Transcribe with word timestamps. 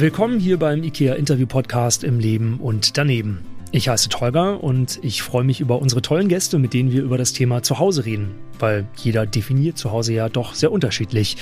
Willkommen 0.00 0.40
hier 0.40 0.58
beim 0.58 0.82
IKEA 0.82 1.12
Interview 1.12 1.46
Podcast 1.46 2.04
im 2.04 2.20
Leben 2.20 2.58
und 2.58 2.96
daneben. 2.96 3.40
Ich 3.70 3.90
heiße 3.90 4.08
Tolga 4.08 4.54
und 4.54 4.98
ich 5.02 5.20
freue 5.20 5.44
mich 5.44 5.60
über 5.60 5.82
unsere 5.82 6.00
tollen 6.00 6.28
Gäste, 6.28 6.58
mit 6.58 6.72
denen 6.72 6.90
wir 6.90 7.02
über 7.02 7.18
das 7.18 7.34
Thema 7.34 7.62
Zuhause 7.62 8.06
reden, 8.06 8.30
weil 8.58 8.86
jeder 8.96 9.26
definiert 9.26 9.76
Zuhause 9.76 10.14
ja 10.14 10.30
doch 10.30 10.54
sehr 10.54 10.72
unterschiedlich. 10.72 11.36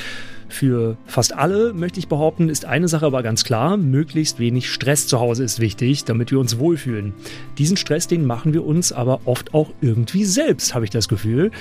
Für 0.49 0.97
fast 1.07 1.37
alle, 1.37 1.73
möchte 1.73 2.01
ich 2.01 2.09
behaupten, 2.09 2.49
ist 2.49 2.65
eine 2.65 2.89
Sache 2.89 3.07
aber 3.07 3.23
ganz 3.23 3.45
klar, 3.45 3.77
möglichst 3.77 4.41
wenig 4.41 4.69
Stress 4.69 5.07
zu 5.07 5.21
Hause 5.21 5.45
ist 5.45 5.61
wichtig, 5.61 6.03
damit 6.03 6.33
wir 6.33 6.41
uns 6.41 6.59
wohlfühlen. 6.59 7.15
Diesen 7.59 7.77
Stress, 7.77 8.09
den 8.09 8.27
machen 8.27 8.55
wir 8.55 8.67
uns 8.67 8.91
aber 8.91 9.21
oft 9.25 9.55
auch 9.55 9.71
irgendwie 9.81 10.25
selbst, 10.25 10.75
habe 10.75 10.85
ich 10.85 10.91
das 10.91 11.07
Gefühl. 11.07 11.53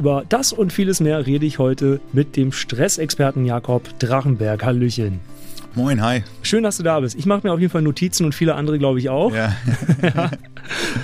Über 0.00 0.24
das 0.28 0.52
und 0.52 0.72
vieles 0.72 0.98
mehr 0.98 1.24
rede 1.26 1.46
ich 1.46 1.60
heute 1.60 2.00
mit 2.12 2.34
dem 2.34 2.50
Stressexperten 2.50 3.44
Jakob 3.44 4.00
Drachenberg. 4.00 4.64
Hallöchen. 4.64 5.20
Moin, 5.74 6.02
hi. 6.02 6.24
Schön, 6.42 6.64
dass 6.64 6.78
du 6.78 6.82
da 6.82 6.98
bist. 6.98 7.16
Ich 7.16 7.26
mache 7.26 7.46
mir 7.46 7.52
auf 7.52 7.60
jeden 7.60 7.70
Fall 7.70 7.82
Notizen 7.82 8.24
und 8.24 8.34
viele 8.34 8.56
andere, 8.56 8.78
glaube 8.78 8.98
ich, 8.98 9.08
auch. 9.08 9.32
Ja. 10.02 10.30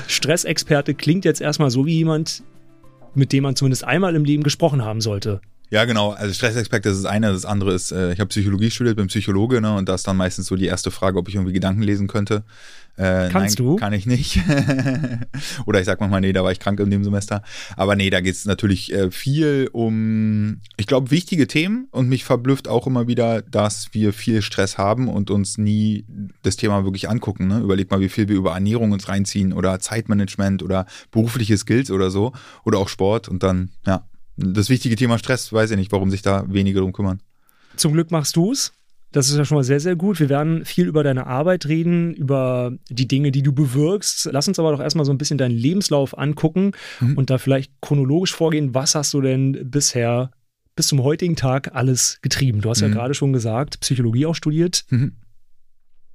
Stressexperte 0.08 0.94
klingt 0.94 1.24
jetzt 1.24 1.40
erstmal 1.40 1.70
so 1.70 1.86
wie 1.86 1.94
jemand, 1.94 2.42
mit 3.14 3.32
dem 3.32 3.44
man 3.44 3.54
zumindest 3.54 3.84
einmal 3.84 4.14
im 4.16 4.24
Leben 4.24 4.42
gesprochen 4.42 4.84
haben 4.84 5.00
sollte. 5.00 5.40
Ja, 5.70 5.84
genau. 5.84 6.10
Also 6.10 6.32
Stressexperte 6.32 6.90
ist 6.90 7.02
das 7.02 7.10
eine. 7.10 7.32
Das 7.32 7.44
andere 7.44 7.74
ist, 7.74 7.90
äh, 7.90 8.12
ich 8.12 8.20
habe 8.20 8.28
Psychologie 8.28 8.70
studiert, 8.70 8.96
bin 8.96 9.08
Psychologe, 9.08 9.60
ne? 9.60 9.74
Und 9.74 9.88
da 9.88 9.94
ist 9.94 10.06
dann 10.06 10.16
meistens 10.16 10.46
so 10.46 10.54
die 10.54 10.66
erste 10.66 10.90
Frage, 10.90 11.18
ob 11.18 11.28
ich 11.28 11.34
irgendwie 11.34 11.52
Gedanken 11.52 11.82
lesen 11.82 12.06
könnte. 12.06 12.44
Äh, 12.96 13.28
Kannst 13.30 13.58
nein, 13.58 13.66
du? 13.66 13.76
Kann 13.76 13.92
ich 13.92 14.06
nicht. 14.06 14.40
Oder 15.66 15.80
ich 15.80 15.86
sag 15.86 16.00
manchmal, 16.00 16.20
nee, 16.22 16.32
da 16.32 16.44
war 16.44 16.52
ich 16.52 16.60
krank 16.60 16.78
in 16.80 16.90
dem 16.90 17.04
Semester. 17.04 17.42
Aber 17.76 17.96
nee, 17.96 18.10
da 18.10 18.20
geht 18.20 18.34
es 18.34 18.46
natürlich 18.46 18.92
äh, 18.92 19.10
viel 19.10 19.68
um, 19.72 20.60
ich 20.76 20.86
glaube, 20.86 21.10
wichtige 21.10 21.46
Themen. 21.46 21.88
Und 21.90 22.08
mich 22.08 22.24
verblüfft 22.24 22.68
auch 22.68 22.86
immer 22.86 23.08
wieder, 23.08 23.42
dass 23.42 23.92
wir 23.92 24.12
viel 24.12 24.42
Stress 24.42 24.78
haben 24.78 25.08
und 25.08 25.30
uns 25.30 25.58
nie 25.58 26.06
das 26.42 26.56
Thema 26.56 26.84
wirklich 26.84 27.10
angucken. 27.10 27.48
Ne? 27.48 27.58
Überleg 27.58 27.90
mal, 27.90 28.00
wie 28.00 28.08
viel 28.08 28.28
wir 28.28 28.36
über 28.36 28.52
Ernährung 28.52 28.92
uns 28.92 29.08
reinziehen 29.08 29.52
oder 29.52 29.78
Zeitmanagement 29.80 30.62
oder 30.62 30.86
berufliche 31.10 31.58
Skills 31.58 31.90
oder 31.90 32.10
so. 32.10 32.32
Oder 32.64 32.78
auch 32.78 32.88
Sport. 32.88 33.28
Und 33.28 33.42
dann, 33.42 33.70
ja, 33.84 34.04
das 34.36 34.68
wichtige 34.68 34.96
Thema 34.96 35.18
Stress, 35.18 35.52
weiß 35.52 35.70
ich 35.70 35.76
nicht, 35.76 35.92
warum 35.92 36.10
sich 36.10 36.22
da 36.22 36.44
wenige 36.48 36.80
drum 36.80 36.92
kümmern. 36.92 37.20
Zum 37.76 37.92
Glück 37.92 38.10
machst 38.10 38.36
du 38.36 38.52
es. 38.52 38.72
Das 39.12 39.30
ist 39.30 39.36
ja 39.36 39.44
schon 39.44 39.56
mal 39.56 39.64
sehr, 39.64 39.80
sehr 39.80 39.96
gut. 39.96 40.20
Wir 40.20 40.28
werden 40.28 40.64
viel 40.64 40.86
über 40.86 41.02
deine 41.02 41.26
Arbeit 41.26 41.66
reden, 41.66 42.12
über 42.14 42.72
die 42.90 43.08
Dinge, 43.08 43.30
die 43.30 43.42
du 43.42 43.52
bewirkst. 43.52 44.28
Lass 44.30 44.48
uns 44.48 44.58
aber 44.58 44.72
doch 44.72 44.80
erstmal 44.80 45.06
so 45.06 45.12
ein 45.12 45.18
bisschen 45.18 45.38
deinen 45.38 45.56
Lebenslauf 45.56 46.18
angucken 46.18 46.72
mhm. 47.00 47.16
und 47.16 47.30
da 47.30 47.38
vielleicht 47.38 47.72
chronologisch 47.80 48.34
vorgehen. 48.34 48.74
Was 48.74 48.94
hast 48.94 49.14
du 49.14 49.20
denn 49.20 49.70
bisher 49.70 50.32
bis 50.74 50.88
zum 50.88 51.02
heutigen 51.02 51.36
Tag 51.36 51.74
alles 51.74 52.18
getrieben? 52.20 52.60
Du 52.60 52.68
hast 52.68 52.82
mhm. 52.82 52.88
ja 52.88 52.94
gerade 52.94 53.14
schon 53.14 53.32
gesagt, 53.32 53.80
Psychologie 53.80 54.26
auch 54.26 54.34
studiert. 54.34 54.84
Mhm. 54.90 55.12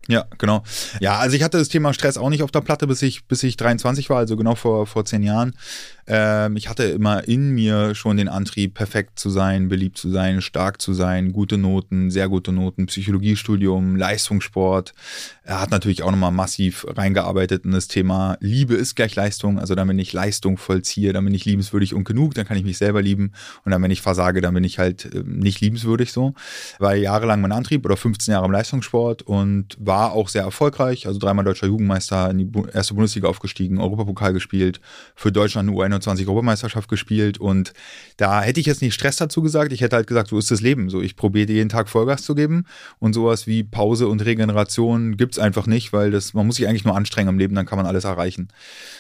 Ja, 0.08 0.26
genau. 0.38 0.64
Ja, 1.00 1.20
also 1.20 1.36
ich 1.36 1.44
hatte 1.44 1.58
das 1.58 1.70
Thema 1.70 1.94
Stress 1.94 2.18
auch 2.18 2.30
nicht 2.30 2.44
auf 2.44 2.52
der 2.52 2.62
Platte, 2.62 2.88
bis 2.88 3.02
ich, 3.02 3.26
bis 3.26 3.44
ich 3.44 3.56
23 3.58 4.10
war, 4.10 4.18
also 4.18 4.36
genau 4.36 4.56
vor, 4.56 4.88
vor 4.88 5.06
zehn 5.06 5.22
Jahren. 5.22 5.54
Ähm, 6.14 6.58
ich 6.58 6.68
hatte 6.68 6.84
immer 6.84 7.26
in 7.26 7.52
mir 7.52 7.96
schon 7.96 8.18
den 8.18 8.28
Antrieb, 8.28 8.74
perfekt 8.74 9.18
zu 9.18 9.30
sein, 9.30 9.70
beliebt 9.70 9.98
zu 9.98 10.10
sein, 10.10 10.42
stark 10.42 10.82
zu 10.82 10.92
sein, 10.94 11.32
gute 11.32 11.58
Noten, 11.58 12.12
sehr 12.12 12.28
gute 12.28 12.52
Noten, 12.52 12.88
Psychologiestudium, 12.88 13.96
Leistungssport. 13.96 14.94
Er 15.44 15.62
hat 15.62 15.72
natürlich 15.72 16.04
auch 16.04 16.12
nochmal 16.12 16.34
massiv 16.34 16.86
reingearbeitet 16.86 17.64
in 17.64 17.72
das 17.72 17.88
Thema 17.88 18.38
Liebe 18.42 18.76
ist 18.76 18.96
gleich 18.96 19.16
Leistung. 19.16 19.58
Also 19.58 19.74
dann, 19.74 19.88
wenn 19.88 20.00
ich 20.00 20.12
Leistung 20.12 20.58
vollziehe, 20.58 21.14
dann 21.14 21.24
bin 21.24 21.34
ich 21.34 21.46
liebenswürdig 21.46 21.94
und 21.94 22.04
genug, 22.04 22.34
dann 22.34 22.46
kann 22.46 22.58
ich 22.58 22.66
mich 22.66 22.78
selber 22.78 23.02
lieben. 23.02 23.32
Und 23.64 23.72
dann, 23.72 23.82
wenn 23.82 23.92
ich 23.92 24.02
versage, 24.02 24.42
dann 24.42 24.54
bin 24.54 24.66
ich 24.66 24.80
halt 24.80 25.06
äh, 25.06 25.24
nicht 25.26 25.62
liebenswürdig 25.62 26.12
so. 26.12 26.34
War 26.80 26.94
jahrelang 26.94 27.40
mein 27.40 27.54
Antrieb 27.54 27.86
oder 27.86 27.96
15 27.96 28.34
Jahre 28.34 28.48
im 28.48 28.52
Leistungssport 28.52 29.22
und 29.22 29.78
war 29.80 30.12
auch 30.12 30.28
sehr 30.28 30.44
erfolgreich. 30.44 31.08
Also 31.08 31.20
dreimal 31.20 31.46
deutscher 31.46 31.68
Jugendmeister, 31.68 32.30
in 32.30 32.38
die 32.40 32.52
erste 32.74 32.96
Bundesliga 32.96 33.30
aufgestiegen, 33.30 33.80
Europapokal 33.80 34.34
gespielt, 34.34 34.82
für 35.16 35.32
Deutschland 35.32 35.70
eine 35.70 35.76
U21 36.02 36.22
Europameisterschaft 36.22 36.90
gespielt. 36.90 37.38
Und 37.40 37.74
da 38.18 38.42
hätte 38.42 38.60
ich 38.60 38.66
jetzt 38.66 38.82
nicht 38.82 38.94
Stress 38.94 39.18
dazu 39.18 39.42
gesagt. 39.42 39.72
Ich 39.72 39.82
hätte 39.82 39.96
halt 39.96 40.08
gesagt, 40.08 40.30
so 40.30 40.38
ist 40.38 40.52
das 40.52 40.62
Leben. 40.62 40.90
So, 40.90 41.02
ich 41.02 41.16
probiere 41.16 41.52
jeden 41.52 41.70
Tag 41.70 41.90
Vollgas 41.90 42.24
zu 42.24 42.36
geben. 42.36 42.66
Und 43.00 43.14
sowas 43.14 43.48
wie 43.48 43.64
Pause 43.64 44.08
und 44.08 44.24
Regeneration 44.24 45.18
gibt 45.18 45.34
es 45.34 45.40
einfach 45.40 45.68
nicht, 45.68 45.94
weil 45.94 46.12
das, 46.12 46.34
man 46.34 46.48
muss 46.48 46.58
sich 46.58 46.68
eigentlich 46.68 46.86
nur 46.86 46.96
anstrengen 46.96 47.30
im 47.30 47.40
Leben, 47.40 47.56
dann 47.56 47.66
kann 47.66 47.78
man 47.78 47.86
alles 47.86 48.04
erreichen. 48.04 48.50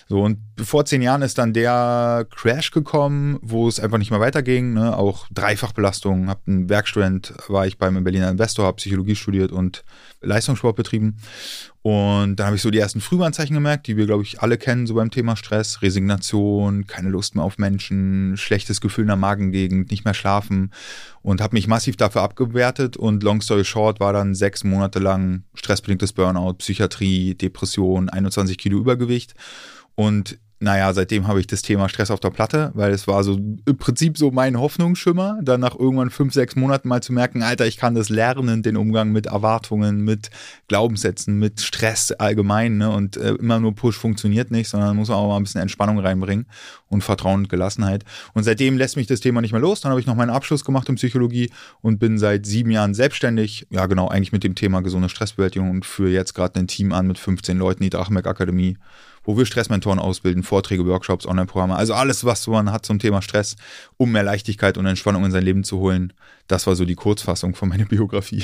So, 0.07 0.21
und 0.21 0.37
vor 0.61 0.85
zehn 0.85 1.01
Jahren 1.01 1.21
ist 1.21 1.37
dann 1.37 1.53
der 1.53 2.27
Crash 2.29 2.71
gekommen, 2.71 3.39
wo 3.41 3.67
es 3.67 3.79
einfach 3.79 3.97
nicht 3.97 4.11
mehr 4.11 4.19
weiterging. 4.19 4.73
Ne? 4.73 4.97
Auch 4.97 5.27
Dreifachbelastung. 5.31 6.29
Hab 6.29 6.47
einen 6.47 6.69
Werkstudent, 6.69 7.33
war 7.47 7.67
ich 7.67 7.77
beim 7.77 8.03
Berliner 8.03 8.29
Investor, 8.29 8.65
habe 8.65 8.77
Psychologie 8.77 9.15
studiert 9.15 9.51
und 9.51 9.83
Leistungssport 10.21 10.75
betrieben. 10.75 11.17
Und 11.83 12.35
dann 12.35 12.45
habe 12.45 12.55
ich 12.55 12.61
so 12.61 12.69
die 12.69 12.77
ersten 12.77 13.01
Frühwarnzeichen 13.01 13.55
gemerkt, 13.55 13.87
die 13.87 13.97
wir, 13.97 14.05
glaube 14.05 14.21
ich, 14.21 14.41
alle 14.41 14.59
kennen, 14.59 14.85
so 14.85 14.93
beim 14.93 15.09
Thema 15.09 15.35
Stress, 15.35 15.81
Resignation, 15.81 16.85
keine 16.85 17.09
Lust 17.09 17.33
mehr 17.35 17.43
auf 17.43 17.57
Menschen, 17.57 18.37
schlechtes 18.37 18.81
Gefühl 18.81 19.03
in 19.03 19.07
der 19.07 19.15
Magengegend, 19.15 19.89
nicht 19.89 20.05
mehr 20.05 20.13
schlafen. 20.13 20.71
Und 21.23 21.41
habe 21.41 21.55
mich 21.55 21.67
massiv 21.67 21.97
dafür 21.97 22.21
abgewertet. 22.21 22.97
Und 22.97 23.23
long 23.23 23.41
story 23.41 23.65
short 23.65 23.99
war 23.99 24.13
dann 24.13 24.35
sechs 24.35 24.63
Monate 24.63 24.99
lang 24.99 25.43
stressbedingtes 25.55 26.13
Burnout, 26.13 26.53
Psychiatrie, 26.55 27.33
Depression, 27.33 28.09
21 28.09 28.59
Kilo 28.59 28.77
Übergewicht. 28.77 29.33
Und 29.95 30.37
naja, 30.61 30.93
seitdem 30.93 31.27
habe 31.27 31.39
ich 31.39 31.47
das 31.47 31.63
Thema 31.63 31.89
Stress 31.89 32.11
auf 32.11 32.19
der 32.19 32.29
Platte, 32.29 32.71
weil 32.75 32.91
es 32.91 33.07
war 33.07 33.23
so 33.23 33.33
im 33.33 33.77
Prinzip 33.79 34.15
so 34.15 34.29
mein 34.29 34.59
Hoffnungsschimmer, 34.59 35.39
dann 35.41 35.59
nach 35.59 35.77
irgendwann 35.77 36.11
fünf, 36.11 36.33
sechs 36.33 36.55
Monaten 36.55 36.87
mal 36.87 37.01
zu 37.01 37.13
merken, 37.13 37.41
Alter, 37.41 37.65
ich 37.65 37.77
kann 37.77 37.95
das 37.95 38.09
lernen, 38.09 38.61
den 38.61 38.77
Umgang 38.77 39.11
mit 39.11 39.25
Erwartungen, 39.25 40.01
mit 40.01 40.29
Glaubenssätzen, 40.67 41.39
mit 41.39 41.61
Stress 41.61 42.11
allgemein, 42.11 42.77
ne? 42.77 42.91
Und 42.91 43.17
äh, 43.17 43.33
immer 43.33 43.59
nur 43.59 43.73
Push 43.73 43.97
funktioniert 43.97 44.51
nicht, 44.51 44.69
sondern 44.69 44.95
muss 44.95 45.09
man 45.09 45.17
auch 45.17 45.29
mal 45.29 45.37
ein 45.37 45.43
bisschen 45.43 45.61
Entspannung 45.61 45.97
reinbringen 45.97 46.45
und 46.89 47.03
Vertrauen 47.03 47.41
und 47.41 47.49
Gelassenheit. 47.49 48.05
Und 48.33 48.43
seitdem 48.43 48.77
lässt 48.77 48.97
mich 48.97 49.07
das 49.07 49.19
Thema 49.19 49.41
nicht 49.41 49.53
mehr 49.53 49.61
los. 49.61 49.81
Dann 49.81 49.89
habe 49.89 49.99
ich 49.99 50.05
noch 50.05 50.15
meinen 50.15 50.29
Abschluss 50.29 50.63
gemacht 50.63 50.87
in 50.89 50.95
Psychologie 50.95 51.49
und 51.81 51.97
bin 51.97 52.19
seit 52.19 52.45
sieben 52.45 52.69
Jahren 52.69 52.93
selbstständig. 52.93 53.65
Ja, 53.71 53.87
genau, 53.87 54.09
eigentlich 54.09 54.31
mit 54.31 54.43
dem 54.43 54.53
Thema 54.53 54.81
gesunde 54.81 55.09
Stressbewältigung 55.09 55.71
und 55.71 55.87
führe 55.87 56.11
jetzt 56.11 56.35
gerade 56.35 56.59
ein 56.59 56.67
Team 56.67 56.93
an 56.93 57.07
mit 57.07 57.17
15 57.17 57.57
Leuten, 57.57 57.81
die 57.81 57.89
Drachenberg 57.89 58.27
Akademie 58.27 58.77
wo 59.23 59.37
wir 59.37 59.45
Stressmentoren 59.45 59.99
ausbilden, 59.99 60.43
Vorträge, 60.43 60.85
Workshops, 60.85 61.25
Online-Programme, 61.25 61.75
also 61.75 61.93
alles, 61.93 62.25
was 62.25 62.47
man 62.47 62.71
hat 62.71 62.85
zum 62.85 62.99
Thema 62.99 63.21
Stress, 63.21 63.55
um 63.97 64.11
mehr 64.11 64.23
Leichtigkeit 64.23 64.77
und 64.77 64.85
Entspannung 64.85 65.25
in 65.25 65.31
sein 65.31 65.43
Leben 65.43 65.63
zu 65.63 65.79
holen. 65.79 66.13
Das 66.47 66.67
war 66.67 66.75
so 66.75 66.85
die 66.85 66.95
Kurzfassung 66.95 67.55
von 67.55 67.69
meiner 67.69 67.85
Biografie. 67.85 68.43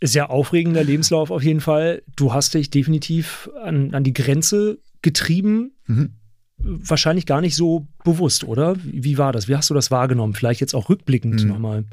Ist 0.00 0.14
ja 0.14 0.28
aufregender 0.28 0.84
Lebenslauf 0.84 1.30
auf 1.30 1.42
jeden 1.42 1.60
Fall. 1.60 2.02
Du 2.16 2.32
hast 2.32 2.54
dich 2.54 2.70
definitiv 2.70 3.48
an, 3.62 3.94
an 3.94 4.04
die 4.04 4.12
Grenze 4.12 4.78
getrieben. 5.02 5.72
Mhm. 5.86 6.10
Wahrscheinlich 6.58 7.26
gar 7.26 7.40
nicht 7.40 7.56
so 7.56 7.86
bewusst, 8.04 8.44
oder? 8.44 8.76
Wie 8.82 9.18
war 9.18 9.32
das? 9.32 9.48
Wie 9.48 9.56
hast 9.56 9.70
du 9.70 9.74
das 9.74 9.90
wahrgenommen? 9.90 10.34
Vielleicht 10.34 10.60
jetzt 10.60 10.74
auch 10.74 10.88
rückblickend 10.88 11.42
mhm. 11.42 11.48
nochmal. 11.48 11.84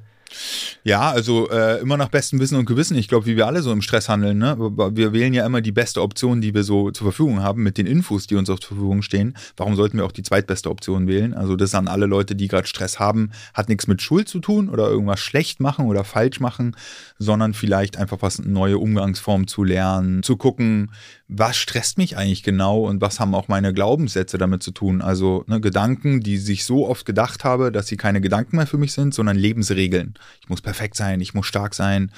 Ja, 0.83 1.11
also 1.11 1.49
äh, 1.49 1.79
immer 1.79 1.97
nach 1.97 2.09
bestem 2.09 2.39
Wissen 2.39 2.57
und 2.57 2.65
Gewissen. 2.65 2.97
Ich 2.97 3.07
glaube, 3.07 3.25
wie 3.25 3.35
wir 3.35 3.47
alle 3.47 3.61
so 3.61 3.71
im 3.71 3.81
Stress 3.81 4.09
handeln. 4.09 4.37
Ne? 4.37 4.57
Wir 4.93 5.13
wählen 5.13 5.33
ja 5.33 5.45
immer 5.45 5.61
die 5.61 5.71
beste 5.71 6.01
Option, 6.01 6.41
die 6.41 6.53
wir 6.53 6.63
so 6.63 6.91
zur 6.91 7.05
Verfügung 7.05 7.43
haben, 7.43 7.63
mit 7.63 7.77
den 7.77 7.85
Infos, 7.85 8.27
die 8.27 8.35
uns 8.35 8.47
zur 8.47 8.57
Verfügung 8.57 9.01
stehen. 9.01 9.35
Warum 9.57 9.75
sollten 9.75 9.97
wir 9.97 10.05
auch 10.05 10.11
die 10.11 10.23
zweitbeste 10.23 10.69
Option 10.69 11.07
wählen? 11.07 11.33
Also 11.33 11.55
das 11.55 11.75
an 11.75 11.87
alle 11.87 12.05
Leute, 12.05 12.35
die 12.35 12.47
gerade 12.47 12.67
Stress 12.67 12.99
haben, 12.99 13.31
hat 13.53 13.69
nichts 13.69 13.87
mit 13.87 14.01
Schuld 14.01 14.27
zu 14.27 14.39
tun 14.39 14.69
oder 14.69 14.87
irgendwas 14.87 15.19
schlecht 15.19 15.59
machen 15.59 15.87
oder 15.87 16.03
falsch 16.03 16.39
machen, 16.39 16.75
sondern 17.19 17.53
vielleicht 17.53 17.97
einfach 17.97 18.17
was 18.21 18.39
neue 18.39 18.77
Umgangsformen 18.77 19.47
zu 19.47 19.63
lernen, 19.63 20.23
zu 20.23 20.37
gucken, 20.37 20.91
was 21.33 21.55
stresst 21.55 21.97
mich 21.97 22.17
eigentlich 22.17 22.43
genau 22.43 22.81
und 22.81 22.99
was 22.99 23.21
haben 23.21 23.33
auch 23.33 23.47
meine 23.47 23.73
Glaubenssätze 23.73 24.37
damit 24.37 24.61
zu 24.61 24.71
tun? 24.71 25.01
Also 25.01 25.45
ne, 25.47 25.61
Gedanken, 25.61 26.19
die 26.19 26.37
sich 26.37 26.65
so 26.65 26.87
oft 26.87 27.05
gedacht 27.05 27.45
habe, 27.45 27.71
dass 27.71 27.87
sie 27.87 27.95
keine 27.95 28.19
Gedanken 28.19 28.57
mehr 28.57 28.67
für 28.67 28.77
mich 28.77 28.91
sind, 28.91 29.13
sondern 29.13 29.37
Lebensregeln. 29.37 30.15
Ich 30.41 30.49
muss 30.49 30.61
perfekt 30.61 30.97
sein, 30.97 31.21
ich 31.21 31.33
muss 31.33 31.47
stark 31.47 31.73
sein, 31.73 32.11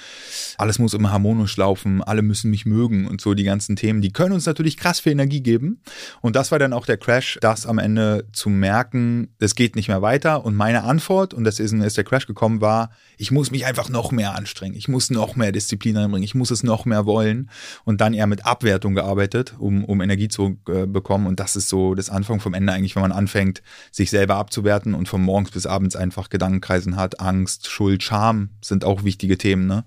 alles 0.58 0.80
muss 0.80 0.94
immer 0.94 1.12
harmonisch 1.12 1.56
laufen, 1.56 2.02
alle 2.02 2.22
müssen 2.22 2.50
mich 2.50 2.66
mögen 2.66 3.06
und 3.06 3.20
so 3.20 3.34
die 3.34 3.44
ganzen 3.44 3.76
Themen, 3.76 4.00
die 4.00 4.12
können 4.12 4.32
uns 4.32 4.46
natürlich 4.46 4.76
krass 4.76 4.98
viel 4.98 5.12
Energie 5.12 5.42
geben. 5.42 5.80
Und 6.20 6.34
das 6.34 6.50
war 6.50 6.58
dann 6.58 6.72
auch 6.72 6.84
der 6.84 6.96
Crash, 6.96 7.38
das 7.40 7.66
am 7.66 7.78
Ende 7.78 8.26
zu 8.32 8.48
merken, 8.50 9.28
es 9.38 9.54
geht 9.54 9.76
nicht 9.76 9.86
mehr 9.86 10.02
weiter. 10.02 10.44
Und 10.44 10.56
meine 10.56 10.82
Antwort, 10.82 11.34
und 11.34 11.44
das 11.44 11.60
ist, 11.60 11.72
der 11.96 12.04
Crash 12.04 12.26
gekommen, 12.26 12.60
war, 12.60 12.90
ich 13.16 13.30
muss 13.30 13.52
mich 13.52 13.64
einfach 13.64 13.88
noch 13.88 14.10
mehr 14.10 14.34
anstrengen, 14.34 14.74
ich 14.74 14.88
muss 14.88 15.10
noch 15.10 15.36
mehr 15.36 15.52
Disziplin 15.52 15.96
reinbringen, 15.96 16.24
ich 16.24 16.34
muss 16.34 16.50
es 16.50 16.64
noch 16.64 16.84
mehr 16.84 17.06
wollen 17.06 17.48
und 17.84 18.00
dann 18.00 18.12
eher 18.12 18.26
mit 18.26 18.44
Abwertung 18.44 18.94
gearbeitet, 19.04 19.54
um, 19.58 19.84
um 19.84 20.00
Energie 20.00 20.28
zu 20.28 20.58
äh, 20.68 20.86
bekommen. 20.86 21.26
Und 21.26 21.40
das 21.40 21.56
ist 21.56 21.68
so 21.68 21.94
das 21.94 22.10
Anfang 22.10 22.40
vom 22.40 22.54
Ende 22.54 22.72
eigentlich, 22.72 22.96
wenn 22.96 23.02
man 23.02 23.12
anfängt, 23.12 23.62
sich 23.92 24.10
selber 24.10 24.36
abzuwerten 24.36 24.94
und 24.94 25.08
von 25.08 25.22
morgens 25.22 25.50
bis 25.50 25.66
abends 25.66 25.94
einfach 25.94 26.30
Gedankenkreisen 26.30 26.96
hat, 26.96 27.20
Angst, 27.20 27.70
Schuld, 27.70 28.02
Scham 28.02 28.50
sind 28.60 28.84
auch 28.84 29.04
wichtige 29.04 29.38
Themen. 29.38 29.66
Ne? 29.66 29.84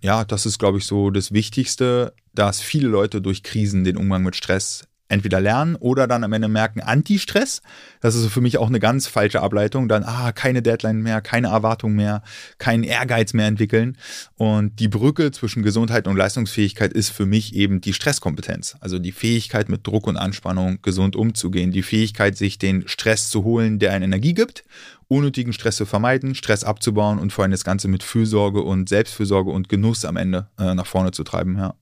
Ja, 0.00 0.24
das 0.24 0.46
ist, 0.46 0.58
glaube 0.58 0.78
ich, 0.78 0.86
so 0.86 1.10
das 1.10 1.32
Wichtigste, 1.32 2.12
dass 2.34 2.60
viele 2.60 2.88
Leute 2.88 3.20
durch 3.20 3.42
Krisen 3.42 3.84
den 3.84 3.96
Umgang 3.96 4.22
mit 4.22 4.36
Stress 4.36 4.86
entweder 5.08 5.40
lernen 5.40 5.76
oder 5.76 6.06
dann 6.06 6.24
am 6.24 6.32
Ende 6.32 6.48
merken, 6.48 6.80
Anti-Stress. 6.80 7.62
Das 8.00 8.14
ist 8.14 8.26
für 8.28 8.40
mich 8.40 8.58
auch 8.58 8.68
eine 8.68 8.80
ganz 8.80 9.06
falsche 9.06 9.42
Ableitung. 9.42 9.88
Dann, 9.88 10.02
ah, 10.02 10.32
keine 10.32 10.62
Deadline 10.62 11.02
mehr, 11.02 11.20
keine 11.20 11.48
Erwartung 11.48 11.94
mehr, 11.94 12.22
keinen 12.58 12.84
Ehrgeiz 12.84 13.34
mehr 13.34 13.46
entwickeln. 13.46 13.96
Und 14.36 14.80
die 14.80 14.88
Brücke 14.88 15.30
zwischen 15.30 15.62
Gesundheit 15.62 16.08
und 16.08 16.16
Leistungsfähigkeit 16.16 16.92
ist 16.92 17.10
für 17.10 17.26
mich 17.26 17.54
eben 17.54 17.80
die 17.80 17.92
Stresskompetenz. 17.92 18.76
Also 18.80 18.98
die 18.98 19.12
Fähigkeit, 19.12 19.68
mit 19.68 19.86
Druck 19.86 20.06
und 20.06 20.16
Anspannung 20.16 20.80
gesund 20.82 21.16
umzugehen. 21.16 21.70
Die 21.70 21.82
Fähigkeit, 21.82 22.36
sich 22.36 22.58
den 22.58 22.88
Stress 22.88 23.28
zu 23.28 23.44
holen, 23.44 23.78
der 23.78 23.92
einen 23.92 24.04
Energie 24.04 24.34
gibt 24.34 24.64
unnötigen 25.06 25.52
Stress 25.52 25.76
zu 25.76 25.86
vermeiden, 25.86 26.34
Stress 26.34 26.64
abzubauen 26.64 27.18
und 27.18 27.32
vor 27.32 27.42
allem 27.42 27.52
das 27.52 27.62
Ganze 27.62 27.88
mit 27.88 28.02
Fürsorge 28.02 28.62
und 28.62 28.88
Selbstfürsorge 28.88 29.50
und 29.50 29.68
Genuss 29.68 30.04
am 30.04 30.16
Ende 30.16 30.48
äh, 30.58 30.74
nach 30.74 30.86
vorne 30.86 31.10
zu 31.10 31.24
treiben, 31.24 31.56
ja. 31.58 31.74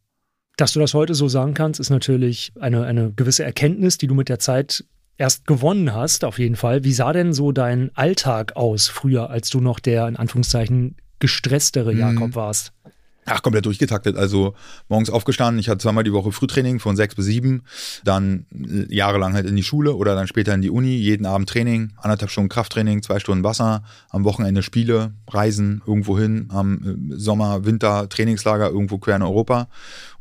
Dass 0.56 0.72
du 0.72 0.81
das 0.81 0.94
heute 0.94 1.14
so 1.14 1.28
sagen 1.28 1.54
kannst, 1.54 1.81
ist 1.81 1.90
natürlich 1.90 2.52
eine, 2.60 2.84
eine 2.84 3.12
gewisse 3.12 3.44
Erkenntnis, 3.44 3.99
die 3.99 4.06
du 4.06 4.14
mit 4.14 4.28
der 4.28 4.38
Zeit 4.38 4.84
erst 5.16 5.46
gewonnen 5.46 5.94
hast, 5.94 6.25
auf 6.25 6.38
jeden 6.38 6.56
Fall. 6.56 6.84
Wie 6.84 6.93
sah 6.93 7.12
denn 7.12 7.32
so 7.32 7.52
dein 7.52 7.90
Alltag 7.94 8.56
aus 8.56 8.88
früher, 8.88 9.31
als 9.31 9.50
du 9.50 9.60
noch 9.60 9.78
der 9.78 10.08
in 10.08 10.16
Anführungszeichen 10.16 10.96
gestresstere 11.20 11.93
mhm. 11.93 12.00
Jakob 12.00 12.34
warst? 12.34 12.72
Ach, 13.25 13.40
komplett 13.40 13.66
durchgetaktet. 13.66 14.16
Also 14.16 14.54
morgens 14.88 15.08
aufgestanden, 15.08 15.60
ich 15.60 15.69
hatte 15.69 15.78
zweimal 15.78 16.02
die 16.02 16.12
Woche 16.12 16.32
Frühtraining 16.32 16.81
von 16.81 16.96
sechs 16.96 17.14
bis 17.14 17.26
sieben, 17.26 17.62
dann 18.02 18.46
äh, 18.52 18.93
jahrelang 18.93 19.34
halt 19.34 19.46
in 19.46 19.55
die 19.55 19.62
Schule 19.62 19.94
oder 19.94 20.16
dann 20.16 20.26
später 20.26 20.52
in 20.55 20.60
die 20.60 20.70
Uni, 20.70 20.96
jeden 20.96 21.25
Abend 21.25 21.48
Training, 21.48 21.93
anderthalb 21.98 22.32
Stunden 22.32 22.48
Krafttraining, 22.48 23.00
zwei 23.02 23.20
Stunden 23.20 23.44
Wasser, 23.44 23.84
am 24.10 24.25
Wochenende 24.25 24.64
Spiele, 24.64 25.12
Reisen 25.28 25.82
irgendwo 25.87 26.19
hin, 26.19 26.48
am 26.48 27.10
äh, 27.12 27.16
Sommer, 27.16 27.64
Winter, 27.64 28.08
Trainingslager 28.08 28.69
irgendwo 28.70 28.98
quer 28.98 29.16
in 29.16 29.22
Europa 29.22 29.69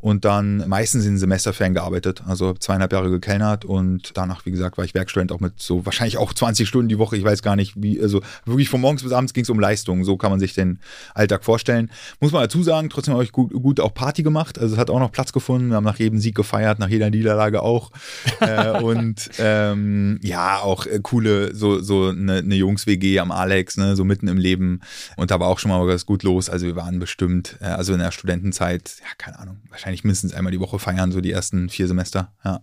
und 0.02 0.26
dann 0.26 0.68
meistens 0.68 1.06
in 1.06 1.18
Semesterferien 1.18 1.74
gearbeitet, 1.74 2.24
also 2.28 2.54
zweieinhalb 2.54 2.92
Jahre 2.92 3.10
gekellnert. 3.10 3.66
Und 3.66 4.12
danach, 4.16 4.46
wie 4.46 4.52
gesagt, 4.52 4.78
war 4.78 4.86
ich 4.86 4.94
Werkstudent 4.94 5.32
auch 5.32 5.40
mit 5.40 5.54
so 5.58 5.86
wahrscheinlich 5.86 6.18
auch 6.18 6.34
20 6.34 6.68
Stunden 6.68 6.90
die 6.90 6.98
Woche, 6.98 7.16
ich 7.18 7.24
weiß 7.24 7.44
gar 7.44 7.56
nicht, 7.56 7.74
wie, 7.78 8.02
also 8.02 8.22
wirklich 8.46 8.70
von 8.70 8.82
morgens 8.82 9.04
bis 9.04 9.12
abends 9.12 9.34
ging 9.34 9.44
es 9.44 9.50
um 9.50 9.60
Leistung, 9.60 10.04
so 10.04 10.18
kann 10.18 10.32
man 10.32 10.40
sich 10.40 10.54
den 10.54 10.80
Alltag 11.14 11.44
vorstellen. 11.44 11.92
Muss 12.20 12.32
man 12.32 12.42
dazu 12.42 12.64
sagen, 12.64 12.90
trotzdem 12.90 13.14
habe 13.14 13.24
ich 13.24 13.32
gut, 13.32 13.54
gut 13.54 13.80
auch 13.80 13.94
Party 13.94 14.24
gemacht, 14.24 14.58
also 14.58 14.74
es 14.74 14.80
hat 14.80 14.90
auch 14.90 15.00
noch 15.00 15.12
Platz 15.12 15.34
gefunden, 15.34 15.70
wir 15.70 15.76
haben 15.76 15.84
nach 15.84 16.00
jedem 16.00 16.20
Sieg 16.20 16.36
gefeiert, 16.36 16.80
nach 16.80 16.90
jeder 16.90 17.10
Niederlage 17.10 17.62
auch. 17.62 17.92
Äh, 18.42 18.82
und 18.82 19.30
ähm, 19.38 20.20
ja, 20.24 20.60
auch 20.60 20.88
äh, 20.88 21.00
coole, 21.04 21.54
so, 21.54 21.80
so 21.80 22.08
eine, 22.08 22.38
eine 22.38 22.56
Jungs-WG 22.56 23.20
am 23.20 23.32
Alex, 23.32 23.78
ne, 23.78 23.96
so 23.96 24.04
mitten 24.04 24.28
im 24.28 24.38
Leben. 24.38 24.82
Und 25.16 25.30
da 25.30 25.40
war 25.40 25.48
auch 25.48 25.60
schon 25.60 25.70
mal 25.70 25.86
was 25.86 26.08
gut 26.08 26.24
los, 26.24 26.50
also 26.50 26.66
wir 26.66 26.76
waren 26.76 26.98
bestimmt, 26.98 27.58
äh, 27.62 27.66
also 27.66 27.94
in 27.94 28.00
der 28.00 28.12
Studentenzeit, 28.12 28.96
ja, 29.00 29.08
keine 29.20 29.38
Ahnung, 29.38 29.58
wahrscheinlich 29.70 29.91
wahrscheinlich 29.92 30.04
mindestens 30.04 30.34
einmal 30.34 30.52
die 30.52 30.60
Woche 30.60 30.80
feiern, 30.80 31.12
so 31.12 31.22
die 31.22 31.32
ersten 31.32 31.70
vier 31.70 31.88
Semester, 31.88 32.34
ja. 32.44 32.62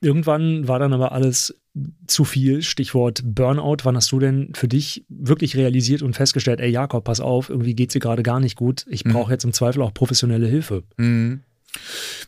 Irgendwann 0.00 0.68
war 0.68 0.78
dann 0.78 0.92
aber 0.92 1.12
alles 1.12 1.58
zu 2.06 2.24
viel. 2.24 2.60
Stichwort 2.62 3.22
Burnout. 3.24 3.78
Wann 3.84 3.96
hast 3.96 4.12
du 4.12 4.18
denn 4.18 4.52
für 4.54 4.68
dich 4.68 5.06
wirklich 5.08 5.56
realisiert 5.56 6.02
und 6.02 6.14
festgestellt, 6.14 6.60
ey 6.60 6.70
Jakob, 6.70 7.04
pass 7.04 7.20
auf, 7.20 7.48
irgendwie 7.48 7.74
geht 7.74 7.88
es 7.88 7.94
dir 7.94 8.00
gerade 8.00 8.22
gar 8.22 8.38
nicht 8.38 8.56
gut. 8.56 8.84
Ich 8.88 9.02
brauche 9.02 9.28
mhm. 9.28 9.32
jetzt 9.32 9.44
im 9.44 9.54
Zweifel 9.54 9.80
auch 9.80 9.94
professionelle 9.94 10.46
Hilfe. 10.46 10.82
Mhm. 10.98 11.40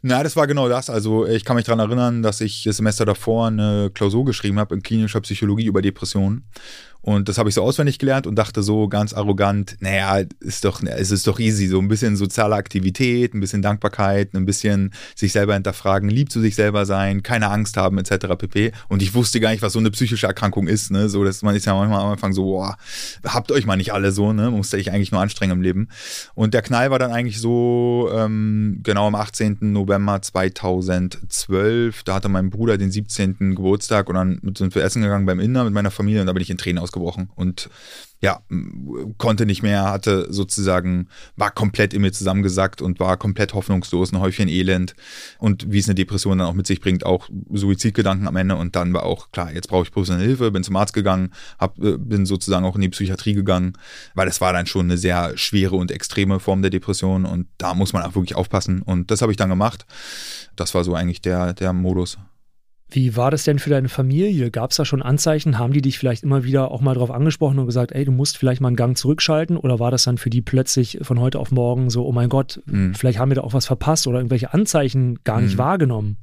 Na, 0.02 0.22
das 0.22 0.36
war 0.36 0.46
genau 0.46 0.68
das. 0.70 0.88
Also 0.88 1.26
ich 1.26 1.44
kann 1.44 1.56
mich 1.56 1.66
daran 1.66 1.80
erinnern, 1.80 2.22
dass 2.22 2.40
ich 2.40 2.64
das 2.64 2.78
Semester 2.78 3.04
davor 3.04 3.48
eine 3.48 3.90
Klausur 3.92 4.24
geschrieben 4.24 4.58
habe 4.58 4.74
in 4.74 4.82
klinischer 4.82 5.20
Psychologie 5.20 5.66
über 5.66 5.82
Depressionen. 5.82 6.44
Und 7.06 7.28
das 7.28 7.38
habe 7.38 7.48
ich 7.48 7.54
so 7.54 7.62
auswendig 7.62 8.00
gelernt 8.00 8.26
und 8.26 8.34
dachte 8.34 8.64
so 8.64 8.88
ganz 8.88 9.12
arrogant, 9.12 9.76
naja, 9.78 10.26
ist 10.40 10.64
doch, 10.64 10.82
es 10.82 11.12
ist 11.12 11.24
doch 11.28 11.38
easy, 11.38 11.68
so 11.68 11.78
ein 11.78 11.86
bisschen 11.86 12.16
soziale 12.16 12.56
Aktivität, 12.56 13.32
ein 13.32 13.38
bisschen 13.38 13.62
Dankbarkeit, 13.62 14.34
ein 14.34 14.44
bisschen 14.44 14.92
sich 15.14 15.30
selber 15.30 15.54
hinterfragen, 15.54 16.08
lieb 16.10 16.32
zu 16.32 16.40
sich 16.40 16.56
selber 16.56 16.84
sein, 16.84 17.22
keine 17.22 17.48
Angst 17.48 17.76
haben, 17.76 17.98
etc. 17.98 18.34
pp. 18.36 18.72
Und 18.88 19.02
ich 19.02 19.14
wusste 19.14 19.38
gar 19.38 19.50
nicht, 19.50 19.62
was 19.62 19.74
so 19.74 19.78
eine 19.78 19.92
psychische 19.92 20.26
Erkrankung 20.26 20.66
ist, 20.66 20.90
ne? 20.90 21.08
So, 21.08 21.22
dass 21.22 21.42
man 21.42 21.54
ist 21.54 21.64
ja 21.64 21.74
manchmal 21.74 22.00
am 22.00 22.10
Anfang 22.10 22.32
so, 22.32 22.42
boah, 22.42 22.76
habt 23.24 23.52
euch 23.52 23.66
mal 23.66 23.76
nicht 23.76 23.92
alle 23.92 24.10
so, 24.10 24.32
ne? 24.32 24.50
Musste 24.50 24.76
ich 24.76 24.90
eigentlich 24.90 25.12
nur 25.12 25.20
anstrengen 25.20 25.52
im 25.52 25.62
Leben. 25.62 25.88
Und 26.34 26.54
der 26.54 26.62
Knall 26.62 26.90
war 26.90 26.98
dann 26.98 27.12
eigentlich 27.12 27.38
so, 27.38 28.10
ähm, 28.12 28.80
genau 28.82 29.06
am 29.06 29.14
18. 29.14 29.58
November 29.60 30.20
2012, 30.20 32.02
da 32.02 32.14
hatte 32.14 32.28
mein 32.28 32.50
Bruder 32.50 32.78
den 32.78 32.90
17. 32.90 33.54
Geburtstag 33.54 34.08
und 34.08 34.16
dann 34.16 34.40
sind 34.58 34.74
wir 34.74 34.82
essen 34.82 35.02
gegangen 35.02 35.24
beim 35.24 35.38
Inder 35.38 35.62
mit 35.62 35.72
meiner 35.72 35.92
Familie 35.92 36.20
und 36.20 36.26
da 36.26 36.32
bin 36.32 36.42
ich 36.42 36.50
in 36.50 36.58
Tränen 36.58 36.80
ausgegangen 36.80 36.95
ausgebrochen 36.96 37.30
und 37.34 37.70
ja, 38.22 38.40
konnte 39.18 39.44
nicht 39.44 39.62
mehr, 39.62 39.84
hatte 39.84 40.32
sozusagen, 40.32 41.08
war 41.36 41.50
komplett 41.50 41.92
in 41.92 42.00
mir 42.00 42.12
zusammengesackt 42.12 42.80
und 42.80 42.98
war 42.98 43.18
komplett 43.18 43.52
hoffnungslos, 43.52 44.10
ein 44.10 44.20
Häufchen 44.20 44.48
Elend 44.48 44.96
und 45.38 45.70
wie 45.70 45.78
es 45.78 45.86
eine 45.86 45.94
Depression 45.94 46.38
dann 46.38 46.48
auch 46.48 46.54
mit 46.54 46.66
sich 46.66 46.80
bringt, 46.80 47.04
auch 47.04 47.28
Suizidgedanken 47.52 48.26
am 48.26 48.36
Ende 48.36 48.56
und 48.56 48.74
dann 48.74 48.94
war 48.94 49.04
auch 49.04 49.30
klar, 49.32 49.52
jetzt 49.52 49.68
brauche 49.68 49.84
ich 49.84 49.92
professionelle 49.92 50.26
Hilfe, 50.26 50.50
bin 50.50 50.64
zum 50.64 50.76
Arzt 50.76 50.94
gegangen, 50.94 51.30
hab, 51.58 51.78
äh, 51.78 51.98
bin 51.98 52.24
sozusagen 52.24 52.64
auch 52.64 52.74
in 52.74 52.80
die 52.80 52.88
Psychiatrie 52.88 53.34
gegangen, 53.34 53.74
weil 54.14 54.26
das 54.26 54.40
war 54.40 54.54
dann 54.54 54.66
schon 54.66 54.86
eine 54.86 54.96
sehr 54.96 55.36
schwere 55.36 55.76
und 55.76 55.90
extreme 55.90 56.40
Form 56.40 56.62
der 56.62 56.70
Depression 56.70 57.26
und 57.26 57.46
da 57.58 57.74
muss 57.74 57.92
man 57.92 58.02
auch 58.02 58.14
wirklich 58.14 58.34
aufpassen 58.34 58.80
und 58.80 59.10
das 59.10 59.20
habe 59.20 59.30
ich 59.30 59.36
dann 59.36 59.50
gemacht. 59.50 59.84
Das 60.56 60.74
war 60.74 60.84
so 60.84 60.94
eigentlich 60.94 61.20
der, 61.20 61.52
der 61.52 61.74
Modus. 61.74 62.16
Wie 62.88 63.16
war 63.16 63.30
das 63.30 63.44
denn 63.44 63.58
für 63.58 63.70
deine 63.70 63.88
Familie? 63.88 64.50
Gab 64.50 64.70
es 64.70 64.76
da 64.76 64.84
schon 64.84 65.02
Anzeichen? 65.02 65.58
Haben 65.58 65.72
die 65.72 65.82
dich 65.82 65.98
vielleicht 65.98 66.22
immer 66.22 66.44
wieder 66.44 66.70
auch 66.70 66.80
mal 66.80 66.94
darauf 66.94 67.10
angesprochen 67.10 67.58
und 67.58 67.66
gesagt, 67.66 67.92
ey, 67.92 68.04
du 68.04 68.12
musst 68.12 68.38
vielleicht 68.38 68.60
mal 68.60 68.68
einen 68.68 68.76
Gang 68.76 68.96
zurückschalten? 68.96 69.56
Oder 69.56 69.80
war 69.80 69.90
das 69.90 70.04
dann 70.04 70.18
für 70.18 70.30
die 70.30 70.42
plötzlich 70.42 70.98
von 71.02 71.18
heute 71.18 71.40
auf 71.40 71.50
morgen 71.50 71.90
so, 71.90 72.06
oh 72.06 72.12
mein 72.12 72.28
Gott, 72.28 72.62
mhm. 72.66 72.94
vielleicht 72.94 73.18
haben 73.18 73.30
wir 73.30 73.36
da 73.36 73.40
auch 73.42 73.54
was 73.54 73.66
verpasst 73.66 74.06
oder 74.06 74.18
irgendwelche 74.18 74.54
Anzeichen 74.54 75.18
gar 75.24 75.40
nicht 75.40 75.54
mhm. 75.54 75.58
wahrgenommen? 75.58 76.16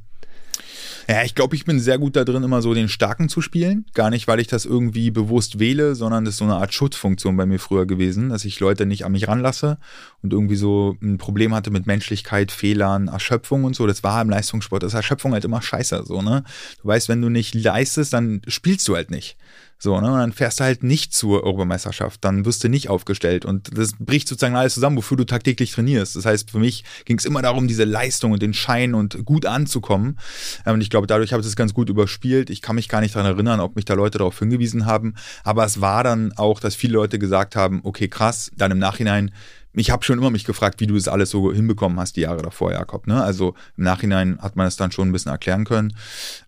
Ja, 1.08 1.24
ich 1.24 1.36
glaube, 1.36 1.56
ich 1.56 1.66
bin 1.66 1.80
sehr 1.80 1.98
gut 1.98 2.16
da 2.16 2.24
drin, 2.24 2.44
immer 2.44 2.62
so 2.62 2.74
den 2.74 2.88
Starken 2.88 3.30
zu 3.30 3.42
spielen. 3.42 3.86
Gar 3.94 4.10
nicht, 4.10 4.28
weil 4.28 4.40
ich 4.40 4.48
das 4.48 4.66
irgendwie 4.66 5.12
bewusst 5.12 5.60
wähle, 5.60 5.96
sondern 5.96 6.26
das 6.26 6.36
ist 6.36 6.38
so 6.40 6.46
eine 6.46 6.56
Art 6.56 6.74
Schutzfunktion 6.74 7.36
bei 7.36 7.46
mir 7.46 7.60
früher 7.60 7.86
gewesen, 7.86 8.30
dass 8.30 8.46
ich 8.46 8.60
Leute 8.60 8.86
nicht 8.86 9.06
an 9.06 9.12
mich 9.12 9.28
ranlasse 9.28 9.78
und 10.22 10.32
irgendwie 10.32 10.56
so 10.56 10.98
ein 11.02 11.18
Problem 11.18 11.54
hatte 11.54 11.72
mit 11.72 11.88
Menschlichkeit, 11.88 12.52
Fehlern, 12.52 13.08
Erschöpfung 13.08 13.64
und 13.66 13.76
so. 13.76 13.86
Das 13.88 14.04
war 14.04 14.22
im 14.22 14.30
Leistungssport. 14.30 14.84
Das 14.84 14.94
ist 14.94 14.98
Erschöpfung 14.98 15.34
halt 15.34 15.46
immer 15.46 15.62
scheiße, 15.62 16.04
so, 16.06 16.22
ne? 16.22 16.44
Du 16.82 16.88
weißt, 16.88 17.10
wenn 17.10 17.22
du 17.22 17.30
nicht 17.30 17.54
leistest, 17.54 18.14
dann 18.14 18.42
spielst 18.48 18.88
du 18.88 18.96
halt 18.96 19.12
nicht. 19.12 19.38
So, 19.84 20.00
ne? 20.00 20.14
Und 20.14 20.18
dann 20.18 20.32
fährst 20.32 20.62
du 20.62 20.64
halt 20.64 20.82
nicht 20.82 21.14
zur 21.14 21.44
Europameisterschaft, 21.44 22.24
dann 22.24 22.46
wirst 22.46 22.64
du 22.64 22.70
nicht 22.70 22.88
aufgestellt. 22.88 23.44
Und 23.44 23.78
das 23.78 23.92
bricht 24.00 24.30
sozusagen 24.30 24.56
alles 24.56 24.76
zusammen, 24.76 24.96
wofür 24.96 25.18
du 25.18 25.26
tagtäglich 25.26 25.74
trainierst. 25.74 26.16
Das 26.16 26.26
heißt, 26.26 26.52
für 26.52 26.60
mich 26.60 26.86
ging 27.04 27.18
es 27.18 27.26
immer 27.26 27.42
darum, 27.42 27.68
diese 27.68 27.84
Leistung 27.84 28.32
und 28.32 28.42
den 28.42 28.54
Schein 28.54 28.94
und 28.94 29.26
gut 29.26 29.46
anzukommen. 29.46 30.18
Und 30.64 30.80
ich 30.80 30.90
glaube, 30.90 31.06
dadurch 31.06 31.34
habe 31.34 31.42
ich 31.42 31.48
es 31.48 31.58
ganz 31.58 31.74
gut 31.74 31.90
überspielt. 31.90 32.50
Ich 32.50 32.62
kann 32.62 32.78
mich 32.78 32.88
gar 32.88 33.02
nicht 33.02 33.14
daran 33.14 33.34
erinnern, 33.34 33.60
ob 33.60 33.76
mich 33.76 33.84
da 33.84 33.94
Leute 33.94 34.20
darauf 34.20 34.40
hingewiesen 34.40 34.86
haben. 34.86 35.16
Aber 35.44 35.66
es 35.66 35.82
war 35.82 36.06
dann 36.06 36.32
auch, 36.38 36.62
dass 36.62 36.76
viele 36.76 36.94
Leute 36.94 37.20
gesagt 37.20 37.58
haben, 37.58 37.82
okay, 37.84 38.08
krass, 38.08 38.52
dann 38.56 38.72
im 38.72 38.80
Nachhinein, 38.80 39.32
ich 39.74 39.92
habe 39.92 40.06
schon 40.06 40.18
immer 40.18 40.30
mich 40.30 40.46
gefragt, 40.46 40.80
wie 40.80 40.88
du 40.88 40.94
das 40.94 41.10
alles 41.10 41.30
so 41.30 41.52
hinbekommen 41.52 42.00
hast, 42.00 42.16
die 42.16 42.22
Jahre 42.22 42.42
davor, 42.42 42.72
Jakob. 42.72 43.06
Ne? 43.06 43.22
Also 43.22 43.54
im 43.76 43.84
Nachhinein 43.84 44.40
hat 44.42 44.56
man 44.56 44.66
es 44.66 44.78
dann 44.78 44.94
schon 44.94 45.10
ein 45.10 45.12
bisschen 45.12 45.34
erklären 45.34 45.66
können. 45.66 45.94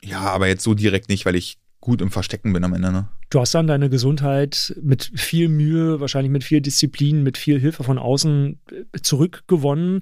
Ja, 0.01 0.21
aber 0.21 0.47
jetzt 0.47 0.63
so 0.63 0.73
direkt 0.73 1.09
nicht, 1.09 1.25
weil 1.25 1.35
ich 1.35 1.57
gut 1.85 2.01
im 2.01 2.11
Verstecken 2.11 2.51
bin 2.51 2.63
am 2.63 2.73
Ende. 2.73 2.91
Ne? 2.91 3.07
Du 3.29 3.39
hast 3.39 3.53
dann 3.53 3.67
deine 3.67 3.89
Gesundheit 3.89 4.75
mit 4.81 5.11
viel 5.15 5.47
Mühe, 5.49 5.99
wahrscheinlich 5.99 6.31
mit 6.31 6.43
viel 6.43 6.59
Disziplin, 6.59 7.21
mit 7.21 7.37
viel 7.37 7.59
Hilfe 7.59 7.83
von 7.83 7.99
außen 7.99 8.59
zurückgewonnen. 9.01 10.01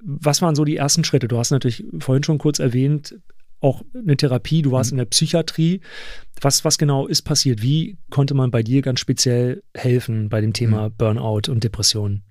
Was 0.00 0.42
waren 0.42 0.54
so 0.54 0.64
die 0.64 0.76
ersten 0.76 1.04
Schritte? 1.04 1.28
Du 1.28 1.38
hast 1.38 1.50
natürlich 1.50 1.84
vorhin 1.98 2.22
schon 2.22 2.38
kurz 2.38 2.60
erwähnt, 2.60 3.16
auch 3.62 3.82
eine 3.94 4.16
Therapie, 4.16 4.62
du 4.62 4.72
warst 4.72 4.92
mhm. 4.92 4.96
in 4.96 4.98
der 4.98 5.10
Psychiatrie. 5.10 5.80
Was, 6.40 6.64
was 6.64 6.76
genau 6.76 7.06
ist 7.06 7.22
passiert? 7.22 7.62
Wie 7.62 7.96
konnte 8.10 8.34
man 8.34 8.50
bei 8.50 8.62
dir 8.64 8.82
ganz 8.82 8.98
speziell 8.98 9.62
helfen 9.74 10.28
bei 10.28 10.40
dem 10.40 10.52
Thema 10.52 10.88
mhm. 10.88 10.94
Burnout 10.98 11.42
und 11.48 11.62
Depressionen? 11.62 12.22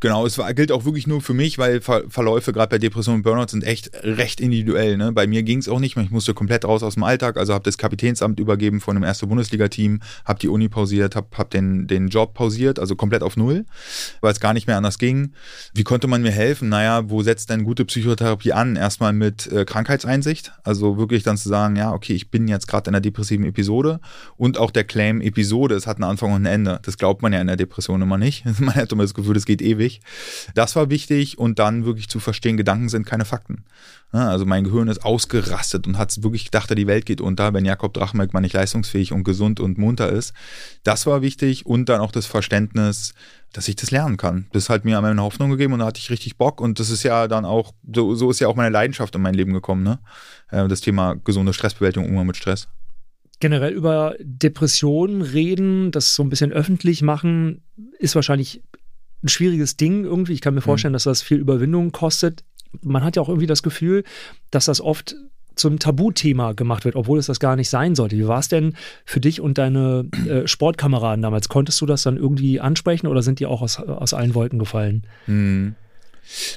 Genau, 0.00 0.24
es 0.24 0.38
war, 0.38 0.52
gilt 0.54 0.72
auch 0.72 0.86
wirklich 0.86 1.06
nur 1.06 1.20
für 1.20 1.34
mich, 1.34 1.58
weil 1.58 1.80
Ver 1.80 2.04
Verläufe 2.08 2.52
gerade 2.52 2.70
bei 2.70 2.78
Depression 2.78 3.16
und 3.16 3.22
Burnout 3.22 3.48
sind 3.48 3.64
echt 3.64 3.90
recht 4.02 4.40
individuell. 4.40 4.96
Ne? 4.96 5.12
Bei 5.12 5.26
mir 5.26 5.42
ging 5.42 5.58
es 5.58 5.68
auch 5.68 5.78
nicht, 5.78 5.96
ich 5.96 6.10
musste 6.10 6.32
komplett 6.32 6.64
raus 6.64 6.82
aus 6.82 6.94
dem 6.94 7.02
Alltag, 7.02 7.36
also 7.36 7.52
habe 7.52 7.64
das 7.64 7.76
Kapitänsamt 7.76 8.40
übergeben 8.40 8.80
von 8.80 8.96
dem 8.96 9.02
ersten 9.02 9.28
Bundesliga-Team, 9.28 10.00
habe 10.24 10.38
die 10.38 10.48
Uni 10.48 10.68
pausiert, 10.68 11.16
habe 11.16 11.28
hab 11.36 11.50
den, 11.50 11.86
den 11.86 12.08
Job 12.08 12.32
pausiert, 12.32 12.78
also 12.78 12.96
komplett 12.96 13.22
auf 13.22 13.36
Null, 13.36 13.66
weil 14.22 14.32
es 14.32 14.40
gar 14.40 14.54
nicht 14.54 14.66
mehr 14.66 14.78
anders 14.78 14.98
ging. 14.98 15.32
Wie 15.74 15.84
konnte 15.84 16.06
man 16.06 16.22
mir 16.22 16.32
helfen? 16.32 16.70
Naja, 16.70 17.10
wo 17.10 17.22
setzt 17.22 17.50
denn 17.50 17.64
gute 17.64 17.84
Psychotherapie 17.84 18.52
an? 18.52 18.76
Erstmal 18.76 19.12
mit 19.12 19.46
äh, 19.52 19.66
Krankheitseinsicht, 19.66 20.49
also 20.62 20.98
wirklich 20.98 21.22
dann 21.22 21.36
zu 21.36 21.48
sagen, 21.48 21.76
ja, 21.76 21.92
okay, 21.92 22.12
ich 22.12 22.30
bin 22.30 22.48
jetzt 22.48 22.66
gerade 22.68 22.88
in 22.88 22.94
einer 22.94 23.00
depressiven 23.00 23.44
Episode 23.44 24.00
und 24.36 24.58
auch 24.58 24.70
der 24.70 24.84
Claim 24.84 25.20
Episode, 25.20 25.74
es 25.74 25.86
hat 25.86 25.96
einen 25.96 26.04
Anfang 26.04 26.32
und 26.32 26.42
ein 26.42 26.46
Ende. 26.46 26.80
Das 26.82 26.98
glaubt 26.98 27.22
man 27.22 27.32
ja 27.32 27.40
in 27.40 27.46
der 27.46 27.56
Depression 27.56 28.02
immer 28.02 28.18
nicht. 28.18 28.44
Man 28.60 28.74
hat 28.74 28.92
immer 28.92 29.02
das 29.02 29.14
Gefühl, 29.14 29.34
das 29.34 29.46
geht 29.46 29.62
ewig. 29.62 30.00
Das 30.54 30.76
war 30.76 30.90
wichtig 30.90 31.38
und 31.38 31.58
dann 31.58 31.84
wirklich 31.84 32.08
zu 32.08 32.20
verstehen, 32.20 32.56
Gedanken 32.56 32.88
sind 32.88 33.06
keine 33.06 33.24
Fakten. 33.24 33.64
Also 34.12 34.44
mein 34.44 34.64
Gehirn 34.64 34.88
ist 34.88 35.04
ausgerastet 35.04 35.86
und 35.86 35.96
hat 35.96 36.22
wirklich 36.24 36.44
gedacht, 36.44 36.76
die 36.76 36.86
Welt 36.88 37.06
geht 37.06 37.20
unter, 37.20 37.54
wenn 37.54 37.64
Jakob 37.64 37.94
Drachmerk 37.94 38.34
mal 38.34 38.40
nicht 38.40 38.54
leistungsfähig 38.54 39.12
und 39.12 39.22
gesund 39.22 39.60
und 39.60 39.78
munter 39.78 40.10
ist. 40.10 40.34
Das 40.82 41.06
war 41.06 41.22
wichtig 41.22 41.64
und 41.64 41.88
dann 41.88 42.00
auch 42.00 42.10
das 42.10 42.26
Verständnis, 42.26 43.14
dass 43.52 43.68
ich 43.68 43.76
das 43.76 43.90
lernen 43.90 44.16
kann. 44.16 44.46
Das 44.52 44.68
hat 44.68 44.84
mir 44.84 44.98
eine 44.98 45.22
Hoffnung 45.22 45.50
gegeben 45.50 45.72
und 45.72 45.80
da 45.80 45.86
hatte 45.86 45.98
ich 45.98 46.10
richtig 46.10 46.36
Bock 46.36 46.60
und 46.60 46.78
das 46.78 46.90
ist 46.90 47.02
ja 47.02 47.28
dann 47.28 47.44
auch, 47.44 47.72
so, 47.94 48.14
so 48.14 48.30
ist 48.30 48.40
ja 48.40 48.48
auch 48.48 48.56
meine 48.56 48.70
Leidenschaft 48.70 49.14
in 49.14 49.22
mein 49.22 49.34
Leben 49.34 49.52
gekommen, 49.52 49.82
ne? 49.82 49.98
Äh, 50.50 50.68
das 50.68 50.80
Thema 50.80 51.14
gesunde 51.14 51.52
Stressbewältigung, 51.52 52.08
Umgang 52.08 52.26
mit 52.26 52.36
Stress 52.36 52.68
generell 53.40 53.72
über 53.72 54.14
Depressionen 54.20 55.22
reden, 55.22 55.90
das 55.90 56.14
so 56.14 56.22
ein 56.22 56.28
bisschen 56.28 56.52
öffentlich 56.52 57.02
machen, 57.02 57.62
ist 57.98 58.14
wahrscheinlich 58.14 58.62
ein 59.22 59.28
schwieriges 59.28 59.76
Ding 59.76 60.04
irgendwie. 60.04 60.34
Ich 60.34 60.40
kann 60.42 60.54
mir 60.54 60.60
mhm. 60.60 60.64
vorstellen, 60.64 60.92
mhm. 60.92 60.96
dass 60.96 61.04
das 61.04 61.22
viel 61.22 61.38
Überwindung 61.38 61.90
kostet. 61.90 62.44
Man 62.82 63.02
hat 63.02 63.16
ja 63.16 63.22
auch 63.22 63.28
irgendwie 63.28 63.46
das 63.46 63.62
Gefühl, 63.62 64.04
dass 64.50 64.66
das 64.66 64.80
oft 64.80 65.16
zum 65.54 65.78
Tabuthema 65.78 66.52
gemacht 66.52 66.84
wird, 66.84 66.96
obwohl 66.96 67.18
es 67.18 67.26
das 67.26 67.40
gar 67.40 67.56
nicht 67.56 67.68
sein 67.68 67.94
sollte. 67.94 68.16
Wie 68.16 68.26
war 68.26 68.38
es 68.38 68.48
denn 68.48 68.74
für 69.04 69.20
dich 69.20 69.40
und 69.40 69.58
deine 69.58 70.06
äh, 70.26 70.46
Sportkameraden 70.46 71.22
damals? 71.22 71.48
Konntest 71.48 71.80
du 71.80 71.86
das 71.86 72.02
dann 72.02 72.16
irgendwie 72.16 72.60
ansprechen 72.60 73.06
oder 73.06 73.22
sind 73.22 73.40
die 73.40 73.46
auch 73.46 73.62
aus, 73.62 73.78
aus 73.78 74.14
allen 74.14 74.34
Wolken 74.34 74.58
gefallen? 74.58 75.06
Hm. 75.26 75.74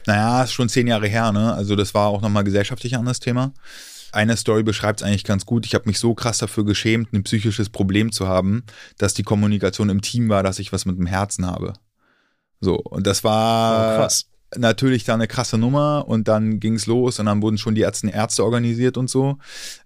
Naja, 0.06 0.44
ist 0.44 0.54
schon 0.54 0.70
zehn 0.70 0.88
Jahre 0.88 1.08
her, 1.08 1.32
ne? 1.32 1.54
Also 1.54 1.76
das 1.76 1.94
war 1.94 2.08
auch 2.08 2.22
nochmal 2.22 2.44
gesellschaftlich 2.44 2.94
ein 2.94 3.00
anderes 3.00 3.20
Thema. 3.20 3.54
Eine 4.12 4.38
Story 4.38 4.62
beschreibt 4.62 5.02
es 5.02 5.08
eigentlich 5.08 5.24
ganz 5.24 5.46
gut. 5.46 5.66
Ich 5.66 5.74
habe 5.74 5.88
mich 5.88 5.98
so 5.98 6.14
krass 6.14 6.38
dafür 6.38 6.66
geschämt, 6.66 7.14
ein 7.14 7.24
psychisches 7.24 7.70
Problem 7.70 8.12
zu 8.12 8.28
haben, 8.28 8.64
dass 9.00 9.16
die 9.16 9.24
Kommunikation 9.24 9.90
im 9.90 10.02
Team 10.02 10.30
war, 10.30 10.44
dass 10.44 10.60
ich 10.60 10.72
was 10.72 10.86
mit 10.86 10.98
dem 10.98 11.08
Herzen 11.08 11.48
habe. 11.48 11.74
So, 12.62 12.76
und 12.76 13.08
das 13.08 13.24
war. 13.24 13.96
Oh, 13.96 13.98
krass 14.02 14.28
natürlich 14.58 15.04
da 15.04 15.14
eine 15.14 15.28
krasse 15.28 15.58
Nummer 15.58 16.06
und 16.08 16.28
dann 16.28 16.60
ging 16.60 16.76
es 16.76 16.86
los 16.86 17.20
und 17.20 17.26
dann 17.26 17.42
wurden 17.42 17.58
schon 17.58 17.76
die 17.76 17.82
Ärzte, 17.82 18.10
Ärzte 18.10 18.44
organisiert 18.44 18.98
und 18.98 19.10
so. 19.10 19.38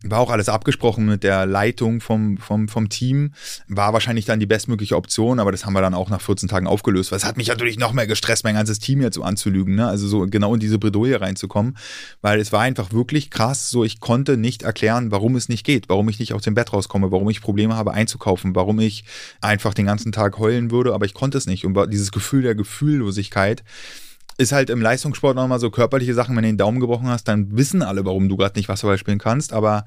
War 0.03 0.19
auch 0.19 0.29
alles 0.29 0.49
abgesprochen 0.49 1.05
mit 1.05 1.23
der 1.23 1.45
Leitung 1.45 2.01
vom, 2.01 2.37
vom, 2.37 2.67
vom 2.67 2.89
Team. 2.89 3.33
War 3.67 3.93
wahrscheinlich 3.93 4.25
dann 4.25 4.39
die 4.39 4.45
bestmögliche 4.45 4.95
Option, 4.95 5.39
aber 5.39 5.51
das 5.51 5.65
haben 5.65 5.73
wir 5.73 5.81
dann 5.81 5.93
auch 5.93 6.09
nach 6.09 6.21
14 6.21 6.49
Tagen 6.49 6.67
aufgelöst. 6.67 7.11
Weil 7.11 7.17
es 7.17 7.25
hat 7.25 7.37
mich 7.37 7.47
natürlich 7.47 7.77
noch 7.77 7.93
mehr 7.93 8.07
gestresst, 8.07 8.43
mein 8.43 8.55
ganzes 8.55 8.79
Team 8.79 9.01
jetzt 9.01 9.15
so 9.15 9.23
anzulügen, 9.23 9.75
ne? 9.75 9.87
Also 9.87 10.07
so 10.07 10.25
genau 10.27 10.53
in 10.53 10.59
diese 10.59 10.79
Bredouille 10.79 11.19
reinzukommen. 11.19 11.77
Weil 12.21 12.39
es 12.39 12.51
war 12.51 12.61
einfach 12.61 12.91
wirklich 12.91 13.29
krass, 13.29 13.69
so 13.69 13.83
ich 13.83 13.99
konnte 13.99 14.37
nicht 14.37 14.63
erklären, 14.63 15.11
warum 15.11 15.35
es 15.35 15.49
nicht 15.49 15.65
geht, 15.65 15.89
warum 15.89 16.09
ich 16.09 16.19
nicht 16.19 16.33
aus 16.33 16.41
dem 16.41 16.53
Bett 16.53 16.73
rauskomme, 16.73 17.11
warum 17.11 17.29
ich 17.29 17.41
Probleme 17.41 17.75
habe 17.75 17.93
einzukaufen, 17.93 18.55
warum 18.55 18.79
ich 18.79 19.03
einfach 19.41 19.73
den 19.73 19.85
ganzen 19.85 20.11
Tag 20.11 20.37
heulen 20.37 20.71
würde, 20.71 20.93
aber 20.93 21.05
ich 21.05 21.13
konnte 21.13 21.37
es 21.37 21.47
nicht. 21.47 21.65
Und 21.65 21.77
dieses 21.91 22.11
Gefühl 22.11 22.41
der 22.41 22.55
Gefühllosigkeit, 22.55 23.63
ist 24.37 24.51
halt 24.51 24.69
im 24.69 24.81
Leistungssport 24.81 25.35
nochmal 25.35 25.59
so 25.59 25.71
körperliche 25.71 26.13
Sachen, 26.13 26.35
wenn 26.35 26.43
du 26.43 26.49
den 26.49 26.57
Daumen 26.57 26.79
gebrochen 26.79 27.07
hast, 27.07 27.27
dann 27.27 27.57
wissen 27.57 27.81
alle, 27.81 28.05
warum 28.05 28.29
du 28.29 28.37
gerade 28.37 28.57
nicht 28.57 28.69
Wasserball 28.69 28.97
spielen 28.97 29.17
kannst. 29.17 29.51
Aber 29.51 29.85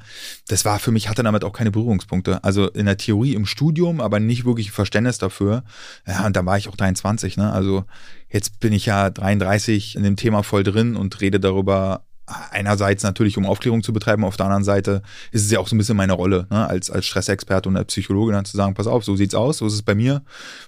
das 0.48 0.64
war 0.64 0.80
für 0.80 0.90
mich, 0.90 1.08
hatte 1.08 1.22
damit 1.22 1.44
auch 1.44 1.52
keine 1.52 1.70
Berührungspunkte. 1.70 2.42
Also 2.42 2.68
in 2.68 2.86
der 2.86 2.96
Theorie 2.96 3.34
im 3.34 3.46
Studium, 3.46 4.00
aber 4.00 4.18
nicht 4.18 4.44
wirklich 4.44 4.72
Verständnis 4.72 5.18
dafür. 5.18 5.62
Ja, 6.06 6.26
und 6.26 6.34
da 6.34 6.44
war 6.44 6.58
ich 6.58 6.68
auch 6.68 6.76
23, 6.76 7.36
ne? 7.36 7.52
Also 7.52 7.84
jetzt 8.28 8.58
bin 8.58 8.72
ich 8.72 8.86
ja 8.86 9.10
33 9.10 9.94
in 9.94 10.02
dem 10.02 10.16
Thema 10.16 10.42
voll 10.42 10.64
drin 10.64 10.96
und 10.96 11.20
rede 11.20 11.38
darüber, 11.38 12.04
einerseits 12.50 13.02
natürlich, 13.02 13.36
um 13.36 13.46
Aufklärung 13.46 13.82
zu 13.82 13.92
betreiben, 13.92 14.24
auf 14.24 14.36
der 14.36 14.46
anderen 14.46 14.64
Seite 14.64 15.02
ist 15.32 15.44
es 15.44 15.50
ja 15.50 15.58
auch 15.58 15.68
so 15.68 15.74
ein 15.74 15.78
bisschen 15.78 15.96
meine 15.96 16.12
Rolle, 16.12 16.46
ne, 16.50 16.66
als, 16.68 16.90
als 16.90 17.06
Stressexperte 17.06 17.68
und 17.68 17.76
als 17.76 17.88
Psychologe 17.88 18.32
dann 18.32 18.44
zu 18.44 18.56
sagen, 18.56 18.74
pass 18.74 18.86
auf, 18.86 19.04
so 19.04 19.16
sieht's 19.16 19.34
aus, 19.34 19.58
so 19.58 19.66
ist 19.66 19.74
es 19.74 19.82
bei 19.82 19.94
mir. 19.94 20.22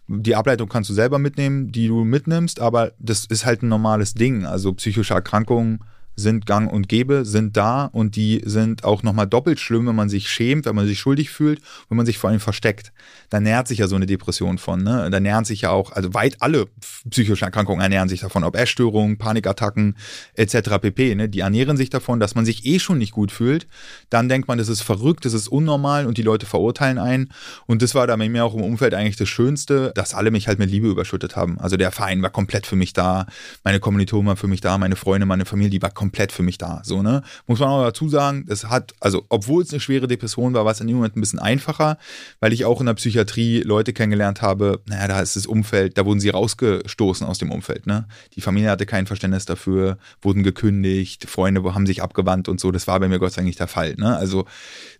Die 0.09 0.37
Ableitung 0.37 0.69
kannst 0.69 0.91
du 0.91 0.95
selber 0.95 1.19
mitnehmen, 1.19 1.73
die 1.73 1.89
du 1.89 2.05
mitnimmst, 2.05 2.61
aber 2.61 2.93
das 2.99 3.25
ist 3.27 3.47
halt 3.47 3.63
ein 3.63 3.69
normales 3.69 4.15
Ding. 4.15 4.45
Also 4.45 4.73
psychische 4.75 5.15
Erkrankungen 5.15 5.81
sind 6.17 6.47
gang 6.47 6.71
und 6.71 6.89
gäbe, 6.89 7.25
sind 7.25 7.57
da 7.57 7.87
und 7.87 8.17
die 8.17 8.43
sind 8.45 8.85
auch 8.85 9.03
nochmal 9.03 9.27
doppelt 9.27 9.61
schlimm, 9.61 9.87
wenn 9.87 9.97
man 9.97 10.09
sich 10.09 10.29
schämt, 10.29 10.67
wenn 10.67 10.75
man 10.75 10.87
sich 10.87 10.99
schuldig 10.99 11.31
fühlt, 11.31 11.61
wenn 11.89 11.97
man 11.97 12.07
sich 12.07 12.19
vor 12.19 12.31
allem 12.31 12.41
versteckt. 12.41 12.93
Da 13.31 13.41
nährt 13.41 13.69
sich 13.69 13.79
ja 13.79 13.89
so 13.89 13.97
eine 13.97 14.07
Depression 14.07 14.59
von. 14.59 14.83
Ne? 14.83 15.09
Da 15.11 15.21
nähern 15.21 15.45
sich 15.45 15.63
ja 15.63 15.71
auch, 15.71 15.93
also 15.93 16.13
weit 16.15 16.37
alle 16.41 16.67
psychischen 17.09 17.45
Erkrankungen 17.45 17.81
ernähren 17.81 18.09
sich 18.09 18.21
davon, 18.21 18.45
ob 18.45 18.57
Essstörungen, 18.57 19.17
Panikattacken 19.19 19.97
etc. 20.35 20.79
pp. 20.81 21.15
Ne? 21.15 21.29
Die 21.29 21.41
ernähren 21.41 21.77
sich 21.77 21.91
davon, 21.91 22.21
dass 22.21 22.35
man 22.35 22.45
sich 22.45 22.67
eh 22.67 22.79
schon 22.79 22.99
nicht 22.99 23.13
gut 23.13 23.33
fühlt. 23.33 23.67
Dann 24.11 24.29
denkt 24.29 24.49
man, 24.49 24.59
das 24.59 24.69
ist 24.69 24.83
verrückt, 24.83 25.25
das 25.25 25.33
ist 25.33 25.49
unnormal 25.49 26.07
und 26.07 26.19
die 26.19 26.23
Leute 26.23 26.47
verurteilen 26.47 26.99
einen. 26.99 27.33
Und 27.67 27.83
das 27.83 27.95
war 27.95 28.07
da 28.07 28.17
bei 28.17 28.29
mir 28.29 28.45
auch 28.45 28.55
im 28.55 28.63
Umfeld 28.63 28.95
eigentlich 28.95 29.17
das 29.17 29.29
Schönste, 29.29 29.93
dass 29.95 30.15
alle 30.15 30.31
mich 30.31 30.49
halt 30.49 30.59
mit 30.59 30.71
Liebe 30.71 30.89
überschüttet 30.89 31.37
haben. 31.37 31.59
Also 31.59 31.77
der 31.77 31.91
Verein 31.91 32.23
war 32.23 32.31
komplett 32.31 32.67
für 32.67 32.77
mich 32.77 32.93
da, 32.93 33.27
meine 33.65 33.81
Kommilitonen 33.81 34.27
waren 34.27 34.37
für 34.37 34.49
mich 34.49 34.61
da, 34.61 34.77
meine 34.79 34.97
Freunde, 34.97 35.27
meine 35.27 35.45
Familie, 35.45 35.71
die 35.71 35.83
war 35.83 35.91
komplett 36.03 36.33
für 36.33 36.43
mich 36.43 36.59
da. 36.59 36.81
So, 36.83 37.01
ne? 37.01 37.23
Muss 37.47 37.61
man 37.61 37.69
auch 37.69 37.85
dazu 37.85 38.09
sagen, 38.09 38.45
es 38.49 38.65
hat, 38.65 38.93
also 38.99 39.25
obwohl 39.29 39.63
es 39.63 39.71
eine 39.71 39.79
schwere 39.79 40.09
Depression 40.09 40.53
war, 40.53 40.65
war 40.65 40.73
es 40.73 40.81
in 40.81 40.89
dem 40.89 40.97
Moment 40.97 41.17
ein 41.17 41.21
bisschen 41.21 41.39
einfacher, 41.39 41.97
weil 42.41 42.53
ich 42.53 42.65
auch 42.65 42.81
in 42.81 42.87
der 42.87 42.95
Psychiatrie 42.95 43.61
Leute 43.61 43.93
kennengelernt 43.93 44.43
habe, 44.43 44.81
naja, 44.87 45.07
da 45.07 45.21
ist 45.21 45.37
das 45.37 45.47
Umfeld, 45.47 45.97
da 45.97 46.05
wurden 46.05 46.19
sie 46.19 46.31
rausgestoßen 46.31 47.25
aus 47.25 47.39
dem 47.39 47.53
Umfeld, 47.53 47.87
ne? 47.87 48.09
Die 48.35 48.41
Familie 48.41 48.71
hatte 48.71 48.85
kein 48.85 49.07
Verständnis 49.07 49.45
dafür, 49.45 49.97
wurden 50.21 50.43
gekündigt, 50.43 51.31
Freunde 51.31 51.63
haben 51.73 51.87
sich 51.87 52.03
abgewandt 52.03 52.49
und 52.49 52.59
so. 52.59 52.73
Das 52.73 52.89
war 52.89 52.99
bei 52.99 53.07
mir 53.07 53.21
Gott 53.21 53.31
sei 53.31 53.43
Dank 53.43 53.47
nicht 53.47 53.61
der 53.61 53.69
Fall. 53.69 53.95
Ne? 53.97 54.17
Also 54.17 54.47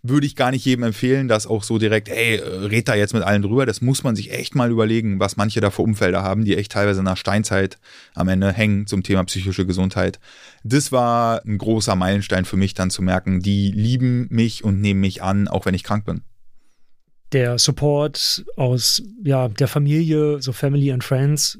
würde 0.03 0.27
ich 0.27 0.35
gar 0.35 0.51
nicht 0.51 0.65
jedem 0.65 0.83
empfehlen, 0.83 1.27
dass 1.27 1.47
auch 1.47 1.63
so 1.63 1.77
direkt, 1.77 2.09
ey, 2.09 2.35
red 2.35 2.87
da 2.87 2.95
jetzt 2.95 3.13
mit 3.13 3.23
allen 3.23 3.41
drüber. 3.41 3.65
Das 3.65 3.81
muss 3.81 4.03
man 4.03 4.15
sich 4.15 4.31
echt 4.31 4.53
mal 4.53 4.69
überlegen, 4.69 5.19
was 5.19 5.37
manche 5.37 5.61
da 5.61 5.71
für 5.71 5.81
Umfelder 5.81 6.23
haben, 6.23 6.43
die 6.43 6.57
echt 6.57 6.73
teilweise 6.73 7.03
nach 7.03 7.17
Steinzeit 7.17 7.77
am 8.13 8.27
Ende 8.27 8.51
hängen 8.51 8.85
zum 8.85 9.01
Thema 9.03 9.23
psychische 9.23 9.65
Gesundheit 9.65 10.19
das 10.63 10.91
war 10.91 11.45
ein 11.45 11.57
großer 11.57 11.95
Meilenstein 11.95 12.45
für 12.45 12.57
mich, 12.57 12.73
dann 12.73 12.89
zu 12.89 13.01
merken, 13.01 13.41
die 13.41 13.71
lieben 13.71 14.27
mich 14.29 14.63
und 14.63 14.79
nehmen 14.79 15.01
mich 15.01 15.21
an, 15.21 15.47
auch 15.47 15.65
wenn 15.65 15.75
ich 15.75 15.83
krank 15.83 16.05
bin. 16.05 16.21
Der 17.33 17.57
Support 17.59 18.45
aus 18.55 19.03
ja, 19.23 19.49
der 19.49 19.67
Familie, 19.67 20.41
so 20.41 20.53
Family 20.53 20.91
and 20.91 21.03
Friends, 21.03 21.59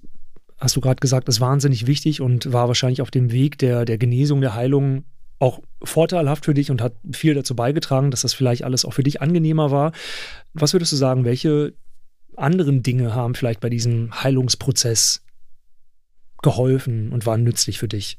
hast 0.58 0.76
du 0.76 0.82
gerade 0.82 1.00
gesagt, 1.00 1.28
ist 1.28 1.42
wahnsinnig 1.42 1.88
wichtig 1.88 2.22
und 2.22 2.54
war 2.54 2.68
wahrscheinlich 2.68 3.02
auf 3.02 3.12
dem 3.12 3.32
Weg 3.32 3.58
der, 3.58 3.84
der 3.84 3.98
Genesung, 3.98 4.40
der 4.40 4.54
Heilung 4.54 5.04
auch 5.44 5.60
vorteilhaft 5.84 6.46
für 6.46 6.54
dich 6.54 6.72
und 6.72 6.82
hat 6.82 6.94
viel 7.12 7.34
dazu 7.34 7.56
beigetragen, 7.56 8.12
dass 8.12 8.22
das 8.22 8.34
vielleicht 8.34 8.64
alles 8.64 8.86
auch 8.86 8.94
für 8.94 9.04
dich 9.04 9.22
angenehmer 9.22 9.72
war. 9.72 9.92
Was 10.54 10.74
würdest 10.74 10.92
du 10.92 10.96
sagen, 10.96 11.26
welche 11.26 11.74
anderen 12.36 12.82
Dinge 12.82 13.14
haben 13.14 13.36
vielleicht 13.36 13.60
bei 13.60 13.70
diesem 13.70 14.24
Heilungsprozess 14.24 15.22
geholfen 16.42 17.12
und 17.12 17.26
waren 17.26 17.44
nützlich 17.44 17.78
für 17.78 17.88
dich? 17.88 18.18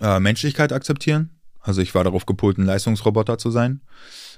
äh, 0.00 0.20
Menschlichkeit 0.20 0.72
akzeptieren. 0.72 1.30
Also 1.60 1.80
ich 1.80 1.94
war 1.94 2.04
darauf 2.04 2.26
gepolt, 2.26 2.58
ein 2.58 2.66
Leistungsroboter 2.66 3.38
zu 3.38 3.50
sein. 3.50 3.80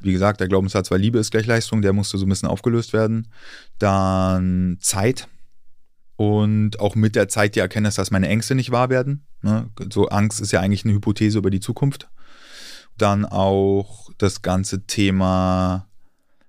Wie 0.01 0.13
gesagt, 0.13 0.41
der 0.41 0.49
Glaubenssatz 0.49 0.91
war 0.91 0.99
Liebe 0.99 1.19
ist 1.19 1.33
gleich 1.33 1.47
Leistung, 1.47 1.83
der 1.83 1.93
musste 1.93 2.19
so 2.19 2.27
ein 2.27 2.29
bisschen 2.29 2.49
aufgelöst 2.49 2.93
werden. 2.93 3.29
Dann 3.79 4.79
Zeit 4.81 5.27
und 6.17 6.81
auch 6.81 6.95
mit 6.95 7.15
der 7.15 7.29
Zeit 7.29 7.55
die 7.55 7.61
Erkenntnis, 7.61 7.97
dass 7.97 8.11
meine 8.11 8.29
Ängste 8.29 8.55
nicht 8.55 8.71
wahr 8.71 8.89
werden. 8.89 9.25
Ne? 9.43 9.69
So 9.93 10.09
Angst 10.09 10.41
ist 10.41 10.53
ja 10.53 10.61
eigentlich 10.61 10.85
eine 10.85 10.95
Hypothese 10.95 11.39
über 11.39 11.51
die 11.51 11.61
Zukunft. 11.61 12.09
Dann 12.97 13.25
auch 13.27 14.11
das 14.19 14.43
ganze 14.43 14.87
Thema 14.87 15.87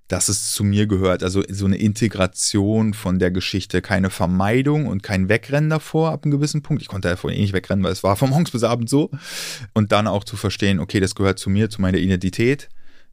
dass 0.07 0.29
es 0.29 0.53
zu 0.53 0.63
mir 0.63 0.87
gehört. 0.87 1.21
Also 1.23 1.43
so 1.49 1.65
eine 1.65 1.77
Integration 1.77 2.93
von 2.93 3.19
der 3.19 3.31
Geschichte, 3.31 3.81
keine 3.81 4.09
Vermeidung 4.09 4.87
und 4.87 5.03
kein 5.03 5.27
Wegrennen 5.27 5.69
davor 5.69 6.11
ab 6.11 6.23
einem 6.23 6.31
gewissen 6.31 6.61
Punkt. 6.61 6.81
Ich 6.81 6.87
konnte 6.87 7.09
ja 7.09 7.15
vorhin 7.15 7.39
eh 7.39 7.43
nicht 7.43 7.53
wegrennen, 7.53 7.83
weil 7.83 7.91
es 7.91 8.03
war 8.03 8.15
vom 8.17 8.29
morgens 8.29 8.51
bis 8.51 8.63
abends 8.63 8.91
so. 8.91 9.11
Und 9.73 9.91
dann 9.91 10.07
auch 10.07 10.23
zu 10.23 10.37
verstehen, 10.37 10.79
okay, 10.79 10.99
das 10.99 11.15
gehört 11.15 11.39
zu 11.39 11.49
mir, 11.49 11.69
zu 11.69 11.81
meiner 11.81 11.97
Identität. 11.97 12.69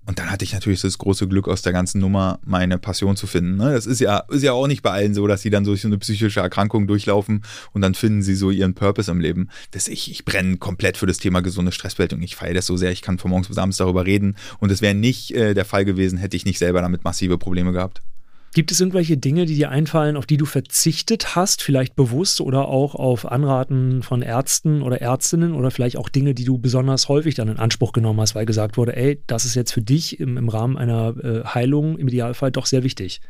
Und 0.06 0.18
dann 0.18 0.30
hatte 0.30 0.44
ich 0.44 0.52
natürlich 0.52 0.82
das 0.82 0.98
große 0.98 1.26
Glück 1.28 1.48
aus 1.48 1.62
der 1.62 1.72
ganzen 1.72 2.00
Nummer, 2.00 2.38
meine 2.44 2.78
Passion 2.78 3.16
zu 3.16 3.26
finden. 3.26 3.56
Ne? 3.56 3.72
Das 3.72 3.86
ist 3.86 4.00
ja, 4.00 4.18
ist 4.28 4.42
ja 4.42 4.52
auch 4.52 4.66
nicht 4.66 4.82
bei 4.82 4.90
allen 4.90 5.14
so, 5.14 5.26
dass 5.26 5.42
sie 5.42 5.50
dann 5.50 5.64
durch 5.64 5.80
so 5.80 5.88
eine 5.88 5.98
psychische 5.98 6.40
Erkrankung 6.40 6.86
durchlaufen 6.86 7.42
und 7.72 7.80
dann 7.80 7.94
finden 7.94 8.22
sie 8.22 8.34
so 8.34 8.50
ihren 8.50 8.74
Purpose 8.74 9.10
im 9.10 9.20
Leben. 9.20 9.48
Das 9.70 9.88
ich, 9.88 10.10
ich 10.10 10.24
brenne 10.24 10.58
komplett 10.58 10.98
für 10.98 11.06
das 11.06 11.18
Thema 11.18 11.40
gesunde 11.40 11.72
Stressbewältigung. 11.72 12.22
Ich 12.22 12.36
feiere 12.36 12.54
das 12.54 12.66
so 12.66 12.76
sehr, 12.76 12.92
ich 12.92 13.02
kann 13.02 13.18
von 13.18 13.30
morgens 13.30 13.48
bis 13.48 13.58
abends 13.58 13.78
darüber 13.78 14.04
reden. 14.04 14.36
Und 14.58 14.70
es 14.70 14.82
wäre 14.82 14.94
nicht 14.94 15.30
äh, 15.30 15.54
der 15.54 15.64
Fall 15.64 15.86
gewesen, 15.86 16.18
hätte 16.18 16.36
ich 16.36 16.44
nicht 16.44 16.58
selber 16.58 16.82
damit 16.82 17.04
massive 17.04 17.38
Probleme 17.38 17.72
gehabt. 17.72 18.02
Gibt 18.54 18.70
es 18.70 18.80
irgendwelche 18.80 19.16
Dinge, 19.16 19.46
die 19.46 19.56
dir 19.56 19.70
einfallen, 19.70 20.16
auf 20.16 20.26
die 20.26 20.36
du 20.36 20.46
verzichtet 20.46 21.34
hast, 21.34 21.60
vielleicht 21.60 21.96
bewusst 21.96 22.40
oder 22.40 22.68
auch 22.68 22.94
auf 22.94 23.30
Anraten 23.30 24.04
von 24.04 24.22
Ärzten 24.22 24.80
oder 24.80 25.00
Ärztinnen 25.00 25.54
oder 25.54 25.72
vielleicht 25.72 25.96
auch 25.96 26.08
Dinge, 26.08 26.34
die 26.34 26.44
du 26.44 26.58
besonders 26.58 27.08
häufig 27.08 27.34
dann 27.34 27.48
in 27.48 27.56
Anspruch 27.56 27.92
genommen 27.92 28.20
hast, 28.20 28.36
weil 28.36 28.46
gesagt 28.46 28.76
wurde, 28.76 28.96
ey, 28.96 29.20
das 29.26 29.44
ist 29.44 29.56
jetzt 29.56 29.72
für 29.72 29.82
dich 29.82 30.20
im, 30.20 30.36
im 30.36 30.48
Rahmen 30.48 30.76
einer 30.76 31.16
äh, 31.22 31.44
Heilung 31.44 31.98
im 31.98 32.06
Idealfall 32.06 32.52
doch 32.52 32.66
sehr 32.66 32.84
wichtig? 32.84 33.20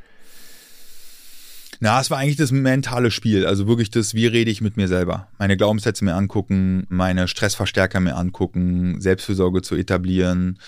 Na, 1.85 2.01
es 2.01 2.11
war 2.11 2.17
eigentlich 2.17 2.37
das 2.37 2.51
mentale 2.51 3.11
Spiel. 3.11 3.45
Also 3.45 3.67
wirklich 3.67 3.91
das, 3.91 4.15
wie 4.15 4.25
rede 4.25 4.51
ich 4.51 4.63
mit 4.63 4.79
mir 4.79 4.89
selber? 4.89 5.29
Meine 5.37 5.59
Glaubenssätze 5.59 6.03
mir 6.03 6.15
angucken, 6.15 6.87
meine 6.89 7.29
Stressverstärker 7.29 8.01
mir 8.01 8.17
angucken, 8.17 9.03
Selbstfürsorge 9.03 9.61
zu 9.61 9.77
etablieren 9.77 10.59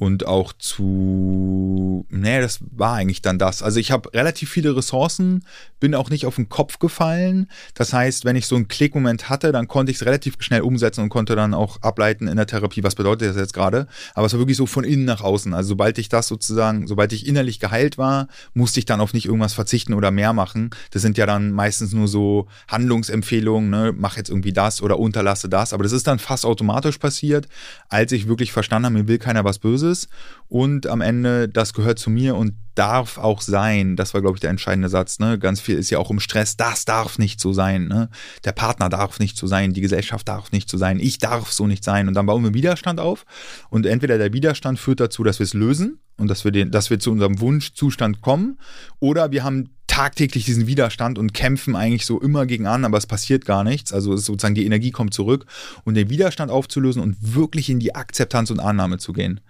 und 0.00 0.26
auch 0.26 0.54
zu, 0.54 2.06
nee, 2.08 2.40
das 2.40 2.60
war 2.70 2.94
eigentlich 2.94 3.20
dann 3.20 3.38
das. 3.38 3.62
Also 3.62 3.80
ich 3.80 3.90
habe 3.90 4.14
relativ 4.14 4.48
viele 4.48 4.74
Ressourcen, 4.74 5.44
bin 5.78 5.94
auch 5.94 6.08
nicht 6.08 6.24
auf 6.24 6.36
den 6.36 6.48
Kopf 6.48 6.78
gefallen. 6.78 7.48
Das 7.74 7.92
heißt, 7.92 8.24
wenn 8.24 8.36
ich 8.36 8.46
so 8.46 8.56
einen 8.56 8.68
Klickmoment 8.68 9.28
hatte, 9.28 9.52
dann 9.52 9.68
konnte 9.68 9.90
ich 9.90 9.98
es 9.98 10.06
relativ 10.06 10.36
schnell 10.38 10.62
umsetzen 10.62 11.02
und 11.02 11.10
konnte 11.10 11.36
dann 11.36 11.52
auch 11.52 11.82
ableiten 11.82 12.28
in 12.28 12.36
der 12.36 12.46
Therapie, 12.46 12.82
was 12.82 12.94
bedeutet 12.94 13.28
das 13.28 13.36
jetzt 13.36 13.52
gerade. 13.52 13.88
Aber 14.14 14.26
es 14.26 14.32
war 14.32 14.40
wirklich 14.40 14.56
so 14.56 14.66
von 14.66 14.84
innen 14.84 15.04
nach 15.04 15.20
außen. 15.20 15.52
Also 15.52 15.70
sobald 15.70 15.98
ich 15.98 16.08
das 16.08 16.28
sozusagen, 16.28 16.86
sobald 16.86 17.12
ich 17.12 17.26
innerlich 17.26 17.58
geheilt 17.60 17.98
war, 17.98 18.28
musste 18.54 18.78
ich 18.78 18.86
dann 18.86 19.00
auf 19.00 19.12
nicht 19.12 19.26
irgendwas 19.26 19.52
verzichten 19.52 19.92
oder 19.92 20.10
mehr 20.10 20.32
machen. 20.32 20.59
Das 20.90 21.00
sind 21.00 21.16
ja 21.16 21.24
dann 21.24 21.52
meistens 21.52 21.92
nur 21.94 22.08
so 22.08 22.46
Handlungsempfehlungen, 22.68 23.70
ne? 23.70 23.94
mach 23.96 24.18
jetzt 24.18 24.28
irgendwie 24.28 24.52
das 24.52 24.82
oder 24.82 24.98
unterlasse 24.98 25.48
das. 25.48 25.72
Aber 25.72 25.82
das 25.82 25.92
ist 25.92 26.06
dann 26.06 26.18
fast 26.18 26.44
automatisch 26.44 26.98
passiert, 26.98 27.48
als 27.88 28.12
ich 28.12 28.28
wirklich 28.28 28.52
verstanden 28.52 28.86
habe, 28.86 28.98
mir 28.98 29.08
will 29.08 29.18
keiner 29.18 29.44
was 29.44 29.58
Böses 29.58 30.08
und 30.48 30.86
am 30.86 31.00
Ende, 31.00 31.48
das 31.48 31.72
gehört 31.72 31.98
zu 31.98 32.10
mir 32.10 32.34
und 32.36 32.54
darf 32.74 33.18
auch 33.18 33.40
sein. 33.40 33.94
Das 33.94 34.14
war, 34.14 34.20
glaube 34.20 34.36
ich, 34.36 34.40
der 34.40 34.50
entscheidende 34.50 34.88
Satz. 34.88 35.18
Ne? 35.18 35.38
Ganz 35.38 35.60
viel 35.60 35.76
ist 35.76 35.90
ja 35.90 35.98
auch 35.98 36.10
im 36.10 36.18
Stress. 36.18 36.56
Das 36.56 36.84
darf 36.84 37.18
nicht 37.18 37.38
so 37.38 37.52
sein. 37.52 37.88
Ne? 37.88 38.08
Der 38.44 38.52
Partner 38.52 38.88
darf 38.88 39.18
nicht 39.18 39.36
so 39.36 39.46
sein. 39.46 39.74
Die 39.74 39.80
Gesellschaft 39.80 40.26
darf 40.26 40.50
nicht 40.50 40.68
so 40.68 40.78
sein. 40.78 40.98
Ich 40.98 41.18
darf 41.18 41.52
so 41.52 41.66
nicht 41.66 41.84
sein. 41.84 42.08
Und 42.08 42.14
dann 42.14 42.26
bauen 42.26 42.42
wir 42.42 42.54
Widerstand 42.54 42.98
auf. 42.98 43.26
Und 43.68 43.86
entweder 43.86 44.18
der 44.18 44.32
Widerstand 44.32 44.78
führt 44.78 45.00
dazu, 45.00 45.22
dass 45.24 45.38
wir 45.38 45.44
es 45.44 45.54
lösen 45.54 45.98
und 46.16 46.28
dass 46.28 46.44
wir, 46.44 46.52
den, 46.52 46.70
dass 46.70 46.90
wir 46.90 46.98
zu 46.98 47.12
unserem 47.12 47.40
Wunschzustand 47.40 48.22
kommen. 48.22 48.58
Oder 48.98 49.30
wir 49.30 49.44
haben 49.44 49.70
tagtäglich 50.00 50.46
diesen 50.46 50.66
Widerstand 50.66 51.18
und 51.18 51.34
kämpfen 51.34 51.76
eigentlich 51.76 52.06
so 52.06 52.18
immer 52.18 52.46
gegen 52.46 52.66
an, 52.66 52.86
aber 52.86 52.96
es 52.96 53.06
passiert 53.06 53.44
gar 53.44 53.64
nichts. 53.64 53.92
Also 53.92 54.16
sozusagen 54.16 54.54
die 54.54 54.64
Energie 54.64 54.92
kommt 54.92 55.12
zurück 55.12 55.44
und 55.84 55.92
den 55.92 56.08
Widerstand 56.08 56.50
aufzulösen 56.50 57.02
und 57.02 57.18
wirklich 57.20 57.68
in 57.68 57.80
die 57.80 57.94
Akzeptanz 57.94 58.50
und 58.50 58.60
Annahme 58.60 58.96
zu 58.96 59.12
gehen. 59.12 59.42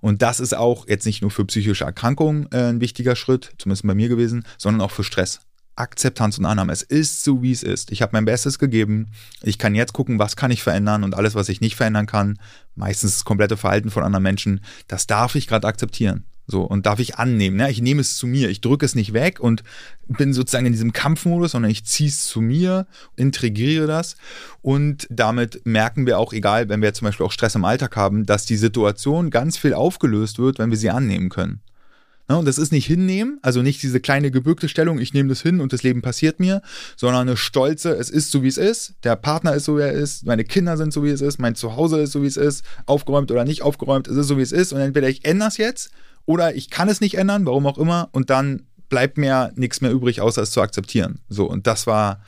Und 0.00 0.22
das 0.22 0.40
ist 0.40 0.56
auch 0.56 0.88
jetzt 0.88 1.04
nicht 1.04 1.20
nur 1.20 1.30
für 1.30 1.44
psychische 1.44 1.84
Erkrankungen 1.84 2.48
äh, 2.50 2.70
ein 2.70 2.80
wichtiger 2.80 3.14
Schritt, 3.14 3.52
zumindest 3.58 3.86
bei 3.86 3.94
mir 3.94 4.08
gewesen, 4.08 4.46
sondern 4.56 4.80
auch 4.80 4.90
für 4.90 5.04
Stress. 5.04 5.40
Akzeptanz 5.76 6.38
und 6.38 6.46
Annahme. 6.46 6.72
Es 6.72 6.80
ist 6.80 7.22
so, 7.22 7.42
wie 7.42 7.52
es 7.52 7.62
ist. 7.62 7.92
Ich 7.92 8.00
habe 8.00 8.12
mein 8.14 8.24
Bestes 8.24 8.58
gegeben. 8.58 9.12
Ich 9.42 9.58
kann 9.58 9.74
jetzt 9.74 9.92
gucken, 9.92 10.18
was 10.18 10.34
kann 10.34 10.50
ich 10.50 10.62
verändern 10.62 11.04
und 11.04 11.14
alles, 11.14 11.34
was 11.34 11.50
ich 11.50 11.60
nicht 11.60 11.76
verändern 11.76 12.06
kann, 12.06 12.38
meistens 12.74 13.16
das 13.16 13.24
komplette 13.26 13.58
Verhalten 13.58 13.90
von 13.90 14.02
anderen 14.02 14.22
Menschen, 14.22 14.62
das 14.88 15.06
darf 15.06 15.34
ich 15.34 15.46
gerade 15.46 15.68
akzeptieren. 15.68 16.24
So, 16.50 16.62
und 16.62 16.84
darf 16.84 16.98
ich 16.98 17.16
annehmen. 17.16 17.56
Ne? 17.56 17.70
Ich 17.70 17.80
nehme 17.80 18.00
es 18.00 18.16
zu 18.16 18.26
mir. 18.26 18.50
Ich 18.50 18.60
drücke 18.60 18.84
es 18.84 18.94
nicht 18.94 19.12
weg 19.12 19.38
und 19.38 19.62
bin 20.08 20.32
sozusagen 20.32 20.66
in 20.66 20.72
diesem 20.72 20.92
Kampfmodus, 20.92 21.52
sondern 21.52 21.70
ich 21.70 21.84
ziehe 21.84 22.08
es 22.08 22.26
zu 22.26 22.40
mir, 22.40 22.86
integriere 23.16 23.86
das. 23.86 24.16
Und 24.60 25.06
damit 25.10 25.64
merken 25.64 26.06
wir 26.06 26.18
auch, 26.18 26.32
egal, 26.32 26.68
wenn 26.68 26.82
wir 26.82 26.92
zum 26.92 27.06
Beispiel 27.06 27.24
auch 27.24 27.32
Stress 27.32 27.54
im 27.54 27.64
Alltag 27.64 27.96
haben, 27.96 28.26
dass 28.26 28.46
die 28.46 28.56
Situation 28.56 29.30
ganz 29.30 29.56
viel 29.56 29.74
aufgelöst 29.74 30.38
wird, 30.38 30.58
wenn 30.58 30.70
wir 30.70 30.78
sie 30.78 30.90
annehmen 30.90 31.28
können. 31.28 31.60
Ne? 32.30 32.38
Und 32.38 32.46
das 32.46 32.58
ist 32.58 32.70
nicht 32.70 32.86
hinnehmen, 32.86 33.38
also 33.42 33.60
nicht 33.60 33.82
diese 33.82 33.98
kleine 33.98 34.30
gebückte 34.30 34.68
Stellung, 34.68 35.00
ich 35.00 35.12
nehme 35.12 35.28
das 35.28 35.42
hin 35.42 35.60
und 35.60 35.72
das 35.72 35.82
Leben 35.82 36.00
passiert 36.00 36.38
mir, 36.38 36.62
sondern 36.96 37.22
eine 37.22 37.36
stolze, 37.36 37.90
es 37.90 38.08
ist 38.08 38.30
so 38.30 38.44
wie 38.44 38.48
es 38.48 38.56
ist, 38.56 38.94
der 39.02 39.16
Partner 39.16 39.54
ist 39.54 39.64
so 39.64 39.76
wie 39.76 39.82
er 39.82 39.92
ist, 39.92 40.24
meine 40.26 40.44
Kinder 40.44 40.76
sind 40.76 40.92
so 40.92 41.02
wie 41.02 41.10
es 41.10 41.20
ist, 41.20 41.40
mein 41.40 41.56
Zuhause 41.56 42.00
ist 42.00 42.12
so 42.12 42.22
wie 42.22 42.28
es 42.28 42.36
ist, 42.36 42.64
aufgeräumt 42.86 43.32
oder 43.32 43.44
nicht 43.44 43.62
aufgeräumt, 43.62 44.06
es 44.06 44.16
ist 44.16 44.28
so 44.28 44.38
wie 44.38 44.42
es 44.42 44.52
ist 44.52 44.72
und 44.72 44.80
entweder 44.80 45.08
ich 45.08 45.24
ändere 45.24 45.48
es 45.48 45.56
jetzt 45.56 45.90
oder 46.26 46.54
ich 46.54 46.70
kann 46.70 46.88
es 46.88 47.00
nicht 47.00 47.14
ändern, 47.16 47.46
warum 47.46 47.66
auch 47.66 47.78
immer, 47.78 48.08
und 48.12 48.30
dann 48.30 48.66
bleibt 48.88 49.18
mir 49.18 49.52
nichts 49.54 49.80
mehr 49.80 49.90
übrig, 49.90 50.20
außer 50.20 50.42
es 50.42 50.50
zu 50.50 50.60
akzeptieren. 50.60 51.20
So, 51.28 51.48
und 51.48 51.66
das 51.66 51.86
war, 51.86 52.22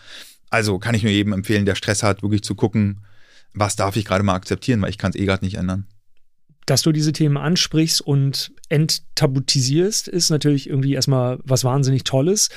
also 0.51 0.79
kann 0.79 0.95
ich 0.95 1.03
nur 1.03 1.13
jedem 1.13 1.33
empfehlen, 1.33 1.67
der 1.67 1.75
Stress 1.75 2.03
hat, 2.03 2.23
wirklich 2.23 2.43
zu 2.43 2.55
gucken, 2.55 3.05
was 3.53 3.77
darf 3.77 3.97
ich 3.97 4.05
gerade 4.05 4.25
mal 4.25 4.35
akzeptieren, 4.35 4.81
weil 4.81 4.91
ich 4.91 4.99
kann 4.99 5.11
es 5.11 5.17
eh 5.17 5.27
gerade 5.27 5.45
nicht 5.45 5.57
ändern. 5.57 5.87
Dass 6.67 6.83
du 6.83 6.93
diese 6.93 7.13
Themen 7.13 7.37
ansprichst 7.37 8.01
und 8.01 8.53
enttabutisierst, 8.69 10.09
ist 10.09 10.31
natürlich 10.31 10.69
irgendwie 10.71 10.95
erstmal 10.95 11.39
was 11.43 11.65
wahnsinnig 11.65 12.05
Tolles. 12.05 12.51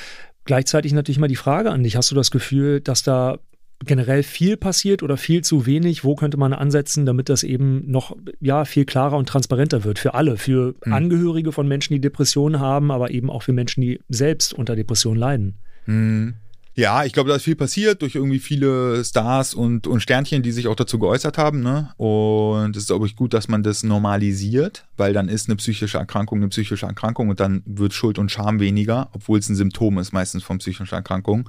Gleichzeitig 0.44 0.92
natürlich 0.92 1.18
mal 1.18 1.26
die 1.26 1.36
Frage 1.36 1.72
an 1.72 1.82
dich, 1.82 1.96
hast 1.96 2.10
du 2.12 2.14
das 2.14 2.30
Gefühl, 2.30 2.80
dass 2.80 3.02
da 3.02 3.38
generell 3.84 4.22
viel 4.22 4.56
passiert 4.56 5.02
oder 5.02 5.16
viel 5.16 5.42
zu 5.42 5.66
wenig? 5.66 6.04
Wo 6.04 6.14
könnte 6.14 6.36
man 6.36 6.52
ansetzen, 6.52 7.06
damit 7.06 7.28
das 7.28 7.42
eben 7.42 7.90
noch 7.90 8.16
ja, 8.40 8.64
viel 8.64 8.84
klarer 8.84 9.16
und 9.16 9.28
transparenter 9.28 9.84
wird 9.84 9.98
für 9.98 10.14
alle, 10.14 10.36
für 10.36 10.74
mhm. 10.84 10.92
Angehörige 10.92 11.52
von 11.52 11.68
Menschen, 11.68 11.94
die 11.94 12.00
Depressionen 12.00 12.60
haben, 12.60 12.90
aber 12.90 13.10
eben 13.10 13.30
auch 13.30 13.42
für 13.42 13.52
Menschen, 13.52 13.80
die 13.82 14.00
selbst 14.08 14.54
unter 14.54 14.76
Depressionen 14.76 15.18
leiden? 15.18 15.54
Mhm. 15.86 16.34
Ja, 16.78 17.06
ich 17.06 17.14
glaube, 17.14 17.30
da 17.30 17.36
ist 17.36 17.44
viel 17.44 17.56
passiert 17.56 18.02
durch 18.02 18.16
irgendwie 18.16 18.38
viele 18.38 19.02
Stars 19.02 19.54
und, 19.54 19.86
und 19.86 20.00
Sternchen, 20.00 20.42
die 20.42 20.52
sich 20.52 20.68
auch 20.68 20.74
dazu 20.74 20.98
geäußert 20.98 21.38
haben. 21.38 21.62
Ne? 21.62 21.88
Und 21.96 22.76
es 22.76 22.82
ist, 22.82 22.88
glaube 22.88 23.06
ich, 23.06 23.16
gut, 23.16 23.32
dass 23.32 23.48
man 23.48 23.62
das 23.62 23.82
normalisiert, 23.82 24.84
weil 24.98 25.14
dann 25.14 25.30
ist 25.30 25.48
eine 25.48 25.56
psychische 25.56 25.96
Erkrankung 25.96 26.36
eine 26.36 26.48
psychische 26.48 26.84
Erkrankung 26.84 27.30
und 27.30 27.40
dann 27.40 27.62
wird 27.64 27.94
Schuld 27.94 28.18
und 28.18 28.30
Scham 28.30 28.60
weniger, 28.60 29.08
obwohl 29.12 29.38
es 29.38 29.48
ein 29.48 29.56
Symptom 29.56 29.96
ist 29.96 30.12
meistens 30.12 30.42
von 30.42 30.58
psychischen 30.58 30.94
Erkrankungen. 30.94 31.48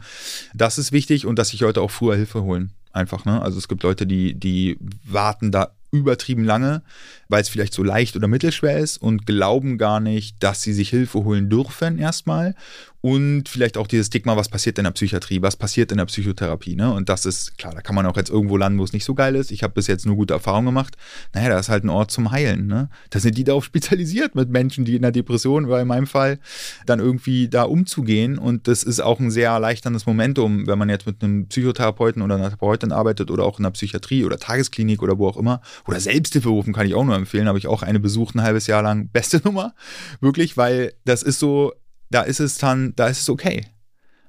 Das 0.54 0.78
ist 0.78 0.94
wichtig 0.94 1.26
und 1.26 1.38
dass 1.38 1.50
sich 1.50 1.60
Leute 1.60 1.82
auch 1.82 1.92
früher 1.92 2.16
Hilfe 2.16 2.44
holen. 2.44 2.72
Einfach, 2.94 3.26
ne? 3.26 3.42
Also 3.42 3.58
es 3.58 3.68
gibt 3.68 3.84
Leute, 3.84 4.08
die, 4.08 4.34
die 4.34 4.78
warten 5.04 5.52
da 5.52 5.72
übertrieben 5.92 6.44
lange, 6.44 6.82
weil 7.28 7.42
es 7.42 7.50
vielleicht 7.50 7.74
so 7.74 7.84
leicht 7.84 8.16
oder 8.16 8.28
mittelschwer 8.28 8.78
ist 8.78 8.98
und 8.98 9.26
glauben 9.26 9.78
gar 9.78 10.00
nicht, 10.00 10.42
dass 10.44 10.62
sie 10.62 10.74
sich 10.74 10.90
Hilfe 10.90 11.24
holen 11.24 11.50
dürfen 11.50 11.98
erstmal 11.98 12.56
und 13.02 13.48
vielleicht 13.48 13.78
auch 13.78 13.88
dieses 13.88 14.08
Stigma, 14.08 14.36
was 14.36 14.50
passiert 14.50 14.78
in 14.80 14.84
der 14.84 14.92
Psychiatrie, 14.92 15.42
was 15.42 15.56
passiert 15.56 15.92
in 15.92 15.98
der 16.00 16.06
Psychotherapie. 16.06 16.76
Ne? 16.76 16.92
Und 16.92 17.10
das 17.10 17.26
ist, 17.26 17.58
klar, 17.58 17.74
da 17.74 17.82
kann 17.82 17.96
man 17.96 18.06
auch 18.08 18.18
jetzt 18.18 18.30
irgendwo 18.30 18.58
landen, 18.58 18.80
wo 18.80 18.84
es 18.84 18.92
nicht 18.92 19.06
so 19.06 19.14
geil 19.14 19.36
ist. 19.36 19.52
Ich 19.52 19.62
habe 19.62 19.74
bis 19.74 19.88
jetzt 19.88 20.06
nur 20.06 20.16
gute 20.16 20.34
Erfahrungen 20.34 20.66
gemacht. 20.66 20.98
Naja, 21.34 21.50
da 21.50 21.60
ist 21.60 21.70
halt 21.70 21.84
ein 21.84 21.90
Ort 21.90 22.10
zum 22.12 22.32
Heilen. 22.32 22.66
Ne? 22.66 22.90
Da 23.12 23.20
sind 23.20 23.38
die 23.38 23.44
darauf 23.44 23.66
spezialisiert, 23.66 24.34
mit 24.34 24.50
Menschen, 24.50 24.84
die 24.84 24.96
in 24.96 25.04
der 25.04 25.12
Depression, 25.12 25.66
oder 25.66 25.82
in 25.82 25.88
meinem 25.88 26.08
Fall, 26.08 26.40
dann 26.86 27.00
irgendwie 27.00 27.50
da 27.50 27.64
umzugehen. 27.64 28.40
Und 28.40 28.68
das 28.68 28.84
ist 28.84 29.00
auch 29.00 29.20
ein 29.20 29.30
sehr 29.30 29.52
erleichterndes 29.52 30.06
Momentum, 30.08 30.66
wenn 30.66 30.80
man 30.80 30.90
jetzt 30.90 31.06
mit 31.06 31.24
einem 31.24 31.48
Psychotherapeuten 31.48 32.22
oder 32.24 32.36
einer 32.36 32.46
Therapeutin 32.46 32.92
arbeitet 32.92 33.30
oder 33.30 33.44
auch 33.44 33.60
in 33.60 33.64
der 33.64 33.72
Psychiatrie 33.72 34.26
oder 34.26 34.40
Tagesklinik 34.40 35.04
oder 35.04 35.20
wo 35.20 35.28
auch 35.28 35.38
immer. 35.38 35.62
Oder 35.88 36.00
Selbsthilfe 36.00 36.50
rufen 36.50 36.74
kann 36.74 36.88
ich 36.88 36.96
auch 36.96 37.06
nur 37.06 37.16
empfehlen. 37.16 37.48
Habe 37.48 37.60
ich 37.60 37.68
auch 37.68 37.84
eine 37.84 38.00
besucht 38.00 38.36
ein 38.36 38.42
halbes 38.42 38.66
Jahr 38.66 38.82
lang. 38.82 39.10
Beste 39.10 39.40
Nummer. 39.44 39.76
Wirklich, 40.20 40.58
weil 40.58 40.94
das 41.06 41.22
ist 41.22 41.40
so, 41.40 41.74
da 42.10 42.22
ist 42.22 42.40
es 42.40 42.58
dann, 42.58 42.94
da 42.96 43.08
ist 43.08 43.22
es 43.22 43.30
okay. 43.30 43.66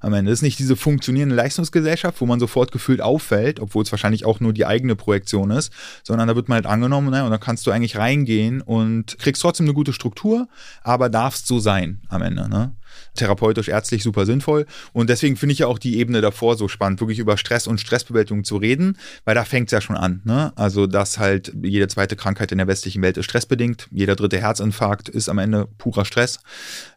Am 0.00 0.12
Ende 0.12 0.30
das 0.30 0.38
ist 0.38 0.42
nicht 0.42 0.58
diese 0.58 0.76
funktionierende 0.76 1.34
Leistungsgesellschaft, 1.34 2.20
wo 2.20 2.26
man 2.26 2.38
sofort 2.38 2.70
gefühlt 2.70 3.00
auffällt, 3.00 3.61
obwohl 3.61 3.82
es 3.82 3.90
wahrscheinlich 3.90 4.24
auch 4.24 4.40
nur 4.40 4.52
die 4.52 4.66
eigene 4.66 4.94
Projektion 4.94 5.50
ist, 5.50 5.72
sondern 6.04 6.28
da 6.28 6.37
wird 6.37 6.48
man 6.48 6.56
halt 6.56 6.66
angenommen 6.66 7.11
ne, 7.11 7.24
und 7.24 7.30
da 7.30 7.38
kannst 7.38 7.66
du 7.66 7.70
eigentlich 7.70 7.96
reingehen 7.96 8.61
und 8.61 9.18
kriegst 9.18 9.42
trotzdem 9.42 9.66
eine 9.66 9.74
gute 9.74 9.92
Struktur, 9.92 10.48
aber 10.82 11.08
darfst 11.08 11.46
so 11.46 11.58
sein 11.58 12.00
am 12.08 12.22
Ende. 12.22 12.48
Ne? 12.48 12.74
Therapeutisch, 13.14 13.68
ärztlich 13.68 14.02
super 14.02 14.26
sinnvoll. 14.26 14.66
Und 14.92 15.11
deswegen 15.11 15.37
finde 15.37 15.52
ich 15.52 15.61
ja 15.61 15.66
auch 15.66 15.78
die 15.78 15.98
Ebene 15.98 16.20
davor 16.20 16.56
so 16.56 16.68
spannend, 16.68 17.00
wirklich 17.00 17.18
über 17.18 17.37
Stress 17.37 17.66
und 17.66 17.80
Stressbewältigung 17.80 18.44
zu 18.44 18.56
reden, 18.56 18.96
weil 19.24 19.34
da 19.34 19.44
fängt 19.44 19.68
es 19.68 19.72
ja 19.72 19.80
schon 19.80 19.96
an. 19.96 20.22
Ne? 20.24 20.52
Also, 20.56 20.87
dass 20.87 21.18
halt 21.18 21.52
jede 21.62 21.88
zweite 21.88 22.16
Krankheit 22.16 22.52
in 22.52 22.58
der 22.58 22.66
westlichen 22.66 23.02
Welt 23.02 23.16
ist 23.16 23.26
stressbedingt. 23.26 23.88
Jeder 23.90 24.16
dritte 24.16 24.38
Herzinfarkt 24.38 25.08
ist 25.08 25.28
am 25.28 25.38
Ende 25.38 25.68
purer 25.78 26.04
Stress. 26.04 26.40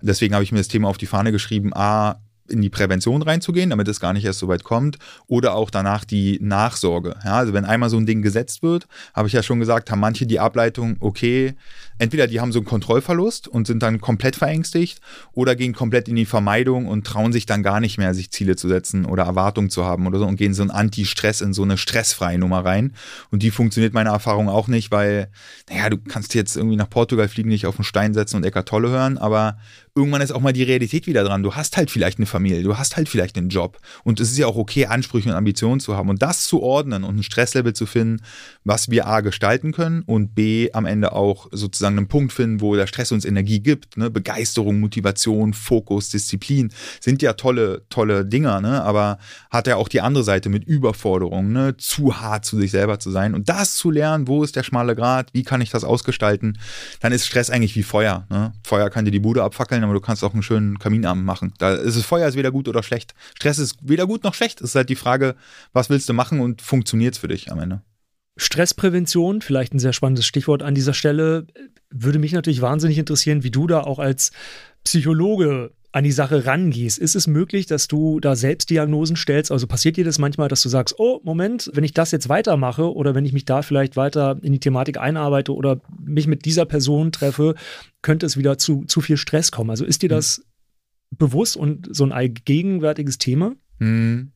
Deswegen 0.02 0.34
habe 0.34 0.44
ich 0.44 0.52
mir 0.52 0.60
das 0.60 0.68
Thema 0.68 0.88
auf 0.88 0.98
die 0.98 1.08
Fahne 1.08 1.32
geschrieben, 1.32 1.72
A, 1.74 2.22
in 2.50 2.62
die 2.62 2.70
Prävention 2.70 3.22
reinzugehen, 3.22 3.70
damit 3.70 3.88
es 3.88 4.00
gar 4.00 4.14
nicht 4.14 4.26
erst 4.26 4.40
so 4.40 4.48
weit 4.48 4.64
kommt, 4.64 4.98
oder 5.28 5.56
auch 5.56 5.70
danach 5.70 6.06
die 6.06 6.40
Nachsorge. 6.42 7.16
Ja, 7.24 7.38
also 7.38 7.54
wenn 7.54 7.66
einmal 7.66 7.90
so 7.90 7.98
ein 7.98 8.06
Ding 8.06 8.22
gesetzt 8.22 8.64
wird, 8.64 8.88
habe 9.14 9.28
ich 9.28 9.34
ja 9.34 9.44
schon 9.44 9.60
gesagt, 9.60 9.90
haben 9.92 10.00
manche 10.00 10.26
die 10.26 10.40
Ableitung, 10.40 10.98
okay, 11.00 11.56
entweder 11.98 12.28
die 12.28 12.40
haben 12.40 12.52
so 12.52 12.60
einen 12.60 12.66
Kontrollverlust 12.66 13.48
und 13.48 13.68
sind 13.68 13.84
dann 13.84 14.02
komplett 14.02 14.36
verängstigt 14.36 15.02
oder 15.34 15.56
gehen 15.56 15.74
komplett 15.74 16.08
in 16.08 16.16
die 16.16 16.26
Vermeidung 16.26 16.88
und 16.88 17.06
trauen 17.06 17.32
sich 17.32 17.46
dann 17.46 17.64
gar 17.64 17.80
nicht 17.80 17.98
mehr, 17.98 18.14
sich 18.14 18.32
Ziele 18.32 18.56
zu 18.56 18.68
setzen 18.68 19.06
oder 19.06 19.24
Erwartungen 19.24 19.70
zu 19.70 19.86
haben 19.86 20.08
oder 20.08 20.20
so 20.20 20.26
und 20.26 20.36
gehen 20.36 20.54
so 20.54 20.64
ein 20.64 20.72
Anti-Stress 20.72 21.42
in 21.42 21.54
so 21.54 21.64
eine 21.64 21.78
stressfreie 21.78 22.38
Nummer 22.38 22.66
rein. 22.66 22.94
Und 23.30 23.44
die 23.44 23.52
funktioniert 23.52 23.94
meiner 23.94 24.12
Erfahrung 24.12 24.50
auch 24.50 24.68
nicht, 24.68 24.92
weil, 24.92 25.30
naja, 25.70 25.90
du 25.90 25.98
kannst 25.98 26.34
jetzt 26.34 26.58
irgendwie 26.58 26.76
nach 26.76 26.90
Portugal 26.90 27.28
fliegen, 27.28 27.50
nicht 27.50 27.68
auf 27.68 27.76
den 27.76 27.86
Stein 27.86 28.14
setzen 28.14 28.38
und 28.38 28.46
Eckart 28.46 28.68
Tolle 28.68 28.90
hören, 28.90 29.18
aber 29.18 29.58
irgendwann 29.94 30.22
ist 30.22 30.32
auch 30.32 30.40
mal 30.40 30.54
die 30.54 30.64
Realität 30.64 31.06
wieder 31.06 31.24
dran. 31.24 31.44
Du 31.44 31.56
hast 31.56 31.76
halt 31.76 31.92
vielleicht 31.92 32.18
eine 32.18 32.26
Familie, 32.26 32.64
du 32.64 32.78
hast 32.78 32.96
halt 32.96 33.10
vielleicht 33.10 33.38
einen 33.38 33.50
Job 33.50 33.78
und 34.04 34.20
es 34.20 34.32
ist 34.32 34.38
ja 34.38 34.48
auch 34.48 34.56
okay, 34.56 34.86
Ansprüche 34.86 35.30
und 35.30 35.36
Ambitionen 35.36 35.82
zu 35.82 35.98
haben 35.98 36.10
und 36.10 36.22
das 36.22 36.46
zu 36.46 36.62
ordnen 36.62 37.04
und 37.04 37.18
ein 37.18 37.24
Stresslevel 37.24 37.74
zu 37.74 37.86
finden, 37.86 38.24
was 38.64 38.90
wir 38.90 39.08
A 39.08 39.20
gestalten 39.20 39.74
können 39.74 40.04
und 40.04 40.34
B 40.34 40.72
am 40.72 40.86
Ende 40.86 41.12
auch 41.12 41.48
sozusagen 41.52 41.98
einen 41.98 42.08
Punkt 42.08 42.32
finden, 42.32 42.62
wo 42.62 42.76
der 42.76 42.88
Stress 42.88 43.12
uns 43.12 43.26
Energie 43.26 43.60
gibt. 43.60 43.98
Ne? 43.98 44.10
Begeisterung, 44.10 44.80
Motivation, 44.80 45.54
Fokus, 45.54 46.10
Disziplin 46.10 46.72
sind 47.02 47.22
ja 47.22 47.34
tolle, 47.34 47.84
tolle 47.90 48.26
Dinger, 48.26 48.62
ne? 48.62 48.82
aber 48.84 49.18
hat 49.50 49.68
ja 49.68 49.76
auch 49.76 49.90
die 49.90 50.02
andere 50.02 50.24
Seite 50.24 50.48
mit 50.48 50.64
Überforderung, 50.64 51.52
ne? 51.52 51.76
zu 51.76 52.22
hart 52.22 52.46
zu 52.46 52.58
sich 52.58 52.72
selber 52.72 53.00
zu 53.00 53.12
sein 53.12 53.36
und 53.36 53.50
das 53.50 53.76
zu 53.76 53.92
lernen, 53.92 54.30
wo 54.30 54.44
ist 54.44 54.56
der 54.56 54.64
schmale 54.64 54.96
Grad, 54.96 55.34
wie 55.34 55.44
kann 55.44 55.60
ich 55.60 55.70
das 55.70 55.84
ausgestalten, 55.84 56.58
dann 57.02 57.12
ist 57.12 57.26
Stress 57.26 57.50
eigentlich 57.50 57.76
wie 57.76 57.84
Feuer. 57.84 58.26
Ne? 58.30 58.54
Feuer 58.64 58.90
kann 58.90 59.04
dir 59.04 59.12
die 59.12 59.20
Bude 59.20 59.44
abfackeln 59.44 59.81
grillen, 59.82 59.84
aber 59.84 59.94
du 59.94 60.06
kannst 60.06 60.24
auch 60.24 60.34
einen 60.34 60.44
schönen 60.44 60.80
Kaminabend 60.80 61.26
machen. 61.26 61.54
Da 61.58 61.74
ist 61.74 61.96
es 61.96 62.06
Feuer 62.06 62.28
ist 62.28 62.36
weder 62.36 62.52
gut 62.52 62.68
oder 62.68 62.84
schlecht. 62.84 63.14
Stress 63.36 63.60
ist 63.60 63.78
weder 63.82 64.08
gut 64.08 64.24
noch 64.24 64.34
schlecht. 64.34 64.62
Es 64.62 64.72
ist 64.72 64.76
halt 64.76 64.90
die 64.90 64.96
Frage, 64.96 65.36
was 65.74 65.90
willst 65.90 66.08
du 66.10 66.14
machen 66.14 66.40
und 66.40 66.62
funktioniert 66.62 67.16
es 67.16 67.20
für 67.20 67.28
dich 67.28 67.52
am 67.52 67.60
Ende? 67.60 67.82
Stressprävention, 68.38 69.42
vielleicht 69.42 69.74
ein 69.74 69.80
sehr 69.80 69.94
spannendes 69.94 70.26
Stichwort 70.26 70.64
an 70.64 70.74
dieser 70.74 70.94
Stelle, 70.94 71.48
würde 71.90 72.20
mich 72.20 72.32
natürlich 72.32 72.62
wahnsinnig 72.62 72.98
interessieren, 72.98 73.44
wie 73.44 73.52
du 73.52 73.68
da 73.68 73.82
auch 73.82 74.00
als 74.00 74.32
Psychologe 74.84 75.72
an 75.94 76.04
die 76.04 76.12
Sache 76.12 76.46
rangehst. 76.46 76.98
Ist 76.98 77.16
es 77.16 77.28
möglich, 77.28 77.66
dass 77.66 77.88
du 77.88 78.20
da 78.20 78.36
Selbstdiagnosen 78.36 79.16
stellst? 79.16 79.52
Also 79.52 79.68
passiert 79.68 79.98
dir 79.98 80.06
das 80.06 80.20
manchmal, 80.20 80.48
dass 80.48 80.62
du 80.62 80.70
sagst, 80.70 80.96
oh, 80.98 81.20
Moment, 81.24 81.70
wenn 81.74 81.84
ich 81.84 81.94
das 81.94 82.12
jetzt 82.12 82.30
weitermache 82.30 82.94
oder 82.94 83.14
wenn 83.14 83.26
ich 83.26 83.34
mich 83.34 83.46
da 83.46 83.62
vielleicht 83.62 83.98
weiter 83.98 84.40
in 84.42 84.54
die 84.54 84.60
Thematik 84.60 84.98
einarbeite 84.98 85.54
oder 85.54 85.82
mich 86.00 86.28
mit 86.28 86.46
dieser 86.46 86.66
Person 86.66 87.12
treffe, 87.12 87.56
könnte 88.02 88.26
es 88.26 88.38
wieder 88.38 88.58
zu, 88.58 88.86
zu 88.86 89.02
viel 89.02 89.18
Stress 89.18 89.52
kommen. 89.52 89.70
Also 89.70 89.84
ist 89.84 90.02
dir 90.02 90.10
hm. 90.10 90.16
das 90.16 90.40
mhm. 90.40 91.18
bewusst 91.18 91.58
und 91.58 91.94
so 91.94 92.06
ein 92.06 92.14
allgegenwärtiges 92.14 93.18
Thema? 93.18 93.54
Mhm. 93.80 94.32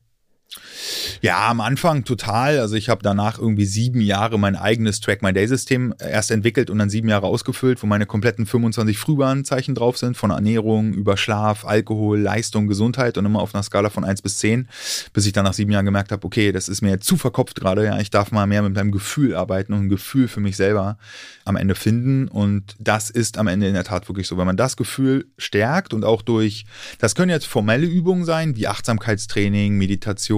Ja, 1.22 1.48
am 1.48 1.60
Anfang 1.60 2.04
total. 2.04 2.60
Also 2.60 2.76
ich 2.76 2.88
habe 2.88 3.02
danach 3.02 3.38
irgendwie 3.38 3.64
sieben 3.64 4.00
Jahre 4.00 4.38
mein 4.38 4.54
eigenes 4.54 5.00
Track 5.00 5.22
My 5.22 5.32
Day 5.32 5.46
System 5.46 5.94
erst 5.98 6.30
entwickelt 6.30 6.70
und 6.70 6.78
dann 6.78 6.90
sieben 6.90 7.08
Jahre 7.08 7.26
ausgefüllt, 7.26 7.82
wo 7.82 7.86
meine 7.86 8.06
kompletten 8.06 8.46
25 8.46 8.98
Frühwarnzeichen 8.98 9.74
drauf 9.74 9.98
sind, 9.98 10.16
von 10.16 10.30
Ernährung 10.30 10.92
über 10.92 11.16
Schlaf, 11.16 11.64
Alkohol, 11.64 12.20
Leistung, 12.20 12.66
Gesundheit 12.66 13.18
und 13.18 13.26
immer 13.26 13.40
auf 13.40 13.54
einer 13.54 13.62
Skala 13.62 13.90
von 13.90 14.04
1 14.04 14.22
bis 14.22 14.38
10, 14.38 14.68
bis 15.12 15.26
ich 15.26 15.32
dann 15.32 15.44
nach 15.44 15.54
sieben 15.54 15.72
Jahren 15.72 15.84
gemerkt 15.84 16.12
habe, 16.12 16.24
okay, 16.24 16.52
das 16.52 16.68
ist 16.68 16.82
mir 16.82 17.00
zu 17.00 17.16
verkopft 17.16 17.60
gerade. 17.60 17.84
Ja, 17.84 17.98
ich 17.98 18.10
darf 18.10 18.30
mal 18.30 18.46
mehr 18.46 18.62
mit 18.62 18.74
meinem 18.74 18.92
Gefühl 18.92 19.34
arbeiten 19.34 19.72
und 19.72 19.86
ein 19.86 19.88
Gefühl 19.88 20.28
für 20.28 20.40
mich 20.40 20.56
selber 20.56 20.98
am 21.44 21.56
Ende 21.56 21.74
finden. 21.74 22.28
Und 22.28 22.76
das 22.78 23.10
ist 23.10 23.38
am 23.38 23.46
Ende 23.46 23.68
in 23.68 23.74
der 23.74 23.84
Tat 23.84 24.08
wirklich 24.08 24.26
so. 24.26 24.38
Wenn 24.38 24.46
man 24.46 24.56
das 24.56 24.76
Gefühl 24.76 25.26
stärkt 25.38 25.94
und 25.94 26.04
auch 26.04 26.22
durch, 26.22 26.66
das 26.98 27.14
können 27.14 27.30
jetzt 27.30 27.46
formelle 27.46 27.86
Übungen 27.86 28.24
sein, 28.24 28.56
wie 28.56 28.66
Achtsamkeitstraining, 28.66 29.76
Meditation, 29.76 30.35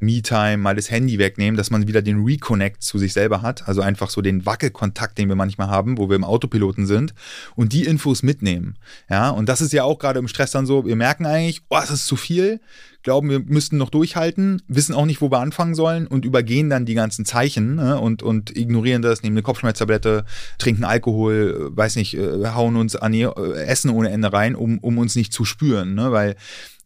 Me-Time, 0.00 0.58
mal 0.58 0.76
das 0.76 0.90
Handy 0.90 1.18
wegnehmen, 1.18 1.56
dass 1.56 1.70
man 1.70 1.88
wieder 1.88 2.02
den 2.02 2.24
Reconnect 2.24 2.82
zu 2.82 2.98
sich 2.98 3.12
selber 3.12 3.42
hat. 3.42 3.68
Also 3.68 3.80
einfach 3.80 4.10
so 4.10 4.20
den 4.20 4.46
Wackelkontakt, 4.46 5.18
den 5.18 5.28
wir 5.28 5.36
manchmal 5.36 5.68
haben, 5.68 5.98
wo 5.98 6.08
wir 6.08 6.16
im 6.16 6.24
Autopiloten 6.24 6.86
sind 6.86 7.14
und 7.56 7.72
die 7.72 7.84
Infos 7.84 8.22
mitnehmen. 8.22 8.76
Ja, 9.08 9.30
und 9.30 9.48
das 9.48 9.60
ist 9.60 9.72
ja 9.72 9.84
auch 9.84 9.98
gerade 9.98 10.18
im 10.18 10.28
Stress 10.28 10.50
dann 10.50 10.66
so, 10.66 10.86
wir 10.86 10.96
merken 10.96 11.26
eigentlich, 11.26 11.62
oh, 11.68 11.78
es 11.82 11.90
ist 11.90 12.06
zu 12.06 12.16
viel, 12.16 12.60
glauben, 13.04 13.30
wir 13.30 13.40
müssten 13.40 13.76
noch 13.76 13.90
durchhalten, 13.90 14.62
wissen 14.66 14.94
auch 14.94 15.06
nicht, 15.06 15.20
wo 15.20 15.30
wir 15.30 15.38
anfangen 15.38 15.74
sollen 15.74 16.06
und 16.06 16.24
übergehen 16.24 16.70
dann 16.70 16.86
die 16.86 16.94
ganzen 16.94 17.24
Zeichen 17.24 17.76
ne, 17.76 18.00
und, 18.00 18.22
und 18.22 18.56
ignorieren 18.56 19.02
das, 19.02 19.22
nehmen 19.22 19.36
eine 19.36 19.42
Kopfschmerztablette, 19.42 20.24
trinken 20.58 20.84
Alkohol, 20.84 21.70
weiß 21.72 21.96
nicht, 21.96 22.16
äh, 22.16 22.48
hauen 22.48 22.76
uns 22.76 22.96
an 22.96 23.12
ihr, 23.12 23.34
äh, 23.36 23.64
Essen 23.64 23.90
ohne 23.90 24.10
Ende 24.10 24.32
rein, 24.32 24.56
um, 24.56 24.78
um 24.78 24.98
uns 24.98 25.14
nicht 25.14 25.32
zu 25.32 25.44
spüren. 25.44 25.94
Ne, 25.94 26.10
weil 26.12 26.34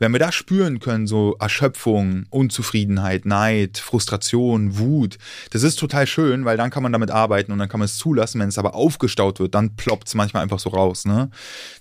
wenn 0.01 0.13
wir 0.13 0.19
das 0.19 0.35
spüren 0.35 0.79
können, 0.81 1.07
so 1.07 1.37
Erschöpfung, 1.39 2.27
Unzufriedenheit, 2.31 3.25
Neid, 3.25 3.79
Frustration, 3.79 4.79
Wut, 4.79 5.19
das 5.51 5.63
ist 5.63 5.79
total 5.79 6.07
schön, 6.07 6.45
weil 6.45 6.57
dann 6.57 6.71
kann 6.71 6.83
man 6.83 6.93
damit 6.93 7.11
arbeiten 7.11 7.53
und 7.53 7.59
dann 7.59 7.69
kann 7.69 7.81
man 7.81 7.87
es 7.87 7.97
zulassen. 7.97 8.41
Wenn 8.41 8.49
es 8.49 8.59
aber 8.59 8.75
aufgestaut 8.75 9.41
wird, 9.41 9.55
dann 9.55 9.77
ploppt 9.77 10.09
es 10.09 10.15
manchmal 10.15 10.43
einfach 10.43 10.61
so 10.61 10.71
raus. 10.71 11.05
Ne? 11.05 11.31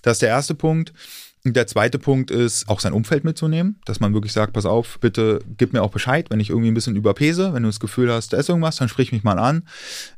Das 0.02 0.14
ist 0.14 0.22
der 0.22 0.30
erste 0.30 0.54
Punkt. 0.54 0.92
Der 1.44 1.68
zweite 1.68 1.98
Punkt 1.98 2.32
ist, 2.32 2.68
auch 2.68 2.80
sein 2.80 2.92
Umfeld 2.92 3.22
mitzunehmen, 3.22 3.76
dass 3.84 4.00
man 4.00 4.12
wirklich 4.12 4.32
sagt, 4.32 4.54
pass 4.54 4.66
auf, 4.66 4.98
bitte 5.00 5.38
gib 5.56 5.72
mir 5.72 5.82
auch 5.82 5.92
Bescheid, 5.92 6.26
wenn 6.30 6.40
ich 6.40 6.50
irgendwie 6.50 6.68
ein 6.68 6.74
bisschen 6.74 6.96
überpese, 6.96 7.54
wenn 7.54 7.62
du 7.62 7.68
das 7.68 7.78
Gefühl 7.78 8.12
hast, 8.12 8.32
da 8.32 8.38
ist 8.38 8.48
irgendwas, 8.48 8.76
dann 8.76 8.88
sprich 8.88 9.12
mich 9.12 9.22
mal 9.22 9.38
an. 9.38 9.62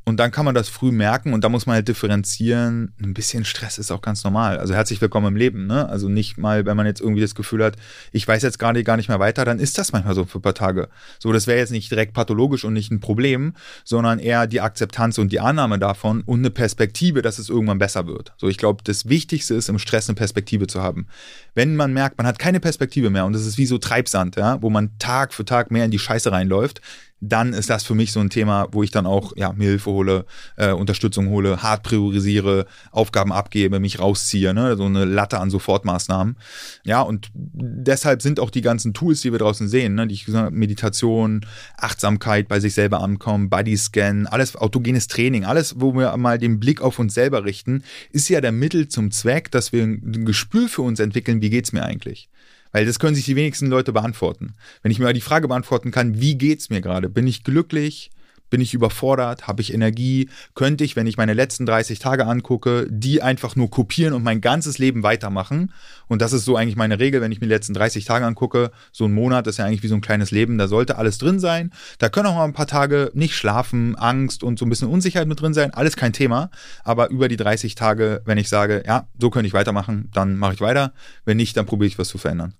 Und 0.03 0.19
dann 0.19 0.31
kann 0.31 0.45
man 0.45 0.55
das 0.55 0.67
früh 0.67 0.91
merken 0.91 1.33
und 1.33 1.43
da 1.43 1.49
muss 1.49 1.67
man 1.67 1.75
halt 1.75 1.87
differenzieren. 1.87 2.93
Ein 3.01 3.13
bisschen 3.13 3.45
Stress 3.45 3.77
ist 3.77 3.91
auch 3.91 4.01
ganz 4.01 4.23
normal. 4.23 4.57
Also 4.57 4.73
herzlich 4.73 4.99
willkommen 4.99 5.27
im 5.27 5.35
Leben, 5.35 5.67
ne? 5.67 5.87
Also 5.87 6.09
nicht 6.09 6.37
mal, 6.39 6.65
wenn 6.65 6.75
man 6.75 6.87
jetzt 6.87 7.01
irgendwie 7.01 7.21
das 7.21 7.35
Gefühl 7.35 7.63
hat, 7.63 7.75
ich 8.11 8.27
weiß 8.27 8.41
jetzt 8.41 8.57
gerade 8.57 8.83
gar 8.83 8.97
nicht 8.97 9.09
mehr 9.09 9.19
weiter, 9.19 9.45
dann 9.45 9.59
ist 9.59 9.77
das 9.77 9.91
manchmal 9.91 10.15
so 10.15 10.25
für 10.25 10.39
ein 10.39 10.41
paar 10.41 10.55
Tage. 10.55 10.89
So, 11.19 11.31
das 11.31 11.45
wäre 11.45 11.59
jetzt 11.59 11.71
nicht 11.71 11.91
direkt 11.91 12.13
pathologisch 12.13 12.65
und 12.65 12.73
nicht 12.73 12.91
ein 12.91 12.99
Problem, 12.99 13.53
sondern 13.83 14.17
eher 14.17 14.47
die 14.47 14.61
Akzeptanz 14.61 15.19
und 15.19 15.31
die 15.31 15.39
Annahme 15.39 15.77
davon 15.77 16.23
und 16.25 16.39
eine 16.39 16.49
Perspektive, 16.49 17.21
dass 17.21 17.37
es 17.37 17.49
irgendwann 17.49 17.77
besser 17.77 18.07
wird. 18.07 18.33
So, 18.37 18.47
ich 18.47 18.57
glaube, 18.57 18.81
das 18.83 19.07
Wichtigste 19.07 19.53
ist, 19.53 19.69
im 19.69 19.77
Stress 19.77 20.09
eine 20.09 20.15
Perspektive 20.15 20.65
zu 20.65 20.81
haben 20.81 21.05
wenn 21.53 21.75
man 21.75 21.93
merkt, 21.93 22.17
man 22.17 22.27
hat 22.27 22.39
keine 22.39 22.59
Perspektive 22.59 23.09
mehr 23.09 23.25
und 23.25 23.35
es 23.35 23.45
ist 23.45 23.57
wie 23.57 23.65
so 23.65 23.77
Treibsand, 23.77 24.35
ja, 24.35 24.61
wo 24.61 24.69
man 24.69 24.97
Tag 24.99 25.33
für 25.33 25.45
Tag 25.45 25.71
mehr 25.71 25.85
in 25.85 25.91
die 25.91 25.99
Scheiße 25.99 26.31
reinläuft, 26.31 26.81
dann 27.21 27.53
ist 27.53 27.69
das 27.69 27.83
für 27.83 27.93
mich 27.93 28.11
so 28.11 28.19
ein 28.19 28.31
Thema, 28.31 28.67
wo 28.71 28.81
ich 28.81 28.89
dann 28.89 29.05
auch 29.05 29.33
ja, 29.35 29.53
mir 29.53 29.69
Hilfe 29.69 29.91
hole, 29.91 30.25
äh, 30.57 30.71
Unterstützung 30.71 31.29
hole, 31.29 31.61
hart 31.61 31.83
priorisiere, 31.83 32.65
Aufgaben 32.91 33.31
abgebe, 33.31 33.79
mich 33.79 33.99
rausziehe, 33.99 34.55
ne? 34.55 34.75
so 34.75 34.85
eine 34.85 35.05
Latte 35.05 35.39
an 35.39 35.51
Sofortmaßnahmen. 35.51 36.35
Ja, 36.83 37.01
und 37.01 37.29
deshalb 37.33 38.23
sind 38.23 38.39
auch 38.39 38.49
die 38.49 38.61
ganzen 38.61 38.95
Tools, 38.95 39.21
die 39.21 39.31
wir 39.31 39.37
draußen 39.37 39.67
sehen, 39.67 39.93
ne? 39.93 40.07
die 40.07 40.19
Meditation, 40.49 41.45
Achtsamkeit, 41.77 42.47
bei 42.47 42.59
sich 42.59 42.73
selber 42.73 43.01
ankommen, 43.01 43.51
Bodyscan, 43.51 44.25
alles 44.25 44.55
autogenes 44.55 45.07
Training, 45.07 45.45
alles, 45.45 45.75
wo 45.79 45.93
wir 45.93 46.17
mal 46.17 46.39
den 46.39 46.59
Blick 46.59 46.81
auf 46.81 46.97
uns 46.97 47.13
selber 47.13 47.45
richten, 47.45 47.83
ist 48.11 48.29
ja 48.29 48.41
der 48.41 48.51
Mittel 48.51 48.87
zum 48.87 49.11
Zweck, 49.11 49.51
dass 49.51 49.71
wir 49.71 49.83
ein 49.83 50.25
Gespür 50.25 50.67
für 50.67 50.81
uns 50.81 50.99
entwickeln, 50.99 51.41
wie 51.43 51.51
geht's 51.51 51.71
mir 51.71 51.83
eigentlich. 51.83 52.30
Weil 52.71 52.85
das 52.85 52.99
können 52.99 53.15
sich 53.15 53.25
die 53.25 53.35
wenigsten 53.35 53.67
Leute 53.67 53.93
beantworten. 53.93 54.55
Wenn 54.81 54.91
ich 54.91 54.99
mir 54.99 55.13
die 55.13 55.21
Frage 55.21 55.47
beantworten 55.47 55.91
kann, 55.91 56.19
wie 56.19 56.37
geht's 56.37 56.69
mir 56.69 56.81
gerade? 56.81 57.09
Bin 57.09 57.27
ich 57.27 57.43
glücklich? 57.43 58.11
Bin 58.51 58.59
ich 58.59 58.73
überfordert? 58.73 59.47
Habe 59.47 59.61
ich 59.61 59.73
Energie? 59.73 60.29
Könnte 60.55 60.83
ich, 60.83 60.97
wenn 60.97 61.07
ich 61.07 61.15
meine 61.15 61.33
letzten 61.33 61.65
30 61.65 61.99
Tage 61.99 62.27
angucke, 62.27 62.85
die 62.91 63.21
einfach 63.21 63.55
nur 63.55 63.69
kopieren 63.69 64.13
und 64.13 64.23
mein 64.23 64.41
ganzes 64.41 64.77
Leben 64.77 65.03
weitermachen? 65.03 65.71
Und 66.09 66.21
das 66.21 66.33
ist 66.33 66.43
so 66.43 66.57
eigentlich 66.57 66.75
meine 66.75 66.99
Regel, 66.99 67.21
wenn 67.21 67.31
ich 67.31 67.39
mir 67.39 67.47
die 67.47 67.53
letzten 67.53 67.73
30 67.73 68.03
Tage 68.03 68.25
angucke. 68.25 68.71
So 68.91 69.05
ein 69.05 69.13
Monat 69.13 69.47
ist 69.47 69.57
ja 69.57 69.65
eigentlich 69.65 69.83
wie 69.83 69.87
so 69.87 69.95
ein 69.95 70.01
kleines 70.01 70.31
Leben. 70.31 70.57
Da 70.57 70.67
sollte 70.67 70.97
alles 70.97 71.17
drin 71.17 71.39
sein. 71.39 71.71
Da 71.97 72.09
können 72.09 72.27
auch 72.27 72.35
mal 72.35 72.43
ein 72.43 72.51
paar 72.51 72.67
Tage 72.67 73.09
nicht 73.13 73.35
schlafen, 73.35 73.95
Angst 73.95 74.43
und 74.43 74.59
so 74.59 74.65
ein 74.65 74.69
bisschen 74.69 74.89
Unsicherheit 74.89 75.29
mit 75.29 75.39
drin 75.39 75.53
sein. 75.53 75.73
Alles 75.73 75.95
kein 75.95 76.11
Thema. 76.11 76.51
Aber 76.83 77.09
über 77.09 77.29
die 77.29 77.37
30 77.37 77.75
Tage, 77.75 78.21
wenn 78.25 78.37
ich 78.37 78.49
sage, 78.49 78.83
ja, 78.85 79.07
so 79.17 79.29
könnte 79.29 79.47
ich 79.47 79.53
weitermachen, 79.53 80.09
dann 80.13 80.35
mache 80.35 80.55
ich 80.55 80.61
weiter. 80.61 80.91
Wenn 81.23 81.37
nicht, 81.37 81.55
dann 81.55 81.65
probiere 81.65 81.87
ich 81.87 81.97
was 81.97 82.09
zu 82.09 82.17
verändern. 82.17 82.53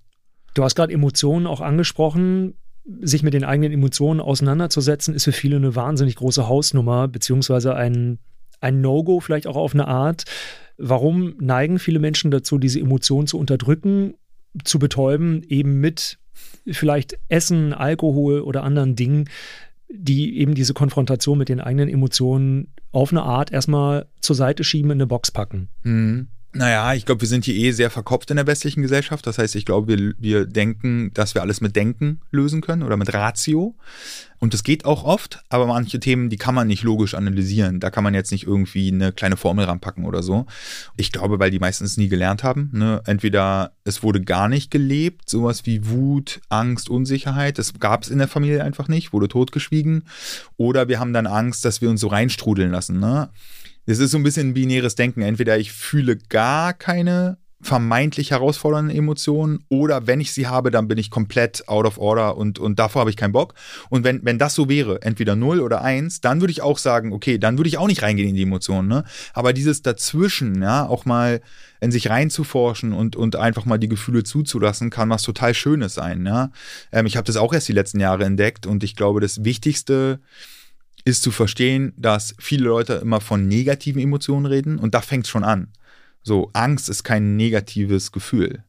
Du 0.53 0.63
hast 0.63 0.75
gerade 0.75 0.93
Emotionen 0.93 1.47
auch 1.47 1.61
angesprochen. 1.61 2.55
Sich 3.01 3.21
mit 3.21 3.33
den 3.33 3.43
eigenen 3.43 3.71
Emotionen 3.71 4.19
auseinanderzusetzen, 4.19 5.13
ist 5.13 5.25
für 5.25 5.31
viele 5.31 5.57
eine 5.57 5.75
wahnsinnig 5.75 6.15
große 6.15 6.47
Hausnummer, 6.47 7.07
beziehungsweise 7.07 7.75
ein, 7.75 8.17
ein 8.59 8.81
No-Go 8.81 9.19
vielleicht 9.19 9.45
auch 9.45 9.55
auf 9.55 9.73
eine 9.73 9.87
Art. 9.87 10.25
Warum 10.77 11.35
neigen 11.39 11.77
viele 11.77 11.99
Menschen 11.99 12.31
dazu, 12.31 12.57
diese 12.57 12.79
Emotionen 12.79 13.27
zu 13.27 13.37
unterdrücken, 13.37 14.15
zu 14.63 14.79
betäuben, 14.79 15.43
eben 15.43 15.79
mit 15.79 16.17
vielleicht 16.65 17.19
Essen, 17.29 17.73
Alkohol 17.73 18.41
oder 18.41 18.63
anderen 18.63 18.95
Dingen, 18.95 19.29
die 19.89 20.39
eben 20.39 20.55
diese 20.55 20.73
Konfrontation 20.73 21.37
mit 21.37 21.49
den 21.49 21.59
eigenen 21.59 21.89
Emotionen 21.89 22.73
auf 22.91 23.11
eine 23.11 23.23
Art 23.23 23.51
erstmal 23.51 24.07
zur 24.21 24.35
Seite 24.35 24.63
schieben, 24.63 24.91
in 24.91 24.97
eine 24.97 25.07
Box 25.07 25.31
packen? 25.31 25.69
Mhm. 25.83 26.29
Naja, 26.53 26.93
ich 26.93 27.05
glaube, 27.05 27.21
wir 27.21 27.29
sind 27.29 27.45
hier 27.45 27.55
eh 27.55 27.71
sehr 27.71 27.89
verkopft 27.89 28.29
in 28.29 28.35
der 28.35 28.45
westlichen 28.45 28.81
Gesellschaft. 28.81 29.25
Das 29.25 29.37
heißt, 29.37 29.55
ich 29.55 29.65
glaube, 29.65 29.87
wir, 29.87 30.13
wir 30.19 30.45
denken, 30.45 31.11
dass 31.13 31.33
wir 31.33 31.41
alles 31.41 31.61
mit 31.61 31.77
Denken 31.77 32.19
lösen 32.29 32.59
können 32.59 32.83
oder 32.83 32.97
mit 32.97 33.13
Ratio. 33.13 33.75
Und 34.39 34.53
das 34.53 34.63
geht 34.63 34.83
auch 34.83 35.05
oft, 35.05 35.43
aber 35.49 35.67
manche 35.67 35.99
Themen, 35.99 36.29
die 36.29 36.35
kann 36.35 36.55
man 36.55 36.67
nicht 36.67 36.83
logisch 36.83 37.13
analysieren. 37.13 37.79
Da 37.79 37.89
kann 37.89 38.03
man 38.03 38.13
jetzt 38.13 38.31
nicht 38.31 38.47
irgendwie 38.47 38.91
eine 38.91 39.13
kleine 39.13 39.37
Formel 39.37 39.63
ranpacken 39.65 40.03
oder 40.03 40.23
so. 40.23 40.45
Ich 40.97 41.13
glaube, 41.13 41.39
weil 41.39 41.51
die 41.51 41.59
meistens 41.59 41.95
nie 41.95 42.09
gelernt 42.09 42.43
haben. 42.43 42.69
Ne? 42.73 43.01
Entweder 43.05 43.71
es 43.85 44.03
wurde 44.03 44.19
gar 44.19 44.49
nicht 44.49 44.71
gelebt, 44.71 45.29
sowas 45.29 45.65
wie 45.65 45.87
Wut, 45.87 46.41
Angst, 46.49 46.89
Unsicherheit. 46.89 47.59
Das 47.59 47.79
gab 47.79 48.03
es 48.03 48.09
in 48.09 48.17
der 48.17 48.27
Familie 48.27 48.63
einfach 48.63 48.89
nicht, 48.89 49.13
wurde 49.13 49.29
totgeschwiegen. 49.29 50.03
Oder 50.57 50.89
wir 50.89 50.99
haben 50.99 51.13
dann 51.13 51.27
Angst, 51.27 51.63
dass 51.63 51.79
wir 51.79 51.89
uns 51.89 52.01
so 52.01 52.07
reinstrudeln 52.07 52.71
lassen. 52.71 52.99
Ne? 52.99 53.29
Es 53.86 54.00
ist 54.00 54.12
so 54.12 54.17
ein 54.17 54.24
bisschen 54.24 54.54
binäres 54.54 54.96
Denken. 54.96 55.22
Entweder 55.22 55.58
ich 55.58 55.72
fühle 55.72 56.17
gar 56.17 56.74
keine 56.74 57.38
vermeintlich 57.63 58.32
herausfordernden 58.32 58.96
Emotionen 58.96 59.60
oder 59.70 60.08
wenn 60.08 60.20
ich 60.20 60.34
sie 60.34 60.48
habe, 60.48 60.72
dann 60.72 60.88
bin 60.88 60.98
ich 60.98 61.12
komplett 61.12 61.67
out 61.67 61.86
of 61.86 61.98
order 61.98 62.36
und, 62.36 62.60
und 62.60 62.80
davor 62.80 63.02
habe 63.02 63.10
ich 63.10 63.17
keinen 63.17 63.34
Bock. 63.34 63.54
Und 63.89 64.04
wenn, 64.04 64.26
wenn 64.26 64.39
das 64.39 64.56
so 64.56 64.67
wäre, 64.67 65.02
entweder 65.04 65.36
0 65.36 65.60
oder 65.60 65.82
1, 65.82 66.22
dann 66.22 66.41
würde 66.41 66.52
ich 66.52 66.62
auch 66.62 66.78
sagen, 66.78 67.13
okay, 67.13 67.38
dann 67.38 67.58
würde 67.58 67.67
ich 67.67 67.78
auch 67.78 67.88
nicht 67.88 68.02
reingehen 68.02 68.30
in 68.30 68.36
die 68.36 68.44
Emotionen. 68.44 68.88
Ne? 68.88 69.04
Aber 69.34 69.54
dieses 69.54 69.84
Dazwischen, 69.84 70.62
ja, 70.62 70.88
auch 70.88 71.06
mal 71.06 71.41
in 71.80 71.91
sich 71.91 72.10
reinzuforschen 72.10 72.94
und, 72.94 73.15
und 73.15 73.36
einfach 73.36 73.65
mal 73.65 73.78
die 73.78 73.89
Gefühle 73.89 74.24
zuzulassen, 74.24 74.89
kann 74.89 75.10
was 75.10 75.24
total 75.24 75.54
Schönes 75.54 75.94
sein. 75.94 76.26
Ja? 76.26 76.52
Ähm, 76.91 77.06
ich 77.06 77.15
habe 77.15 77.26
das 77.26 77.38
auch 77.38 77.54
erst 77.54 77.67
die 77.67 77.74
letzten 77.74 78.00
Jahre 78.00 78.26
entdeckt 78.26 78.65
und 78.65 78.84
ich 78.84 78.96
glaube, 78.96 79.20
das 79.20 79.44
Wichtigste 79.44 80.20
ist 80.20 80.52
zu 81.23 81.31
verstehen, 81.31 81.93
dass 81.97 82.35
viele 82.39 82.65
Leute 82.65 82.93
immer 82.93 83.21
von 83.21 83.47
negativen 83.47 84.01
Emotionen 84.01 84.45
reden 84.45 84.79
und 84.79 84.93
da 84.93 85.01
fängt 85.01 85.25
es 85.25 85.29
schon 85.29 85.43
an. 85.43 85.71
So, 86.23 86.49
Angst 86.53 86.89
ist 86.89 87.03
kein 87.03 87.35
negatives 87.35 88.11
Gefühl, 88.11 88.63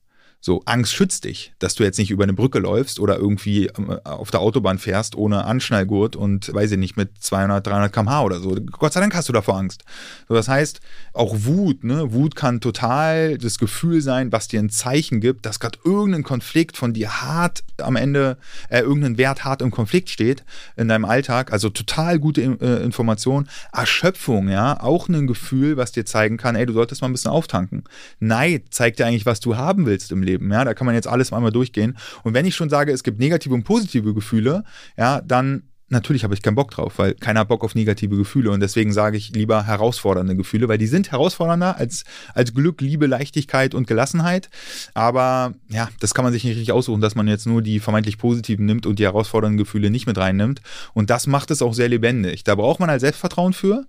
So, 0.44 0.61
Angst 0.66 0.92
schützt 0.92 1.22
dich, 1.22 1.52
dass 1.61 1.76
du 1.76 1.85
jetzt 1.85 1.98
nicht 1.98 2.11
über 2.11 2.24
eine 2.24 2.33
Brücke 2.33 2.59
läufst 2.59 2.98
oder 2.98 3.16
irgendwie 3.16 3.66
ähm, 3.78 3.90
auf 4.02 4.33
der 4.33 4.40
Autobahn 4.40 4.78
fährst 4.78 5.14
ohne 5.14 5.44
Anschnallgurt 5.44 6.16
und 6.16 6.52
weiß 6.52 6.72
ich 6.72 6.78
nicht, 6.78 6.96
mit 6.96 7.11
200, 7.20 7.64
300 7.64 7.92
km/h 7.92 8.22
oder 8.24 8.40
so. 8.40 8.57
Gott 8.72 8.92
sei 8.92 8.98
Dank 8.98 9.14
hast 9.14 9.28
du 9.28 9.33
davor 9.33 9.57
Angst. 9.57 9.85
So, 10.28 10.35
das 10.35 10.48
heißt, 10.48 10.81
auch 11.12 11.37
Wut, 11.44 11.85
ne? 11.85 12.12
Wut 12.12 12.35
kann 12.35 12.61
total 12.61 13.38
das 13.38 13.57
Gefühl 13.59 14.00
sein, 14.00 14.33
was 14.33 14.48
dir 14.48 14.59
ein 14.59 14.68
Zeichen 14.68 15.20
gibt, 15.20 15.46
dass 15.46 15.61
gerade 15.61 15.78
irgendein 15.85 16.24
Konflikt 16.24 16.76
von 16.76 16.92
dir 16.92 17.22
hart 17.22 17.62
am 17.81 17.94
Ende, 17.94 18.37
äh, 18.68 18.81
irgendein 18.81 19.18
Wert 19.18 19.44
hart 19.44 19.62
im 19.62 19.70
Konflikt 19.70 20.11
steht 20.11 20.42
in 20.76 20.88
deinem 20.88 21.05
Alltag. 21.05 21.52
Also 21.52 21.68
total 21.68 22.18
gute 22.18 22.40
äh, 22.42 22.83
Information. 22.83 23.48
Erschöpfung, 23.72 24.48
ja, 24.48 24.81
auch 24.83 25.09
ein 25.09 25.28
Gefühl, 25.28 25.76
was 25.76 25.92
dir 25.92 26.05
zeigen 26.05 26.37
kann, 26.37 26.57
ey, 26.57 26.66
du 26.66 26.72
solltest 26.72 27.00
mal 27.00 27.09
ein 27.09 27.12
bisschen 27.12 27.31
auftanken. 27.31 27.85
Neid 28.18 28.64
zeigt 28.70 28.98
dir 28.98 29.07
eigentlich, 29.07 29.24
was 29.24 29.38
du 29.38 29.57
haben 29.57 29.87
willst 29.87 30.11
im 30.11 30.24
Leben. 30.24 30.31
Leben. 30.32 30.50
Ja, 30.50 30.64
da 30.64 30.74
kann 30.74 30.86
man 30.86 30.94
jetzt 30.94 31.08
alles 31.08 31.32
einmal 31.32 31.52
durchgehen. 31.52 31.96
Und 32.24 32.34
wenn 32.34 32.46
ich 32.46 32.54
schon 32.54 32.70
sage, 32.70 32.92
es 32.92 33.02
gibt 33.02 33.18
negative 33.18 33.54
und 33.54 33.64
positive 33.64 34.14
Gefühle, 34.14 34.64
ja, 34.96 35.20
dann 35.20 35.64
natürlich 35.92 36.24
habe 36.24 36.35
ich 36.35 36.42
keinen 36.42 36.55
Bock 36.55 36.70
drauf, 36.70 36.94
weil 36.96 37.14
keiner 37.14 37.40
hat 37.40 37.48
Bock 37.48 37.62
auf 37.62 37.74
negative 37.74 38.16
Gefühle 38.16 38.50
und 38.50 38.61
deswegen 38.61 38.92
sage 38.92 39.16
ich 39.16 39.31
lieber 39.31 39.64
herausfordernde 39.64 40.35
Gefühle, 40.35 40.68
weil 40.68 40.78
die 40.78 40.87
sind 40.87 41.12
herausfordernder 41.12 41.76
als, 41.76 42.05
als 42.35 42.55
Glück, 42.55 42.81
Liebe, 42.81 43.07
Leichtigkeit 43.07 43.74
und 43.74 43.87
Gelassenheit. 43.87 44.48
Aber 44.94 45.55
ja, 45.68 45.88
das 46.00 46.14
kann 46.14 46.24
man 46.24 46.33
sich 46.33 46.44
nicht 46.44 46.55
richtig 46.55 46.72
aussuchen, 46.72 47.00
dass 47.00 47.14
man 47.14 47.28
jetzt 47.28 47.46
nur 47.46 47.62
die 47.62 47.78
vermeintlich 47.78 48.18
positiven 48.18 48.66
nimmt 48.66 48.87
und 48.87 48.98
die 48.98 49.05
herausfordernden 49.05 49.59
Gefühle 49.59 49.90
nicht 49.90 50.07
mit 50.07 50.18
reinnimmt. 50.18 50.62
Und 50.94 51.11
das 51.11 51.26
macht 51.26 51.50
es 51.50 51.62
auch 51.62 51.74
sehr 51.74 51.88
lebendig. 51.88 52.42
Da 52.42 52.55
braucht 52.55 52.81
man 52.81 52.90
halt 52.90 53.00
Selbstvertrauen 53.00 53.52
für, 53.52 53.85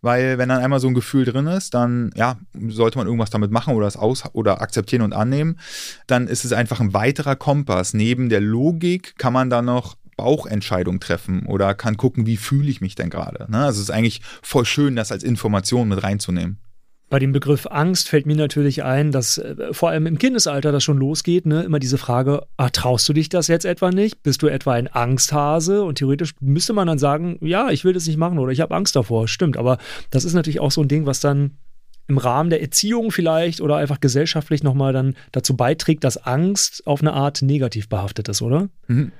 weil 0.00 0.38
wenn 0.38 0.48
dann 0.48 0.62
einmal 0.62 0.80
so 0.80 0.88
ein 0.88 0.94
Gefühl 0.94 1.24
drin 1.24 1.48
ist, 1.48 1.74
dann 1.74 2.12
ja, 2.14 2.38
sollte 2.68 2.98
man 2.98 3.06
irgendwas 3.06 3.30
damit 3.30 3.50
machen 3.50 3.74
oder 3.74 3.88
es 3.88 3.96
aus 3.96 4.24
oder 4.32 4.62
akzeptieren 4.62 5.02
und 5.02 5.12
annehmen. 5.12 5.58
Dann 6.06 6.28
ist 6.28 6.44
es 6.44 6.52
einfach 6.52 6.80
ein 6.80 6.94
weiterer 6.94 7.36
Kompass. 7.36 7.94
Neben 7.94 8.28
der 8.28 8.40
Logik 8.40 9.14
kann 9.18 9.32
man 9.32 9.50
dann 9.50 9.64
noch 9.64 9.96
Bauchentscheidung 10.18 11.00
treffen 11.00 11.46
oder 11.46 11.74
kann 11.74 11.96
gucken, 11.96 12.26
wie 12.26 12.36
fühle 12.36 12.68
ich 12.68 12.82
mich 12.82 12.94
denn 12.96 13.08
gerade. 13.08 13.50
Ne? 13.50 13.64
Also 13.64 13.78
es 13.78 13.88
ist 13.88 13.90
eigentlich 13.90 14.20
voll 14.42 14.66
schön, 14.66 14.96
das 14.96 15.10
als 15.10 15.22
Information 15.22 15.88
mit 15.88 16.02
reinzunehmen. 16.02 16.58
Bei 17.08 17.18
dem 17.18 17.32
Begriff 17.32 17.66
Angst 17.70 18.10
fällt 18.10 18.26
mir 18.26 18.36
natürlich 18.36 18.82
ein, 18.82 19.12
dass 19.12 19.38
äh, 19.38 19.72
vor 19.72 19.88
allem 19.88 20.06
im 20.06 20.18
Kindesalter 20.18 20.72
das 20.72 20.84
schon 20.84 20.98
losgeht, 20.98 21.46
ne? 21.46 21.62
immer 21.62 21.78
diese 21.78 21.96
Frage, 21.96 22.42
ah, 22.58 22.68
traust 22.68 23.08
du 23.08 23.14
dich 23.14 23.30
das 23.30 23.46
jetzt 23.46 23.64
etwa 23.64 23.90
nicht? 23.90 24.22
Bist 24.22 24.42
du 24.42 24.48
etwa 24.48 24.74
ein 24.74 24.92
Angsthase? 24.92 25.82
Und 25.84 25.96
theoretisch 25.96 26.34
müsste 26.40 26.74
man 26.74 26.86
dann 26.86 26.98
sagen, 26.98 27.38
ja, 27.40 27.70
ich 27.70 27.84
will 27.84 27.94
das 27.94 28.06
nicht 28.06 28.18
machen 28.18 28.38
oder 28.38 28.52
ich 28.52 28.60
habe 28.60 28.74
Angst 28.74 28.94
davor. 28.94 29.26
Stimmt, 29.26 29.56
aber 29.56 29.78
das 30.10 30.26
ist 30.26 30.34
natürlich 30.34 30.60
auch 30.60 30.72
so 30.72 30.82
ein 30.82 30.88
Ding, 30.88 31.06
was 31.06 31.20
dann 31.20 31.52
im 32.08 32.18
Rahmen 32.18 32.50
der 32.50 32.60
Erziehung 32.60 33.10
vielleicht 33.10 33.60
oder 33.60 33.76
einfach 33.76 34.00
gesellschaftlich 34.00 34.62
nochmal 34.62 34.92
dann 34.92 35.14
dazu 35.32 35.56
beiträgt, 35.56 36.04
dass 36.04 36.16
Angst 36.18 36.86
auf 36.86 37.00
eine 37.00 37.12
Art 37.12 37.40
negativ 37.40 37.88
behaftet 37.88 38.28
ist, 38.28 38.42
oder? 38.42 38.68
Mhm. 38.86 39.12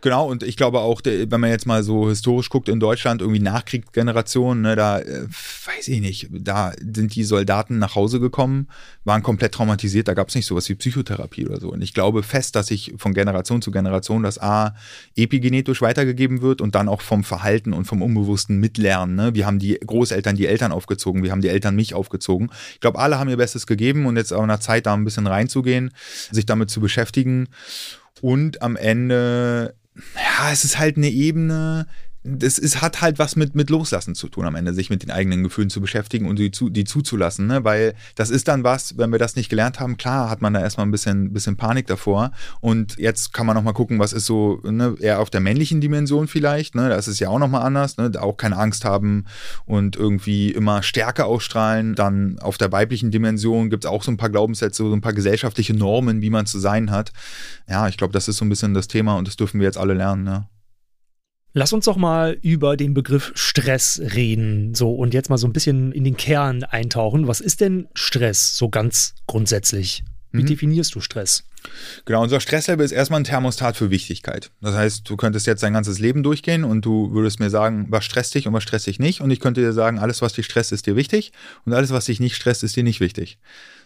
Genau, 0.00 0.28
und 0.28 0.42
ich 0.42 0.56
glaube 0.56 0.80
auch, 0.80 1.00
wenn 1.04 1.40
man 1.40 1.50
jetzt 1.50 1.66
mal 1.66 1.82
so 1.82 2.08
historisch 2.08 2.48
guckt 2.48 2.68
in 2.68 2.80
Deutschland, 2.80 3.20
irgendwie 3.20 3.40
Nachkriegsgenerationen, 3.40 4.62
ne, 4.62 4.76
da 4.76 4.98
äh, 4.98 5.26
weiß 5.66 5.88
ich 5.88 6.00
nicht, 6.00 6.28
da 6.30 6.72
sind 6.80 7.14
die 7.14 7.24
Soldaten 7.24 7.78
nach 7.78 7.94
Hause 7.94 8.18
gekommen, 8.18 8.68
waren 9.04 9.22
komplett 9.22 9.52
traumatisiert, 9.52 10.08
da 10.08 10.14
gab 10.14 10.28
es 10.28 10.34
nicht 10.34 10.46
sowas 10.46 10.68
wie 10.68 10.74
Psychotherapie 10.74 11.46
oder 11.46 11.60
so. 11.60 11.70
Und 11.70 11.82
ich 11.82 11.94
glaube 11.94 12.22
fest, 12.22 12.56
dass 12.56 12.68
sich 12.68 12.94
von 12.96 13.14
Generation 13.14 13.62
zu 13.62 13.70
Generation 13.70 14.22
das 14.22 14.40
A 14.40 14.74
epigenetisch 15.16 15.80
weitergegeben 15.80 16.42
wird 16.42 16.60
und 16.60 16.74
dann 16.74 16.88
auch 16.88 17.00
vom 17.00 17.22
Verhalten 17.22 17.72
und 17.72 17.84
vom 17.84 18.02
Unbewussten 18.02 18.58
mitlernen. 18.58 19.14
Ne? 19.14 19.34
Wir 19.34 19.46
haben 19.46 19.58
die 19.58 19.74
Großeltern 19.74 20.36
die 20.36 20.46
Eltern 20.46 20.72
aufgezogen, 20.72 21.22
wir 21.22 21.30
haben 21.30 21.40
die 21.40 21.48
Eltern 21.48 21.76
mich 21.76 21.94
aufgezogen. 21.94 22.50
Ich 22.74 22.80
glaube, 22.80 22.98
alle 22.98 23.18
haben 23.18 23.30
ihr 23.30 23.36
Bestes 23.36 23.66
gegeben 23.66 24.06
und 24.06 24.16
jetzt 24.16 24.32
auch 24.32 24.42
in 24.42 24.48
der 24.48 24.60
Zeit 24.60 24.86
da 24.86 24.94
ein 24.94 25.04
bisschen 25.04 25.26
reinzugehen, 25.26 25.92
sich 26.30 26.46
damit 26.46 26.70
zu 26.70 26.80
beschäftigen. 26.80 27.48
Und 28.20 28.62
am 28.62 28.76
Ende, 28.76 29.74
ja, 30.14 30.52
es 30.52 30.64
ist 30.64 30.78
halt 30.78 30.96
eine 30.96 31.10
Ebene, 31.10 31.86
das 32.24 32.58
ist, 32.58 32.80
hat 32.80 33.00
halt 33.00 33.18
was 33.18 33.34
mit, 33.34 33.54
mit 33.54 33.68
Loslassen 33.68 34.14
zu 34.14 34.28
tun 34.28 34.44
am 34.44 34.54
Ende, 34.54 34.72
sich 34.72 34.90
mit 34.90 35.02
den 35.02 35.10
eigenen 35.10 35.42
Gefühlen 35.42 35.70
zu 35.70 35.80
beschäftigen 35.80 36.28
und 36.28 36.38
die, 36.38 36.52
zu, 36.52 36.70
die 36.70 36.84
zuzulassen, 36.84 37.48
ne? 37.48 37.64
weil 37.64 37.94
das 38.14 38.30
ist 38.30 38.46
dann 38.46 38.62
was, 38.62 38.96
wenn 38.96 39.10
wir 39.10 39.18
das 39.18 39.34
nicht 39.34 39.48
gelernt 39.48 39.80
haben, 39.80 39.96
klar 39.96 40.30
hat 40.30 40.40
man 40.40 40.54
da 40.54 40.60
erstmal 40.60 40.86
ein 40.86 40.92
bisschen, 40.92 41.32
bisschen 41.32 41.56
Panik 41.56 41.88
davor 41.88 42.30
und 42.60 42.96
jetzt 42.96 43.32
kann 43.32 43.46
man 43.46 43.56
nochmal 43.56 43.74
gucken, 43.74 43.98
was 43.98 44.12
ist 44.12 44.26
so 44.26 44.60
ne, 44.62 44.94
eher 45.00 45.20
auf 45.20 45.30
der 45.30 45.40
männlichen 45.40 45.80
Dimension 45.80 46.28
vielleicht, 46.28 46.76
ne? 46.76 46.88
da 46.88 46.94
ist 46.96 47.08
es 47.08 47.18
ja 47.18 47.28
auch 47.28 47.40
nochmal 47.40 47.62
anders, 47.62 47.96
ne? 47.96 48.12
auch 48.20 48.36
keine 48.36 48.56
Angst 48.56 48.84
haben 48.84 49.24
und 49.66 49.96
irgendwie 49.96 50.50
immer 50.50 50.84
Stärke 50.84 51.24
ausstrahlen, 51.24 51.96
dann 51.96 52.38
auf 52.38 52.56
der 52.56 52.70
weiblichen 52.70 53.10
Dimension 53.10 53.68
gibt 53.68 53.84
es 53.84 53.90
auch 53.90 54.04
so 54.04 54.12
ein 54.12 54.16
paar 54.16 54.30
Glaubenssätze, 54.30 54.84
so 54.84 54.92
ein 54.92 55.00
paar 55.00 55.12
gesellschaftliche 55.12 55.74
Normen, 55.74 56.22
wie 56.22 56.30
man 56.30 56.46
zu 56.46 56.60
sein 56.60 56.92
hat. 56.92 57.12
Ja, 57.68 57.88
ich 57.88 57.96
glaube, 57.96 58.12
das 58.12 58.28
ist 58.28 58.36
so 58.36 58.44
ein 58.44 58.48
bisschen 58.48 58.74
das 58.74 58.86
Thema 58.86 59.16
und 59.16 59.26
das 59.26 59.36
dürfen 59.36 59.58
wir 59.58 59.66
jetzt 59.66 59.78
alle 59.78 59.94
lernen. 59.94 60.22
Ne? 60.22 60.46
Lass 61.54 61.72
uns 61.72 61.84
doch 61.84 61.96
mal 61.96 62.38
über 62.40 62.76
den 62.76 62.94
Begriff 62.94 63.32
Stress 63.34 64.00
reden. 64.14 64.74
So, 64.74 64.94
und 64.94 65.12
jetzt 65.12 65.28
mal 65.28 65.36
so 65.36 65.46
ein 65.46 65.52
bisschen 65.52 65.92
in 65.92 66.04
den 66.04 66.16
Kern 66.16 66.64
eintauchen. 66.64 67.28
Was 67.28 67.40
ist 67.40 67.60
denn 67.60 67.88
Stress 67.94 68.56
so 68.56 68.70
ganz 68.70 69.14
grundsätzlich? 69.26 70.02
Wie 70.32 70.42
mhm. 70.42 70.46
definierst 70.46 70.94
du 70.94 71.00
Stress? 71.00 71.44
Genau, 72.06 72.22
unser 72.22 72.40
Stresslevel 72.40 72.84
ist 72.84 72.92
erstmal 72.92 73.20
ein 73.20 73.24
Thermostat 73.24 73.76
für 73.76 73.90
Wichtigkeit. 73.90 74.50
Das 74.62 74.74
heißt, 74.74 75.08
du 75.08 75.16
könntest 75.16 75.46
jetzt 75.46 75.62
dein 75.62 75.74
ganzes 75.74 75.98
Leben 75.98 76.22
durchgehen 76.22 76.64
und 76.64 76.84
du 76.84 77.12
würdest 77.12 77.38
mir 77.38 77.50
sagen, 77.50 77.86
was 77.90 78.04
stresst 78.04 78.34
dich 78.34 78.46
und 78.46 78.54
was 78.54 78.62
stresst 78.62 78.86
dich 78.86 78.98
nicht. 78.98 79.20
Und 79.20 79.30
ich 79.30 79.38
könnte 79.38 79.60
dir 79.60 79.72
sagen, 79.72 79.98
alles, 79.98 80.22
was 80.22 80.32
dich 80.32 80.46
stresst, 80.46 80.72
ist 80.72 80.86
dir 80.86 80.96
wichtig 80.96 81.32
und 81.66 81.74
alles, 81.74 81.90
was 81.90 82.06
dich 82.06 82.18
nicht 82.18 82.34
stresst, 82.34 82.64
ist 82.64 82.74
dir 82.76 82.82
nicht 82.82 83.00
wichtig. 83.00 83.38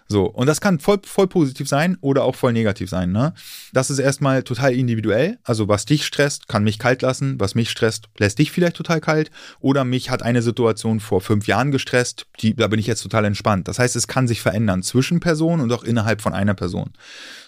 So, 0.08 0.26
und 0.26 0.46
das 0.46 0.60
kann 0.60 0.78
voll, 0.78 0.98
voll 1.04 1.26
positiv 1.26 1.68
sein 1.68 1.96
oder 2.00 2.24
auch 2.24 2.36
voll 2.36 2.52
negativ 2.52 2.88
sein. 2.88 3.10
Ne? 3.10 3.34
Das 3.72 3.90
ist 3.90 3.98
erstmal 3.98 4.44
total 4.44 4.72
individuell. 4.72 5.38
Also, 5.42 5.68
was 5.68 5.84
dich 5.84 6.06
stresst, 6.06 6.48
kann 6.48 6.62
mich 6.64 6.78
kalt 6.78 7.02
lassen. 7.02 7.40
Was 7.40 7.54
mich 7.54 7.70
stresst, 7.70 8.06
lässt 8.18 8.38
dich 8.38 8.52
vielleicht 8.52 8.76
total 8.76 9.00
kalt. 9.00 9.30
Oder 9.60 9.84
mich 9.84 10.10
hat 10.10 10.22
eine 10.22 10.42
Situation 10.42 11.00
vor 11.00 11.20
fünf 11.20 11.46
Jahren 11.46 11.72
gestresst, 11.72 12.26
die, 12.40 12.54
da 12.54 12.68
bin 12.68 12.78
ich 12.78 12.86
jetzt 12.86 13.02
total 13.02 13.24
entspannt. 13.24 13.66
Das 13.66 13.78
heißt, 13.78 13.96
es 13.96 14.06
kann 14.06 14.28
sich 14.28 14.40
verändern 14.40 14.82
zwischen 14.82 15.18
Personen 15.18 15.62
und 15.62 15.72
auch 15.72 15.82
innerhalb 15.82 16.22
von 16.22 16.32
einer 16.32 16.54
Person. 16.54 16.92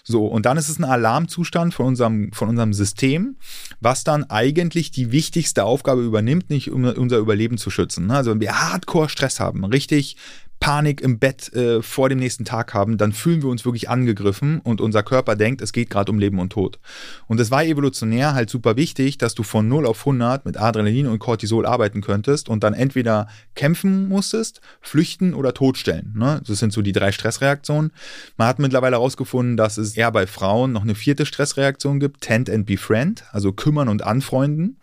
So, 0.09 0.25
und 0.25 0.47
dann 0.47 0.57
ist 0.57 0.69
es 0.69 0.79
ein 0.79 0.85
Alarmzustand 0.85 1.75
von 1.75 1.85
unserem, 1.85 2.31
von 2.31 2.49
unserem 2.49 2.73
System, 2.73 3.35
was 3.79 4.03
dann 4.03 4.23
eigentlich 4.23 4.89
die 4.89 5.11
wichtigste 5.11 5.65
Aufgabe 5.65 6.01
übernimmt, 6.01 6.49
nicht 6.49 6.71
um 6.71 6.83
unser 6.83 7.19
Überleben 7.19 7.59
zu 7.59 7.69
schützen. 7.69 8.07
Ne? 8.07 8.15
Also, 8.15 8.31
wenn 8.31 8.39
wir 8.39 8.59
hardcore 8.59 9.07
Stress 9.07 9.39
haben, 9.39 9.63
richtig 9.63 10.17
Panik 10.59 10.99
im 10.99 11.19
Bett 11.19 11.53
äh, 11.53 11.81
vor 11.81 12.09
dem 12.09 12.19
nächsten 12.19 12.43
Tag 12.43 12.73
haben, 12.73 12.97
dann 12.97 13.13
fühlen 13.13 13.41
wir 13.41 13.49
uns 13.49 13.63
wirklich 13.63 13.89
angegriffen 13.89 14.59
und 14.59 14.81
unser 14.81 15.03
Körper 15.03 15.35
denkt, 15.35 15.61
es 15.61 15.71
geht 15.71 15.89
gerade 15.89 16.11
um 16.11 16.19
Leben 16.19 16.39
und 16.39 16.51
Tod. 16.51 16.79
Und 17.27 17.39
es 17.39 17.49
war 17.49 17.63
evolutionär 17.63 18.33
halt 18.33 18.49
super 18.49 18.75
wichtig, 18.75 19.17
dass 19.17 19.35
du 19.35 19.43
von 19.43 19.67
0 19.69 19.85
auf 19.85 19.99
100 19.99 20.45
mit 20.45 20.57
Adrenalin 20.57 21.07
und 21.07 21.19
Cortisol 21.19 21.65
arbeiten 21.65 22.01
könntest 22.01 22.49
und 22.49 22.63
dann 22.63 22.73
entweder 22.73 23.27
kämpfen 23.55 24.09
musstest, 24.09 24.59
flüchten 24.81 25.33
oder 25.33 25.53
totstellen. 25.53 26.13
Ne? 26.17 26.41
Das 26.45 26.59
sind 26.59 26.73
so 26.73 26.81
die 26.81 26.91
drei 26.91 27.13
Stressreaktionen. 27.13 27.91
Man 28.35 28.47
hat 28.47 28.59
mittlerweile 28.59 28.97
herausgefunden, 28.97 29.55
dass 29.55 29.77
es 29.77 29.95
eher 29.99 30.11
bei 30.11 30.25
Frauen 30.27 30.71
noch 30.71 30.83
eine 30.83 30.95
vierte 30.95 31.25
Stressreaktion 31.25 31.99
gibt, 31.99 32.21
Tend 32.21 32.49
and 32.49 32.65
Befriend, 32.65 33.25
also 33.31 33.51
kümmern 33.51 33.89
und 33.89 34.03
anfreunden 34.03 34.77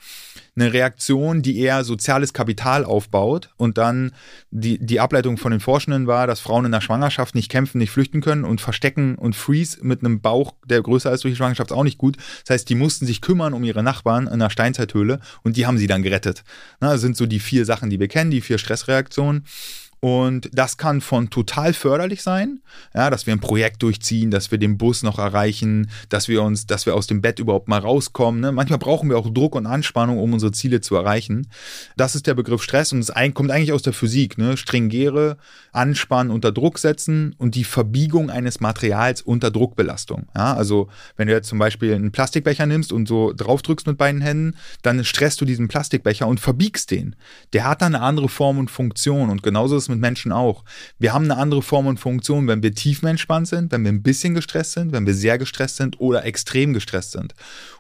eine 0.57 0.73
Reaktion, 0.73 1.43
die 1.43 1.59
eher 1.59 1.85
soziales 1.85 2.33
Kapital 2.33 2.85
aufbaut. 2.85 3.51
Und 3.57 3.77
dann 3.77 4.13
die, 4.51 4.79
die 4.79 5.01
Ableitung 5.01 5.37
von 5.37 5.51
den 5.51 5.61
Forschenden 5.61 6.07
war, 6.07 6.27
dass 6.27 6.41
Frauen 6.41 6.65
in 6.65 6.73
der 6.73 6.81
Schwangerschaft 6.81 7.35
nicht 7.35 7.51
kämpfen, 7.51 7.79
nicht 7.79 7.91
flüchten 7.91 8.23
können 8.23 8.45
und 8.45 8.61
verstecken 8.61 9.17
und 9.17 9.37
Freeze 9.37 9.79
mit 9.83 10.01
einem 10.01 10.21
Bauch, 10.21 10.55
der 10.65 10.81
größer 10.81 11.13
ist 11.13 11.25
durch 11.25 11.35
die 11.35 11.37
Schwangerschaft, 11.37 11.73
auch 11.73 11.85
nicht 11.85 11.99
gut. 11.99 12.17
Das 12.45 12.55
heißt, 12.55 12.69
die 12.69 12.75
mussten 12.75 13.07
sich 13.07 13.21
kümmern 13.21 13.53
um 13.53 13.65
ihre 13.65 13.83
Nachbarn 13.83 14.27
in 14.27 14.39
der 14.39 14.51
Steinzeithöhle 14.51 15.21
und 15.43 15.57
die 15.57 15.67
haben 15.67 15.79
sie 15.79 15.87
dann 15.87 16.03
gerettet. 16.03 16.43
das 16.81 17.03
sind 17.03 17.17
so 17.17 17.27
die 17.27 17.41
vier 17.41 17.65
Sachen, 17.67 17.91
die 17.91 18.01
wir 18.01 18.09
kennen, 18.09 18.31
die 18.31 18.41
vier 18.41 18.59
Stressreaktionen. 18.59 19.45
Und 20.01 20.51
das 20.53 20.77
kann 20.77 21.01
von 21.01 21.31
total 21.31 21.73
förderlich 21.73 22.23
sein, 22.23 22.61
ja, 22.95 23.09
dass 23.09 23.27
wir 23.27 23.33
ein 23.33 23.41
Projekt 23.41 23.83
durchziehen, 23.83 24.31
dass 24.31 24.51
wir 24.51 24.59
den 24.59 24.77
Bus 24.77 25.03
noch 25.03 25.19
erreichen, 25.19 25.91
dass 26.11 26.29
wir 26.29 26.43
uns, 26.43 26.67
dass 26.67 26.85
wir 26.85 26.95
aus 26.95 27.07
dem 27.07 27.23
Bett 27.23 27.39
überhaupt 27.39 27.69
mal 27.69 27.81
rauskommen. 27.81 28.41
Ne? 28.41 28.53
Manchmal 28.53 28.79
brauchen 28.79 29.09
wir 29.09 29.17
auch 29.17 29.33
Druck 29.33 29.55
und 29.55 29.67
Anspannung, 29.67 30.19
um 30.19 30.35
unsere 30.35 30.53
Ziele 30.53 30.83
zu 30.83 30.97
erreichen. 30.97 31.49
Das 31.97 32.15
ist 32.15 32.27
der 32.27 32.35
Begriff 32.35 32.63
Stress 32.63 32.93
und 32.93 33.01
es 33.01 33.13
kommt 33.35 33.51
eigentlich 33.51 33.73
aus 33.73 33.83
der 33.83 33.95
Physik. 33.95 34.37
Ne? 34.37 34.57
Stringere, 34.57 35.39
anspannen, 35.73 36.31
unter 36.31 36.53
Druck 36.53 36.79
setzen 36.79 37.35
und 37.39 37.55
die 37.55 37.65
Verbiegung 37.65 38.29
eines 38.31 38.61
Materials 38.61 39.23
unter 39.23 39.51
Druckbelastung. 39.51 40.27
Ja? 40.37 40.55
Also 40.55 40.89
wenn 41.17 41.27
du 41.27 41.35
jetzt 41.35 41.49
zum 41.49 41.59
Beispiel 41.59 41.95
einen 41.95 42.13
Plastikbecher 42.13 42.67
nimmst 42.67 42.93
und 42.93 43.09
so 43.09 43.33
draufdrückst 43.35 43.87
mit 43.87 43.97
beiden 43.97 44.21
Händen, 44.21 44.57
dann 44.83 45.03
stresst 45.05 45.41
du 45.41 45.47
diesen 45.47 45.69
Plastikbecher 45.69 46.27
und 46.27 46.39
verbiegst 46.39 46.91
den. 46.91 47.17
Der 47.55 47.65
hat 47.65 47.81
dann 47.81 47.95
eine 47.95 48.05
andere 48.05 48.29
Form 48.29 48.59
und 48.59 48.71
Funktion 48.71 49.31
und 49.31 49.43
genauso 49.43 49.77
ist 49.77 49.86
das 49.87 49.89
mit 49.89 50.01
Menschen 50.01 50.33
auch. 50.33 50.65
Wir 50.99 51.13
haben 51.13 51.25
eine 51.25 51.37
andere 51.37 51.63
Form 51.63 51.87
und 51.87 51.99
Funktion, 51.99 52.49
wenn 52.49 52.63
wir 52.63 52.75
tiefenentspannt 52.75 53.49
sind, 53.49 53.73
wenn 53.73 53.85
wir 53.85 53.93
ein 53.93 54.03
bisschen 54.03 54.35
gestresst 54.35 54.73
sind, 54.73 54.93
wenn 54.93 55.07
wir 55.07 55.15
sehr 55.15 55.39
gestresst 55.39 55.77
sind 55.77 56.01
oder 56.01 56.25
extrem 56.25 56.73
gestresst 56.73 57.13
sind. 57.13 57.35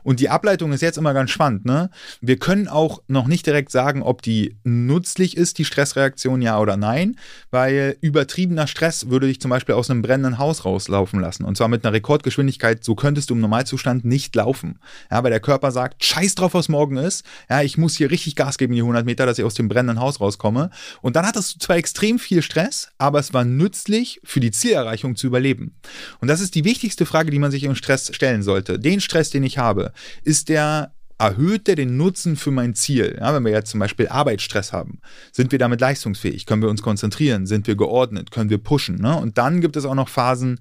Und 0.06 0.20
die 0.20 0.28
Ableitung 0.28 0.72
ist 0.72 0.82
jetzt 0.82 0.98
immer 0.98 1.14
ganz 1.14 1.32
spannend. 1.32 1.64
Ne? 1.64 1.90
Wir 2.20 2.38
können 2.38 2.68
auch 2.68 3.02
noch 3.08 3.26
nicht 3.26 3.44
direkt 3.44 3.72
sagen, 3.72 4.04
ob 4.04 4.22
die 4.22 4.56
nützlich 4.62 5.36
ist, 5.36 5.58
die 5.58 5.64
Stressreaktion, 5.64 6.42
ja 6.42 6.60
oder 6.60 6.76
nein, 6.76 7.16
weil 7.50 7.96
übertriebener 8.02 8.68
Stress 8.68 9.10
würde 9.10 9.26
dich 9.26 9.40
zum 9.40 9.50
Beispiel 9.50 9.74
aus 9.74 9.90
einem 9.90 10.02
brennenden 10.02 10.38
Haus 10.38 10.64
rauslaufen 10.64 11.18
lassen. 11.18 11.42
Und 11.42 11.56
zwar 11.56 11.66
mit 11.66 11.84
einer 11.84 11.92
Rekordgeschwindigkeit, 11.92 12.84
so 12.84 12.94
könntest 12.94 13.30
du 13.30 13.34
im 13.34 13.40
Normalzustand 13.40 14.04
nicht 14.04 14.32
laufen. 14.36 14.78
Ja, 15.10 15.24
weil 15.24 15.32
der 15.32 15.40
Körper 15.40 15.72
sagt, 15.72 16.04
scheiß 16.04 16.36
drauf, 16.36 16.54
was 16.54 16.68
morgen 16.68 16.98
ist. 16.98 17.24
Ja, 17.50 17.62
ich 17.62 17.76
muss 17.76 17.96
hier 17.96 18.08
richtig 18.08 18.36
Gas 18.36 18.58
geben, 18.58 18.74
die 18.74 18.82
100 18.82 19.04
Meter, 19.04 19.26
dass 19.26 19.40
ich 19.40 19.44
aus 19.44 19.54
dem 19.54 19.66
brennenden 19.66 19.98
Haus 19.98 20.20
rauskomme. 20.20 20.70
Und 21.02 21.16
dann 21.16 21.26
hattest 21.26 21.56
du 21.56 21.58
zwar 21.58 21.78
extrem 21.78 22.20
viel 22.20 22.42
Stress, 22.42 22.90
aber 22.98 23.18
es 23.18 23.34
war 23.34 23.44
nützlich 23.44 24.20
für 24.22 24.38
die 24.38 24.52
Zielerreichung 24.52 25.16
zu 25.16 25.26
überleben. 25.26 25.74
Und 26.20 26.28
das 26.28 26.40
ist 26.40 26.54
die 26.54 26.64
wichtigste 26.64 27.06
Frage, 27.06 27.32
die 27.32 27.40
man 27.40 27.50
sich 27.50 27.64
im 27.64 27.74
Stress 27.74 28.14
stellen 28.14 28.44
sollte. 28.44 28.78
Den 28.78 29.00
Stress, 29.00 29.30
den 29.30 29.42
ich 29.42 29.58
habe, 29.58 29.92
ist 30.22 30.48
der 30.48 30.92
erhöht 31.18 31.66
der 31.66 31.76
den 31.76 31.96
Nutzen 31.96 32.36
für 32.36 32.50
mein 32.50 32.74
Ziel? 32.74 33.16
Ja, 33.18 33.34
wenn 33.34 33.44
wir 33.44 33.52
jetzt 33.52 33.70
zum 33.70 33.80
Beispiel 33.80 34.08
Arbeitsstress 34.08 34.72
haben, 34.72 35.00
sind 35.32 35.52
wir 35.52 35.58
damit 35.58 35.80
leistungsfähig? 35.80 36.46
Können 36.46 36.62
wir 36.62 36.68
uns 36.68 36.82
konzentrieren? 36.82 37.46
Sind 37.46 37.66
wir 37.66 37.76
geordnet? 37.76 38.30
Können 38.30 38.50
wir 38.50 38.58
pushen? 38.58 38.96
Ne? 38.96 39.16
Und 39.16 39.38
dann 39.38 39.60
gibt 39.60 39.76
es 39.76 39.84
auch 39.84 39.94
noch 39.94 40.08
Phasen, 40.08 40.60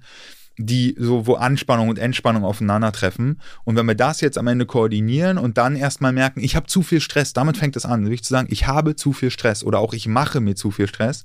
die 0.58 0.96
so, 0.98 1.26
wo 1.26 1.34
Anspannung 1.34 1.88
und 1.88 1.98
Entspannung 1.98 2.44
aufeinandertreffen. 2.44 3.40
Und 3.64 3.76
wenn 3.76 3.86
wir 3.86 3.94
das 3.94 4.20
jetzt 4.20 4.38
am 4.38 4.46
Ende 4.46 4.64
koordinieren 4.64 5.36
und 5.36 5.58
dann 5.58 5.76
erstmal 5.76 6.12
merken, 6.12 6.40
ich 6.40 6.56
habe 6.56 6.66
zu 6.66 6.82
viel 6.82 7.00
Stress, 7.00 7.34
damit 7.34 7.58
fängt 7.58 7.76
es 7.76 7.84
an, 7.84 8.02
nämlich 8.02 8.24
zu 8.24 8.30
sagen, 8.30 8.48
ich 8.50 8.66
habe 8.66 8.96
zu 8.96 9.12
viel 9.12 9.30
Stress 9.30 9.62
oder 9.62 9.80
auch 9.80 9.92
ich 9.92 10.08
mache 10.08 10.40
mir 10.40 10.54
zu 10.54 10.70
viel 10.70 10.86
Stress, 10.86 11.24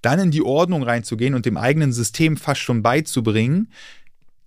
dann 0.00 0.18
in 0.18 0.30
die 0.30 0.42
Ordnung 0.42 0.82
reinzugehen 0.82 1.34
und 1.34 1.44
dem 1.44 1.58
eigenen 1.58 1.92
System 1.92 2.38
fast 2.38 2.62
schon 2.62 2.82
beizubringen, 2.82 3.70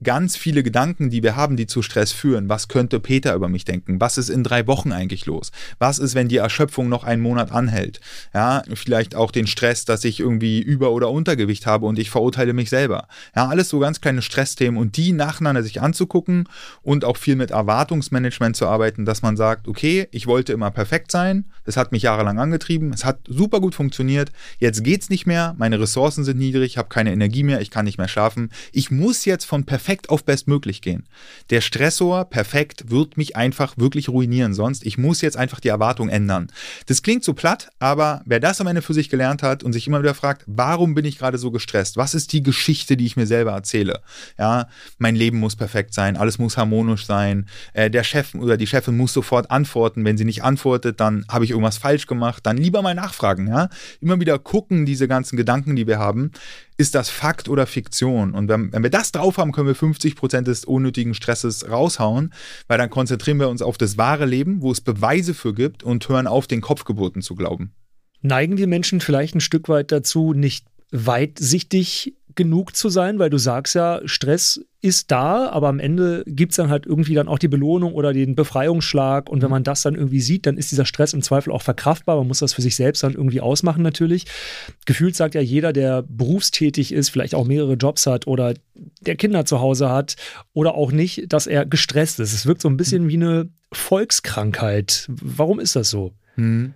ganz 0.04 0.36
viele 0.36 0.64
Gedanken, 0.64 1.10
die 1.10 1.24
wir 1.24 1.36
haben, 1.36 1.58
die 1.58 1.68
zu 1.68 1.82
Stress 1.82 2.12
führen. 2.12 2.50
Was 2.50 2.68
könnte 2.68 3.00
Peter 3.00 3.34
über 3.34 3.50
mich 3.50 3.66
denken? 3.66 4.00
Was 4.00 4.18
ist 4.18 4.30
in 4.30 4.44
drei 4.44 4.68
Wochen 4.68 4.92
eigentlich 4.92 5.26
los? 5.26 5.52
Was 5.80 6.00
ist, 6.00 6.16
wenn 6.16 6.28
die 6.28 6.38
Erschöpfung 6.38 6.90
noch 6.90 7.04
einen 7.04 7.22
Monat 7.22 7.52
anhält? 7.52 8.02
Ja, 8.34 8.64
vielleicht 8.74 9.16
auch 9.16 9.32
den 9.32 9.48
Stress, 9.48 9.86
dass 9.86 10.04
ich 10.04 10.20
irgendwie 10.20 10.62
Über- 10.62 10.92
oder 10.92 11.10
Untergewicht 11.10 11.66
habe 11.66 11.86
und 11.86 11.98
ich 12.00 12.10
verurteile 12.10 12.54
mich 12.54 12.70
selber. 12.70 13.08
Ja, 13.36 13.48
alles 13.48 13.70
so 13.70 13.80
ganz 13.80 14.02
kleine 14.02 14.22
Stressthemen 14.22 14.80
und 14.80 14.98
die 14.98 15.14
nacheinander 15.14 15.64
sich 15.64 15.82
anzugucken 15.82 16.50
und 16.82 17.06
auch 17.06 17.18
viel 17.18 17.36
mit 17.36 17.52
Erwartungsmanagement 17.52 18.56
zu 18.56 18.68
arbeiten, 18.68 19.06
dass 19.06 19.22
man 19.22 19.38
sagt, 19.38 19.68
okay, 19.68 20.08
ich 20.12 20.28
wollte 20.28 20.54
immer 20.54 20.72
perfekt 20.72 21.12
sein. 21.12 21.46
Das 21.66 21.78
hat 21.78 21.92
mich 21.92 22.04
jahrelang 22.04 22.40
angetrieben. 22.40 22.92
Es 22.94 23.06
hat 23.06 23.20
super 23.28 23.62
gut 23.62 23.76
funktioniert. 23.76 24.32
Jetzt 24.60 24.84
geht's 24.84 25.10
nicht 25.10 25.26
mehr. 25.26 25.56
Meine 25.58 25.80
Ressourcen 25.80 26.24
sind 26.24 26.38
niedrig. 26.38 26.74
Ich 26.74 26.78
habe 26.78 26.90
keine 26.90 27.12
Energie 27.12 27.44
mehr. 27.44 27.62
Ich 27.62 27.72
kann 27.72 27.86
nicht 27.86 27.98
mehr 27.98 28.08
schlafen. 28.08 28.50
Ich 28.72 28.92
muss 28.92 29.26
jetzt 29.26 29.46
von 29.46 29.66
perfekt 29.66 29.93
perfekt 29.94 30.10
auf 30.10 30.24
bestmöglich 30.26 30.82
gehen. 30.82 31.06
Der 31.52 31.62
Stressor 31.62 32.26
perfekt 32.26 32.90
wird 32.90 33.16
mich 33.16 33.36
einfach 33.36 33.78
wirklich 33.78 34.10
ruinieren 34.10 34.56
sonst. 34.56 34.84
Ich 34.88 34.98
muss 34.98 35.22
jetzt 35.22 35.38
einfach 35.38 35.60
die 35.60 35.68
Erwartung 35.68 36.10
ändern. 36.10 36.48
Das 36.88 37.04
klingt 37.04 37.24
so 37.24 37.36
platt, 37.36 37.70
aber 37.78 38.24
wer 38.26 38.40
das 38.40 38.60
am 38.60 38.66
Ende 38.66 38.82
für 38.82 38.96
sich 38.96 39.10
gelernt 39.10 39.44
hat 39.44 39.64
und 39.64 39.72
sich 39.72 39.86
immer 39.86 40.02
wieder 40.02 40.16
fragt, 40.16 40.46
warum 40.48 40.96
bin 40.96 41.06
ich 41.06 41.20
gerade 41.20 41.38
so 41.38 41.52
gestresst? 41.52 41.96
Was 41.96 42.16
ist 42.16 42.34
die 42.34 42.42
Geschichte, 42.42 42.98
die 42.98 43.06
ich 43.06 43.18
mir 43.18 43.28
selber 43.28 43.52
erzähle? 43.52 44.02
Ja, 44.40 44.68
mein 44.98 45.16
Leben 45.16 45.38
muss 45.38 45.56
perfekt 45.56 45.94
sein, 45.94 46.18
alles 46.18 46.40
muss 46.40 46.58
harmonisch 46.58 47.06
sein. 47.06 47.46
Äh, 47.74 47.92
der 47.92 48.04
Chef 48.04 48.34
oder 48.34 48.58
die 48.58 48.66
Chefin 48.66 48.98
muss 48.98 49.14
sofort 49.14 49.52
antworten. 49.52 50.06
Wenn 50.06 50.18
sie 50.18 50.26
nicht 50.26 50.44
antwortet, 50.44 51.00
dann 51.00 51.24
habe 51.30 51.46
ich 51.46 51.52
irgendwas 51.52 51.78
falsch 51.78 52.08
gemacht. 52.08 52.44
Dann 52.48 52.58
lieber 52.58 52.82
mal 52.82 52.96
nachfragen. 52.96 53.48
Ja, 53.48 53.70
immer 54.02 54.20
wieder 54.20 54.40
gucken, 54.40 54.88
diese 54.88 55.08
ganzen 55.08 55.38
Gedanken, 55.38 55.76
die 55.76 55.86
wir 55.86 56.00
haben 56.00 56.32
ist 56.78 56.96
das 56.96 57.10
Fakt 57.10 57.50
oder 57.50 57.66
Fiktion? 57.66 58.34
Und 58.34 58.48
wenn, 58.48 58.72
wenn 58.74 58.84
wir 58.84 58.90
das 58.90 59.12
drauf 59.12 59.38
haben, 59.38 59.52
können 59.52 59.68
wir 59.68 59.76
50 59.76 60.16
Prozent 60.16 60.48
des 60.48 60.66
unnötigen 60.66 61.14
Stresses 61.14 61.70
raushauen, 61.70 62.34
weil 62.68 62.78
dann 62.78 62.90
konzentrieren 62.90 63.40
wir 63.40 63.50
uns 63.50 63.62
auf 63.62 63.78
das 63.78 63.98
wahre 63.98 64.26
Leben, 64.26 64.62
wo 64.62 64.72
es 64.72 64.82
Beweise 64.82 65.34
für 65.34 65.54
gibt 65.54 65.84
und 65.84 66.08
hören 66.10 66.28
auf, 66.28 66.48
den 66.48 66.62
Kopfgeburten 66.62 67.22
zu 67.22 67.36
glauben. 67.36 67.74
Neigen 68.22 68.58
wir 68.58 68.68
Menschen 68.68 69.02
vielleicht 69.02 69.36
ein 69.36 69.42
Stück 69.42 69.68
weit 69.70 69.92
dazu, 69.92 70.34
nicht 70.34 70.66
weitsichtig 70.92 72.16
genug 72.36 72.76
zu 72.76 72.90
sein, 72.90 73.20
weil 73.20 73.30
du 73.30 73.38
sagst 73.38 73.76
ja, 73.76 74.02
Stress 74.06 74.62
ist 74.82 75.12
da, 75.12 75.50
aber 75.50 75.70
am 75.70 75.80
Ende 75.80 76.24
gibt 76.28 76.52
es 76.52 76.58
dann 76.58 76.70
halt 76.70 76.86
irgendwie 76.86 77.14
dann 77.14 77.30
auch 77.30 77.40
die 77.40 77.48
Belohnung 77.48 77.94
oder 77.94 78.12
den 78.12 78.36
Befreiungsschlag. 78.36 79.30
Und 79.30 79.42
wenn 79.42 79.48
mhm. 79.48 79.54
man 79.54 79.64
das 79.64 79.82
dann 79.82 79.96
irgendwie 79.96 80.20
sieht, 80.20 80.46
dann 80.46 80.58
ist 80.58 80.72
dieser 80.72 80.86
Stress 80.86 81.14
im 81.14 81.22
Zweifel 81.22 81.54
auch 81.54 81.62
verkraftbar. 81.62 82.18
Man 82.18 82.28
muss 82.28 82.40
das 82.40 82.54
für 82.54 82.62
sich 82.62 82.76
selbst 82.76 83.02
dann 83.02 83.14
irgendwie 83.14 83.40
ausmachen 83.40 83.82
natürlich. 83.82 84.26
Gefühlt 84.86 85.16
sagt 85.16 85.36
ja 85.36 85.42
jeder, 85.42 85.72
der 85.72 86.04
berufstätig 86.04 86.92
ist, 86.92 87.10
vielleicht 87.10 87.34
auch 87.34 87.46
mehrere 87.46 87.76
Jobs 87.76 88.06
hat 88.08 88.28
oder 88.28 88.56
der 89.02 89.16
Kinder 89.16 89.46
zu 89.46 89.62
Hause 89.62 89.90
hat 89.90 90.18
oder 90.54 90.76
auch 90.76 90.92
nicht, 90.92 91.32
dass 91.32 91.48
er 91.48 91.66
gestresst 91.66 92.20
ist. 92.20 92.34
Es 92.34 92.46
wirkt 92.46 92.62
so 92.62 92.68
ein 92.68 92.78
bisschen 92.78 93.06
mhm. 93.06 93.10
wie 93.10 93.16
eine 93.16 93.50
Volkskrankheit. 93.72 95.08
Warum 95.08 95.62
ist 95.62 95.78
das 95.78 95.90
so? 95.90 96.12
Mhm. 96.36 96.74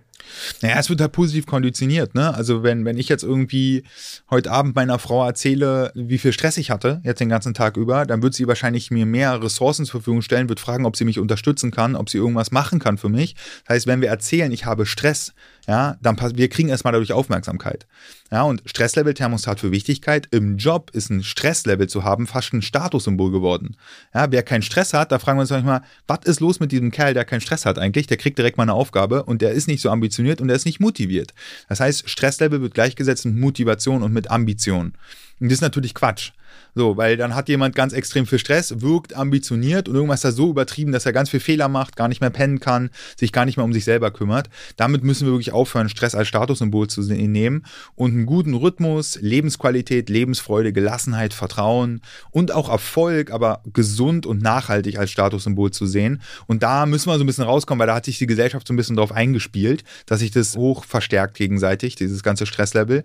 Naja, 0.62 0.76
es 0.78 0.90
wird 0.90 1.00
halt 1.00 1.12
positiv 1.12 1.46
konditioniert, 1.46 2.14
ne? 2.14 2.34
Also 2.34 2.62
wenn, 2.62 2.84
wenn 2.84 2.98
ich 2.98 3.08
jetzt 3.08 3.22
irgendwie 3.22 3.84
heute 4.30 4.50
Abend 4.50 4.74
meiner 4.74 4.98
Frau 4.98 5.26
erzähle, 5.26 5.92
wie 5.94 6.18
viel 6.18 6.32
Stress 6.32 6.56
ich 6.56 6.70
hatte, 6.70 7.00
jetzt 7.04 7.20
den 7.20 7.28
ganzen 7.28 7.54
Tag 7.54 7.76
über, 7.76 8.06
dann 8.06 8.22
wird 8.22 8.34
sie 8.34 8.46
wahrscheinlich 8.46 8.90
mir 8.90 9.06
mehr 9.06 9.42
Ressourcen 9.42 9.84
zur 9.84 10.00
Verfügung 10.00 10.22
stellen, 10.22 10.48
wird 10.48 10.60
fragen, 10.60 10.86
ob 10.86 10.96
sie 10.96 11.04
mich 11.04 11.18
unterstützen 11.18 11.70
kann, 11.70 11.96
ob 11.96 12.10
sie 12.10 12.18
irgendwas 12.18 12.50
machen 12.50 12.78
kann 12.78 12.98
für 12.98 13.08
mich. 13.08 13.34
Das 13.66 13.76
heißt, 13.76 13.86
wenn 13.86 14.00
wir 14.00 14.08
erzählen, 14.08 14.52
ich 14.52 14.64
habe 14.64 14.86
Stress, 14.86 15.32
ja, 15.68 15.98
dann 16.00 16.16
wir 16.34 16.48
kriegen 16.48 16.70
erstmal 16.70 16.94
dadurch 16.94 17.12
Aufmerksamkeit. 17.12 17.86
Ja, 18.30 18.42
und 18.42 18.62
Stresslevel-Thermostat 18.64 19.60
für 19.60 19.70
Wichtigkeit. 19.70 20.26
Im 20.30 20.56
Job 20.56 20.90
ist 20.94 21.10
ein 21.10 21.22
Stresslevel 21.22 21.88
zu 21.88 22.04
haben 22.04 22.26
fast 22.26 22.54
ein 22.54 22.62
Statussymbol 22.62 23.30
geworden. 23.30 23.76
Ja, 24.14 24.32
wer 24.32 24.42
keinen 24.42 24.62
Stress 24.62 24.94
hat, 24.94 25.12
da 25.12 25.18
fragen 25.18 25.36
wir 25.36 25.42
uns 25.42 25.50
manchmal, 25.50 25.82
was 26.06 26.20
ist 26.24 26.40
los 26.40 26.58
mit 26.58 26.72
diesem 26.72 26.90
Kerl, 26.90 27.12
der 27.12 27.26
keinen 27.26 27.42
Stress 27.42 27.66
hat 27.66 27.78
eigentlich? 27.78 28.06
Der 28.06 28.16
kriegt 28.16 28.38
direkt 28.38 28.56
mal 28.56 28.62
eine 28.62 28.72
Aufgabe 28.72 29.24
und 29.24 29.42
der 29.42 29.52
ist 29.52 29.68
nicht 29.68 29.82
so 29.82 29.90
ambitioniert 29.90 30.40
und 30.40 30.48
der 30.48 30.56
ist 30.56 30.64
nicht 30.64 30.80
motiviert. 30.80 31.34
Das 31.68 31.80
heißt, 31.80 32.08
Stresslevel 32.08 32.62
wird 32.62 32.72
gleichgesetzt 32.72 33.26
mit 33.26 33.36
Motivation 33.36 34.02
und 34.02 34.14
mit 34.14 34.30
Ambition. 34.30 34.94
Und 35.38 35.48
das 35.50 35.58
ist 35.58 35.62
natürlich 35.62 35.94
Quatsch. 35.94 36.32
So, 36.74 36.96
weil 36.96 37.16
dann 37.16 37.34
hat 37.34 37.48
jemand 37.48 37.74
ganz 37.74 37.92
extrem 37.92 38.26
viel 38.26 38.38
Stress, 38.38 38.80
wirkt 38.80 39.16
ambitioniert 39.16 39.88
und 39.88 39.94
irgendwas 39.94 40.20
da 40.20 40.32
so 40.32 40.50
übertrieben, 40.50 40.92
dass 40.92 41.06
er 41.06 41.12
ganz 41.12 41.30
viel 41.30 41.40
Fehler 41.40 41.68
macht, 41.68 41.96
gar 41.96 42.08
nicht 42.08 42.20
mehr 42.20 42.30
pennen 42.30 42.60
kann, 42.60 42.90
sich 43.16 43.32
gar 43.32 43.44
nicht 43.44 43.56
mehr 43.56 43.64
um 43.64 43.72
sich 43.72 43.84
selber 43.84 44.10
kümmert. 44.10 44.48
Damit 44.76 45.02
müssen 45.02 45.26
wir 45.26 45.32
wirklich 45.32 45.52
aufhören, 45.52 45.88
Stress 45.88 46.14
als 46.14 46.28
Statussymbol 46.28 46.88
zu 46.88 47.00
nehmen 47.02 47.64
und 47.94 48.12
einen 48.12 48.26
guten 48.26 48.54
Rhythmus, 48.54 49.18
Lebensqualität, 49.20 50.08
Lebensfreude, 50.08 50.72
Gelassenheit, 50.72 51.34
Vertrauen 51.34 52.00
und 52.30 52.52
auch 52.52 52.68
Erfolg, 52.68 53.30
aber 53.32 53.62
gesund 53.72 54.26
und 54.26 54.42
nachhaltig 54.42 54.98
als 54.98 55.10
Statussymbol 55.10 55.70
zu 55.72 55.86
sehen. 55.86 56.20
Und 56.46 56.62
da 56.62 56.86
müssen 56.86 57.10
wir 57.10 57.18
so 57.18 57.24
ein 57.24 57.26
bisschen 57.26 57.44
rauskommen, 57.44 57.80
weil 57.80 57.88
da 57.88 57.96
hat 57.96 58.04
sich 58.04 58.18
die 58.18 58.26
Gesellschaft 58.26 58.68
so 58.68 58.72
ein 58.72 58.76
bisschen 58.76 58.96
drauf 58.96 59.12
eingespielt, 59.12 59.84
dass 60.06 60.20
sich 60.20 60.30
das 60.30 60.56
hoch 60.56 60.84
verstärkt 60.84 61.34
gegenseitig, 61.34 61.96
dieses 61.96 62.22
ganze 62.22 62.46
Stresslevel. 62.46 63.04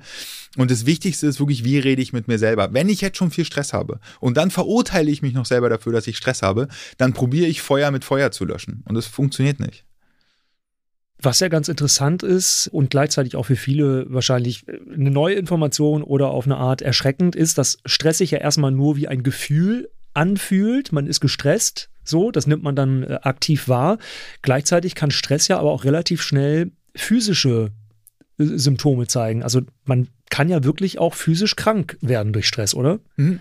Und 0.56 0.70
das 0.70 0.86
Wichtigste 0.86 1.26
ist 1.26 1.40
wirklich, 1.40 1.64
wie 1.64 1.80
rede 1.80 2.02
ich 2.02 2.14
mit 2.14 2.28
mir 2.28 2.38
selber? 2.38 2.74
Wenn 2.74 2.90
ich 2.90 3.02
jetzt 3.02 3.18
schon 3.18 3.32
viel 3.32 3.46
Stress 3.46 3.74
habe 3.74 4.00
und 4.20 4.38
dann 4.38 4.52
verurteile 4.52 5.10
ich 5.10 5.22
mich 5.22 5.34
noch 5.34 5.46
selber 5.46 5.70
dafür, 5.70 5.94
dass 5.94 6.06
ich 6.06 6.18
Stress 6.18 6.44
habe, 6.44 6.68
dann 6.98 7.14
probiere 7.14 7.48
ich 7.48 7.62
Feuer 7.62 7.90
mit 7.90 8.06
Feuer 8.06 8.32
zu 8.32 8.46
löschen. 8.46 8.84
Und 8.88 8.96
das 8.96 9.08
funktioniert 9.08 9.60
nicht. 9.60 9.84
Was 11.20 11.40
ja 11.40 11.48
ganz 11.48 11.70
interessant 11.70 12.22
ist 12.22 12.68
und 12.68 12.90
gleichzeitig 12.90 13.36
auch 13.36 13.46
für 13.46 13.56
viele 13.56 14.06
wahrscheinlich 14.10 14.66
eine 14.68 15.10
neue 15.10 15.36
Information 15.36 16.04
oder 16.04 16.30
auf 16.30 16.46
eine 16.46 16.58
Art 16.58 16.82
erschreckend 16.82 17.36
ist, 17.36 17.58
dass 17.58 17.78
Stress 17.86 18.18
sich 18.18 18.32
ja 18.32 18.40
erstmal 18.40 18.72
nur 18.72 18.98
wie 18.98 19.08
ein 19.08 19.24
Gefühl 19.24 19.90
anfühlt. 20.14 20.92
Man 20.92 21.08
ist 21.08 21.22
gestresst, 21.22 21.90
so, 22.04 22.30
das 22.30 22.46
nimmt 22.46 22.62
man 22.62 22.76
dann 22.76 23.04
äh, 23.04 23.20
aktiv 23.22 23.68
wahr. 23.68 23.98
Gleichzeitig 24.42 24.96
kann 24.96 25.12
Stress 25.12 25.48
ja 25.48 25.60
aber 25.60 25.72
auch 25.72 25.86
relativ 25.86 26.22
schnell 26.22 26.72
physische 26.96 27.72
Symptome 28.38 29.08
zeigen. 29.08 29.44
Also 29.44 29.62
man 29.86 30.08
kann 30.30 30.50
ja 30.50 30.64
wirklich 30.64 31.00
auch 31.00 31.14
physisch 31.14 31.56
krank 31.56 31.98
werden 32.02 32.34
durch 32.34 32.48
Stress, 32.48 32.74
oder? 32.74 33.00
Mhm. 33.16 33.40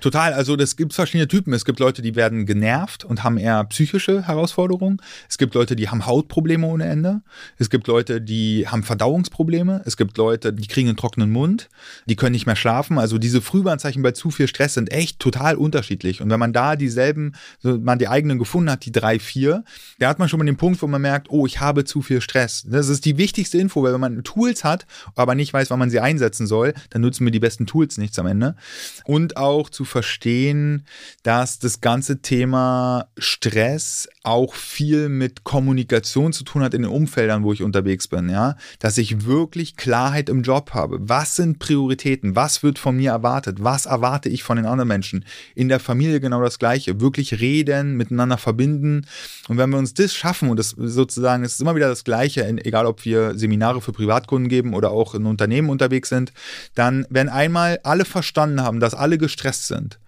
Total, 0.00 0.32
also 0.32 0.56
das 0.56 0.76
gibt 0.76 0.94
verschiedene 0.94 1.28
Typen. 1.28 1.52
Es 1.52 1.64
gibt 1.64 1.80
Leute, 1.80 2.02
die 2.02 2.16
werden 2.16 2.46
genervt 2.46 3.04
und 3.04 3.24
haben 3.24 3.38
eher 3.38 3.64
psychische 3.64 4.26
Herausforderungen. 4.26 5.00
Es 5.28 5.38
gibt 5.38 5.54
Leute, 5.54 5.76
die 5.76 5.88
haben 5.88 6.06
Hautprobleme 6.06 6.66
ohne 6.66 6.86
Ende. 6.86 7.22
Es 7.58 7.70
gibt 7.70 7.86
Leute, 7.86 8.20
die 8.20 8.66
haben 8.68 8.82
Verdauungsprobleme. 8.82 9.82
Es 9.84 9.96
gibt 9.96 10.16
Leute, 10.16 10.52
die 10.52 10.66
kriegen 10.66 10.88
einen 10.88 10.96
trockenen 10.96 11.30
Mund, 11.30 11.68
die 12.06 12.16
können 12.16 12.32
nicht 12.32 12.46
mehr 12.46 12.56
schlafen. 12.56 12.98
Also 12.98 13.18
diese 13.18 13.40
Frühwarnzeichen 13.40 14.02
bei 14.02 14.12
zu 14.12 14.30
viel 14.30 14.48
Stress 14.48 14.74
sind 14.74 14.92
echt 14.92 15.18
total 15.18 15.56
unterschiedlich. 15.56 16.20
Und 16.20 16.30
wenn 16.30 16.40
man 16.40 16.52
da 16.52 16.76
dieselben, 16.76 17.34
so 17.60 17.78
man 17.78 17.98
die 17.98 18.08
eigenen 18.08 18.38
gefunden 18.38 18.70
hat, 18.70 18.84
die 18.84 18.92
drei, 18.92 19.18
vier, 19.18 19.64
da 19.98 20.08
hat 20.08 20.18
man 20.18 20.28
schon 20.28 20.38
mal 20.38 20.46
den 20.46 20.56
Punkt, 20.56 20.80
wo 20.82 20.86
man 20.86 21.02
merkt, 21.02 21.30
oh, 21.30 21.46
ich 21.46 21.60
habe 21.60 21.84
zu 21.84 22.02
viel 22.02 22.20
Stress. 22.20 22.64
Das 22.66 22.88
ist 22.88 23.04
die 23.04 23.18
wichtigste 23.18 23.58
Info, 23.58 23.82
weil 23.82 23.92
wenn 23.92 24.00
man 24.00 24.22
Tools 24.24 24.64
hat, 24.64 24.86
aber 25.14 25.34
nicht 25.34 25.52
weiß, 25.52 25.70
wann 25.70 25.78
man 25.78 25.90
sie 25.90 26.00
einsetzen 26.00 26.46
soll, 26.46 26.74
dann 26.90 27.02
nutzen 27.02 27.24
mir 27.24 27.30
die 27.30 27.40
besten 27.40 27.66
Tools 27.66 27.98
nichts 27.98 28.18
am 28.18 28.26
Ende. 28.26 28.56
Und 29.04 29.36
auch 29.36 29.57
auch 29.58 29.70
zu 29.70 29.84
verstehen, 29.84 30.86
dass 31.22 31.58
das 31.58 31.80
ganze 31.80 32.22
Thema 32.22 33.08
Stress 33.18 34.08
auch 34.22 34.54
viel 34.54 35.08
mit 35.08 35.44
Kommunikation 35.44 36.32
zu 36.32 36.44
tun 36.44 36.62
hat 36.62 36.74
in 36.74 36.82
den 36.82 36.90
Umfeldern, 36.90 37.42
wo 37.42 37.52
ich 37.52 37.62
unterwegs 37.62 38.08
bin, 38.08 38.28
ja, 38.28 38.56
dass 38.78 38.98
ich 38.98 39.24
wirklich 39.24 39.76
Klarheit 39.76 40.28
im 40.28 40.42
Job 40.42 40.70
habe. 40.74 40.98
Was 41.00 41.36
sind 41.36 41.58
Prioritäten? 41.58 42.36
Was 42.36 42.62
wird 42.62 42.78
von 42.78 42.96
mir 42.96 43.10
erwartet? 43.10 43.58
Was 43.62 43.86
erwarte 43.86 44.28
ich 44.28 44.42
von 44.42 44.56
den 44.56 44.66
anderen 44.66 44.88
Menschen? 44.88 45.24
In 45.54 45.68
der 45.68 45.80
Familie 45.80 46.20
genau 46.20 46.42
das 46.42 46.58
Gleiche. 46.58 47.00
Wirklich 47.00 47.40
reden, 47.40 47.96
miteinander 47.96 48.38
verbinden. 48.38 49.06
Und 49.48 49.58
wenn 49.58 49.70
wir 49.70 49.78
uns 49.78 49.94
das 49.94 50.14
schaffen 50.14 50.50
und 50.50 50.58
das 50.58 50.70
sozusagen, 50.70 51.42
ist 51.42 51.60
immer 51.60 51.74
wieder 51.74 51.88
das 51.88 52.04
Gleiche, 52.04 52.46
egal 52.64 52.86
ob 52.86 53.04
wir 53.04 53.36
Seminare 53.36 53.80
für 53.80 53.92
Privatkunden 53.92 54.48
geben 54.48 54.74
oder 54.74 54.90
auch 54.90 55.14
in 55.14 55.26
Unternehmen 55.26 55.70
unterwegs 55.70 56.08
sind, 56.08 56.32
dann, 56.74 57.06
wenn 57.10 57.28
einmal 57.28 57.80
alle 57.82 58.04
verstanden 58.04 58.62
haben, 58.62 58.80
dass 58.80 58.94
alle 58.94 59.18
gestresst 59.18 59.47
sind 59.52 59.98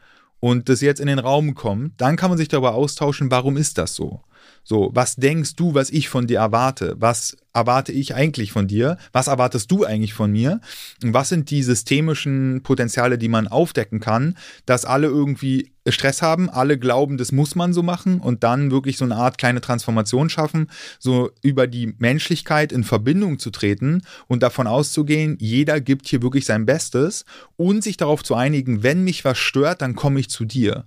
und 0.40 0.68
das 0.68 0.80
jetzt 0.80 1.00
in 1.00 1.06
den 1.06 1.18
Raum 1.18 1.54
kommt, 1.54 2.00
dann 2.00 2.16
kann 2.16 2.30
man 2.30 2.38
sich 2.38 2.48
darüber 2.48 2.74
austauschen, 2.74 3.30
warum 3.30 3.56
ist 3.56 3.78
das 3.78 3.94
so? 3.94 4.20
So, 4.62 4.90
was 4.92 5.16
denkst 5.16 5.56
du, 5.56 5.74
was 5.74 5.90
ich 5.90 6.08
von 6.08 6.26
dir 6.26 6.38
erwarte? 6.38 6.94
Was 6.98 7.36
erwarte 7.52 7.92
ich 7.92 8.14
eigentlich 8.14 8.52
von 8.52 8.68
dir? 8.68 8.98
Was 9.12 9.26
erwartest 9.26 9.70
du 9.70 9.84
eigentlich 9.84 10.14
von 10.14 10.30
mir? 10.30 10.60
Und 11.02 11.14
was 11.14 11.28
sind 11.28 11.50
die 11.50 11.62
systemischen 11.62 12.62
Potenziale, 12.62 13.18
die 13.18 13.28
man 13.28 13.48
aufdecken 13.48 14.00
kann, 14.00 14.36
dass 14.66 14.84
alle 14.84 15.08
irgendwie 15.08 15.72
Stress 15.88 16.22
haben, 16.22 16.50
alle 16.50 16.78
glauben, 16.78 17.16
das 17.16 17.32
muss 17.32 17.54
man 17.54 17.72
so 17.72 17.82
machen 17.82 18.20
und 18.20 18.44
dann 18.44 18.70
wirklich 18.70 18.98
so 18.98 19.04
eine 19.04 19.16
Art 19.16 19.38
kleine 19.38 19.60
Transformation 19.60 20.28
schaffen, 20.28 20.68
so 20.98 21.30
über 21.42 21.66
die 21.66 21.94
Menschlichkeit 21.98 22.70
in 22.70 22.84
Verbindung 22.84 23.38
zu 23.38 23.50
treten 23.50 24.02
und 24.28 24.42
davon 24.42 24.66
auszugehen, 24.66 25.36
jeder 25.40 25.80
gibt 25.80 26.06
hier 26.06 26.22
wirklich 26.22 26.44
sein 26.44 26.66
Bestes 26.66 27.24
und 27.56 27.82
sich 27.82 27.96
darauf 27.96 28.22
zu 28.22 28.34
einigen, 28.34 28.82
wenn 28.82 29.02
mich 29.02 29.24
was 29.24 29.38
stört, 29.38 29.82
dann 29.82 29.96
komme 29.96 30.20
ich 30.20 30.30
zu 30.30 30.44
dir. 30.44 30.84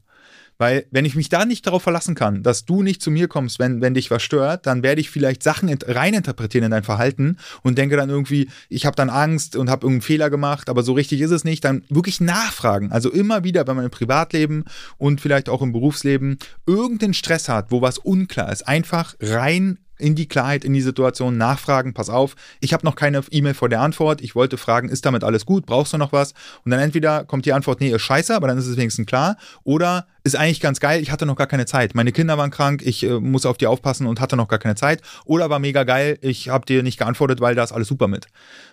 Weil 0.64 0.86
wenn 0.92 1.04
ich 1.04 1.16
mich 1.16 1.28
da 1.28 1.44
nicht 1.44 1.68
darauf 1.68 1.84
verlassen 1.84 2.16
kann, 2.16 2.42
dass 2.42 2.64
du 2.64 2.84
nicht 2.84 3.02
zu 3.02 3.12
mir 3.12 3.28
kommst, 3.28 3.60
wenn, 3.60 3.82
wenn 3.82 3.96
dich 3.96 4.10
was 4.12 4.24
stört, 4.24 4.66
dann 4.66 4.82
werde 4.82 5.02
ich 5.02 5.10
vielleicht 5.10 5.44
Sachen 5.44 5.68
reininterpretieren 5.86 6.64
in 6.64 6.72
dein 6.72 6.84
Verhalten 6.84 7.36
und 7.64 7.78
denke 7.78 7.98
dann 7.98 8.10
irgendwie, 8.10 8.48
ich 8.70 8.86
habe 8.86 8.96
dann 8.96 9.10
Angst 9.10 9.58
und 9.58 9.70
habe 9.70 9.86
irgendeinen 9.86 10.04
Fehler 10.04 10.30
gemacht, 10.30 10.70
aber 10.70 10.82
so 10.82 10.94
richtig 10.94 11.20
ist 11.20 11.32
es 11.32 11.44
nicht. 11.44 11.66
Dann 11.66 11.84
wirklich 11.90 12.22
nachfragen. 12.22 12.94
Also 12.94 13.12
immer 13.12 13.44
wieder, 13.44 13.68
wenn 13.68 13.76
man 13.76 13.84
im 13.84 13.92
Privatleben 13.92 14.64
und 14.98 15.20
vielleicht 15.20 15.50
auch 15.50 15.62
im 15.62 15.74
Berufsleben 15.74 16.38
irgendeinen 16.66 17.14
Stress 17.14 17.50
hat, 17.50 17.70
wo 17.70 17.82
was 17.82 17.98
unklar 17.98 18.50
ist, 18.50 18.66
einfach 18.66 19.16
rein 19.20 19.80
in 19.98 20.16
die 20.16 20.28
Klarheit, 20.28 20.64
in 20.64 20.74
die 20.74 20.82
Situation, 20.82 21.38
nachfragen, 21.38 21.94
pass 21.94 22.10
auf, 22.10 22.36
ich 22.62 22.74
habe 22.74 22.86
noch 22.86 22.96
keine 22.96 23.22
E-Mail 23.32 23.54
vor 23.54 23.70
der 23.70 23.82
Antwort, 23.82 24.22
ich 24.22 24.34
wollte 24.34 24.58
fragen, 24.58 24.88
ist 24.88 25.06
damit 25.06 25.24
alles 25.24 25.46
gut, 25.46 25.66
brauchst 25.66 25.94
du 25.94 25.98
noch 25.98 26.12
was? 26.12 26.34
Und 26.64 26.72
dann 26.72 26.80
entweder 26.80 27.26
kommt 27.26 27.46
die 27.46 27.54
Antwort, 27.54 27.82
nee, 27.82 27.90
ist 27.90 28.02
scheiße, 28.02 28.34
aber 28.34 28.48
dann 28.48 28.58
ist 28.58 28.68
es 28.68 28.78
wenigstens 28.78 29.08
klar, 29.08 29.38
oder 29.64 30.08
ist 30.26 30.38
eigentlich 30.38 30.62
ganz 30.62 30.80
geil, 30.80 31.02
ich 31.02 31.12
hatte 31.12 31.26
noch 31.26 31.36
gar 31.36 31.48
keine 31.48 31.66
Zeit. 31.66 31.96
Meine 31.96 32.14
Kinder 32.14 32.38
waren 32.38 32.50
krank, 32.50 32.82
ich 32.86 33.04
äh, 33.04 33.20
muss 33.20 33.46
auf 33.46 33.58
die 33.58 33.68
aufpassen 33.68 34.08
und 34.08 34.22
hatte 34.22 34.38
noch 34.38 34.48
gar 34.48 34.60
keine 34.60 34.76
Zeit. 34.76 35.02
Oder 35.26 35.50
war 35.50 35.60
mega 35.60 35.84
geil, 35.84 36.18
ich 36.22 36.48
habe 36.48 36.66
dir 36.66 36.82
nicht 36.82 36.98
geantwortet, 36.98 37.42
weil 37.42 37.56
da 37.56 37.64
ist 37.64 37.74
alles 37.74 37.90
super 37.90 38.08
mit. 38.08 38.28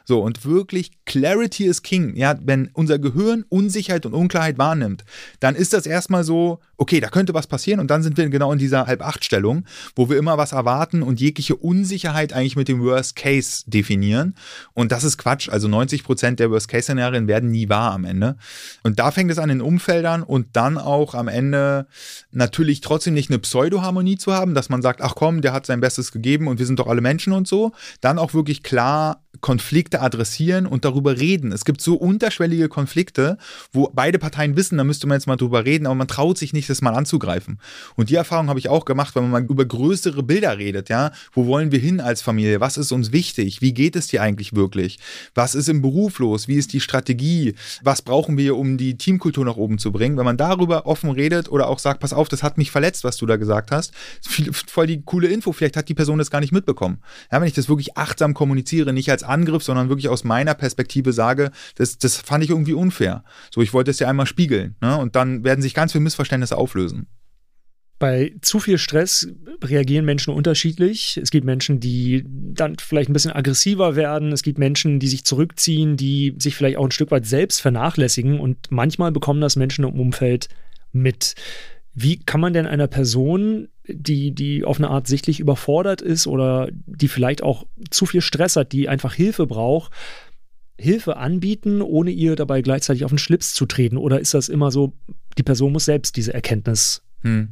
So, 0.05 0.21
und 0.21 0.45
wirklich, 0.45 0.93
Clarity 1.07 1.67
is 1.67 1.83
King. 1.83 2.15
Ja, 2.15 2.37
wenn 2.41 2.71
unser 2.73 3.01
Gehirn 3.01 3.45
Unsicherheit 3.49 4.07
und 4.07 4.15
Unklarheit 4.15 4.59
wahrnimmt, 4.59 5.05
dann 5.41 5.57
ist 5.57 5.73
das 5.73 5.87
erstmal 5.87 6.23
so, 6.23 6.61
okay, 6.77 7.01
da 7.01 7.09
könnte 7.09 7.35
was 7.35 7.49
passieren 7.49 7.81
und 7.81 7.91
dann 7.91 8.03
sind 8.03 8.17
wir 8.17 8.29
genau 8.29 8.53
in 8.53 8.59
dieser 8.59 8.87
Halb-Acht-Stellung, 8.87 9.65
wo 9.97 10.09
wir 10.09 10.19
immer 10.19 10.39
was 10.39 10.53
erwarten 10.53 11.03
und 11.03 11.21
jegliche 11.21 11.57
Unsicherheit 11.57 12.33
eigentlich 12.33 12.57
mit 12.57 12.69
dem 12.69 12.81
Worst 12.81 13.17
Case 13.17 13.65
definieren. 13.67 14.37
Und 14.73 14.93
das 14.93 15.03
ist 15.03 15.19
Quatsch. 15.19 15.49
Also 15.49 15.67
90 15.67 16.05
Prozent 16.05 16.39
der 16.39 16.51
Worst 16.51 16.69
Case-Szenarien 16.69 17.27
werden 17.27 17.51
nie 17.51 17.69
wahr 17.69 17.93
am 17.93 18.05
Ende. 18.05 18.37
Und 18.85 19.01
da 19.01 19.11
fängt 19.11 19.33
es 19.33 19.39
an 19.39 19.51
in 19.51 19.61
Umfeldern 19.61 20.23
und 20.23 20.49
dann 20.53 20.79
auch 20.79 21.15
am 21.15 21.27
Ende 21.27 21.40
Ende 21.41 21.87
natürlich 22.31 22.81
trotzdem 22.83 23.15
nicht 23.15 23.31
eine 23.31 23.39
Pseudo-Harmonie 23.39 24.19
zu 24.19 24.33
haben, 24.33 24.55
dass 24.55 24.69
man 24.69 24.83
sagt, 24.83 25.01
ach 25.01 25.15
komm, 25.15 25.41
der 25.41 25.53
hat 25.53 25.67
sein 25.67 25.81
Bestes 25.81 26.13
gegeben 26.13 26.49
und 26.49 26.59
wir 26.59 26.67
sind 26.67 26.79
doch 26.79 26.87
alle 26.87 27.01
Menschen 27.01 27.33
und 27.33 27.49
so. 27.49 27.73
Dann 28.01 28.19
auch 28.19 28.35
wirklich 28.35 28.63
klar 28.63 29.23
Konflikte 29.41 30.01
adressieren 30.01 30.67
und 30.67 30.85
darüber 30.85 31.19
reden. 31.19 31.53
Es 31.53 31.65
gibt 31.65 31.81
so 31.81 31.95
unterschwellige 31.95 32.69
Konflikte, 32.69 33.39
wo 33.73 33.91
beide 33.93 34.19
Parteien 34.19 34.57
wissen, 34.57 34.79
da 34.79 34.85
müsste 34.85 35.07
man 35.07 35.17
jetzt 35.17 35.27
mal 35.27 35.37
drüber 35.37 35.65
reden, 35.65 35.87
aber 35.87 35.95
man 35.95 36.09
traut 36.09 36.39
sich 36.39 36.53
nicht, 36.53 36.69
das 36.69 36.83
mal 36.83 36.95
anzugreifen. 36.95 37.59
Und 37.97 38.11
die 38.11 38.15
Erfahrung 38.15 38.49
habe 38.49 38.59
ich 38.59 38.69
auch 38.69 38.85
gemacht, 38.85 39.15
wenn 39.15 39.23
man 39.29 39.31
mal 39.31 39.51
über 39.51 39.65
größere 39.65 40.23
Bilder 40.23 40.59
redet, 40.59 40.89
ja. 40.89 41.13
Wo 41.33 41.47
wollen 41.47 41.73
wir 41.73 41.79
hin 41.79 42.01
als 42.01 42.23
Familie? 42.23 42.61
Was 42.61 42.77
ist 42.77 42.93
uns 42.93 43.13
wichtig? 43.13 43.61
Wie 43.61 43.73
geht 43.73 43.97
es 43.97 44.09
dir 44.09 44.23
eigentlich 44.23 44.55
wirklich? 44.55 44.99
Was 45.35 45.55
ist 45.55 45.69
im 45.69 45.83
Beruf 45.83 46.19
los? 46.19 46.49
Wie 46.49 46.57
ist 46.57 46.73
die 46.73 46.81
Strategie? 46.81 47.55
Was 47.83 48.03
brauchen 48.03 48.37
wir, 48.37 48.57
um 48.57 48.77
die 48.77 48.97
Teamkultur 48.97 49.45
nach 49.45 49.57
oben 49.57 49.79
zu 49.79 49.93
bringen? 49.93 50.17
Wenn 50.17 50.25
man 50.25 50.37
darüber 50.37 50.87
offen 50.87 51.11
redet 51.11 51.51
oder 51.51 51.69
auch 51.69 51.79
sagt, 51.79 52.01
pass 52.01 52.13
auf, 52.13 52.29
das 52.29 52.43
hat 52.43 52.59
mich 52.59 52.71
verletzt, 52.71 53.05
was 53.05 53.17
du 53.17 53.27
da 53.27 53.37
gesagt 53.37 53.71
hast, 53.71 53.93
voll 54.67 54.87
die 54.87 55.03
coole 55.03 55.29
Info, 55.29 55.53
vielleicht 55.53 55.77
hat 55.77 55.89
die 55.89 55.95
Person 55.95 56.19
das 56.19 56.31
gar 56.31 56.41
nicht 56.41 56.53
mitbekommen. 56.53 56.99
Ja, 57.33 57.41
wenn 57.41 57.49
ich 57.49 57.55
das 57.55 57.69
wirklich 57.69 57.97
achtsam 57.97 58.35
kommuniziere, 58.35 58.93
nicht 58.93 59.11
als 59.11 59.23
Angriff, 59.31 59.63
sondern 59.63 59.89
wirklich 59.89 60.09
aus 60.09 60.25
meiner 60.25 60.55
Perspektive 60.55 61.13
sage, 61.13 61.51
das, 61.77 61.99
das 61.99 62.17
fand 62.17 62.45
ich 62.45 62.51
irgendwie 62.51 62.75
unfair. 62.75 63.25
So, 63.51 63.63
ich 63.63 63.73
wollte 63.73 63.91
es 63.91 63.99
ja 63.99 64.09
einmal 64.09 64.27
spiegeln. 64.27 64.77
Ne? 64.81 64.97
Und 64.97 65.17
dann 65.17 65.45
werden 65.45 65.63
sich 65.63 65.75
ganz 65.75 65.93
viele 65.93 66.05
Missverständnisse 66.05 66.57
auflösen. 66.57 67.07
Bei 68.01 68.35
zu 68.41 68.61
viel 68.61 68.79
Stress 68.79 69.29
reagieren 69.63 70.07
Menschen 70.07 70.33
unterschiedlich. 70.33 71.19
Es 71.23 71.31
gibt 71.31 71.45
Menschen, 71.45 71.81
die 71.81 72.25
dann 72.27 72.77
vielleicht 72.79 73.11
ein 73.11 73.13
bisschen 73.13 73.33
aggressiver 73.33 73.95
werden. 73.95 74.33
Es 74.33 74.43
gibt 74.43 74.59
Menschen, 74.59 75.01
die 75.01 75.09
sich 75.09 75.25
zurückziehen, 75.25 75.99
die 75.99 76.35
sich 76.39 76.57
vielleicht 76.57 76.79
auch 76.79 76.85
ein 76.87 76.93
Stück 76.93 77.11
weit 77.11 77.27
selbst 77.27 77.61
vernachlässigen. 77.61 78.41
Und 78.41 78.71
manchmal 78.71 79.13
bekommen 79.13 79.43
das 79.43 79.57
Menschen 79.57 79.85
im 79.85 80.01
Umfeld 80.01 80.49
mit. 80.93 81.35
Wie 81.93 82.19
kann 82.19 82.41
man 82.41 82.55
denn 82.55 82.67
einer 82.67 82.87
Person, 82.87 83.69
die, 83.95 84.33
die 84.33 84.65
auf 84.65 84.79
eine 84.79 84.89
Art 84.89 85.07
sichtlich 85.07 85.41
überfordert 85.41 86.03
ist 86.03 86.27
oder 86.27 86.69
die 86.87 87.09
vielleicht 87.09 87.43
auch 87.43 87.67
zu 87.91 88.07
viel 88.07 88.21
Stress 88.21 88.57
hat, 88.57 88.73
die 88.73 88.89
einfach 88.89 89.15
Hilfe 89.15 89.47
braucht, 89.47 89.93
Hilfe 90.79 91.17
anbieten, 91.17 91.83
ohne 91.83 92.11
ihr 92.11 92.37
dabei 92.37 92.63
gleichzeitig 92.63 93.05
auf 93.05 93.11
den 93.11 93.19
Schlips 93.19 93.55
zu 93.55 93.67
treten? 93.67 93.97
Oder 93.97 94.21
ist 94.21 94.35
das 94.35 94.49
immer 94.49 94.71
so, 94.71 94.95
die 95.37 95.43
Person 95.43 95.73
muss 95.73 95.85
selbst 95.85 96.17
diese 96.17 96.33
Erkenntnis 96.33 97.03
hm. 97.23 97.51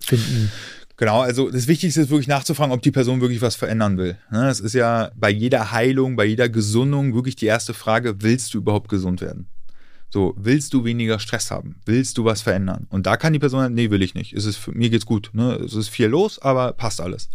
finden? 0.00 0.50
Genau, 0.96 1.20
also 1.20 1.50
das 1.50 1.66
Wichtigste 1.66 2.02
ist 2.02 2.10
wirklich 2.10 2.28
nachzufragen, 2.28 2.72
ob 2.72 2.80
die 2.80 2.92
Person 2.92 3.20
wirklich 3.20 3.42
was 3.42 3.56
verändern 3.56 3.98
will. 3.98 4.16
Das 4.30 4.60
ist 4.60 4.74
ja 4.74 5.10
bei 5.16 5.28
jeder 5.28 5.72
Heilung, 5.72 6.14
bei 6.14 6.24
jeder 6.24 6.48
Gesundung 6.48 7.14
wirklich 7.14 7.34
die 7.36 7.46
erste 7.46 7.74
Frage, 7.74 8.22
willst 8.22 8.54
du 8.54 8.58
überhaupt 8.58 8.88
gesund 8.88 9.20
werden? 9.20 9.48
So, 10.10 10.34
willst 10.36 10.72
du 10.72 10.84
weniger 10.84 11.18
Stress 11.18 11.50
haben? 11.50 11.76
Willst 11.86 12.18
du 12.18 12.24
was 12.24 12.40
verändern? 12.40 12.86
Und 12.88 13.06
da 13.06 13.16
kann 13.16 13.32
die 13.32 13.40
Person 13.40 13.60
sagen, 13.60 13.74
nee, 13.74 13.90
will 13.90 14.02
ich 14.02 14.14
nicht. 14.14 14.32
Es 14.32 14.44
ist, 14.44 14.68
mir 14.68 14.90
geht's 14.90 15.06
gut. 15.06 15.30
Ne? 15.32 15.54
Es 15.56 15.74
ist 15.74 15.88
viel 15.88 16.06
los, 16.06 16.38
aber 16.38 16.72
passt 16.72 17.00
alles. 17.00 17.30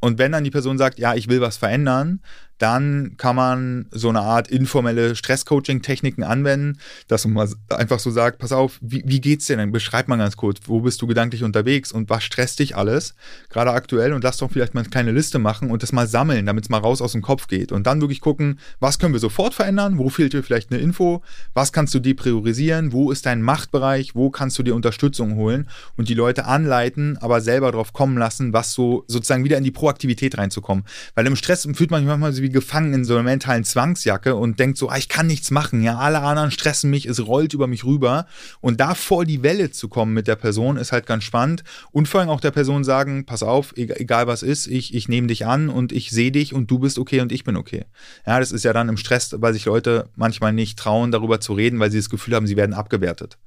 Und 0.00 0.18
wenn 0.18 0.32
dann 0.32 0.44
die 0.44 0.50
Person 0.50 0.76
sagt, 0.76 0.98
ja, 0.98 1.14
ich 1.14 1.28
will 1.28 1.40
was 1.40 1.56
verändern, 1.56 2.20
dann 2.60 3.14
kann 3.16 3.36
man 3.36 3.86
so 3.90 4.10
eine 4.10 4.20
Art 4.20 4.48
informelle 4.48 5.16
Stress-Coaching-Techniken 5.16 6.22
anwenden, 6.22 6.78
dass 7.08 7.26
man 7.26 7.48
einfach 7.70 7.98
so 7.98 8.10
sagt, 8.10 8.38
pass 8.38 8.52
auf, 8.52 8.78
wie, 8.82 9.02
wie 9.06 9.20
geht's 9.20 9.46
dir 9.46 9.56
denn? 9.56 9.72
Beschreib 9.72 10.08
mal 10.08 10.18
ganz 10.18 10.36
kurz, 10.36 10.58
wo 10.66 10.80
bist 10.80 11.00
du 11.00 11.06
gedanklich 11.06 11.42
unterwegs 11.42 11.90
und 11.90 12.10
was 12.10 12.22
stresst 12.22 12.58
dich 12.58 12.76
alles, 12.76 13.14
gerade 13.48 13.72
aktuell? 13.72 14.12
Und 14.12 14.24
lass 14.24 14.36
doch 14.36 14.50
vielleicht 14.50 14.74
mal 14.74 14.82
eine 14.82 14.90
kleine 14.90 15.12
Liste 15.12 15.38
machen 15.38 15.70
und 15.70 15.82
das 15.82 15.92
mal 15.92 16.06
sammeln, 16.06 16.44
damit 16.44 16.64
es 16.64 16.70
mal 16.70 16.78
raus 16.78 17.00
aus 17.00 17.12
dem 17.12 17.22
Kopf 17.22 17.46
geht. 17.46 17.72
Und 17.72 17.86
dann 17.86 18.02
wirklich 18.02 18.20
gucken, 18.20 18.58
was 18.78 18.98
können 18.98 19.14
wir 19.14 19.20
sofort 19.20 19.54
verändern, 19.54 19.96
wo 19.96 20.10
fehlt 20.10 20.34
dir 20.34 20.42
vielleicht 20.42 20.70
eine 20.70 20.82
Info, 20.82 21.22
was 21.54 21.72
kannst 21.72 21.94
du 21.94 21.98
depriorisieren, 21.98 22.92
wo 22.92 23.10
ist 23.10 23.24
dein 23.24 23.40
Machtbereich, 23.40 24.14
wo 24.14 24.28
kannst 24.28 24.58
du 24.58 24.62
dir 24.62 24.74
Unterstützung 24.74 25.36
holen? 25.36 25.66
Und 25.96 26.10
die 26.10 26.14
Leute 26.14 26.44
anleiten, 26.44 27.16
aber 27.22 27.40
selber 27.40 27.72
drauf 27.72 27.94
kommen 27.94 28.18
lassen, 28.18 28.52
was 28.52 28.74
so 28.74 29.04
sozusagen 29.06 29.44
wieder 29.44 29.56
in 29.56 29.64
die 29.64 29.70
Proaktivität 29.70 30.36
reinzukommen, 30.36 30.84
weil 31.14 31.26
im 31.26 31.36
Stress 31.36 31.66
fühlt 31.72 31.90
man 31.90 32.00
sich 32.00 32.08
manchmal 32.08 32.34
so 32.34 32.42
wie 32.42 32.49
gefangen 32.50 32.94
in 32.94 33.04
so 33.04 33.14
einer 33.14 33.22
mentalen 33.22 33.64
Zwangsjacke 33.64 34.34
und 34.34 34.58
denkt 34.58 34.78
so, 34.78 34.88
ah, 34.88 34.96
ich 34.96 35.08
kann 35.08 35.26
nichts 35.26 35.50
machen, 35.50 35.82
ja, 35.82 35.98
alle 35.98 36.20
anderen 36.20 36.50
stressen 36.50 36.90
mich, 36.90 37.06
es 37.06 37.26
rollt 37.26 37.54
über 37.54 37.66
mich 37.66 37.84
rüber 37.84 38.26
und 38.60 38.80
da 38.80 38.94
vor 38.94 39.24
die 39.24 39.42
Welle 39.42 39.70
zu 39.70 39.88
kommen 39.88 40.12
mit 40.12 40.26
der 40.26 40.36
Person 40.36 40.76
ist 40.76 40.92
halt 40.92 41.06
ganz 41.06 41.24
spannend 41.24 41.64
und 41.92 42.08
vor 42.08 42.20
allem 42.20 42.30
auch 42.30 42.40
der 42.40 42.50
Person 42.50 42.84
sagen, 42.84 43.26
pass 43.26 43.42
auf, 43.42 43.76
egal 43.76 44.26
was 44.26 44.42
ist, 44.42 44.66
ich, 44.66 44.94
ich 44.94 45.08
nehme 45.08 45.26
dich 45.26 45.46
an 45.46 45.68
und 45.68 45.92
ich 45.92 46.10
sehe 46.10 46.32
dich 46.32 46.54
und 46.54 46.70
du 46.70 46.78
bist 46.78 46.98
okay 46.98 47.20
und 47.20 47.32
ich 47.32 47.44
bin 47.44 47.56
okay. 47.56 47.84
Ja, 48.26 48.40
das 48.40 48.52
ist 48.52 48.64
ja 48.64 48.72
dann 48.72 48.88
im 48.88 48.96
Stress, 48.96 49.34
weil 49.38 49.52
sich 49.52 49.64
Leute 49.64 50.08
manchmal 50.16 50.52
nicht 50.52 50.78
trauen, 50.78 51.10
darüber 51.10 51.40
zu 51.40 51.52
reden, 51.52 51.78
weil 51.78 51.90
sie 51.90 51.98
das 51.98 52.10
Gefühl 52.10 52.34
haben, 52.34 52.46
sie 52.46 52.56
werden 52.56 52.74
abgewertet. 52.74 53.38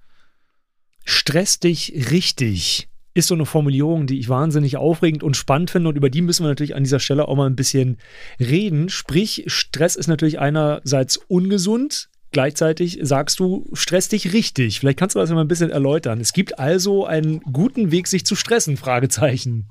Stress 1.06 1.60
dich 1.60 2.10
richtig 2.12 2.88
ist 3.14 3.28
so 3.28 3.36
eine 3.36 3.46
Formulierung, 3.46 4.08
die 4.08 4.20
ich 4.20 4.30
wahnsinnig 4.30 4.78
aufregend 4.78 5.24
und 5.24 5.38
spannend 5.38 5.72
finde 5.72 5.90
und 5.90 5.96
über 5.96 6.10
die 6.10 6.22
müssen 6.22 6.44
wir 6.44 6.50
natürlich 6.50 6.76
an 6.76 6.84
dieser 6.84 7.00
Stelle 7.00 7.28
auch 7.28 7.36
mal 7.36 7.48
ein 7.48 7.56
bisschen 7.56 7.98
reden. 8.40 8.90
Sprich, 8.90 9.44
Stress 9.48 9.96
ist 9.96 10.08
natürlich 10.08 10.40
einerseits 10.40 11.18
ungesund, 11.18 12.10
Gleichzeitig 12.34 12.98
sagst 13.04 13.40
du, 13.40 13.70
stress 13.74 14.10
dich 14.10 14.34
richtig. 14.34 14.80
Vielleicht 14.80 14.98
kannst 14.98 15.16
du 15.16 15.20
das 15.20 15.30
mal 15.30 15.42
ein 15.42 15.48
bisschen 15.48 15.70
erläutern. 15.70 16.20
Es 16.20 16.34
gibt 16.34 16.58
also 16.58 17.06
einen 17.06 17.42
guten 17.42 17.92
Weg, 17.92 18.08
sich 18.08 18.26
zu 18.26 18.36
stressen, 18.36 18.76
Fragezeichen. 18.76 19.68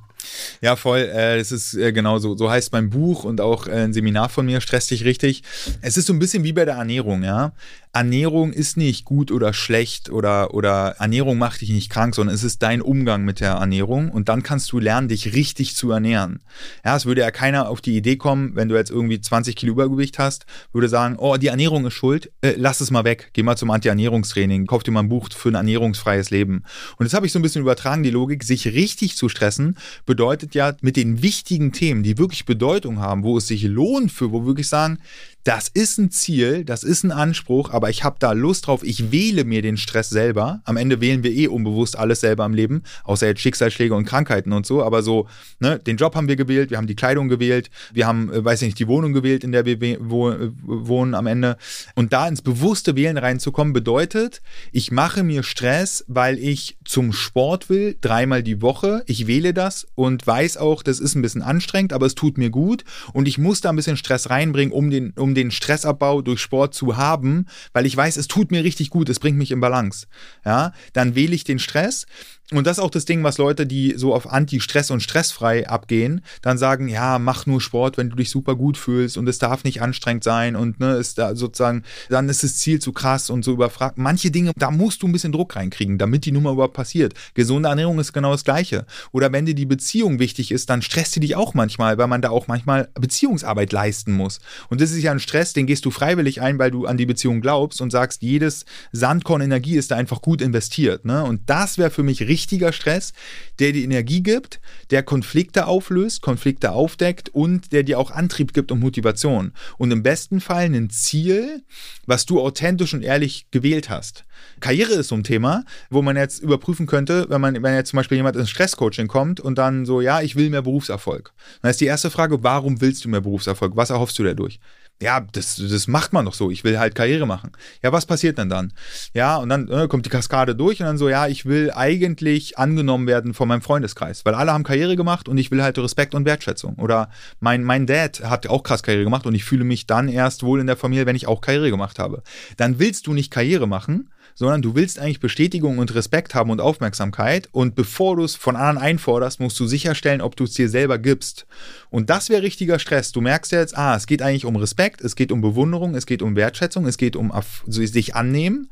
Ja, 0.60 0.76
voll. 0.76 1.00
Äh, 1.00 1.38
das 1.38 1.50
ist 1.50 1.74
äh, 1.74 1.92
genau 1.92 2.18
so. 2.18 2.36
So 2.36 2.48
heißt 2.48 2.72
mein 2.72 2.90
Buch 2.90 3.24
und 3.24 3.40
auch 3.40 3.66
äh, 3.66 3.72
ein 3.72 3.92
Seminar 3.92 4.28
von 4.28 4.46
mir, 4.46 4.60
Stress 4.60 4.86
dich 4.86 5.04
richtig. 5.04 5.42
Es 5.80 5.96
ist 5.96 6.06
so 6.06 6.12
ein 6.12 6.20
bisschen 6.20 6.44
wie 6.44 6.52
bei 6.52 6.64
der 6.64 6.76
Ernährung, 6.76 7.24
ja. 7.24 7.52
Ernährung 7.94 8.54
ist 8.54 8.78
nicht 8.78 9.04
gut 9.04 9.30
oder 9.30 9.52
schlecht 9.52 10.08
oder, 10.08 10.54
oder 10.54 10.96
Ernährung 10.98 11.36
macht 11.36 11.60
dich 11.60 11.68
nicht 11.68 11.90
krank, 11.90 12.14
sondern 12.14 12.34
es 12.34 12.42
ist 12.42 12.62
dein 12.62 12.80
Umgang 12.80 13.22
mit 13.22 13.40
der 13.40 13.52
Ernährung 13.52 14.10
und 14.10 14.30
dann 14.30 14.42
kannst 14.42 14.72
du 14.72 14.78
lernen, 14.78 15.08
dich 15.08 15.34
richtig 15.34 15.76
zu 15.76 15.90
ernähren. 15.90 16.40
Ja, 16.86 16.96
es 16.96 17.04
würde 17.04 17.20
ja 17.20 17.30
keiner 17.30 17.68
auf 17.68 17.82
die 17.82 17.94
Idee 17.94 18.16
kommen, 18.16 18.56
wenn 18.56 18.70
du 18.70 18.76
jetzt 18.76 18.90
irgendwie 18.90 19.20
20 19.20 19.56
Kilo 19.56 19.72
Übergewicht 19.72 20.18
hast, 20.18 20.46
würde 20.72 20.88
sagen, 20.88 21.16
oh, 21.18 21.36
die 21.36 21.48
Ernährung 21.48 21.84
ist 21.84 21.92
schuld, 21.92 22.32
äh, 22.40 22.54
lass 22.56 22.80
es 22.80 22.90
mal 22.90 23.04
weg, 23.04 23.28
geh 23.34 23.42
mal 23.42 23.56
zum 23.56 23.70
Anti-Ernährungstraining, 23.70 24.66
kauf 24.66 24.82
dir 24.82 24.90
mal 24.92 25.00
ein 25.00 25.10
Buch 25.10 25.28
für 25.30 25.50
ein 25.50 25.54
ernährungsfreies 25.54 26.30
Leben. 26.30 26.64
Und 26.96 27.04
das 27.04 27.12
habe 27.12 27.26
ich 27.26 27.32
so 27.32 27.38
ein 27.38 27.42
bisschen 27.42 27.60
übertragen, 27.60 28.02
die 28.02 28.10
Logik, 28.10 28.42
sich 28.42 28.68
richtig 28.68 29.16
zu 29.18 29.28
stressen, 29.28 29.76
bedeutet 30.06 30.54
ja 30.54 30.74
mit 30.80 30.96
den 30.96 31.20
wichtigen 31.20 31.72
Themen, 31.72 32.02
die 32.02 32.16
wirklich 32.16 32.46
Bedeutung 32.46 33.00
haben, 33.00 33.22
wo 33.22 33.36
es 33.36 33.46
sich 33.46 33.64
lohnt 33.64 34.10
für, 34.10 34.32
wo 34.32 34.40
wir 34.40 34.46
wirklich 34.46 34.68
sagen, 34.68 34.98
das 35.44 35.68
ist 35.68 35.98
ein 35.98 36.10
Ziel, 36.10 36.64
das 36.64 36.84
ist 36.84 37.02
ein 37.02 37.10
Anspruch, 37.10 37.70
aber 37.70 37.90
ich 37.90 38.04
habe 38.04 38.16
da 38.20 38.32
Lust 38.32 38.66
drauf, 38.66 38.84
ich 38.84 39.10
wähle 39.10 39.44
mir 39.44 39.60
den 39.60 39.76
Stress 39.76 40.08
selber. 40.08 40.60
Am 40.64 40.76
Ende 40.76 41.00
wählen 41.00 41.24
wir 41.24 41.32
eh 41.32 41.48
unbewusst 41.48 41.98
alles 41.98 42.20
selber 42.20 42.44
im 42.46 42.54
Leben, 42.54 42.82
außer 43.04 43.26
jetzt 43.26 43.40
Schicksalsschläge 43.40 43.94
und 43.94 44.04
Krankheiten 44.04 44.52
und 44.52 44.66
so, 44.66 44.82
aber 44.84 45.02
so, 45.02 45.26
ne, 45.58 45.78
den 45.80 45.96
Job 45.96 46.14
haben 46.14 46.28
wir 46.28 46.36
gewählt, 46.36 46.70
wir 46.70 46.78
haben 46.78 46.86
die 46.86 46.94
Kleidung 46.94 47.28
gewählt, 47.28 47.70
wir 47.92 48.06
haben, 48.06 48.32
äh, 48.32 48.44
weiß 48.44 48.62
ich 48.62 48.68
nicht, 48.68 48.78
die 48.78 48.86
Wohnung 48.86 49.12
gewählt, 49.12 49.42
in 49.42 49.52
der 49.52 49.64
wir 49.64 49.80
wohnen 50.00 51.14
am 51.14 51.26
Ende. 51.26 51.56
Und 51.94 52.12
da 52.12 52.28
ins 52.28 52.42
bewusste 52.42 52.94
Wählen 52.94 53.18
reinzukommen, 53.18 53.72
bedeutet, 53.72 54.42
ich 54.70 54.92
mache 54.92 55.24
mir 55.24 55.42
Stress, 55.42 56.04
weil 56.06 56.38
ich 56.38 56.76
zum 56.84 57.12
Sport 57.12 57.68
will, 57.68 57.96
dreimal 58.00 58.42
die 58.42 58.62
Woche, 58.62 59.02
ich 59.06 59.26
wähle 59.26 59.52
das 59.52 59.86
und 59.94 60.26
weiß 60.26 60.56
auch, 60.56 60.82
das 60.82 61.00
ist 61.00 61.16
ein 61.16 61.22
bisschen 61.22 61.42
anstrengend, 61.42 61.92
aber 61.92 62.06
es 62.06 62.14
tut 62.14 62.38
mir 62.38 62.50
gut 62.50 62.84
und 63.12 63.26
ich 63.26 63.38
muss 63.38 63.60
da 63.60 63.70
ein 63.70 63.76
bisschen 63.76 63.96
Stress 63.96 64.30
reinbringen, 64.30 64.72
um 64.72 64.90
den, 64.90 65.12
um 65.16 65.31
den 65.34 65.50
Stressabbau 65.50 66.22
durch 66.22 66.40
Sport 66.40 66.74
zu 66.74 66.96
haben, 66.96 67.46
weil 67.72 67.86
ich 67.86 67.96
weiß, 67.96 68.16
es 68.16 68.28
tut 68.28 68.50
mir 68.50 68.64
richtig 68.64 68.90
gut, 68.90 69.08
es 69.08 69.20
bringt 69.20 69.38
mich 69.38 69.50
in 69.50 69.60
Balance. 69.60 70.06
Ja, 70.44 70.72
dann 70.92 71.14
wähle 71.14 71.34
ich 71.34 71.44
den 71.44 71.58
Stress 71.58 72.06
und 72.52 72.66
das 72.66 72.78
ist 72.78 72.84
auch 72.84 72.90
das 72.90 73.04
Ding, 73.04 73.22
was 73.24 73.38
Leute, 73.38 73.66
die 73.66 73.94
so 73.96 74.14
auf 74.14 74.30
Anti-Stress 74.30 74.90
und 74.90 75.02
stressfrei 75.02 75.68
abgehen, 75.68 76.22
dann 76.42 76.58
sagen, 76.58 76.88
ja, 76.88 77.18
mach 77.18 77.46
nur 77.46 77.60
Sport, 77.60 77.96
wenn 77.96 78.10
du 78.10 78.16
dich 78.16 78.30
super 78.30 78.54
gut 78.56 78.76
fühlst 78.76 79.16
und 79.16 79.28
es 79.28 79.38
darf 79.38 79.64
nicht 79.64 79.82
anstrengend 79.82 80.24
sein 80.24 80.56
und 80.56 80.78
ne, 80.80 80.96
ist 80.96 81.18
da 81.18 81.34
sozusagen, 81.34 81.84
dann 82.08 82.28
ist 82.28 82.42
das 82.42 82.56
Ziel 82.56 82.80
zu 82.80 82.92
krass 82.92 83.30
und 83.30 83.44
so 83.44 83.52
überfragt. 83.52 83.98
Manche 83.98 84.30
Dinge, 84.30 84.52
da 84.56 84.70
musst 84.70 85.02
du 85.02 85.08
ein 85.08 85.12
bisschen 85.12 85.32
Druck 85.32 85.56
reinkriegen, 85.56 85.98
damit 85.98 86.26
die 86.26 86.32
Nummer 86.32 86.52
überhaupt 86.52 86.74
passiert. 86.74 87.14
Gesunde 87.34 87.68
Ernährung 87.68 87.98
ist 87.98 88.12
genau 88.12 88.32
das 88.32 88.44
Gleiche. 88.44 88.86
Oder 89.12 89.32
wenn 89.32 89.46
dir 89.46 89.54
die 89.54 89.66
Beziehung 89.66 90.18
wichtig 90.18 90.52
ist, 90.52 90.68
dann 90.68 90.82
stresst 90.82 91.12
sie 91.12 91.20
dich 91.20 91.36
auch 91.36 91.54
manchmal, 91.54 91.98
weil 91.98 92.06
man 92.06 92.22
da 92.22 92.30
auch 92.30 92.48
manchmal 92.48 92.88
Beziehungsarbeit 92.94 93.72
leisten 93.72 94.12
muss. 94.12 94.40
Und 94.68 94.80
das 94.80 94.90
ist 94.90 95.02
ja 95.02 95.12
ein 95.12 95.20
Stress, 95.20 95.52
den 95.52 95.66
gehst 95.66 95.84
du 95.84 95.90
freiwillig 95.90 96.40
ein, 96.40 96.58
weil 96.58 96.70
du 96.70 96.86
an 96.86 96.96
die 96.96 97.06
Beziehung 97.06 97.40
glaubst 97.40 97.80
und 97.80 97.90
sagst, 97.90 98.22
jedes 98.22 98.66
Sandkorn 98.92 99.40
Energie 99.40 99.76
ist 99.76 99.90
da 99.90 99.96
einfach 99.96 100.20
gut 100.20 100.42
investiert. 100.42 101.04
Ne? 101.04 101.24
Und 101.24 101.42
das 101.46 101.78
wäre 101.78 101.90
für 101.90 102.02
mich 102.02 102.20
richtig 102.22 102.41
richtiger 102.42 102.72
Stress, 102.72 103.12
der 103.60 103.72
die 103.72 103.84
Energie 103.84 104.22
gibt, 104.22 104.60
der 104.90 105.02
Konflikte 105.02 105.66
auflöst, 105.66 106.22
Konflikte 106.22 106.72
aufdeckt 106.72 107.28
und 107.28 107.72
der 107.72 107.84
dir 107.84 107.98
auch 107.98 108.10
Antrieb 108.10 108.52
gibt 108.52 108.72
und 108.72 108.80
Motivation. 108.80 109.52
Und 109.78 109.92
im 109.92 110.02
besten 110.02 110.40
Fall 110.40 110.64
ein 110.64 110.90
Ziel, 110.90 111.62
was 112.06 112.26
du 112.26 112.40
authentisch 112.40 112.94
und 112.94 113.02
ehrlich 113.02 113.46
gewählt 113.52 113.88
hast. 113.88 114.24
Karriere 114.58 114.94
ist 114.94 115.08
so 115.08 115.14
ein 115.14 115.22
Thema, 115.22 115.64
wo 115.88 116.02
man 116.02 116.16
jetzt 116.16 116.42
überprüfen 116.42 116.86
könnte, 116.86 117.26
wenn 117.28 117.40
man, 117.40 117.62
wenn 117.62 117.74
jetzt 117.74 117.90
zum 117.90 117.98
Beispiel 117.98 118.16
jemand 118.16 118.36
ins 118.36 118.50
Stresscoaching 118.50 119.06
kommt 119.06 119.38
und 119.38 119.56
dann 119.56 119.86
so, 119.86 120.00
ja, 120.00 120.20
ich 120.20 120.34
will 120.34 120.50
mehr 120.50 120.62
Berufserfolg. 120.62 121.32
Dann 121.60 121.70
ist 121.70 121.80
die 121.80 121.86
erste 121.86 122.10
Frage, 122.10 122.42
warum 122.42 122.80
willst 122.80 123.04
du 123.04 123.08
mehr 123.08 123.20
Berufserfolg? 123.20 123.76
Was 123.76 123.90
erhoffst 123.90 124.18
du 124.18 124.24
dadurch? 124.24 124.58
Ja, 125.02 125.20
das, 125.32 125.56
das 125.56 125.88
macht 125.88 126.12
man 126.12 126.24
doch 126.24 126.34
so. 126.34 126.50
Ich 126.50 126.64
will 126.64 126.78
halt 126.78 126.94
Karriere 126.94 127.26
machen. 127.26 127.50
Ja, 127.82 127.92
was 127.92 128.06
passiert 128.06 128.38
denn 128.38 128.48
dann? 128.48 128.72
Ja, 129.12 129.36
und 129.36 129.48
dann 129.48 129.68
äh, 129.68 129.88
kommt 129.88 130.06
die 130.06 130.10
Kaskade 130.10 130.54
durch 130.54 130.80
und 130.80 130.86
dann 130.86 130.98
so, 130.98 131.08
ja, 131.08 131.26
ich 131.26 131.44
will 131.44 131.72
eigentlich 131.74 132.58
angenommen 132.58 133.06
werden 133.06 133.34
von 133.34 133.48
meinem 133.48 133.62
Freundeskreis, 133.62 134.24
weil 134.24 134.34
alle 134.34 134.52
haben 134.52 134.64
Karriere 134.64 134.96
gemacht 134.96 135.28
und 135.28 135.38
ich 135.38 135.50
will 135.50 135.62
halt 135.62 135.78
Respekt 135.78 136.14
und 136.14 136.24
Wertschätzung. 136.24 136.76
Oder 136.76 137.10
mein, 137.40 137.64
mein 137.64 137.86
Dad 137.86 138.22
hat 138.22 138.46
auch 138.46 138.62
krass 138.62 138.82
Karriere 138.82 139.04
gemacht 139.04 139.26
und 139.26 139.34
ich 139.34 139.44
fühle 139.44 139.64
mich 139.64 139.86
dann 139.86 140.08
erst 140.08 140.44
wohl 140.44 140.60
in 140.60 140.66
der 140.66 140.76
Familie, 140.76 141.06
wenn 141.06 141.16
ich 141.16 141.26
auch 141.26 141.40
Karriere 141.40 141.70
gemacht 141.70 141.98
habe. 141.98 142.22
Dann 142.56 142.78
willst 142.78 143.06
du 143.06 143.12
nicht 143.12 143.30
Karriere 143.30 143.66
machen, 143.66 144.08
sondern 144.34 144.62
du 144.62 144.74
willst 144.74 144.98
eigentlich 144.98 145.20
Bestätigung 145.20 145.78
und 145.78 145.94
Respekt 145.94 146.34
haben 146.34 146.50
und 146.50 146.60
Aufmerksamkeit. 146.60 147.48
Und 147.52 147.74
bevor 147.74 148.16
du 148.16 148.24
es 148.24 148.34
von 148.34 148.56
anderen 148.56 148.78
einforderst, 148.78 149.40
musst 149.40 149.58
du 149.60 149.66
sicherstellen, 149.66 150.20
ob 150.20 150.36
du 150.36 150.44
es 150.44 150.52
dir 150.52 150.68
selber 150.68 150.98
gibst. 150.98 151.46
Und 151.90 152.10
das 152.10 152.28
wäre 152.28 152.42
richtiger 152.42 152.78
Stress. 152.78 153.12
Du 153.12 153.20
merkst 153.20 153.52
jetzt, 153.52 153.76
ah, 153.76 153.96
es 153.96 154.06
geht 154.06 154.22
eigentlich 154.22 154.44
um 154.44 154.56
Respekt, 154.56 155.00
es 155.00 155.16
geht 155.16 155.32
um 155.32 155.40
Bewunderung, 155.40 155.94
es 155.94 156.06
geht 156.06 156.22
um 156.22 156.36
Wertschätzung, 156.36 156.86
es 156.86 156.96
geht 156.96 157.16
um 157.16 157.32
sich 157.66 158.14
annehmen. 158.14 158.70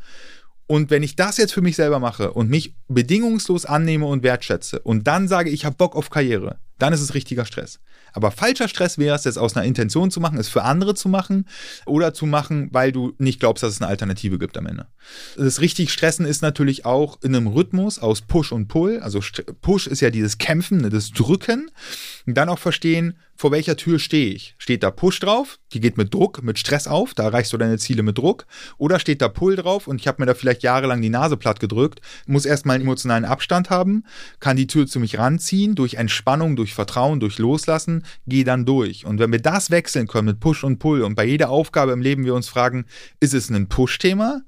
Und 0.71 0.91
wenn 0.91 1.03
ich 1.03 1.17
das 1.17 1.37
jetzt 1.37 1.53
für 1.53 1.63
mich 1.63 1.75
selber 1.75 1.99
mache 1.99 2.33
und 2.33 2.49
mich 2.49 2.77
bedingungslos 2.87 3.67
annehme 3.67 4.07
und 4.07 4.23
wertschätze 4.23 4.79
und 4.79 5.09
dann 5.09 5.27
sage, 5.27 5.51
ich 5.51 5.65
habe 5.65 5.75
Bock 5.75 5.97
auf 5.97 6.11
Karriere, 6.11 6.59
dann 6.79 6.93
ist 6.93 7.01
es 7.01 7.15
richtiger 7.15 7.45
Stress. 7.45 7.81
Aber 8.13 8.31
falscher 8.31 8.69
Stress 8.69 8.99
wäre 8.99 9.17
es, 9.17 9.25
jetzt 9.25 9.39
aus 9.39 9.57
einer 9.57 9.67
Intention 9.67 10.11
zu 10.11 10.21
machen, 10.21 10.39
es 10.39 10.49
für 10.49 10.63
andere 10.63 10.95
zu 10.95 11.09
machen 11.09 11.47
oder 11.87 12.15
zu 12.15 12.27
machen, 12.27 12.69
weil 12.73 12.93
du 12.93 13.15
nicht 13.19 13.41
glaubst, 13.41 13.63
dass 13.63 13.75
es 13.75 13.81
eine 13.81 13.89
Alternative 13.89 14.39
gibt 14.39 14.57
am 14.59 14.67
Ende. 14.67 14.87
Das 15.37 15.61
richtig 15.61 15.93
Stressen 15.93 16.27
ist 16.27 16.43
natürlich 16.43 16.85
auch 16.85 17.19
in 17.23 17.35
einem 17.35 17.47
Rhythmus 17.47 17.99
aus 17.99 18.23
Push 18.23 18.53
und 18.53 18.69
Pull. 18.69 19.01
Also 19.01 19.21
Push 19.61 19.87
ist 19.87 20.01
ja 20.01 20.11
dieses 20.11 20.39
Kämpfen, 20.39 20.79
ne, 20.79 20.91
das 20.91 21.11
Drücken. 21.11 21.71
Und 22.27 22.35
dann 22.35 22.49
auch 22.49 22.59
verstehen, 22.59 23.15
vor 23.41 23.53
welcher 23.53 23.75
Tür 23.75 23.99
stehe 23.99 24.35
ich? 24.35 24.55
Steht 24.59 24.83
da 24.83 24.91
Push 24.91 25.21
drauf? 25.21 25.59
Die 25.73 25.81
geht 25.81 25.97
mit 25.97 26.13
Druck, 26.13 26.43
mit 26.43 26.59
Stress 26.59 26.87
auf, 26.87 27.15
da 27.15 27.23
erreichst 27.23 27.51
du 27.55 27.57
deine 27.57 27.79
Ziele 27.79 28.03
mit 28.03 28.19
Druck. 28.19 28.45
Oder 28.77 28.99
steht 28.99 29.23
da 29.23 29.29
Pull 29.29 29.57
drauf 29.57 29.87
und 29.87 29.99
ich 29.99 30.07
habe 30.07 30.21
mir 30.21 30.27
da 30.27 30.35
vielleicht 30.35 30.63
jahrelang 30.63 31.01
die 31.01 31.09
Nase 31.09 31.39
platt 31.39 31.59
gedrückt, 31.59 32.03
muss 32.27 32.45
erstmal 32.45 32.75
einen 32.75 32.85
emotionalen 32.85 33.25
Abstand 33.25 33.71
haben, 33.71 34.05
kann 34.41 34.59
die 34.59 34.67
Tür 34.67 34.87
zu 34.87 35.01
mich 35.01 35.17
ranziehen, 35.17 35.75
durch 35.75 35.95
Entspannung, 35.95 36.55
durch 36.55 36.75
Vertrauen, 36.75 37.19
durch 37.19 37.39
Loslassen, 37.39 37.99
gehe 38.26 38.44
dann 38.44 38.64
durch. 38.64 39.07
Und 39.07 39.18
wenn 39.18 39.32
wir 39.32 39.40
das 39.40 39.70
wechseln 39.70 40.07
können 40.07 40.26
mit 40.26 40.40
Push 40.40 40.64
und 40.64 40.78
Pull 40.78 41.03
und 41.03 41.14
bei 41.14 41.24
jeder 41.24 41.51
Aufgabe 41.51 41.92
im 41.92 42.03
Leben 42.03 42.24
wir 42.24 42.34
uns 42.34 42.48
fragen, 42.48 42.86
ist 43.20 43.34
es 43.34 43.51
ein 43.51 43.68
Push-Thema? 43.68 44.42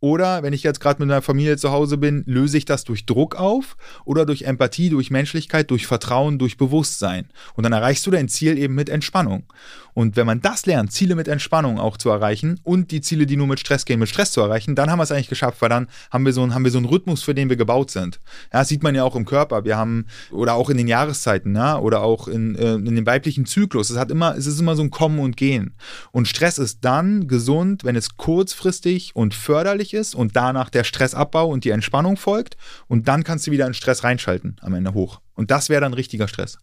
Oder 0.00 0.44
wenn 0.44 0.52
ich 0.52 0.62
jetzt 0.62 0.80
gerade 0.80 1.00
mit 1.00 1.08
meiner 1.08 1.22
Familie 1.22 1.56
zu 1.56 1.72
Hause 1.72 1.98
bin, 1.98 2.22
löse 2.26 2.56
ich 2.56 2.64
das 2.64 2.84
durch 2.84 3.04
Druck 3.04 3.34
auf 3.34 3.76
oder 4.04 4.26
durch 4.26 4.42
Empathie, 4.42 4.90
durch 4.90 5.10
Menschlichkeit, 5.10 5.70
durch 5.70 5.88
Vertrauen, 5.88 6.38
durch 6.38 6.56
Bewusstsein. 6.56 7.28
Und 7.54 7.64
dann 7.64 7.72
erreichst 7.72 8.06
du 8.06 8.12
dein 8.12 8.28
Ziel 8.28 8.58
eben 8.58 8.74
mit 8.74 8.88
Entspannung. 8.88 9.52
Und 9.98 10.14
wenn 10.14 10.26
man 10.26 10.40
das 10.40 10.64
lernt, 10.64 10.92
Ziele 10.92 11.16
mit 11.16 11.26
Entspannung 11.26 11.80
auch 11.80 11.96
zu 11.96 12.08
erreichen 12.08 12.60
und 12.62 12.92
die 12.92 13.00
Ziele, 13.00 13.26
die 13.26 13.36
nur 13.36 13.48
mit 13.48 13.58
Stress 13.58 13.84
gehen, 13.84 13.98
mit 13.98 14.08
Stress 14.08 14.30
zu 14.30 14.40
erreichen, 14.40 14.76
dann 14.76 14.92
haben 14.92 15.00
wir 15.00 15.02
es 15.02 15.10
eigentlich 15.10 15.28
geschafft, 15.28 15.60
weil 15.60 15.70
dann 15.70 15.88
haben 16.12 16.24
wir 16.24 16.32
so, 16.32 16.40
einen, 16.40 16.54
haben 16.54 16.62
wir 16.62 16.70
so 16.70 16.78
einen 16.78 16.86
Rhythmus, 16.86 17.24
für 17.24 17.34
den 17.34 17.48
wir 17.48 17.56
gebaut 17.56 17.90
sind. 17.90 18.20
Ja, 18.52 18.60
das 18.60 18.68
sieht 18.68 18.84
man 18.84 18.94
ja 18.94 19.02
auch 19.02 19.16
im 19.16 19.24
Körper. 19.24 19.64
Wir 19.64 19.76
haben, 19.76 20.06
oder 20.30 20.54
auch 20.54 20.70
in 20.70 20.76
den 20.76 20.86
Jahreszeiten, 20.86 21.56
ja, 21.56 21.80
oder 21.80 22.02
auch 22.02 22.28
in, 22.28 22.54
äh, 22.54 22.74
in 22.74 22.94
dem 22.94 23.06
weiblichen 23.06 23.44
Zyklus. 23.44 23.90
Es 23.90 23.98
hat 23.98 24.12
immer, 24.12 24.36
es 24.36 24.46
ist 24.46 24.60
immer 24.60 24.76
so 24.76 24.84
ein 24.84 24.92
Kommen 24.92 25.18
und 25.18 25.36
Gehen. 25.36 25.74
Und 26.12 26.28
Stress 26.28 26.58
ist 26.58 26.84
dann 26.84 27.26
gesund, 27.26 27.82
wenn 27.82 27.96
es 27.96 28.16
kurzfristig 28.16 29.16
und 29.16 29.34
förderlich 29.34 29.94
ist 29.94 30.14
und 30.14 30.36
danach 30.36 30.70
der 30.70 30.84
Stressabbau 30.84 31.48
und 31.48 31.64
die 31.64 31.70
Entspannung 31.70 32.16
folgt. 32.16 32.56
Und 32.86 33.08
dann 33.08 33.24
kannst 33.24 33.48
du 33.48 33.50
wieder 33.50 33.66
in 33.66 33.74
Stress 33.74 34.04
reinschalten 34.04 34.58
am 34.60 34.74
Ende 34.74 34.94
hoch. 34.94 35.22
Und 35.34 35.50
das 35.50 35.68
wäre 35.68 35.80
dann 35.80 35.92
richtiger 35.92 36.28
Stress. 36.28 36.58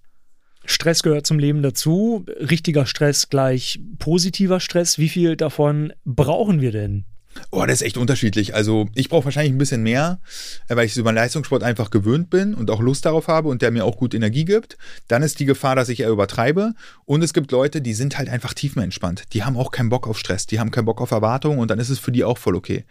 Stress 0.66 1.04
gehört 1.04 1.28
zum 1.28 1.40
Leben 1.40 1.62
dazu. 1.62 2.26
Richtiger 2.28 2.86
Stress 2.86 3.30
gleich 3.30 3.80
positiver 4.00 4.60
Stress. 4.60 4.98
Wie 4.98 5.10
viel 5.10 5.36
davon 5.36 5.94
brauchen 6.06 6.62
wir 6.62 6.72
denn? 6.72 7.06
Oh, 7.52 7.66
das 7.66 7.82
ist 7.82 7.88
echt 7.88 7.98
unterschiedlich. 7.98 8.56
Also 8.56 8.88
ich 8.96 9.10
brauche 9.10 9.26
wahrscheinlich 9.26 9.54
ein 9.54 9.58
bisschen 9.58 9.84
mehr, 9.84 10.20
äh, 10.68 10.76
weil 10.76 10.86
ich 10.86 10.96
über 10.96 11.12
Leistungssport 11.12 11.64
einfach 11.64 11.90
gewöhnt 11.90 12.30
bin 12.30 12.54
und 12.54 12.72
auch 12.72 12.82
Lust 12.82 13.06
darauf 13.06 13.28
habe 13.28 13.50
und 13.50 13.62
der 13.62 13.72
mir 13.72 13.86
auch 13.86 13.98
gut 13.98 14.14
Energie 14.14 14.46
gibt. 14.46 14.78
Dann 15.08 15.22
ist 15.22 15.40
die 15.40 15.46
Gefahr, 15.46 15.76
dass 15.76 15.90
ich 15.90 16.00
eher 16.00 16.10
übertreibe. 16.10 16.74
Und 17.06 17.24
es 17.24 17.34
gibt 17.34 17.52
Leute, 17.52 17.82
die 17.82 17.94
sind 17.94 18.18
halt 18.18 18.30
einfach 18.30 18.54
tiefenentspannt. 18.54 19.34
Die 19.34 19.44
haben 19.44 19.58
auch 19.58 19.72
keinen 19.72 19.90
Bock 19.90 20.08
auf 20.08 20.18
Stress, 20.18 20.46
die 20.46 20.60
haben 20.60 20.72
keinen 20.72 20.86
Bock 20.86 21.02
auf 21.02 21.12
Erwartungen 21.12 21.60
und 21.60 21.70
dann 21.70 21.80
ist 21.80 21.90
es 21.90 22.00
für 22.00 22.12
die 22.12 22.24
auch 22.24 22.38
voll 22.38 22.56
okay. 22.56 22.86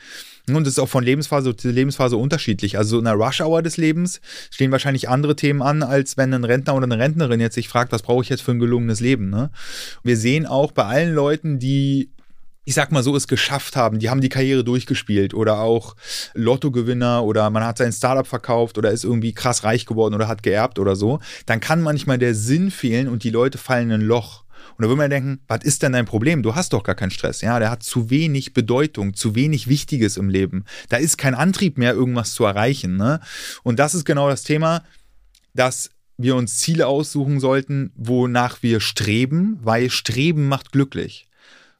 Und 0.49 0.67
es 0.67 0.75
ist 0.75 0.79
auch 0.79 0.89
von 0.89 1.05
Lebensphase 1.05 1.57
zu 1.57 1.71
Lebensphase 1.71 2.19
unterschiedlich. 2.19 2.77
Also 2.77 2.99
in 2.99 3.05
der 3.05 3.15
Rush-Hour 3.15 3.63
des 3.63 3.79
Lebens 3.79 4.21
stehen 4.51 4.73
wahrscheinlich 4.73 5.09
andere 5.09 5.37
Themen 5.37 5.63
an, 5.63 5.83
als 5.83 6.19
wenn 6.19 6.35
ein 6.35 6.45
Rentner 6.45 6.75
oder 6.75 6.85
eine 6.85 6.99
Rentnerin 6.99 7.41
jetzt 7.41 7.55
sich 7.55 7.69
fragt, 7.69 7.93
was 7.93 8.03
brauche 8.03 8.23
ich 8.23 8.29
jetzt 8.29 8.43
für 8.43 8.51
ein 8.51 8.59
gelungenes 8.59 9.01
Leben. 9.01 9.31
Ne? 9.31 9.51
Wir 10.03 10.19
sehen 10.19 10.45
auch 10.45 10.73
bei 10.73 10.85
allen 10.85 11.15
Leuten, 11.15 11.59
die 11.59 12.11
ich 12.67 12.75
sag 12.75 12.93
mal 12.93 13.03
so, 13.03 13.15
es 13.15 13.29
geschafft 13.29 13.77
haben. 13.77 13.99
Die 13.99 14.09
haben 14.09 14.21
die 14.21 14.31
Karriere 14.31 14.65
durchgespielt 14.65 15.35
oder 15.35 15.61
auch 15.61 15.97
Lottogewinner 16.33 17.23
oder 17.23 17.51
man 17.51 17.65
hat 17.65 17.79
sein 17.79 17.93
Startup 17.93 18.27
verkauft 18.27 18.79
oder 18.79 18.91
ist 18.91 19.05
irgendwie 19.05 19.35
krass 19.35 19.65
reich 19.65 19.85
geworden 19.85 20.15
oder 20.15 20.29
hat 20.29 20.43
geerbt 20.43 20.79
oder 20.79 20.97
so. 20.97 21.21
Dann 21.47 21.61
kann 21.61 21.83
manchmal 21.83 22.19
der 22.19 22.35
Sinn 22.35 22.71
fehlen 22.71 23.09
und 23.09 23.23
die 23.23 23.31
Leute 23.31 23.59
fallen 23.59 23.91
in 23.91 24.01
ein 24.01 24.07
Loch. 24.07 24.44
Und 24.77 24.83
da 24.83 24.89
würde 24.89 24.97
man 24.97 25.11
denken, 25.11 25.41
was 25.47 25.63
ist 25.63 25.83
denn 25.83 25.93
dein 25.93 26.05
Problem? 26.05 26.43
Du 26.43 26.55
hast 26.55 26.73
doch 26.73 26.83
gar 26.83 26.95
keinen 26.95 27.11
Stress. 27.11 27.41
Ja, 27.41 27.59
der 27.59 27.71
hat 27.71 27.83
zu 27.83 28.11
wenig 28.11 28.55
Bedeutung, 28.55 29.15
zu 29.15 29.35
wenig 29.35 29.69
Wichtiges 29.69 30.17
im 30.17 30.29
Leben. 30.29 30.65
Da 30.89 30.97
ist 30.97 31.17
kein 31.17 31.35
Antrieb 31.35 31.79
mehr, 31.79 31.93
irgendwas 31.93 32.35
zu 32.35 32.45
erreichen. 32.45 32.97
Ne? 32.97 33.21
Und 33.63 33.79
das 33.79 33.95
ist 33.95 34.05
genau 34.05 34.29
das 34.29 34.43
Thema, 34.43 34.83
dass 35.55 35.91
wir 36.17 36.37
uns 36.37 36.59
Ziele 36.59 36.87
aussuchen 36.87 37.41
sollten, 37.41 37.93
wonach 37.97 38.63
wir 38.63 38.81
streben, 38.81 39.59
weil 39.63 39.91
Streben 39.91 40.49
macht 40.49 40.73
glücklich. 40.73 41.27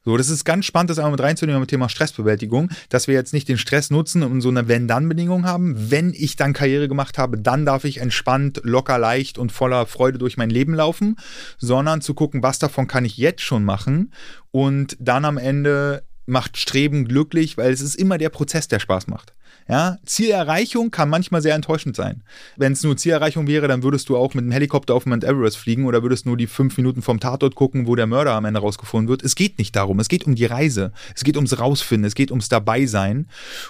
So, 0.05 0.17
das 0.17 0.29
ist 0.29 0.45
ganz 0.45 0.65
spannend, 0.65 0.91
das 0.91 0.99
einmal 0.99 1.13
mit 1.13 1.21
reinzunehmen 1.21 1.59
mit 1.59 1.71
Thema 1.71 1.89
Stressbewältigung, 1.89 2.69
dass 2.89 3.07
wir 3.07 3.15
jetzt 3.15 3.33
nicht 3.33 3.49
den 3.49 3.57
Stress 3.57 3.89
nutzen 3.89 4.21
und 4.21 4.41
so 4.41 4.49
eine 4.49 4.67
Wenn-Dann-Bedingung 4.67 5.45
haben. 5.45 5.89
Wenn 5.89 6.13
ich 6.13 6.35
dann 6.35 6.53
Karriere 6.53 6.87
gemacht 6.87 7.17
habe, 7.17 7.39
dann 7.39 7.65
darf 7.65 7.85
ich 7.85 7.97
entspannt, 7.97 8.61
locker, 8.63 8.99
leicht 8.99 9.39
und 9.39 9.51
voller 9.51 9.87
Freude 9.87 10.19
durch 10.19 10.37
mein 10.37 10.51
Leben 10.51 10.75
laufen, 10.75 11.15
sondern 11.57 12.01
zu 12.01 12.13
gucken, 12.13 12.43
was 12.43 12.59
davon 12.59 12.87
kann 12.87 13.03
ich 13.03 13.17
jetzt 13.17 13.41
schon 13.41 13.65
machen 13.65 14.13
und 14.51 14.95
dann 14.99 15.25
am 15.25 15.39
Ende 15.39 16.03
macht 16.27 16.57
Streben 16.57 17.07
glücklich, 17.07 17.57
weil 17.57 17.71
es 17.73 17.81
ist 17.81 17.95
immer 17.95 18.19
der 18.19 18.29
Prozess, 18.29 18.67
der 18.67 18.79
Spaß 18.79 19.07
macht. 19.07 19.34
Ja, 19.67 19.97
Zielerreichung 20.05 20.91
kann 20.91 21.09
manchmal 21.09 21.41
sehr 21.41 21.55
enttäuschend 21.55 21.95
sein. 21.95 22.21
Wenn 22.55 22.73
es 22.73 22.83
nur 22.83 22.97
Zielerreichung 22.97 23.47
wäre, 23.47 23.67
dann 23.67 23.81
würdest 23.81 24.09
du 24.09 24.15
auch 24.15 24.35
mit 24.35 24.43
einem 24.43 24.51
Helikopter 24.51 24.93
auf 24.93 25.07
Mount 25.07 25.23
Everest 25.23 25.57
fliegen 25.57 25.85
oder 25.85 26.03
würdest 26.03 26.27
nur 26.27 26.37
die 26.37 26.45
fünf 26.45 26.77
Minuten 26.77 27.01
vom 27.01 27.19
Tatort 27.19 27.55
gucken, 27.55 27.87
wo 27.87 27.95
der 27.95 28.05
Mörder 28.05 28.33
am 28.33 28.45
Ende 28.45 28.59
rausgefunden 28.59 29.09
wird. 29.09 29.23
Es 29.23 29.33
geht 29.33 29.57
nicht 29.57 29.75
darum. 29.75 29.99
Es 29.99 30.07
geht 30.07 30.25
um 30.27 30.35
die 30.35 30.45
Reise. 30.45 30.91
Es 31.15 31.23
geht 31.23 31.35
ums 31.35 31.57
Rausfinden. 31.57 32.05
Es 32.05 32.13
geht 32.13 32.29
ums 32.29 32.47
Dabeisein. 32.47 33.27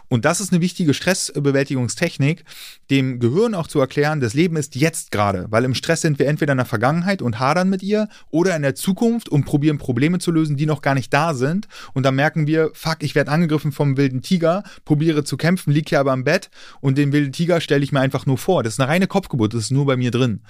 Und 0.10 0.26
das 0.26 0.42
ist 0.42 0.52
eine 0.52 0.60
wichtige 0.60 0.94
Stressbewältigungstechnik, 0.94 2.44
dem 2.90 3.20
Gehirn 3.20 3.56
auch 3.56 3.68
zu 3.68 3.80
erklären, 3.80 4.20
das 4.20 4.34
Leben 4.34 4.58
ist 4.58 4.76
jetzt 4.76 5.12
gerade. 5.12 5.48
Weil 5.50 5.64
im 5.64 5.76
Stress 5.76 6.02
sind 6.02 6.20
wir 6.20 6.28
entweder 6.28 6.52
in 6.52 6.58
der 6.58 6.66
Vergangenheit 6.66 7.22
und 7.22 7.40
hadern 7.40 7.70
mit 7.70 7.82
ihr 7.82 8.10
oder 8.32 8.56
in 8.56 8.64
der 8.64 8.76
Zukunft 8.76 9.30
und 9.30 9.46
probieren 9.46 9.78
Probleme 9.78 10.20
zu 10.20 10.32
lösen, 10.32 10.58
die 10.58 10.66
noch 10.66 10.82
gar 10.82 10.94
nicht 10.94 11.14
da 11.14 11.34
sind. 11.34 11.70
Und 11.94 12.04
dann 12.04 12.16
merken 12.16 12.48
wir, 12.48 12.72
fuck, 12.74 12.98
ich 13.00 13.16
werde 13.16 13.32
angegriffen 13.32 13.72
vom 13.72 13.96
wilden 13.96 14.22
Tiger, 14.22 14.64
probiere 14.84 15.24
zu 15.24 15.38
kämpfen, 15.38 15.72
liege 15.86 15.90
hier 15.90 16.00
aber 16.00 16.14
im 16.14 16.24
Bett 16.24 16.50
und 16.82 16.98
den 16.98 17.12
wilden 17.12 17.32
Tiger 17.32 17.62
stelle 17.62 17.84
ich 17.84 17.92
mir 17.92 18.00
einfach 18.00 18.26
nur 18.26 18.38
vor. 18.38 18.64
Das 18.64 18.74
ist 18.74 18.80
eine 18.80 18.90
reine 18.90 19.08
Kopfgeburt, 19.08 19.54
das 19.54 19.66
ist 19.66 19.72
nur 19.72 19.86
bei 19.86 19.96
mir 19.96 20.12
drin. 20.12 20.42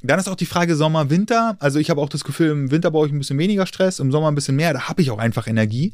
Und 0.00 0.10
dann 0.10 0.18
ist 0.18 0.28
auch 0.28 0.36
die 0.36 0.46
Frage 0.46 0.76
Sommer, 0.76 1.10
Winter. 1.10 1.56
Also 1.58 1.78
ich 1.78 1.90
habe 1.90 2.00
auch 2.00 2.08
das 2.08 2.24
Gefühl, 2.24 2.50
im 2.50 2.70
Winter 2.70 2.90
brauche 2.90 3.06
ich 3.06 3.12
ein 3.12 3.18
bisschen 3.18 3.38
weniger 3.38 3.66
Stress, 3.66 3.98
im 3.98 4.12
Sommer 4.12 4.28
ein 4.28 4.34
bisschen 4.34 4.56
mehr, 4.56 4.72
da 4.72 4.88
habe 4.88 5.02
ich 5.02 5.10
auch 5.10 5.18
einfach 5.18 5.46
Energie. 5.46 5.92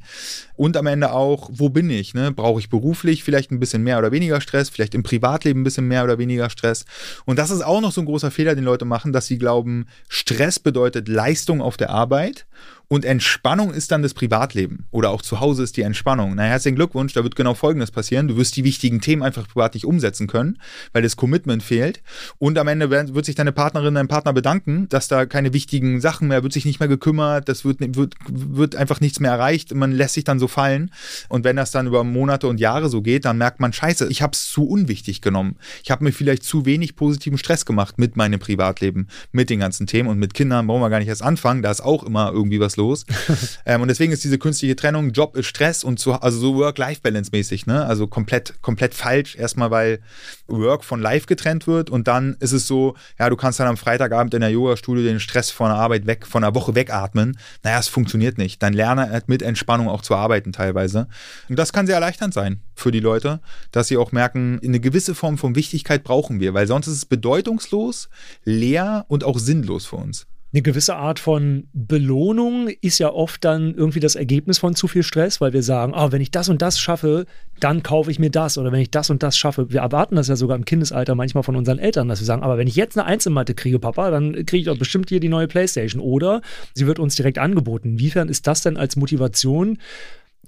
Und 0.55 0.77
am 0.77 0.87
Ende 0.87 1.13
auch, 1.13 1.51
wo 1.53 1.69
bin 1.69 1.91
ich? 1.91 2.15
Ne? 2.15 2.33
Brauche 2.33 2.61
ich 2.61 2.69
beruflich 2.69 3.25
vielleicht 3.25 3.51
ein 3.51 3.61
bisschen 3.61 3.83
mehr 3.83 3.99
oder 3.99 4.13
weniger 4.13 4.41
Stress, 4.41 4.69
vielleicht 4.69 4.95
im 4.95 5.03
Privatleben 5.03 5.61
ein 5.61 5.65
bisschen 5.65 5.89
mehr 5.89 6.05
oder 6.05 6.19
weniger 6.19 6.51
Stress. 6.51 6.85
Und 7.25 7.39
das 7.39 7.51
ist 7.51 7.63
auch 7.63 7.81
noch 7.81 7.93
so 7.93 8.01
ein 8.01 8.07
großer 8.07 8.31
Fehler, 8.31 8.55
den 8.55 8.65
Leute 8.65 8.85
machen, 8.85 9.13
dass 9.13 9.27
sie 9.27 9.39
glauben, 9.39 9.87
Stress 10.09 10.59
bedeutet 10.59 11.09
Leistung 11.09 11.61
auf 11.61 11.77
der 11.77 11.91
Arbeit 11.91 12.47
und 12.93 13.07
Entspannung 13.07 13.73
ist 13.73 13.91
dann 13.91 14.03
das 14.03 14.13
Privatleben. 14.13 14.85
Oder 14.91 15.09
auch 15.13 15.23
zu 15.23 15.41
Hause 15.41 15.63
ist 15.63 15.79
die 15.79 15.81
Entspannung. 15.81 16.35
Na, 16.35 16.43
herzlichen 16.43 16.77
Glückwunsch, 16.77 17.15
da 17.15 17.23
wird 17.23 17.37
genau 17.37 17.55
Folgendes 17.55 17.91
passieren. 17.91 18.29
Du 18.29 18.37
wirst 18.37 18.55
die 18.55 18.65
wichtigen 18.65 19.01
Themen 19.01 19.23
einfach 19.23 19.49
privat 19.49 19.73
nicht 19.73 19.87
umsetzen 19.87 20.27
können, 20.27 20.59
weil 20.93 21.01
das 21.01 21.17
Commitment 21.17 21.63
fehlt. 21.63 22.03
Und 22.37 22.59
am 22.59 22.69
Ende 22.69 22.91
wird 22.91 23.25
sich 23.25 23.35
deine 23.35 23.51
Partnerin, 23.53 23.95
dein 23.95 24.09
Partner 24.09 24.35
bedanken, 24.35 24.91
dass 24.91 25.09
da 25.09 25.25
keine 25.25 25.55
wichtigen 25.55 26.03
Sachen 26.03 26.29
mehr, 26.29 26.43
wird 26.43 26.53
sich 26.53 26.67
nicht 26.67 26.81
mehr 26.81 26.89
gekümmert, 26.91 27.49
das 27.49 27.65
wird, 27.65 27.79
wird, 27.97 28.15
wird 28.29 28.77
einfach 28.77 29.01
nichts 29.01 29.21
mehr 29.21 29.31
erreicht. 29.31 29.75
Man 29.75 29.93
lässt 29.93 30.13
sich 30.13 30.25
dann 30.25 30.39
so 30.39 30.47
fallen. 30.47 30.91
Und 31.31 31.45
wenn 31.45 31.57
das 31.57 31.71
dann 31.71 31.87
über 31.87 32.05
Monate 32.05 32.47
und 32.47 32.61
Jahre 32.61 32.91
so 32.91 33.01
geht, 33.01 33.25
dann 33.25 33.39
merkt 33.39 33.59
man, 33.59 33.73
scheiße, 33.73 34.09
ich 34.11 34.21
habe 34.21 34.35
es 34.35 34.51
zu 34.51 34.69
unwichtig 34.69 35.23
genommen. 35.23 35.57
Ich 35.83 35.91
habe 35.91 36.05
mir 36.05 36.13
vielleicht 36.13 36.45
zu 36.45 36.67
wenig 36.67 36.95
positiven 36.95 37.39
Stress 37.39 37.65
gemacht 37.65 37.99
mit 37.99 38.19
meinem 38.19 38.39
Privatleben, 38.39 39.09
mit 39.31 39.49
den 39.49 39.61
ganzen 39.61 39.87
Themen. 39.87 40.11
Und 40.11 40.19
mit 40.19 40.35
Kindern 40.35 40.67
brauchen 40.67 40.83
wir 40.83 40.91
gar 40.91 40.99
nicht 40.99 41.09
erst 41.09 41.23
anfangen. 41.23 41.63
Da 41.63 41.71
ist 41.71 41.81
auch 41.81 42.03
immer 42.03 42.31
irgendwie 42.31 42.61
was 42.61 42.77
los 42.77 42.82
los. 42.83 43.07
ähm, 43.67 43.83
und 43.83 43.89
deswegen 43.89 44.13
ist 44.13 44.25
diese 44.25 44.39
künstliche 44.39 44.77
Trennung, 44.77 45.11
Job 45.11 45.37
ist 45.37 45.47
Stress 45.47 45.85
und 45.85 45.99
zu, 45.99 46.13
also 46.13 46.39
so 46.39 46.57
Work-Life-Balance-mäßig, 46.57 47.67
ne? 47.67 47.85
Also 47.85 48.07
komplett, 48.07 48.61
komplett 48.61 48.95
falsch. 48.95 49.37
Erstmal, 49.37 49.71
weil 49.71 50.01
Work 50.49 50.85
von 50.85 51.01
Life 51.01 51.27
getrennt 51.27 51.67
wird 51.67 51.91
und 51.91 52.09
dann 52.09 52.37
ist 52.41 52.53
es 52.53 52.67
so, 52.67 52.95
ja, 53.19 53.31
du 53.31 53.37
kannst 53.37 53.61
dann 53.61 53.69
am 53.69 53.77
Freitagabend 53.77 54.35
in 54.35 54.41
der 54.41 54.51
Yoga-Studio 54.51 55.05
den 55.05 55.21
Stress 55.21 55.51
von 55.51 55.69
der 55.69 55.77
Arbeit 55.77 56.07
weg, 56.07 56.27
von 56.27 56.43
der 56.43 56.55
Woche 56.55 56.75
wegatmen. 56.75 57.39
Naja, 57.63 57.79
es 57.79 57.89
funktioniert 57.89 58.39
nicht. 58.39 58.63
Dann 58.63 58.73
lerne 58.73 59.11
halt 59.11 59.29
mit 59.29 59.43
Entspannung 59.43 59.89
auch 59.89 60.03
zu 60.03 60.15
arbeiten 60.15 60.53
teilweise. 60.53 61.09
Und 61.49 61.59
das 61.59 61.73
kann 61.73 61.87
sehr 61.87 61.97
erleichternd 61.97 62.35
sein 62.35 62.61
für 62.75 62.91
die 62.91 63.01
Leute, 63.01 63.41
dass 63.71 63.89
sie 63.89 63.97
auch 63.97 64.13
merken, 64.13 64.61
eine 64.63 64.81
gewisse 64.81 65.15
Form 65.15 65.39
von 65.39 65.55
Wichtigkeit 65.55 66.05
brauchen 66.05 66.41
wir, 66.41 66.55
weil 66.55 66.67
sonst 66.67 66.87
ist 66.87 66.97
es 66.97 67.07
bedeutungslos, 67.07 68.09
leer 68.45 69.05
und 69.09 69.25
auch 69.25 69.39
sinnlos 69.39 69.87
für 69.87 69.97
uns 69.97 70.27
eine 70.53 70.63
gewisse 70.63 70.97
Art 70.97 71.19
von 71.19 71.69
Belohnung 71.73 72.69
ist 72.69 72.99
ja 72.99 73.11
oft 73.11 73.43
dann 73.43 73.75
irgendwie 73.75 74.01
das 74.01 74.17
Ergebnis 74.17 74.59
von 74.59 74.75
zu 74.75 74.87
viel 74.87 75.03
Stress, 75.03 75.41
weil 75.41 75.55
wir 75.55 75.63
sagen, 75.63 75.95
oh, 75.97 76.13
wenn 76.13 76.21
ich 76.21 76.31
das 76.31 76.51
und 76.51 76.61
das 76.61 76.79
schaffe, 76.79 77.25
dann 77.59 77.83
kaufe 77.83 78.11
ich 78.11 78.19
mir 78.19 78.31
das 78.31 78.59
oder 78.59 78.71
wenn 78.71 78.81
ich 78.81 78.91
das 78.91 79.09
und 79.09 79.23
das 79.23 79.39
schaffe. 79.39 79.71
Wir 79.71 79.81
erwarten 79.81 80.17
das 80.17 80.29
ja 80.29 80.37
sogar 80.37 80.57
im 80.57 80.67
Kindesalter 80.67 81.15
manchmal 81.15 81.43
von 81.43 81.57
unseren 81.57 81.79
Eltern, 81.79 82.09
dass 82.09 82.21
wir 82.21 82.27
sagen, 82.27 82.43
aber 82.43 82.59
wenn 82.59 82.67
ich 82.69 82.77
jetzt 82.77 82.99
eine 82.99 83.07
Einzelmatte 83.07 83.55
kriege, 83.55 83.79
Papa, 83.79 84.11
dann 84.11 84.33
kriege 84.45 84.59
ich 84.59 84.65
doch 84.67 84.79
bestimmt 84.79 85.09
hier 85.09 85.21
die 85.21 85.31
neue 85.31 85.49
Playstation 85.49 86.03
oder 86.03 86.43
sie 86.75 86.87
wird 86.87 86.99
uns 86.99 87.15
direkt 87.15 87.39
angeboten. 87.39 87.93
Inwiefern 87.93 88.29
ist 88.29 88.47
das 88.47 88.63
denn 88.63 88.77
als 88.77 88.97
Motivation 88.97 89.79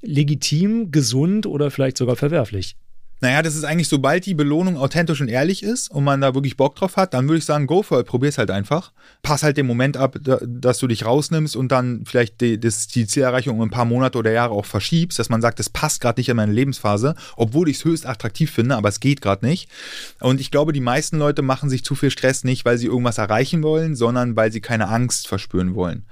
legitim, 0.02 0.90
gesund 0.90 1.46
oder 1.46 1.70
vielleicht 1.70 1.96
sogar 1.96 2.16
verwerflich? 2.16 2.76
Naja, 3.24 3.40
das 3.40 3.56
ist 3.56 3.64
eigentlich, 3.64 3.88
sobald 3.88 4.26
die 4.26 4.34
Belohnung 4.34 4.76
authentisch 4.76 5.22
und 5.22 5.28
ehrlich 5.28 5.62
ist 5.62 5.90
und 5.90 6.04
man 6.04 6.20
da 6.20 6.34
wirklich 6.34 6.58
Bock 6.58 6.76
drauf 6.76 6.98
hat, 6.98 7.14
dann 7.14 7.26
würde 7.26 7.38
ich 7.38 7.46
sagen, 7.46 7.66
go 7.66 7.82
for 7.82 8.00
it, 8.00 8.06
probier's 8.06 8.36
halt 8.36 8.50
einfach. 8.50 8.92
Pass 9.22 9.42
halt 9.42 9.56
den 9.56 9.66
Moment 9.66 9.96
ab, 9.96 10.18
dass 10.20 10.76
du 10.76 10.86
dich 10.86 11.06
rausnimmst 11.06 11.56
und 11.56 11.72
dann 11.72 12.04
vielleicht 12.04 12.42
die, 12.42 12.60
das, 12.60 12.86
die 12.86 13.06
Zielerreichung 13.06 13.58
um 13.58 13.66
ein 13.66 13.70
paar 13.70 13.86
Monate 13.86 14.18
oder 14.18 14.30
Jahre 14.30 14.52
auch 14.52 14.66
verschiebst, 14.66 15.18
dass 15.18 15.30
man 15.30 15.40
sagt, 15.40 15.58
das 15.58 15.70
passt 15.70 16.02
gerade 16.02 16.20
nicht 16.20 16.28
in 16.28 16.36
meine 16.36 16.52
Lebensphase, 16.52 17.14
obwohl 17.38 17.70
ich 17.70 17.78
es 17.78 17.86
höchst 17.86 18.04
attraktiv 18.04 18.50
finde, 18.50 18.76
aber 18.76 18.90
es 18.90 19.00
geht 19.00 19.22
gerade 19.22 19.46
nicht. 19.46 19.70
Und 20.20 20.38
ich 20.38 20.50
glaube, 20.50 20.74
die 20.74 20.82
meisten 20.82 21.16
Leute 21.16 21.40
machen 21.40 21.70
sich 21.70 21.82
zu 21.82 21.94
viel 21.94 22.10
Stress 22.10 22.44
nicht, 22.44 22.66
weil 22.66 22.76
sie 22.76 22.88
irgendwas 22.88 23.16
erreichen 23.16 23.62
wollen, 23.62 23.96
sondern 23.96 24.36
weil 24.36 24.52
sie 24.52 24.60
keine 24.60 24.88
Angst 24.88 25.28
verspüren 25.28 25.74
wollen. 25.74 26.04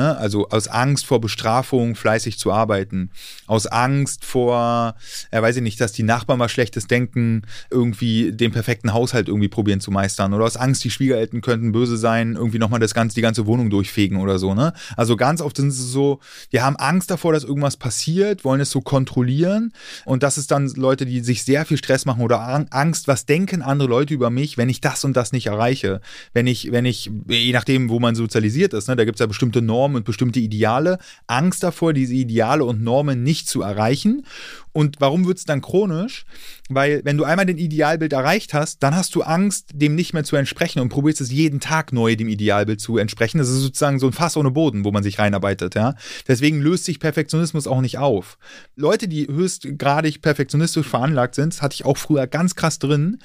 Ne? 0.00 0.16
Also 0.16 0.48
aus 0.48 0.66
Angst 0.66 1.04
vor 1.04 1.20
Bestrafung 1.20 1.94
fleißig 1.94 2.38
zu 2.38 2.52
arbeiten, 2.52 3.10
aus 3.46 3.66
Angst 3.66 4.24
vor, 4.24 4.94
äh, 5.30 5.42
weiß 5.42 5.56
ich 5.56 5.62
nicht, 5.62 5.78
dass 5.78 5.92
die 5.92 6.04
Nachbarn 6.04 6.38
mal 6.38 6.48
schlechtes 6.48 6.86
Denken 6.86 7.42
irgendwie 7.70 8.32
den 8.32 8.50
perfekten 8.50 8.94
Haushalt 8.94 9.28
irgendwie 9.28 9.48
probieren 9.48 9.80
zu 9.80 9.90
meistern 9.90 10.32
oder 10.32 10.46
aus 10.46 10.56
Angst, 10.56 10.82
die 10.84 10.90
Schwiegereltern 10.90 11.42
könnten 11.42 11.72
böse 11.72 11.98
sein, 11.98 12.34
irgendwie 12.34 12.58
nochmal 12.58 12.80
das 12.80 12.94
ganze, 12.94 13.14
die 13.14 13.20
ganze 13.20 13.44
Wohnung 13.44 13.68
durchfegen 13.68 14.16
oder 14.16 14.38
so. 14.38 14.54
Ne? 14.54 14.72
Also 14.96 15.16
ganz 15.16 15.42
oft 15.42 15.58
sind 15.58 15.68
es 15.68 15.76
so, 15.76 16.20
die 16.50 16.62
haben 16.62 16.76
Angst 16.76 17.10
davor, 17.10 17.34
dass 17.34 17.44
irgendwas 17.44 17.76
passiert, 17.76 18.42
wollen 18.42 18.62
es 18.62 18.70
so 18.70 18.80
kontrollieren 18.80 19.74
und 20.06 20.22
das 20.22 20.38
ist 20.38 20.50
dann 20.50 20.66
Leute, 20.76 21.04
die 21.04 21.20
sich 21.20 21.44
sehr 21.44 21.66
viel 21.66 21.76
Stress 21.76 22.06
machen 22.06 22.22
oder 22.22 22.40
Angst, 22.70 23.06
was 23.06 23.26
denken 23.26 23.60
andere 23.60 23.90
Leute 23.90 24.14
über 24.14 24.30
mich, 24.30 24.56
wenn 24.56 24.70
ich 24.70 24.80
das 24.80 25.04
und 25.04 25.14
das 25.14 25.32
nicht 25.32 25.48
erreiche, 25.48 26.00
wenn 26.32 26.46
ich, 26.46 26.72
wenn 26.72 26.86
ich, 26.86 27.10
je 27.28 27.52
nachdem, 27.52 27.90
wo 27.90 28.00
man 28.00 28.14
sozialisiert 28.14 28.72
ist, 28.72 28.88
ne, 28.88 28.96
da 28.96 29.04
gibt 29.04 29.16
es 29.16 29.20
ja 29.20 29.26
bestimmte 29.26 29.60
Normen, 29.60 29.89
Normen 29.90 29.96
und 29.96 30.04
bestimmte 30.04 30.40
Ideale, 30.40 30.98
Angst 31.26 31.62
davor, 31.62 31.92
diese 31.92 32.14
Ideale 32.14 32.64
und 32.64 32.82
Normen 32.82 33.22
nicht 33.22 33.48
zu 33.48 33.62
erreichen. 33.62 34.24
Und 34.72 34.96
warum 35.00 35.26
wird 35.26 35.38
es 35.38 35.44
dann 35.44 35.60
chronisch? 35.60 36.24
Weil 36.68 37.00
wenn 37.04 37.16
du 37.16 37.24
einmal 37.24 37.46
den 37.46 37.58
Idealbild 37.58 38.12
erreicht 38.12 38.54
hast, 38.54 38.82
dann 38.82 38.94
hast 38.94 39.14
du 39.16 39.22
Angst, 39.22 39.70
dem 39.74 39.96
nicht 39.96 40.14
mehr 40.14 40.22
zu 40.22 40.36
entsprechen 40.36 40.78
und 40.78 40.88
probierst 40.88 41.20
es 41.20 41.32
jeden 41.32 41.58
Tag 41.58 41.92
neu 41.92 42.14
dem 42.14 42.28
Idealbild 42.28 42.80
zu 42.80 42.96
entsprechen. 42.96 43.38
Das 43.38 43.48
ist 43.48 43.60
sozusagen 43.60 43.98
so 43.98 44.06
ein 44.06 44.12
Fass 44.12 44.36
ohne 44.36 44.52
Boden, 44.52 44.84
wo 44.84 44.92
man 44.92 45.02
sich 45.02 45.18
reinarbeitet. 45.18 45.74
Ja? 45.74 45.94
Deswegen 46.28 46.60
löst 46.60 46.84
sich 46.84 47.00
Perfektionismus 47.00 47.66
auch 47.66 47.80
nicht 47.80 47.98
auf. 47.98 48.38
Leute, 48.76 49.08
die 49.08 49.26
höchstgradig 49.26 50.22
perfektionistisch 50.22 50.86
veranlagt 50.86 51.34
sind, 51.34 51.54
das 51.54 51.62
hatte 51.62 51.74
ich 51.74 51.84
auch 51.84 51.96
früher 51.96 52.28
ganz 52.28 52.54
krass 52.54 52.78
drin, 52.78 53.18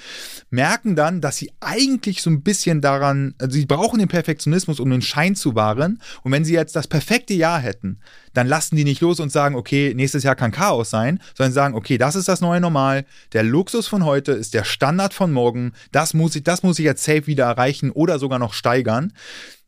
merken 0.49 0.95
dann, 0.95 1.21
dass 1.21 1.37
sie 1.37 1.51
eigentlich 1.59 2.23
so 2.23 2.31
ein 2.31 2.41
bisschen 2.41 2.81
daran, 2.81 3.35
also 3.39 3.53
sie 3.53 3.65
brauchen 3.65 3.99
den 3.99 4.07
Perfektionismus, 4.07 4.79
um 4.79 4.89
den 4.89 5.03
Schein 5.03 5.35
zu 5.35 5.53
wahren. 5.53 6.01
Und 6.23 6.31
wenn 6.31 6.45
sie 6.45 6.53
jetzt 6.53 6.75
das 6.75 6.87
perfekte 6.87 7.35
Jahr 7.35 7.59
hätten, 7.59 7.99
dann 8.33 8.47
lassen 8.47 8.75
die 8.75 8.83
nicht 8.83 9.01
los 9.01 9.19
und 9.19 9.31
sagen, 9.31 9.55
okay, 9.55 9.93
nächstes 9.95 10.23
Jahr 10.23 10.35
kann 10.35 10.51
Chaos 10.51 10.89
sein, 10.89 11.19
sondern 11.35 11.53
sagen, 11.53 11.75
okay, 11.75 11.97
das 11.97 12.15
ist 12.15 12.27
das 12.27 12.41
neue 12.41 12.61
Normal, 12.61 13.05
der 13.33 13.43
Luxus 13.43 13.87
von 13.87 14.05
heute 14.05 14.31
ist 14.31 14.53
der 14.53 14.63
Standard 14.63 15.13
von 15.13 15.31
morgen, 15.31 15.73
das 15.91 16.13
muss 16.13 16.35
ich, 16.35 16.43
das 16.43 16.63
muss 16.63 16.79
ich 16.79 16.85
jetzt 16.85 17.03
safe 17.03 17.27
wieder 17.27 17.45
erreichen 17.45 17.91
oder 17.91 18.17
sogar 18.17 18.39
noch 18.39 18.53
steigern. 18.53 19.13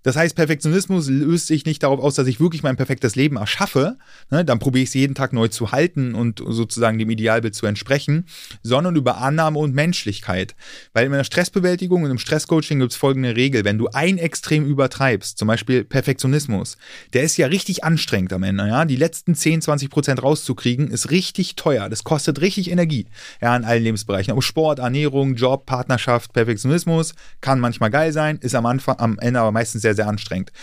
Das 0.07 0.15
heißt, 0.15 0.37
Perfektionismus 0.37 1.09
löst 1.09 1.47
sich 1.47 1.65
nicht 1.65 1.83
darauf 1.83 1.99
aus, 1.99 2.15
dass 2.15 2.27
ich 2.27 2.39
wirklich 2.39 2.63
mein 2.63 2.77
perfektes 2.77 3.17
Leben 3.17 3.35
erschaffe, 3.35 3.97
ne, 4.29 4.45
dann 4.45 4.57
probiere 4.57 4.83
ich 4.83 4.87
es 4.87 4.93
jeden 4.93 5.15
Tag 5.15 5.33
neu 5.33 5.49
zu 5.49 5.73
halten 5.73 6.15
und 6.15 6.41
sozusagen 6.47 6.97
dem 6.97 7.09
Idealbild 7.09 7.53
zu 7.53 7.65
entsprechen, 7.65 8.25
sondern 8.63 8.95
über 8.95 9.17
Annahme 9.17 9.59
und 9.59 9.75
Menschlichkeit. 9.75 10.55
Weil 10.93 11.07
in 11.07 11.11
der 11.11 11.25
Stressbewältigung 11.25 12.03
und 12.03 12.11
im 12.11 12.19
Stresscoaching 12.19 12.79
gibt 12.79 12.93
es 12.93 12.97
folgende 12.97 13.35
Regel. 13.35 13.65
Wenn 13.65 13.77
du 13.77 13.89
ein 13.89 14.17
Extrem 14.17 14.65
übertreibst, 14.65 15.39
zum 15.39 15.49
Beispiel 15.49 15.83
Perfektionismus, 15.83 16.77
der 17.11 17.23
ist 17.23 17.35
ja 17.35 17.47
richtig 17.47 17.83
anstrengend 17.83 18.31
am 18.31 18.43
Ende. 18.43 18.65
Ja? 18.65 18.85
Die 18.85 18.95
letzten 18.95 19.35
10, 19.35 19.61
20 19.61 19.89
Prozent 19.89 20.23
rauszukriegen, 20.23 20.89
ist 20.89 21.11
richtig 21.11 21.57
teuer. 21.57 21.89
Das 21.89 22.05
kostet 22.05 22.39
richtig 22.39 22.71
Energie 22.71 23.07
ja, 23.41 23.53
in 23.57 23.65
allen 23.65 23.83
Lebensbereichen. 23.83 24.31
Ob 24.31 24.41
Sport, 24.41 24.79
Ernährung, 24.79 25.35
Job, 25.35 25.65
Partnerschaft, 25.65 26.31
Perfektionismus 26.31 27.13
kann 27.41 27.59
manchmal 27.59 27.89
geil 27.89 28.13
sein, 28.13 28.37
ist 28.37 28.55
am 28.55 28.65
Anfang, 28.65 28.99
am 28.99 29.19
Ende 29.19 29.41
aber 29.41 29.51
meistens 29.51 29.81
sehr, 29.81 29.96
sehr 29.97 30.07
anstrengend. 30.07 30.53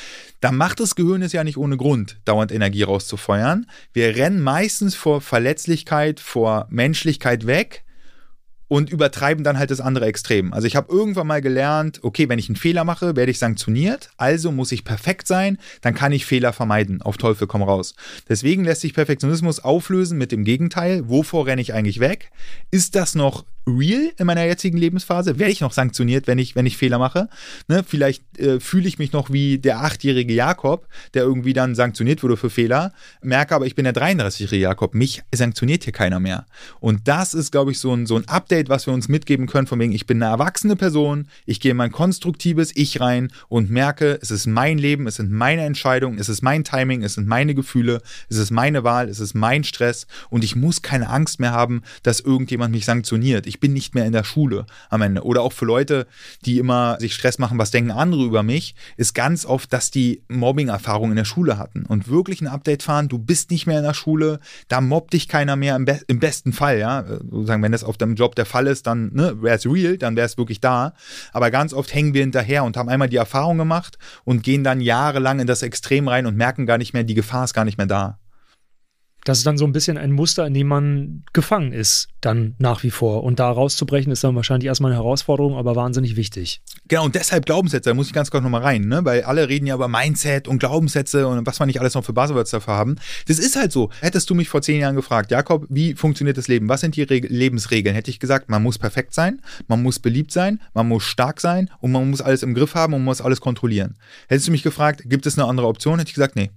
Da 0.40 0.50
macht 0.50 0.80
das 0.80 0.94
Gehirn 0.94 1.22
es 1.22 1.32
ja 1.32 1.44
nicht 1.44 1.58
ohne 1.58 1.76
Grund, 1.76 2.16
dauernd 2.24 2.52
Energie 2.52 2.82
rauszufeuern. 2.82 3.66
Wir 3.92 4.16
rennen 4.16 4.40
meistens 4.40 4.94
vor 4.94 5.20
Verletzlichkeit, 5.20 6.20
vor 6.20 6.66
Menschlichkeit 6.70 7.46
weg 7.46 7.83
und 8.68 8.90
übertreiben 8.90 9.44
dann 9.44 9.58
halt 9.58 9.70
das 9.70 9.80
andere 9.80 10.06
Extrem. 10.06 10.52
Also 10.52 10.66
ich 10.66 10.76
habe 10.76 10.92
irgendwann 10.92 11.26
mal 11.26 11.42
gelernt, 11.42 12.00
okay, 12.02 12.28
wenn 12.28 12.38
ich 12.38 12.48
einen 12.48 12.56
Fehler 12.56 12.84
mache, 12.84 13.16
werde 13.16 13.30
ich 13.30 13.38
sanktioniert, 13.38 14.10
also 14.16 14.52
muss 14.52 14.72
ich 14.72 14.84
perfekt 14.84 15.26
sein, 15.26 15.58
dann 15.82 15.94
kann 15.94 16.12
ich 16.12 16.26
Fehler 16.26 16.52
vermeiden, 16.52 17.02
auf 17.02 17.16
Teufel 17.16 17.46
komm 17.46 17.62
raus. 17.62 17.94
Deswegen 18.28 18.64
lässt 18.64 18.80
sich 18.80 18.94
Perfektionismus 18.94 19.60
auflösen 19.60 20.18
mit 20.18 20.32
dem 20.32 20.44
Gegenteil, 20.44 21.08
wovor 21.08 21.46
renne 21.46 21.62
ich 21.62 21.74
eigentlich 21.74 22.00
weg? 22.00 22.30
Ist 22.70 22.96
das 22.96 23.14
noch 23.14 23.44
real 23.66 24.10
in 24.18 24.26
meiner 24.26 24.44
jetzigen 24.44 24.76
Lebensphase? 24.76 25.38
Werde 25.38 25.52
ich 25.52 25.60
noch 25.60 25.72
sanktioniert, 25.72 26.26
wenn 26.26 26.38
ich, 26.38 26.54
wenn 26.54 26.66
ich 26.66 26.76
Fehler 26.76 26.98
mache? 26.98 27.28
Ne? 27.68 27.84
Vielleicht 27.86 28.38
äh, 28.38 28.60
fühle 28.60 28.88
ich 28.88 28.98
mich 28.98 29.12
noch 29.12 29.30
wie 29.30 29.58
der 29.58 29.80
achtjährige 29.80 30.32
Jakob, 30.32 30.86
der 31.14 31.22
irgendwie 31.22 31.52
dann 31.52 31.74
sanktioniert 31.74 32.22
wurde 32.22 32.36
für 32.36 32.50
Fehler, 32.50 32.92
merke 33.22 33.54
aber, 33.54 33.66
ich 33.66 33.74
bin 33.74 33.84
der 33.84 33.94
33-jährige 33.94 34.62
Jakob, 34.62 34.94
mich 34.94 35.22
sanktioniert 35.34 35.84
hier 35.84 35.92
keiner 35.92 36.20
mehr. 36.20 36.46
Und 36.80 37.08
das 37.08 37.34
ist, 37.34 37.52
glaube 37.52 37.72
ich, 37.72 37.78
so 37.78 37.92
ein, 37.92 38.06
so 38.06 38.16
ein 38.16 38.28
Update, 38.28 38.63
was 38.68 38.86
wir 38.86 38.94
uns 38.94 39.08
mitgeben 39.08 39.46
können, 39.46 39.66
von 39.66 39.78
wegen, 39.78 39.92
ich 39.92 40.06
bin 40.06 40.22
eine 40.22 40.30
erwachsene 40.30 40.76
Person, 40.76 41.28
ich 41.46 41.60
gehe 41.60 41.72
in 41.72 41.76
mein 41.76 41.92
konstruktives 41.92 42.72
Ich 42.74 43.00
rein 43.00 43.30
und 43.48 43.70
merke, 43.70 44.18
es 44.20 44.30
ist 44.30 44.46
mein 44.46 44.78
Leben, 44.78 45.06
es 45.06 45.16
sind 45.16 45.30
meine 45.30 45.64
Entscheidungen, 45.64 46.18
es 46.18 46.28
ist 46.28 46.42
mein 46.42 46.64
Timing, 46.64 47.02
es 47.02 47.14
sind 47.14 47.26
meine 47.26 47.54
Gefühle, 47.54 48.02
es 48.28 48.36
ist 48.36 48.50
meine 48.50 48.84
Wahl, 48.84 49.08
es 49.08 49.20
ist 49.20 49.34
mein 49.34 49.64
Stress 49.64 50.06
und 50.30 50.44
ich 50.44 50.56
muss 50.56 50.82
keine 50.82 51.08
Angst 51.08 51.40
mehr 51.40 51.52
haben, 51.52 51.82
dass 52.02 52.20
irgendjemand 52.20 52.72
mich 52.72 52.84
sanktioniert. 52.84 53.46
Ich 53.46 53.60
bin 53.60 53.72
nicht 53.72 53.94
mehr 53.94 54.06
in 54.06 54.12
der 54.12 54.24
Schule 54.24 54.66
am 54.90 55.02
Ende. 55.02 55.22
Oder 55.22 55.42
auch 55.42 55.52
für 55.52 55.64
Leute, 55.64 56.06
die 56.44 56.58
immer 56.58 56.98
sich 57.00 57.14
Stress 57.14 57.38
machen, 57.38 57.58
was 57.58 57.70
denken 57.70 57.90
andere 57.90 58.24
über 58.24 58.42
mich, 58.42 58.74
ist 58.96 59.14
ganz 59.14 59.46
oft, 59.46 59.72
dass 59.72 59.90
die 59.90 60.22
Mobbing-Erfahrungen 60.28 61.12
in 61.12 61.16
der 61.16 61.24
Schule 61.24 61.58
hatten 61.58 61.84
und 61.86 62.08
wirklich 62.08 62.40
ein 62.40 62.46
Update 62.46 62.82
fahren, 62.82 63.08
du 63.08 63.18
bist 63.18 63.50
nicht 63.50 63.66
mehr 63.66 63.78
in 63.78 63.84
der 63.84 63.94
Schule, 63.94 64.40
da 64.68 64.80
mobbt 64.80 65.12
dich 65.12 65.28
keiner 65.28 65.56
mehr 65.56 65.76
im, 65.76 65.84
be 65.84 66.00
im 66.06 66.20
besten 66.20 66.52
Fall, 66.52 66.78
ja. 66.78 67.04
Sozusagen, 67.30 67.62
wenn 67.62 67.72
das 67.72 67.84
auf 67.84 67.96
deinem 67.96 68.14
Job 68.14 68.34
der 68.34 68.43
Fall 68.44 68.66
ist, 68.66 68.86
dann 68.86 69.10
ne, 69.12 69.42
wäre 69.42 69.56
es 69.56 69.66
real, 69.66 69.98
dann 69.98 70.16
wäre 70.16 70.26
es 70.26 70.38
wirklich 70.38 70.60
da. 70.60 70.94
Aber 71.32 71.50
ganz 71.50 71.72
oft 71.72 71.94
hängen 71.94 72.14
wir 72.14 72.22
hinterher 72.22 72.64
und 72.64 72.76
haben 72.76 72.88
einmal 72.88 73.08
die 73.08 73.16
Erfahrung 73.16 73.58
gemacht 73.58 73.98
und 74.24 74.42
gehen 74.42 74.64
dann 74.64 74.80
jahrelang 74.80 75.40
in 75.40 75.46
das 75.46 75.62
Extrem 75.62 76.08
rein 76.08 76.26
und 76.26 76.36
merken 76.36 76.66
gar 76.66 76.78
nicht 76.78 76.92
mehr, 76.92 77.04
die 77.04 77.14
Gefahr 77.14 77.44
ist 77.44 77.54
gar 77.54 77.64
nicht 77.64 77.78
mehr 77.78 77.86
da 77.86 78.18
das 79.24 79.38
ist 79.38 79.46
dann 79.46 79.58
so 79.58 79.64
ein 79.64 79.72
bisschen 79.72 79.96
ein 79.96 80.12
Muster, 80.12 80.46
in 80.46 80.54
dem 80.54 80.68
man 80.68 81.24
gefangen 81.32 81.72
ist, 81.72 82.08
dann 82.20 82.54
nach 82.58 82.82
wie 82.82 82.90
vor. 82.90 83.24
Und 83.24 83.40
da 83.40 83.50
rauszubrechen 83.50 84.12
ist 84.12 84.22
dann 84.22 84.36
wahrscheinlich 84.36 84.66
erstmal 84.66 84.92
eine 84.92 85.00
Herausforderung, 85.00 85.56
aber 85.56 85.74
wahnsinnig 85.74 86.16
wichtig. 86.16 86.60
Genau, 86.88 87.06
und 87.06 87.14
deshalb 87.14 87.46
Glaubenssätze, 87.46 87.90
da 87.90 87.94
muss 87.94 88.06
ich 88.06 88.12
ganz 88.12 88.30
kurz 88.30 88.44
nochmal 88.44 88.62
rein, 88.62 88.82
ne? 88.82 89.04
weil 89.04 89.22
alle 89.22 89.48
reden 89.48 89.66
ja 89.66 89.74
über 89.74 89.88
Mindset 89.88 90.46
und 90.46 90.58
Glaubenssätze 90.58 91.26
und 91.26 91.46
was 91.46 91.58
man 91.58 91.66
nicht 91.66 91.80
alles 91.80 91.94
noch 91.94 92.04
für 92.04 92.12
Buzzwords 92.12 92.50
dafür 92.50 92.74
haben. 92.74 92.96
Das 93.26 93.38
ist 93.38 93.56
halt 93.56 93.72
so. 93.72 93.90
Hättest 94.00 94.28
du 94.28 94.34
mich 94.34 94.48
vor 94.50 94.60
zehn 94.60 94.80
Jahren 94.80 94.94
gefragt, 94.94 95.30
Jakob, 95.30 95.66
wie 95.70 95.94
funktioniert 95.94 96.36
das 96.36 96.48
Leben? 96.48 96.68
Was 96.68 96.82
sind 96.82 96.96
die 96.96 97.02
Reg 97.02 97.26
Lebensregeln? 97.30 97.94
Hätte 97.94 98.10
ich 98.10 98.20
gesagt, 98.20 98.50
man 98.50 98.62
muss 98.62 98.78
perfekt 98.78 99.14
sein, 99.14 99.40
man 99.66 99.82
muss 99.82 99.98
beliebt 99.98 100.32
sein, 100.32 100.60
man 100.74 100.86
muss 100.86 101.04
stark 101.04 101.40
sein 101.40 101.70
und 101.80 101.92
man 101.92 102.10
muss 102.10 102.20
alles 102.20 102.42
im 102.42 102.52
Griff 102.54 102.74
haben 102.74 102.92
und 102.92 103.02
muss 103.02 103.22
alles 103.22 103.40
kontrollieren. 103.40 103.96
Hättest 104.28 104.48
du 104.48 104.52
mich 104.52 104.62
gefragt, 104.62 105.02
gibt 105.06 105.24
es 105.24 105.38
eine 105.38 105.48
andere 105.48 105.66
Option? 105.66 105.98
Hätte 105.98 106.10
ich 106.10 106.14
gesagt, 106.14 106.36
nee, 106.36 106.50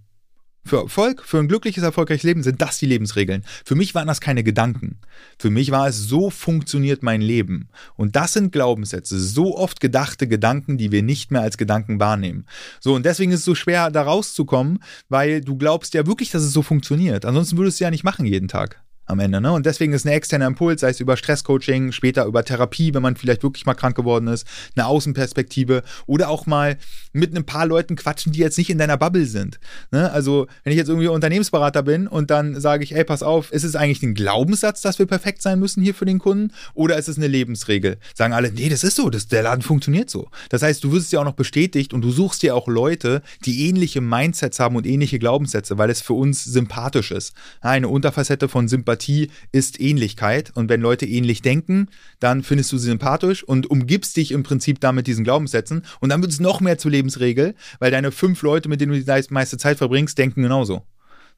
für 0.67 0.77
Erfolg, 0.77 1.23
für 1.23 1.39
ein 1.39 1.47
glückliches, 1.47 1.83
erfolgreiches 1.83 2.23
Leben 2.23 2.43
sind 2.43 2.61
das 2.61 2.77
die 2.77 2.85
Lebensregeln. 2.85 3.43
Für 3.65 3.75
mich 3.75 3.95
waren 3.95 4.07
das 4.07 4.21
keine 4.21 4.43
Gedanken. 4.43 4.99
Für 5.39 5.49
mich 5.49 5.71
war 5.71 5.87
es, 5.87 5.97
so 5.97 6.29
funktioniert 6.29 7.03
mein 7.03 7.21
Leben. 7.21 7.69
Und 7.95 8.15
das 8.15 8.33
sind 8.33 8.51
Glaubenssätze, 8.51 9.19
so 9.19 9.57
oft 9.57 9.79
gedachte 9.79 10.27
Gedanken, 10.27 10.77
die 10.77 10.91
wir 10.91 11.03
nicht 11.03 11.31
mehr 11.31 11.41
als 11.41 11.57
Gedanken 11.57 11.99
wahrnehmen. 11.99 12.45
So, 12.79 12.93
und 12.95 13.05
deswegen 13.05 13.31
ist 13.31 13.39
es 13.39 13.45
so 13.45 13.55
schwer, 13.55 13.91
da 13.91 14.03
rauszukommen, 14.03 14.83
weil 15.09 15.41
du 15.41 15.57
glaubst 15.57 15.93
ja 15.93 16.05
wirklich, 16.05 16.31
dass 16.31 16.43
es 16.43 16.53
so 16.53 16.61
funktioniert. 16.61 17.25
Ansonsten 17.25 17.57
würdest 17.57 17.79
du 17.79 17.85
ja 17.85 17.91
nicht 17.91 18.03
machen 18.03 18.25
jeden 18.25 18.47
Tag 18.47 18.81
am 19.07 19.19
Ende. 19.19 19.41
Ne? 19.41 19.51
Und 19.51 19.65
deswegen 19.65 19.93
ist 19.93 20.05
ein 20.05 20.11
externer 20.11 20.45
Impuls, 20.45 20.81
sei 20.81 20.89
es 20.89 20.99
über 20.99 21.17
Stresscoaching, 21.17 21.91
später 21.93 22.25
über 22.25 22.43
Therapie, 22.43 22.93
wenn 22.93 23.01
man 23.01 23.15
vielleicht 23.15 23.41
wirklich 23.41 23.65
mal 23.65 23.73
krank 23.73 23.95
geworden 23.95 24.27
ist, 24.27 24.45
eine 24.75 24.85
Außenperspektive 24.85 25.81
oder 26.05 26.29
auch 26.29 26.45
mal 26.45 26.77
mit 27.13 27.35
ein 27.35 27.45
paar 27.45 27.65
Leuten 27.65 27.95
quatschen, 27.95 28.33
die 28.33 28.39
jetzt 28.39 28.57
nicht 28.57 28.69
in 28.69 28.77
deiner 28.77 28.97
Bubble 28.97 29.25
sind. 29.25 29.59
Ne? 29.91 30.11
Also 30.11 30.47
wenn 30.63 30.71
ich 30.71 30.77
jetzt 30.77 30.89
irgendwie 30.89 31.07
Unternehmensberater 31.07 31.83
bin 31.83 32.07
und 32.07 32.29
dann 32.29 32.59
sage 32.59 32.83
ich, 32.83 32.93
ey, 32.95 33.05
pass 33.05 33.23
auf, 33.23 33.51
ist 33.51 33.63
es 33.63 33.75
eigentlich 33.75 34.03
ein 34.03 34.13
Glaubenssatz, 34.13 34.81
dass 34.81 34.99
wir 34.99 35.05
perfekt 35.05 35.41
sein 35.41 35.57
müssen 35.57 35.81
hier 35.81 35.95
für 35.95 36.05
den 36.05 36.19
Kunden 36.19 36.51
oder 36.73 36.97
ist 36.97 37.07
es 37.07 37.17
eine 37.17 37.27
Lebensregel? 37.27 37.97
Sagen 38.13 38.33
alle, 38.33 38.51
nee, 38.51 38.69
das 38.69 38.83
ist 38.83 38.97
so, 38.97 39.09
das, 39.09 39.27
der 39.27 39.43
Laden 39.43 39.61
funktioniert 39.61 40.09
so. 40.09 40.29
Das 40.49 40.61
heißt, 40.61 40.83
du 40.83 40.91
wirst 40.91 41.13
ja 41.13 41.21
auch 41.21 41.25
noch 41.25 41.33
bestätigt 41.33 41.93
und 41.93 42.01
du 42.01 42.11
suchst 42.11 42.43
dir 42.43 42.55
auch 42.55 42.67
Leute, 42.67 43.21
die 43.45 43.67
ähnliche 43.67 44.01
Mindsets 44.01 44.59
haben 44.59 44.75
und 44.75 44.85
ähnliche 44.85 45.17
Glaubenssätze, 45.17 45.77
weil 45.77 45.89
es 45.89 46.01
für 46.01 46.13
uns 46.13 46.43
sympathisch 46.43 47.11
ist. 47.11 47.33
Eine 47.61 47.87
Unterfacette 47.87 48.49
von 48.49 48.67
Sympathie 48.67 48.96
Sympathie 48.97 49.29
ist 49.51 49.79
Ähnlichkeit. 49.79 50.51
Und 50.55 50.69
wenn 50.69 50.81
Leute 50.81 51.05
ähnlich 51.05 51.41
denken, 51.41 51.87
dann 52.19 52.43
findest 52.43 52.71
du 52.71 52.77
sie 52.77 52.87
sympathisch 52.87 53.43
und 53.43 53.69
umgibst 53.69 54.17
dich 54.17 54.31
im 54.31 54.43
Prinzip 54.43 54.79
damit 54.79 55.07
diesen 55.07 55.23
Glaubenssätzen. 55.23 55.83
Und 55.99 56.09
dann 56.09 56.21
wird 56.21 56.31
es 56.31 56.39
noch 56.39 56.59
mehr 56.61 56.77
zur 56.77 56.91
Lebensregel, 56.91 57.55
weil 57.79 57.91
deine 57.91 58.11
fünf 58.11 58.41
Leute, 58.41 58.69
mit 58.69 58.81
denen 58.81 58.93
du 58.93 58.99
die 58.99 59.33
meiste 59.33 59.57
Zeit 59.57 59.77
verbringst, 59.77 60.17
denken 60.17 60.41
genauso. 60.41 60.83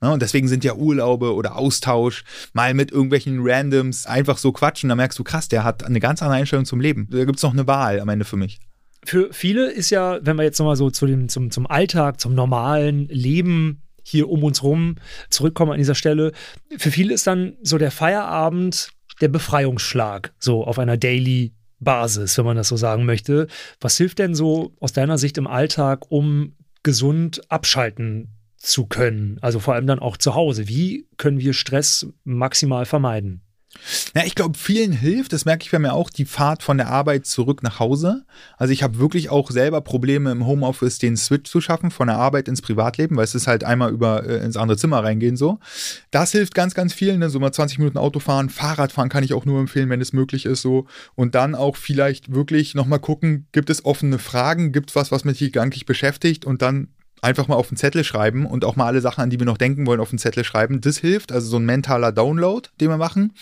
Ja, 0.01 0.13
und 0.13 0.21
deswegen 0.21 0.47
sind 0.47 0.63
ja 0.63 0.75
Urlaube 0.75 1.33
oder 1.33 1.57
Austausch 1.57 2.23
mal 2.53 2.73
mit 2.73 2.91
irgendwelchen 2.91 3.39
Randoms 3.41 4.05
einfach 4.05 4.37
so 4.37 4.53
quatschen. 4.53 4.87
Da 4.87 4.95
merkst 4.95 5.19
du, 5.19 5.25
krass, 5.25 5.49
der 5.49 5.65
hat 5.65 5.83
eine 5.83 5.99
ganz 5.99 6.21
andere 6.21 6.39
Einstellung 6.39 6.65
zum 6.65 6.79
Leben. 6.79 7.07
Da 7.11 7.25
gibt 7.25 7.37
es 7.37 7.43
noch 7.43 7.51
eine 7.51 7.67
Wahl 7.67 7.99
am 7.99 8.09
Ende 8.09 8.25
für 8.25 8.37
mich 8.37 8.59
für 9.05 9.29
viele 9.31 9.71
ist 9.71 9.91
ja, 9.91 10.19
wenn 10.21 10.35
wir 10.35 10.43
jetzt 10.43 10.59
nochmal 10.59 10.75
so 10.75 10.89
zu 10.89 11.05
dem, 11.05 11.29
zum, 11.29 11.51
zum 11.51 11.65
Alltag, 11.67 12.19
zum 12.19 12.35
normalen 12.35 13.07
Leben 13.07 13.81
hier 14.09 14.29
um 14.29 14.43
uns 14.43 14.63
rum 14.63 14.95
zurückkommen 15.29 15.71
an 15.71 15.77
dieser 15.77 15.95
Stelle. 15.95 16.31
Für 16.77 16.91
viele 16.91 17.13
ist 17.13 17.27
dann 17.27 17.53
so 17.61 17.77
der 17.77 17.91
Feierabend 17.91 18.89
der 19.21 19.27
Befreiungsschlag, 19.27 20.33
so 20.39 20.63
auf 20.63 20.79
einer 20.79 20.97
Daily 20.97 21.53
Basis, 21.79 22.37
wenn 22.37 22.45
man 22.45 22.57
das 22.57 22.67
so 22.67 22.77
sagen 22.77 23.05
möchte. 23.05 23.47
Was 23.79 23.97
hilft 23.97 24.19
denn 24.19 24.35
so 24.35 24.73
aus 24.79 24.93
deiner 24.93 25.17
Sicht 25.17 25.37
im 25.37 25.47
Alltag, 25.47 26.11
um 26.11 26.55
gesund 26.83 27.41
abschalten 27.49 28.29
zu 28.57 28.85
können? 28.85 29.37
Also 29.41 29.59
vor 29.59 29.75
allem 29.75 29.87
dann 29.87 29.99
auch 29.99 30.17
zu 30.17 30.35
Hause. 30.35 30.67
Wie 30.67 31.07
können 31.17 31.39
wir 31.39 31.53
Stress 31.53 32.07
maximal 32.23 32.85
vermeiden? 32.85 33.41
Ja, 34.15 34.23
ich 34.25 34.33
glaube, 34.33 34.57
vielen 34.57 34.91
hilft, 34.91 35.31
das 35.31 35.45
merke 35.45 35.63
ich 35.63 35.71
bei 35.71 35.77
mir 35.77 35.93
auch, 35.93 36.09
die 36.09 36.25
Fahrt 36.25 36.63
von 36.63 36.77
der 36.77 36.89
Arbeit 36.89 37.27
zurück 37.27 37.61
nach 37.61 37.79
Hause. 37.79 38.25
Also 38.57 38.73
ich 38.73 38.81
habe 38.81 38.97
wirklich 38.97 39.29
auch 39.29 39.51
selber 39.51 39.81
Probleme 39.81 40.31
im 40.31 40.47
Homeoffice 40.47 40.97
den 40.97 41.15
Switch 41.15 41.49
zu 41.49 41.61
schaffen 41.61 41.91
von 41.91 42.07
der 42.07 42.17
Arbeit 42.17 42.47
ins 42.47 42.61
Privatleben, 42.61 43.15
weil 43.15 43.23
es 43.25 43.35
ist 43.35 43.45
halt 43.45 43.63
einmal 43.63 43.91
über 43.91 44.25
äh, 44.25 44.43
ins 44.43 44.57
andere 44.57 44.77
Zimmer 44.77 45.03
reingehen 45.03 45.37
so. 45.37 45.59
Das 46.09 46.31
hilft 46.31 46.55
ganz, 46.55 46.73
ganz 46.73 46.93
vielen, 46.93 47.19
ne? 47.19 47.29
so 47.29 47.39
mal 47.39 47.51
20 47.51 47.77
Minuten 47.77 47.99
Autofahren, 47.99 48.49
Fahrradfahren 48.49 49.09
kann 49.09 49.23
ich 49.23 49.33
auch 49.33 49.45
nur 49.45 49.59
empfehlen, 49.59 49.89
wenn 49.89 50.01
es 50.01 50.13
möglich 50.13 50.45
ist 50.45 50.63
so. 50.63 50.87
Und 51.13 51.35
dann 51.35 51.53
auch 51.53 51.75
vielleicht 51.75 52.33
wirklich 52.33 52.73
nochmal 52.73 52.99
gucken, 52.99 53.45
gibt 53.51 53.69
es 53.69 53.85
offene 53.85 54.17
Fragen, 54.17 54.71
gibt 54.71 54.89
es 54.89 54.95
was, 54.95 55.11
was 55.11 55.25
mich 55.25 55.39
gedanklich 55.39 55.85
beschäftigt 55.85 56.43
und 56.43 56.63
dann 56.63 56.87
einfach 57.21 57.47
mal 57.47 57.55
auf 57.55 57.69
den 57.69 57.77
Zettel 57.77 58.03
schreiben 58.03 58.45
und 58.45 58.65
auch 58.65 58.75
mal 58.75 58.85
alle 58.85 59.01
Sachen, 59.01 59.21
an 59.21 59.29
die 59.29 59.39
wir 59.39 59.45
noch 59.45 59.57
denken 59.57 59.85
wollen, 59.85 59.99
auf 59.99 60.09
den 60.09 60.19
Zettel 60.19 60.43
schreiben. 60.43 60.81
Das 60.81 60.97
hilft, 60.97 61.31
also 61.31 61.47
so 61.47 61.57
ein 61.57 61.65
mentaler 61.65 62.11
Download, 62.11 62.67
den 62.79 62.89
wir 62.89 62.97
machen 62.97 63.33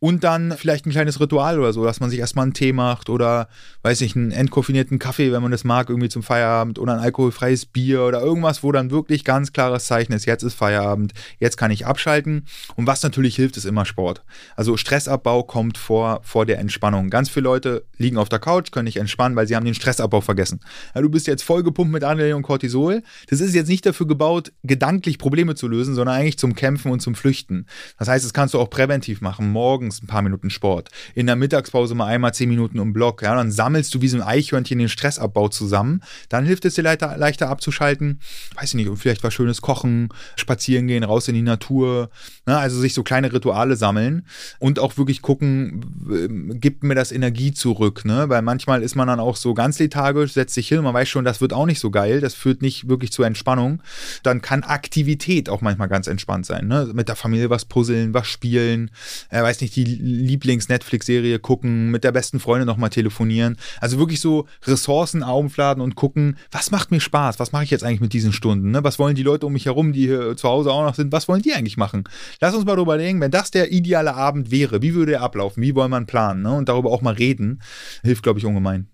und 0.00 0.24
dann 0.24 0.54
vielleicht 0.56 0.86
ein 0.86 0.90
kleines 0.90 1.20
Ritual 1.20 1.58
oder 1.58 1.72
so, 1.72 1.84
dass 1.84 2.00
man 2.00 2.10
sich 2.10 2.18
erstmal 2.18 2.44
einen 2.44 2.54
Tee 2.54 2.72
macht 2.72 3.08
oder, 3.08 3.48
weiß 3.82 4.00
nicht, 4.00 4.16
einen 4.16 4.30
entkoffinierten 4.30 4.98
Kaffee, 4.98 5.32
wenn 5.32 5.42
man 5.42 5.50
das 5.50 5.64
mag, 5.64 5.88
irgendwie 5.88 6.08
zum 6.08 6.22
Feierabend 6.22 6.78
oder 6.78 6.94
ein 6.94 7.00
alkoholfreies 7.00 7.66
Bier 7.66 8.02
oder 8.02 8.20
irgendwas, 8.20 8.62
wo 8.62 8.72
dann 8.72 8.90
wirklich 8.90 9.24
ganz 9.24 9.52
klares 9.52 9.86
Zeichen 9.86 10.12
ist, 10.12 10.24
jetzt 10.24 10.42
ist 10.42 10.54
Feierabend, 10.54 11.12
jetzt 11.38 11.56
kann 11.56 11.70
ich 11.70 11.86
abschalten. 11.86 12.46
Und 12.76 12.86
was 12.86 13.02
natürlich 13.02 13.36
hilft, 13.36 13.56
ist 13.56 13.64
immer 13.64 13.84
Sport. 13.84 14.22
Also 14.56 14.76
Stressabbau 14.76 15.42
kommt 15.42 15.78
vor, 15.78 16.20
vor 16.22 16.46
der 16.46 16.58
Entspannung. 16.58 17.10
Ganz 17.10 17.28
viele 17.28 17.44
Leute 17.44 17.84
liegen 17.96 18.16
auf 18.16 18.28
der 18.28 18.38
Couch, 18.38 18.70
können 18.70 18.84
nicht 18.84 18.96
entspannen, 18.96 19.36
weil 19.36 19.46
sie 19.46 19.56
haben 19.56 19.64
den 19.64 19.74
Stressabbau 19.74 20.20
vergessen. 20.20 20.60
Ja, 20.94 21.00
du 21.00 21.10
bist 21.10 21.26
jetzt 21.26 21.42
vollgepumpt 21.42 21.92
mit 21.92 22.04
Adrenalin 22.04 22.34
und 22.34 22.42
Cortisol. 22.42 23.02
Das 23.28 23.40
ist 23.40 23.54
jetzt 23.54 23.68
nicht 23.68 23.86
dafür 23.86 24.06
gebaut, 24.06 24.52
gedanklich 24.62 25.18
Probleme 25.18 25.54
zu 25.54 25.68
lösen, 25.68 25.94
sondern 25.94 26.16
eigentlich 26.16 26.38
zum 26.38 26.54
Kämpfen 26.54 26.90
und 26.90 27.00
zum 27.00 27.14
Flüchten. 27.14 27.66
Das 27.98 28.08
heißt, 28.08 28.24
das 28.24 28.32
kannst 28.32 28.54
du 28.54 28.60
auch 28.60 28.70
präventiv 28.70 29.20
machen. 29.20 29.50
Morgen 29.50 29.83
morgens 29.84 30.02
ein 30.02 30.06
paar 30.06 30.22
Minuten 30.22 30.50
Sport, 30.50 30.88
in 31.14 31.26
der 31.26 31.36
Mittagspause 31.36 31.94
mal 31.94 32.06
einmal 32.06 32.34
zehn 32.34 32.48
Minuten 32.48 32.78
im 32.78 32.92
Block, 32.92 33.22
ja, 33.22 33.34
dann 33.34 33.50
sammelst 33.50 33.94
du 33.94 34.00
wie 34.00 34.08
so 34.08 34.16
ein 34.16 34.22
Eichhörnchen 34.22 34.78
den 34.78 34.88
Stressabbau 34.88 35.48
zusammen, 35.48 36.00
dann 36.28 36.44
hilft 36.44 36.64
es 36.64 36.74
dir 36.74 36.82
leichter, 36.82 37.16
leichter 37.16 37.48
abzuschalten, 37.48 38.20
weiß 38.56 38.70
ich 38.70 38.74
nicht, 38.74 38.90
vielleicht 38.96 39.22
was 39.22 39.34
Schönes 39.34 39.60
kochen, 39.60 40.08
spazieren 40.36 40.86
gehen, 40.86 41.04
raus 41.04 41.28
in 41.28 41.34
die 41.34 41.42
Natur, 41.42 42.10
ne, 42.46 42.56
also 42.56 42.80
sich 42.80 42.94
so 42.94 43.02
kleine 43.02 43.32
Rituale 43.32 43.76
sammeln 43.76 44.26
und 44.58 44.78
auch 44.78 44.96
wirklich 44.96 45.22
gucken, 45.22 46.58
gibt 46.60 46.82
mir 46.82 46.94
das 46.94 47.12
Energie 47.12 47.52
zurück, 47.52 48.04
ne, 48.04 48.28
weil 48.28 48.42
manchmal 48.42 48.82
ist 48.82 48.94
man 48.94 49.08
dann 49.08 49.20
auch 49.20 49.36
so 49.36 49.54
ganz 49.54 49.78
lethargisch, 49.78 50.32
setzt 50.32 50.54
sich 50.54 50.68
hin, 50.68 50.82
man 50.82 50.94
weiß 50.94 51.08
schon, 51.08 51.24
das 51.24 51.40
wird 51.40 51.52
auch 51.52 51.66
nicht 51.66 51.80
so 51.80 51.90
geil, 51.90 52.20
das 52.20 52.34
führt 52.34 52.62
nicht 52.62 52.88
wirklich 52.88 53.12
zur 53.12 53.26
Entspannung, 53.26 53.82
dann 54.22 54.40
kann 54.40 54.62
Aktivität 54.62 55.48
auch 55.48 55.60
manchmal 55.60 55.88
ganz 55.88 56.06
entspannt 56.06 56.46
sein, 56.46 56.68
ne, 56.68 56.90
mit 56.94 57.08
der 57.08 57.16
Familie 57.16 57.50
was 57.50 57.64
puzzeln, 57.66 58.14
was 58.14 58.26
spielen, 58.26 58.90
äh, 59.28 59.42
weiß 59.42 59.60
nicht, 59.60 59.73
die 59.74 59.84
Lieblings-Netflix-Serie 59.84 61.38
gucken, 61.38 61.90
mit 61.90 62.04
der 62.04 62.12
besten 62.12 62.40
Freundin 62.40 62.66
nochmal 62.66 62.90
telefonieren. 62.90 63.56
Also 63.80 63.98
wirklich 63.98 64.20
so 64.20 64.46
Ressourcen 64.64 65.22
aufladen 65.22 65.82
und 65.82 65.94
gucken, 65.94 66.36
was 66.50 66.70
macht 66.70 66.90
mir 66.90 67.00
Spaß? 67.00 67.38
Was 67.38 67.52
mache 67.52 67.64
ich 67.64 67.70
jetzt 67.70 67.84
eigentlich 67.84 68.00
mit 68.00 68.12
diesen 68.12 68.32
Stunden? 68.32 68.70
Ne? 68.70 68.84
Was 68.84 68.98
wollen 68.98 69.14
die 69.14 69.22
Leute 69.22 69.46
um 69.46 69.52
mich 69.52 69.66
herum, 69.66 69.92
die 69.92 70.06
hier 70.06 70.36
zu 70.36 70.48
Hause 70.48 70.72
auch 70.72 70.84
noch 70.84 70.94
sind? 70.94 71.12
Was 71.12 71.28
wollen 71.28 71.42
die 71.42 71.52
eigentlich 71.52 71.76
machen? 71.76 72.04
Lass 72.40 72.54
uns 72.54 72.64
mal 72.64 72.76
darüber 72.76 72.96
denken, 72.96 73.20
wenn 73.20 73.30
das 73.30 73.50
der 73.50 73.72
ideale 73.72 74.14
Abend 74.14 74.50
wäre, 74.50 74.82
wie 74.82 74.94
würde 74.94 75.14
er 75.14 75.22
ablaufen? 75.22 75.62
Wie 75.62 75.74
wollen 75.74 75.90
man 75.90 76.06
planen? 76.06 76.42
Ne? 76.42 76.52
Und 76.52 76.68
darüber 76.68 76.90
auch 76.90 77.02
mal 77.02 77.14
reden, 77.14 77.60
hilft, 78.02 78.22
glaube 78.22 78.38
ich, 78.38 78.46
ungemein. 78.46 78.88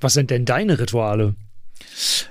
Was 0.00 0.14
sind 0.14 0.30
denn 0.30 0.44
deine 0.44 0.78
Rituale? 0.78 1.34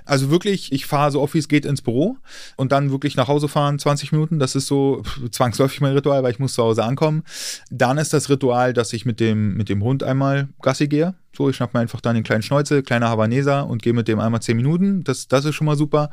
Also 0.05 0.31
wirklich, 0.31 0.71
ich 0.71 0.85
fahre 0.85 1.11
so 1.11 1.21
oft 1.21 1.33
wie 1.33 1.39
es 1.39 1.47
geht 1.47 1.65
ins 1.65 1.81
Büro 1.81 2.17
und 2.55 2.71
dann 2.71 2.91
wirklich 2.91 3.15
nach 3.15 3.27
Hause 3.27 3.47
fahren, 3.47 3.79
20 3.79 4.11
Minuten. 4.11 4.39
Das 4.39 4.55
ist 4.55 4.67
so 4.67 5.03
zwangsläufig 5.31 5.81
mein 5.81 5.93
Ritual, 5.93 6.23
weil 6.23 6.31
ich 6.31 6.39
muss 6.39 6.53
zu 6.53 6.63
Hause 6.63 6.83
ankommen. 6.83 7.23
Dann 7.69 7.97
ist 7.97 8.13
das 8.13 8.29
Ritual, 8.29 8.73
dass 8.73 8.93
ich 8.93 9.05
mit 9.05 9.19
dem, 9.19 9.55
mit 9.55 9.69
dem 9.69 9.83
Hund 9.83 10.03
einmal 10.03 10.49
Gassi 10.61 10.87
gehe. 10.87 11.15
So, 11.35 11.49
ich 11.49 11.55
schnapp 11.55 11.73
mir 11.73 11.79
einfach 11.79 12.01
dann 12.01 12.15
den 12.15 12.23
kleinen 12.23 12.41
Schnäuzel, 12.41 12.83
kleiner 12.83 13.09
Havaneser 13.09 13.67
und 13.67 13.81
gehe 13.81 13.93
mit 13.93 14.07
dem 14.07 14.19
einmal 14.19 14.41
10 14.41 14.57
Minuten. 14.57 15.03
Das, 15.03 15.27
das 15.27 15.45
ist 15.45 15.55
schon 15.55 15.65
mal 15.65 15.77
super. 15.77 16.09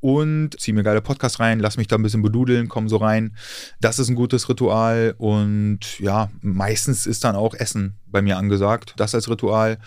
Und 0.00 0.58
ziehe 0.58 0.74
mir 0.74 0.82
geile 0.82 1.02
Podcasts 1.02 1.40
rein, 1.40 1.60
lass 1.60 1.76
mich 1.76 1.88
da 1.88 1.96
ein 1.96 2.02
bisschen 2.02 2.22
bedudeln, 2.22 2.68
komm 2.68 2.88
so 2.88 2.96
rein. 2.96 3.36
Das 3.80 3.98
ist 3.98 4.08
ein 4.08 4.14
gutes 4.14 4.48
Ritual. 4.48 5.14
Und 5.18 5.98
ja, 5.98 6.30
meistens 6.40 7.06
ist 7.06 7.24
dann 7.24 7.36
auch 7.36 7.54
Essen 7.54 7.96
bei 8.12 8.22
mir 8.22 8.36
angesagt. 8.36 8.94
Das 8.96 9.14
als 9.14 9.28
Ritual. 9.28 9.78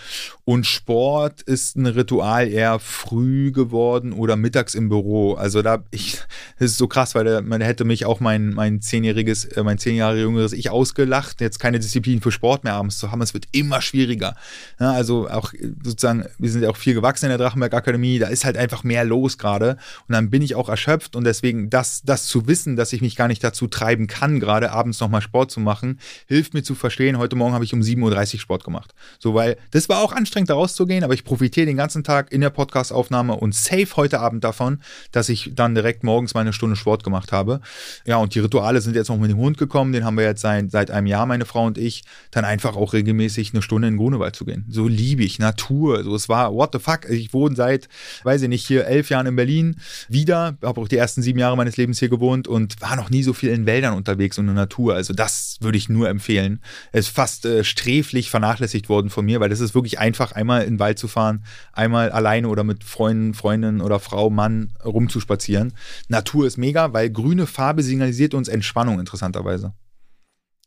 Und 0.44 0.66
Sport 0.66 1.42
ist 1.44 1.78
ein 1.78 1.86
Ritual 1.86 2.50
eher 2.50 2.80
früh 2.80 3.52
geworden 3.52 4.12
oder 4.12 4.36
mittags 4.36 4.76
im 4.76 4.90
Büro. 4.90 5.36
Also 5.36 5.62
da, 5.62 5.84
ich, 5.92 6.20
das 6.60 6.72
ist 6.72 6.78
so 6.78 6.88
krass, 6.88 7.16
weil 7.16 7.24
der, 7.24 7.42
man 7.42 7.62
hätte 7.62 7.86
mich 7.86 8.06
auch 8.06 8.20
mein, 8.20 8.50
mein 8.54 8.82
zehnjähriges, 8.82 9.46
äh, 9.46 9.64
mein 9.64 9.78
zehn 9.78 9.96
Jahre 9.96 10.20
jüngeres 10.20 10.52
Ich 10.52 10.70
ausgelacht, 10.70 11.40
jetzt 11.40 11.60
keine 11.60 11.80
Disziplin 11.80 12.20
für 12.20 12.32
Sport 12.32 12.64
mehr 12.64 12.74
abends 12.74 12.98
zu 12.98 13.12
haben. 13.12 13.22
Es 13.22 13.34
wird 13.34 13.46
immer 13.52 13.82
schwieriger. 13.82 14.36
Ja, 14.80 14.92
also 14.92 15.30
auch 15.30 15.54
sozusagen, 15.84 16.26
wir 16.38 16.50
sind 16.50 16.62
ja 16.62 16.70
auch 16.70 16.76
viel 16.76 16.94
gewachsen 16.94 17.26
in 17.26 17.30
der 17.30 17.38
Drachenberg 17.38 17.74
Akademie, 17.74 18.20
da 18.20 18.28
ist 18.28 18.44
halt 18.44 18.58
einfach 18.58 18.84
mehr 18.84 19.06
los 19.06 19.38
gerade. 19.38 19.78
Und 20.08 20.14
dann 20.14 20.30
bin 20.30 20.42
ich 20.42 20.56
auch 20.56 20.68
erschöpft 20.68 21.16
und 21.16 21.24
deswegen 21.24 21.70
das, 21.70 22.02
das 22.04 22.26
zu 22.26 22.48
wissen, 22.48 22.76
dass 22.76 22.92
ich 22.92 23.02
mich 23.02 23.16
gar 23.16 23.30
nicht 23.30 23.44
dazu 23.44 23.68
treiben 23.68 24.08
kann, 24.08 24.40
gerade 24.40 24.72
abends 24.72 25.00
nochmal 25.00 25.22
Sport 25.22 25.52
zu 25.52 25.62
machen, 25.62 26.00
hilft 26.28 26.54
mir 26.54 26.64
zu 26.64 26.76
verstehen, 26.76 27.18
heute 27.18 27.38
Morgen 27.38 27.54
habe 27.54 27.64
ich 27.64 27.74
um 27.74 27.80
7.30 27.80 28.34
Uhr 28.34 28.40
Sport 28.42 28.64
gemacht. 28.66 28.94
So, 29.18 29.34
weil 29.34 29.58
das 29.72 29.88
war 29.88 30.02
auch 30.02 30.12
anstrengend, 30.12 30.50
da 30.50 30.56
rauszugehen, 30.56 31.06
aber 31.06 31.14
ich 31.14 31.24
profitiere 31.24 31.66
den 31.66 31.78
ganzen 31.78 32.04
Tag 32.04 32.34
in 32.34 32.42
der 32.42 32.50
Podcastaufnahme 32.50 33.36
und 33.36 33.56
safe 33.56 33.96
heute 33.96 34.20
Abend 34.20 34.44
davon, 34.44 34.82
dass 35.12 35.30
ich 35.30 35.54
dann 35.56 35.74
direkt 35.74 36.04
morgens 36.04 36.34
meine 36.34 36.52
Stunde 36.52 36.76
Sport 36.76 37.04
gemacht 37.04 37.32
habe. 37.32 37.62
Ja, 38.06 38.18
und 38.18 38.36
die 38.36 38.40
Rituale 38.40 38.82
sind 38.82 38.96
jetzt 38.96 39.08
noch 39.08 39.18
mit 39.18 39.32
dem 39.32 39.38
Hund 39.38 39.58
gekommen, 39.58 39.94
den 39.94 40.04
haben 40.04 40.18
wir 40.18 40.26
jetzt 40.26 40.42
seit, 40.42 40.70
seit 40.70 40.92
einem 40.92 41.08
Jahr, 41.08 41.26
meine 41.26 41.46
Frau 41.46 41.66
und 41.66 41.78
ich, 41.78 42.04
dann 42.32 42.44
einfach 42.44 42.76
auch 42.76 42.92
regelmäßig 42.92 43.54
eine 43.54 43.62
Stunde 43.62 43.88
in 43.88 43.96
Grunewald 43.96 44.36
zu 44.36 44.44
gehen 44.44 44.64
So 44.68 44.88
liebe 44.88 45.24
ich 45.24 45.39
Natur. 45.39 46.03
So, 46.03 46.16
es 46.16 46.30
war, 46.30 46.53
what 46.53 46.72
the 46.74 46.80
fuck? 46.80 47.09
Ich 47.09 47.34
wohne 47.34 47.55
seit, 47.55 47.88
weiß 48.24 48.41
ich 48.43 48.49
nicht, 48.49 48.66
hier 48.66 48.86
elf 48.86 49.09
Jahren 49.09 49.28
in 49.28 49.36
Berlin 49.36 49.78
wieder, 50.09 50.57
habe 50.61 50.82
auch 50.82 50.88
die 50.88 50.97
ersten 50.97 51.22
sieben 51.22 51.39
Jahre 51.39 51.57
meines 51.57 51.78
Lebens 51.78 51.99
hier 51.99 52.09
gewohnt 52.09 52.47
und 52.47 52.82
war 52.82 52.95
noch 52.95 53.09
nie 53.09 53.24
so 53.24 53.34
viel 53.34 53.49
in 53.51 53.66
Wäldern 53.66 53.93
unterwegs 53.93 54.38
und 54.38 54.47
in 54.47 54.55
der 54.55 54.63
Natur. 54.63 54.95
Also 54.95 55.13
das 55.13 55.57
würde 55.61 55.78
ich 55.78 55.89
nur 55.89 56.09
empfehlen. 56.09 56.59
Es 56.91 57.07
ist 57.07 57.16
fast 57.16 57.45
äh, 57.45 57.63
sträflich 57.63 58.30
vernachlässigt 58.30 58.89
worden 58.89 59.09
von 59.09 59.26
mir, 59.26 59.39
weil 59.39 59.49
das 59.49 59.59
ist 59.59 59.76
wirklich 59.76 59.99
einfach, 59.99 60.32
einmal 60.32 60.63
in 60.63 60.76
den 60.76 60.80
Wald 60.80 60.99
zu 60.99 61.07
fahren, 61.07 61.43
einmal 61.74 62.11
alleine 62.11 62.47
oder 62.47 62.63
mit 62.63 62.84
Freunden, 62.84 63.34
Freundin 63.34 63.82
oder 63.82 63.99
Frau, 63.99 64.30
Mann 64.30 64.74
rumzuspazieren. 64.84 65.74
Natur 66.07 66.47
ist 66.47 66.57
mega, 66.57 66.93
weil 66.93 67.09
grüne 67.09 67.47
Farbe 67.47 67.84
signalisiert 67.84 68.34
uns 68.34 68.47
Entspannung 68.47 68.99
interessanterweise. 68.99 69.74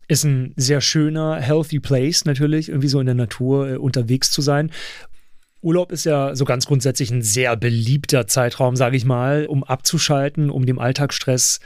Ist 0.09 0.25
ein 0.25 0.55
sehr 0.57 0.81
schöner, 0.81 1.37
healthy 1.37 1.81
place 1.81 2.25
natürlich, 2.25 2.71
irgendwie 2.71 2.89
so 2.89 2.99
in 2.99 3.07
der 3.07 3.15
Natur 3.15 3.71
äh, 3.71 3.77
unterwegs 3.77 4.31
zu 4.31 4.41
sein. 4.43 4.71
Urlaub 5.61 5.93
ist 5.93 6.05
ja 6.05 6.35
so 6.35 6.45
ganz 6.45 6.67
grundsätzlich 6.67 7.11
ein 7.11 7.23
sehr 7.23 7.57
beliebter 7.57 8.27
Zeitraum, 8.27 8.77
sage 8.77 8.97
ich 8.97 9.05
mal, 9.05 9.47
um 9.47 9.65
abzuschalten, 9.65 10.51
um 10.51 10.67
dem 10.67 10.79
Alltagsstress 10.79 11.61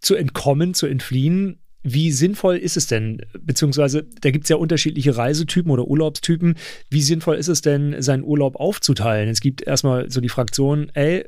zu 0.00 0.14
entkommen, 0.16 0.74
zu 0.74 0.86
entfliehen. 0.86 1.60
Wie 1.84 2.10
sinnvoll 2.10 2.56
ist 2.56 2.76
es 2.76 2.88
denn, 2.88 3.22
beziehungsweise 3.40 4.06
da 4.20 4.30
gibt 4.30 4.44
es 4.44 4.48
ja 4.50 4.56
unterschiedliche 4.56 5.16
Reisetypen 5.16 5.70
oder 5.70 5.86
Urlaubstypen, 5.86 6.56
wie 6.90 7.02
sinnvoll 7.02 7.36
ist 7.36 7.48
es 7.48 7.62
denn, 7.62 8.02
seinen 8.02 8.24
Urlaub 8.24 8.56
aufzuteilen? 8.56 9.28
Es 9.28 9.40
gibt 9.40 9.62
erstmal 9.62 10.10
so 10.10 10.20
die 10.20 10.28
Fraktion, 10.28 10.90
ey, 10.94 11.24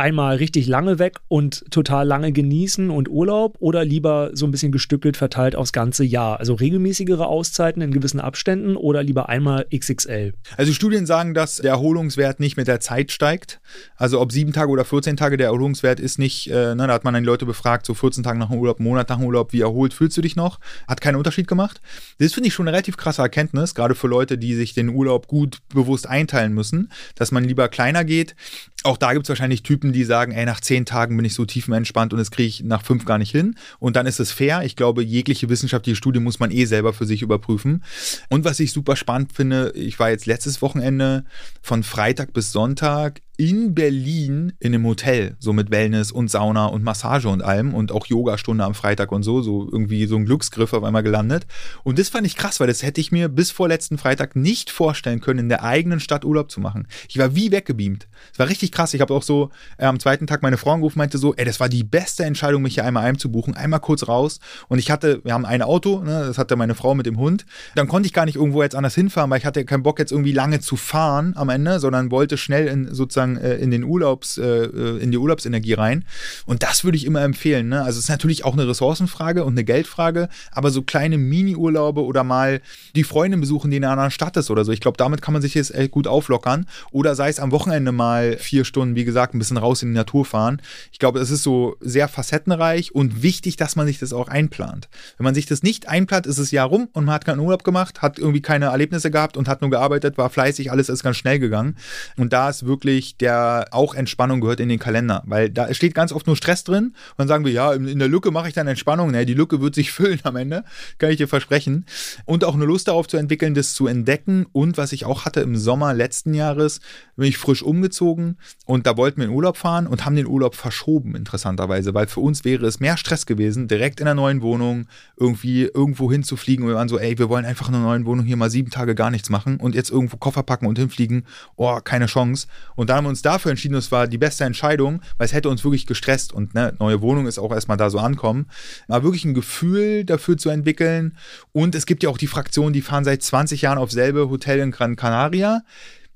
einmal 0.00 0.36
richtig 0.36 0.66
lange 0.66 0.98
weg 0.98 1.18
und 1.28 1.64
total 1.70 2.06
lange 2.06 2.32
genießen 2.32 2.90
und 2.90 3.08
Urlaub 3.08 3.56
oder 3.60 3.84
lieber 3.84 4.30
so 4.32 4.46
ein 4.46 4.50
bisschen 4.50 4.72
gestückelt 4.72 5.16
verteilt 5.16 5.54
aufs 5.54 5.72
ganze 5.72 6.04
Jahr? 6.04 6.40
Also 6.40 6.54
regelmäßigere 6.54 7.26
Auszeiten 7.26 7.82
in 7.82 7.92
gewissen 7.92 8.20
Abständen 8.20 8.76
oder 8.76 9.02
lieber 9.02 9.28
einmal 9.28 9.66
XXL? 9.74 10.32
Also 10.56 10.72
Studien 10.72 11.06
sagen, 11.06 11.34
dass 11.34 11.56
der 11.56 11.70
Erholungswert 11.70 12.40
nicht 12.40 12.56
mit 12.56 12.68
der 12.68 12.80
Zeit 12.80 13.12
steigt. 13.12 13.60
Also 13.96 14.20
ob 14.20 14.32
sieben 14.32 14.52
Tage 14.52 14.70
oder 14.70 14.84
14 14.84 15.16
Tage 15.16 15.36
der 15.36 15.46
Erholungswert 15.46 16.00
ist 16.00 16.18
nicht, 16.18 16.50
äh, 16.50 16.74
ne, 16.74 16.86
da 16.86 16.94
hat 16.94 17.04
man 17.04 17.14
dann 17.14 17.22
die 17.22 17.28
Leute 17.28 17.46
befragt, 17.46 17.86
so 17.86 17.94
14 17.94 18.22
Tage 18.22 18.38
nach 18.38 18.48
dem 18.50 18.58
Urlaub, 18.58 18.80
Monat 18.80 19.08
nach 19.08 19.18
dem 19.18 19.26
Urlaub, 19.26 19.52
wie 19.52 19.60
erholt 19.60 19.94
fühlst 19.94 20.16
du 20.16 20.22
dich 20.22 20.36
noch? 20.36 20.58
Hat 20.88 21.00
keinen 21.00 21.16
Unterschied 21.16 21.46
gemacht. 21.46 21.80
Das 22.18 22.32
finde 22.32 22.48
ich 22.48 22.54
schon 22.54 22.66
eine 22.66 22.72
relativ 22.76 22.96
krasse 22.96 23.22
Erkenntnis, 23.22 23.74
gerade 23.74 23.94
für 23.94 24.08
Leute, 24.08 24.38
die 24.38 24.54
sich 24.54 24.74
den 24.74 24.88
Urlaub 24.88 25.26
gut 25.26 25.58
bewusst 25.68 26.08
einteilen 26.08 26.52
müssen, 26.52 26.90
dass 27.14 27.32
man 27.32 27.44
lieber 27.44 27.68
kleiner 27.68 28.04
geht. 28.04 28.34
Auch 28.82 28.96
da 28.96 29.12
gibt 29.12 29.26
es 29.26 29.28
wahrscheinlich 29.28 29.62
Typen, 29.62 29.92
die 29.92 30.04
sagen, 30.04 30.32
ey, 30.32 30.46
nach 30.46 30.60
zehn 30.60 30.86
Tagen 30.86 31.16
bin 31.16 31.26
ich 31.26 31.34
so 31.34 31.44
tiefenentspannt 31.44 32.14
und 32.14 32.18
das 32.18 32.30
kriege 32.30 32.48
ich 32.48 32.62
nach 32.62 32.82
fünf 32.82 33.04
gar 33.04 33.18
nicht 33.18 33.30
hin. 33.30 33.56
Und 33.78 33.96
dann 33.96 34.06
ist 34.06 34.20
es 34.20 34.32
fair. 34.32 34.62
Ich 34.64 34.74
glaube, 34.74 35.02
jegliche 35.02 35.50
wissenschaftliche 35.50 35.96
Studie 35.96 36.20
muss 36.20 36.40
man 36.40 36.50
eh 36.50 36.64
selber 36.64 36.94
für 36.94 37.04
sich 37.04 37.20
überprüfen. 37.20 37.84
Und 38.30 38.44
was 38.44 38.58
ich 38.58 38.72
super 38.72 38.96
spannend 38.96 39.32
finde, 39.34 39.72
ich 39.74 39.98
war 39.98 40.08
jetzt 40.08 40.24
letztes 40.24 40.62
Wochenende 40.62 41.24
von 41.60 41.82
Freitag 41.82 42.32
bis 42.32 42.52
Sonntag 42.52 43.20
in 43.40 43.74
Berlin 43.74 44.52
in 44.60 44.74
einem 44.74 44.84
Hotel, 44.84 45.34
so 45.38 45.54
mit 45.54 45.70
Wellness 45.70 46.12
und 46.12 46.30
Sauna 46.30 46.66
und 46.66 46.84
Massage 46.84 47.26
und 47.26 47.42
allem 47.42 47.72
und 47.72 47.90
auch 47.90 48.04
Yogastunde 48.04 48.62
am 48.62 48.74
Freitag 48.74 49.12
und 49.12 49.22
so, 49.22 49.40
so 49.40 49.66
irgendwie 49.72 50.04
so 50.04 50.16
ein 50.16 50.26
Glücksgriff 50.26 50.74
auf 50.74 50.84
einmal 50.84 51.02
gelandet. 51.02 51.46
Und 51.82 51.98
das 51.98 52.10
fand 52.10 52.26
ich 52.26 52.36
krass, 52.36 52.60
weil 52.60 52.66
das 52.66 52.82
hätte 52.82 53.00
ich 53.00 53.12
mir 53.12 53.30
bis 53.30 53.50
vor 53.50 53.66
letzten 53.66 53.96
Freitag 53.96 54.36
nicht 54.36 54.68
vorstellen 54.68 55.22
können, 55.22 55.38
in 55.38 55.48
der 55.48 55.64
eigenen 55.64 56.00
Stadt 56.00 56.26
Urlaub 56.26 56.50
zu 56.50 56.60
machen. 56.60 56.86
Ich 57.08 57.16
war 57.16 57.34
wie 57.34 57.50
weggebeamt. 57.50 58.08
Es 58.30 58.38
war 58.38 58.46
richtig 58.46 58.72
krass. 58.72 58.92
Ich 58.92 59.00
habe 59.00 59.14
auch 59.14 59.22
so 59.22 59.48
äh, 59.78 59.86
am 59.86 59.98
zweiten 59.98 60.26
Tag 60.26 60.42
meine 60.42 60.58
Frau 60.58 60.72
angerufen, 60.72 60.98
meinte 60.98 61.16
so, 61.16 61.34
ey, 61.34 61.46
das 61.46 61.60
war 61.60 61.70
die 61.70 61.82
beste 61.82 62.24
Entscheidung, 62.24 62.60
mich 62.60 62.74
hier 62.74 62.84
einmal 62.84 63.06
einzubuchen, 63.06 63.56
einmal 63.56 63.80
kurz 63.80 64.06
raus. 64.06 64.38
Und 64.68 64.78
ich 64.80 64.90
hatte, 64.90 65.24
wir 65.24 65.32
haben 65.32 65.46
ein 65.46 65.62
Auto, 65.62 66.02
ne, 66.02 66.26
das 66.26 66.36
hatte 66.36 66.56
meine 66.56 66.74
Frau 66.74 66.94
mit 66.94 67.06
dem 67.06 67.16
Hund. 67.16 67.46
Dann 67.74 67.88
konnte 67.88 68.06
ich 68.06 68.12
gar 68.12 68.26
nicht 68.26 68.36
irgendwo 68.36 68.62
jetzt 68.62 68.74
anders 68.74 68.94
hinfahren, 68.94 69.30
weil 69.30 69.38
ich 69.38 69.46
hatte 69.46 69.64
keinen 69.64 69.82
Bock 69.82 69.98
jetzt 69.98 70.12
irgendwie 70.12 70.32
lange 70.32 70.60
zu 70.60 70.76
fahren 70.76 71.32
am 71.36 71.48
Ende, 71.48 71.80
sondern 71.80 72.10
wollte 72.10 72.36
schnell 72.36 72.66
in 72.66 72.94
sozusagen 72.94 73.29
sozusagen 73.34 73.36
äh, 73.36 73.56
in 73.56 73.70
den 73.70 73.84
Urlaubs, 73.84 74.38
äh, 74.38 74.44
äh, 74.44 74.98
in 74.98 75.10
die 75.10 75.18
Urlaubsenergie 75.18 75.74
rein. 75.74 76.04
Und 76.46 76.62
das 76.62 76.84
würde 76.84 76.96
ich 76.96 77.04
immer 77.04 77.22
empfehlen. 77.22 77.68
Ne? 77.68 77.82
Also 77.82 77.98
es 77.98 78.04
ist 78.04 78.10
natürlich 78.10 78.44
auch 78.44 78.54
eine 78.54 78.66
Ressourcenfrage 78.66 79.44
und 79.44 79.52
eine 79.54 79.64
Geldfrage, 79.64 80.28
aber 80.52 80.70
so 80.70 80.82
kleine 80.82 81.18
Mini-Urlaube 81.18 82.04
oder 82.04 82.24
mal 82.24 82.60
die 82.94 83.04
Freundin 83.04 83.40
besuchen, 83.40 83.70
die 83.70 83.76
in 83.76 83.84
einer 83.84 83.92
anderen 83.92 84.10
Stadt 84.10 84.36
ist 84.36 84.50
oder 84.50 84.64
so. 84.64 84.72
Ich 84.72 84.80
glaube, 84.80 84.96
damit 84.96 85.22
kann 85.22 85.32
man 85.32 85.42
sich 85.42 85.54
jetzt 85.54 85.72
gut 85.90 86.06
auflockern. 86.06 86.66
Oder 86.90 87.14
sei 87.14 87.28
es 87.28 87.40
am 87.40 87.52
Wochenende 87.52 87.92
mal 87.92 88.36
vier 88.38 88.64
Stunden, 88.64 88.94
wie 88.94 89.04
gesagt, 89.04 89.34
ein 89.34 89.38
bisschen 89.38 89.56
raus 89.56 89.82
in 89.82 89.90
die 89.90 89.94
Natur 89.94 90.24
fahren. 90.24 90.60
Ich 90.92 90.98
glaube, 90.98 91.20
es 91.20 91.30
ist 91.30 91.42
so 91.42 91.76
sehr 91.80 92.08
facettenreich 92.08 92.94
und 92.94 93.22
wichtig, 93.22 93.56
dass 93.56 93.76
man 93.76 93.86
sich 93.86 93.98
das 93.98 94.12
auch 94.12 94.28
einplant. 94.28 94.88
Wenn 95.16 95.24
man 95.24 95.34
sich 95.34 95.46
das 95.46 95.62
nicht 95.62 95.88
einplant, 95.88 96.26
ist 96.26 96.38
es 96.38 96.50
Jahr 96.50 96.68
rum 96.68 96.88
und 96.92 97.04
man 97.04 97.14
hat 97.14 97.24
keinen 97.24 97.40
Urlaub 97.40 97.64
gemacht, 97.64 98.02
hat 98.02 98.18
irgendwie 98.18 98.42
keine 98.42 98.66
Erlebnisse 98.66 99.10
gehabt 99.10 99.36
und 99.36 99.48
hat 99.48 99.60
nur 99.60 99.70
gearbeitet, 99.70 100.18
war 100.18 100.30
fleißig, 100.30 100.70
alles 100.70 100.88
ist 100.88 101.02
ganz 101.02 101.16
schnell 101.16 101.38
gegangen. 101.38 101.76
Und 102.16 102.32
da 102.32 102.48
ist 102.48 102.66
wirklich 102.66 103.16
der 103.20 103.66
auch 103.70 103.94
Entspannung 103.94 104.40
gehört 104.40 104.60
in 104.60 104.68
den 104.68 104.78
Kalender, 104.78 105.22
weil 105.26 105.50
da 105.50 105.72
steht 105.74 105.94
ganz 105.94 106.12
oft 106.12 106.26
nur 106.26 106.36
Stress 106.36 106.64
drin 106.64 106.84
und 106.84 107.18
dann 107.18 107.28
sagen 107.28 107.44
wir, 107.44 107.52
ja, 107.52 107.72
in 107.72 107.98
der 107.98 108.08
Lücke 108.08 108.30
mache 108.30 108.48
ich 108.48 108.54
dann 108.54 108.66
Entspannung. 108.66 109.10
Nee, 109.10 109.24
die 109.24 109.34
Lücke 109.34 109.60
wird 109.60 109.74
sich 109.74 109.92
füllen 110.00 110.20
am 110.24 110.36
Ende, 110.36 110.64
kann 110.98 111.10
ich 111.10 111.16
dir 111.18 111.28
versprechen. 111.28 111.86
Und 112.24 112.44
auch 112.44 112.54
eine 112.54 112.64
Lust 112.64 112.88
darauf 112.88 113.06
zu 113.08 113.16
entwickeln, 113.16 113.54
das 113.54 113.74
zu 113.74 113.86
entdecken. 113.86 114.46
Und 114.52 114.78
was 114.78 114.92
ich 114.92 115.04
auch 115.04 115.24
hatte 115.24 115.40
im 115.40 115.56
Sommer 115.56 115.94
letzten 115.94 116.34
Jahres, 116.34 116.80
bin 117.16 117.28
ich 117.28 117.38
frisch 117.38 117.62
umgezogen 117.62 118.38
und 118.64 118.86
da 118.86 118.96
wollten 118.96 119.18
wir 119.18 119.26
in 119.26 119.32
Urlaub 119.32 119.56
fahren 119.56 119.86
und 119.86 120.04
haben 120.04 120.16
den 120.16 120.26
Urlaub 120.26 120.54
verschoben, 120.54 121.14
interessanterweise, 121.14 121.92
weil 121.94 122.06
für 122.06 122.20
uns 122.20 122.44
wäre 122.44 122.66
es 122.66 122.80
mehr 122.80 122.96
Stress 122.96 123.26
gewesen, 123.26 123.68
direkt 123.68 124.00
in 124.00 124.06
der 124.06 124.14
neuen 124.14 124.40
Wohnung 124.40 124.86
irgendwie 125.16 125.64
irgendwo 125.64 126.10
hinzufliegen 126.10 126.64
und 126.64 126.70
wir 126.70 126.76
waren 126.76 126.88
so, 126.88 126.98
ey, 126.98 127.18
wir 127.18 127.28
wollen 127.28 127.44
einfach 127.44 127.68
in 127.68 127.74
einer 127.74 127.84
neuen 127.84 128.06
Wohnung 128.06 128.24
hier 128.24 128.36
mal 128.36 128.50
sieben 128.50 128.70
Tage 128.70 128.94
gar 128.94 129.10
nichts 129.10 129.28
machen 129.28 129.58
und 129.58 129.74
jetzt 129.74 129.90
irgendwo 129.90 130.16
Koffer 130.16 130.42
packen 130.42 130.66
und 130.66 130.78
hinfliegen, 130.78 131.26
oh, 131.56 131.78
keine 131.84 132.06
Chance. 132.06 132.46
Und 132.74 132.88
dann 132.88 132.96
haben 132.96 133.04
wir 133.04 133.09
uns 133.10 133.22
dafür 133.22 133.50
entschieden, 133.50 133.74
es 133.74 133.92
war 133.92 134.08
die 134.08 134.18
beste 134.18 134.44
Entscheidung, 134.44 135.02
weil 135.18 135.26
es 135.26 135.32
hätte 135.32 135.50
uns 135.50 135.64
wirklich 135.64 135.86
gestresst 135.86 136.32
und 136.32 136.54
ne, 136.54 136.74
neue 136.78 137.02
Wohnung 137.02 137.26
ist 137.26 137.38
auch 137.38 137.52
erstmal 137.52 137.76
da 137.76 137.90
so 137.90 137.98
ankommen. 137.98 138.46
Aber 138.88 139.04
wirklich 139.04 139.24
ein 139.24 139.34
Gefühl 139.34 140.04
dafür 140.04 140.38
zu 140.38 140.48
entwickeln. 140.48 141.16
Und 141.52 141.74
es 141.74 141.86
gibt 141.86 142.02
ja 142.02 142.08
auch 142.08 142.18
die 142.18 142.26
Fraktionen, 142.26 142.72
die 142.72 142.82
fahren 142.82 143.04
seit 143.04 143.22
20 143.22 143.62
Jahren 143.62 143.78
auf 143.78 143.90
selbe 143.90 144.30
Hotel 144.30 144.60
in 144.60 144.70
Gran 144.70 144.96
Canaria. 144.96 145.62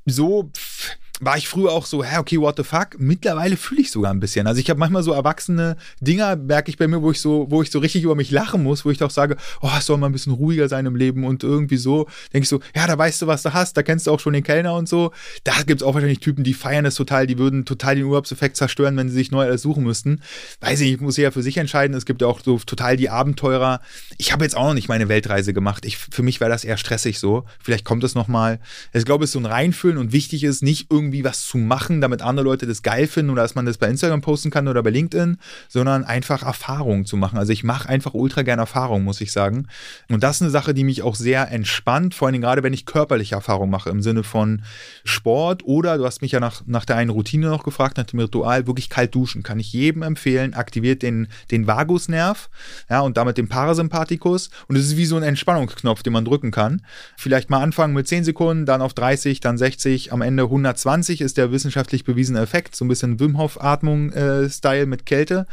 So, 0.06 0.50
pff, 0.54 0.96
war 1.24 1.36
ich 1.36 1.48
früher 1.48 1.72
auch 1.72 1.86
so, 1.86 2.04
hä, 2.04 2.18
okay, 2.18 2.38
what 2.40 2.56
the 2.56 2.64
fuck? 2.64 2.98
Mittlerweile 2.98 3.56
fühle 3.56 3.80
ich 3.80 3.90
sogar 3.90 4.12
ein 4.12 4.20
bisschen. 4.20 4.46
Also 4.46 4.60
ich 4.60 4.70
habe 4.70 4.78
manchmal 4.80 5.02
so 5.02 5.12
erwachsene 5.12 5.76
Dinger, 6.00 6.36
merke 6.36 6.70
ich 6.70 6.78
bei 6.78 6.88
mir, 6.88 7.02
wo 7.02 7.10
ich 7.10 7.20
so, 7.20 7.46
wo 7.50 7.62
ich 7.62 7.70
so 7.70 7.78
richtig 7.78 8.02
über 8.02 8.14
mich 8.14 8.30
lachen 8.30 8.62
muss, 8.62 8.84
wo 8.84 8.90
ich 8.90 8.98
doch 8.98 9.10
sage, 9.10 9.36
oh, 9.60 9.70
es 9.76 9.86
soll 9.86 9.98
mal 9.98 10.06
ein 10.06 10.12
bisschen 10.12 10.32
ruhiger 10.32 10.68
sein 10.68 10.86
im 10.86 10.96
Leben 10.96 11.24
und 11.24 11.42
irgendwie 11.42 11.76
so, 11.76 12.08
denke 12.32 12.44
ich 12.44 12.48
so, 12.48 12.60
ja, 12.74 12.86
da 12.86 12.96
weißt 12.96 13.22
du, 13.22 13.26
was 13.26 13.42
du 13.42 13.52
hast, 13.52 13.76
da 13.76 13.82
kennst 13.82 14.06
du 14.06 14.10
auch 14.10 14.20
schon 14.20 14.32
den 14.32 14.42
Kellner 14.42 14.74
und 14.74 14.88
so. 14.88 15.12
Da 15.44 15.54
gibt 15.66 15.80
es 15.80 15.86
auch 15.86 15.94
wahrscheinlich 15.94 16.20
Typen, 16.20 16.44
die 16.44 16.54
feiern 16.54 16.84
das 16.84 16.94
total, 16.94 17.26
die 17.26 17.38
würden 17.38 17.64
total 17.64 17.96
den 17.96 18.04
Urlaubseffekt 18.04 18.56
zerstören, 18.56 18.96
wenn 18.96 19.08
sie 19.08 19.14
sich 19.14 19.30
neu 19.30 19.44
alles 19.44 19.62
suchen 19.62 19.84
müssten. 19.84 20.20
Weiß 20.60 20.80
ich, 20.80 20.92
ich 20.92 21.00
muss 21.00 21.16
ja 21.16 21.30
für 21.30 21.42
sich 21.42 21.56
entscheiden. 21.56 21.96
Es 21.96 22.06
gibt 22.06 22.22
ja 22.22 22.28
auch 22.28 22.40
so 22.40 22.58
total 22.58 22.96
die 22.96 23.10
Abenteurer. 23.10 23.80
Ich 24.18 24.32
habe 24.32 24.44
jetzt 24.44 24.56
auch 24.56 24.68
noch 24.68 24.74
nicht 24.74 24.88
meine 24.88 25.08
Weltreise 25.08 25.52
gemacht. 25.52 25.84
Ich, 25.84 25.96
für 25.96 26.22
mich 26.22 26.40
wäre 26.40 26.50
das 26.50 26.64
eher 26.64 26.76
stressig 26.76 27.18
so. 27.18 27.44
Vielleicht 27.62 27.84
kommt 27.84 28.04
es 28.04 28.14
nochmal. 28.14 28.60
Ich 28.92 29.04
glaube, 29.04 29.24
es 29.24 29.30
ist 29.30 29.34
so 29.34 29.38
ein 29.38 29.46
Reinfühlen 29.46 29.98
und 29.98 30.12
wichtig 30.12 30.44
ist, 30.44 30.62
nicht 30.62 30.88
irgendwie 30.90 31.13
was 31.22 31.46
zu 31.46 31.58
machen, 31.58 32.00
damit 32.00 32.22
andere 32.22 32.44
Leute 32.44 32.66
das 32.66 32.82
geil 32.82 33.06
finden 33.06 33.30
oder 33.30 33.42
dass 33.42 33.54
man 33.54 33.66
das 33.66 33.78
bei 33.78 33.88
Instagram 33.88 34.22
posten 34.22 34.50
kann 34.50 34.66
oder 34.66 34.82
bei 34.82 34.90
LinkedIn, 34.90 35.36
sondern 35.68 36.04
einfach 36.04 36.42
Erfahrungen 36.42 37.04
zu 37.04 37.16
machen. 37.16 37.38
Also 37.38 37.52
ich 37.52 37.62
mache 37.62 37.88
einfach 37.88 38.14
ultra 38.14 38.42
gerne 38.42 38.62
Erfahrungen, 38.62 39.04
muss 39.04 39.20
ich 39.20 39.32
sagen. 39.32 39.68
Und 40.10 40.22
das 40.22 40.36
ist 40.36 40.42
eine 40.42 40.50
Sache, 40.50 40.72
die 40.72 40.84
mich 40.84 41.02
auch 41.02 41.14
sehr 41.14 41.50
entspannt, 41.50 42.14
vor 42.14 42.28
allem 42.28 42.40
gerade 42.40 42.62
wenn 42.62 42.72
ich 42.72 42.86
körperliche 42.86 43.34
Erfahrungen 43.34 43.70
mache, 43.70 43.90
im 43.90 44.02
Sinne 44.02 44.22
von 44.22 44.62
Sport 45.04 45.64
oder 45.64 45.98
du 45.98 46.06
hast 46.06 46.22
mich 46.22 46.32
ja 46.32 46.40
nach, 46.40 46.62
nach 46.66 46.84
der 46.84 46.96
einen 46.96 47.10
Routine 47.10 47.48
noch 47.48 47.62
gefragt, 47.62 47.98
nach 47.98 48.06
dem 48.06 48.20
Ritual, 48.20 48.66
wirklich 48.66 48.88
kalt 48.88 49.14
duschen. 49.14 49.42
Kann 49.42 49.60
ich 49.60 49.72
jedem 49.72 50.02
empfehlen, 50.02 50.54
aktiviert 50.54 51.02
den, 51.02 51.28
den 51.50 51.66
Vagusnerv 51.66 52.48
ja, 52.88 53.00
und 53.00 53.16
damit 53.18 53.36
den 53.36 53.48
Parasympathikus. 53.48 54.48
Und 54.68 54.76
es 54.76 54.86
ist 54.86 54.96
wie 54.96 55.04
so 55.04 55.16
ein 55.16 55.22
Entspannungsknopf, 55.22 56.02
den 56.02 56.14
man 56.14 56.24
drücken 56.24 56.50
kann. 56.50 56.82
Vielleicht 57.16 57.50
mal 57.50 57.60
anfangen 57.60 57.92
mit 57.92 58.08
10 58.08 58.24
Sekunden, 58.24 58.66
dann 58.66 58.80
auf 58.80 58.94
30, 58.94 59.40
dann 59.40 59.58
60, 59.58 60.12
am 60.12 60.22
Ende 60.22 60.44
120 60.44 60.93
ist 61.20 61.36
der 61.36 61.52
wissenschaftlich 61.52 62.04
bewiesene 62.04 62.40
Effekt. 62.40 62.76
So 62.76 62.84
ein 62.84 62.88
bisschen 62.88 63.20
Wim 63.20 63.38
Hof-Atmung-Style 63.38 64.82
äh, 64.82 64.86
mit 64.86 65.06
Kälte. 65.06 65.46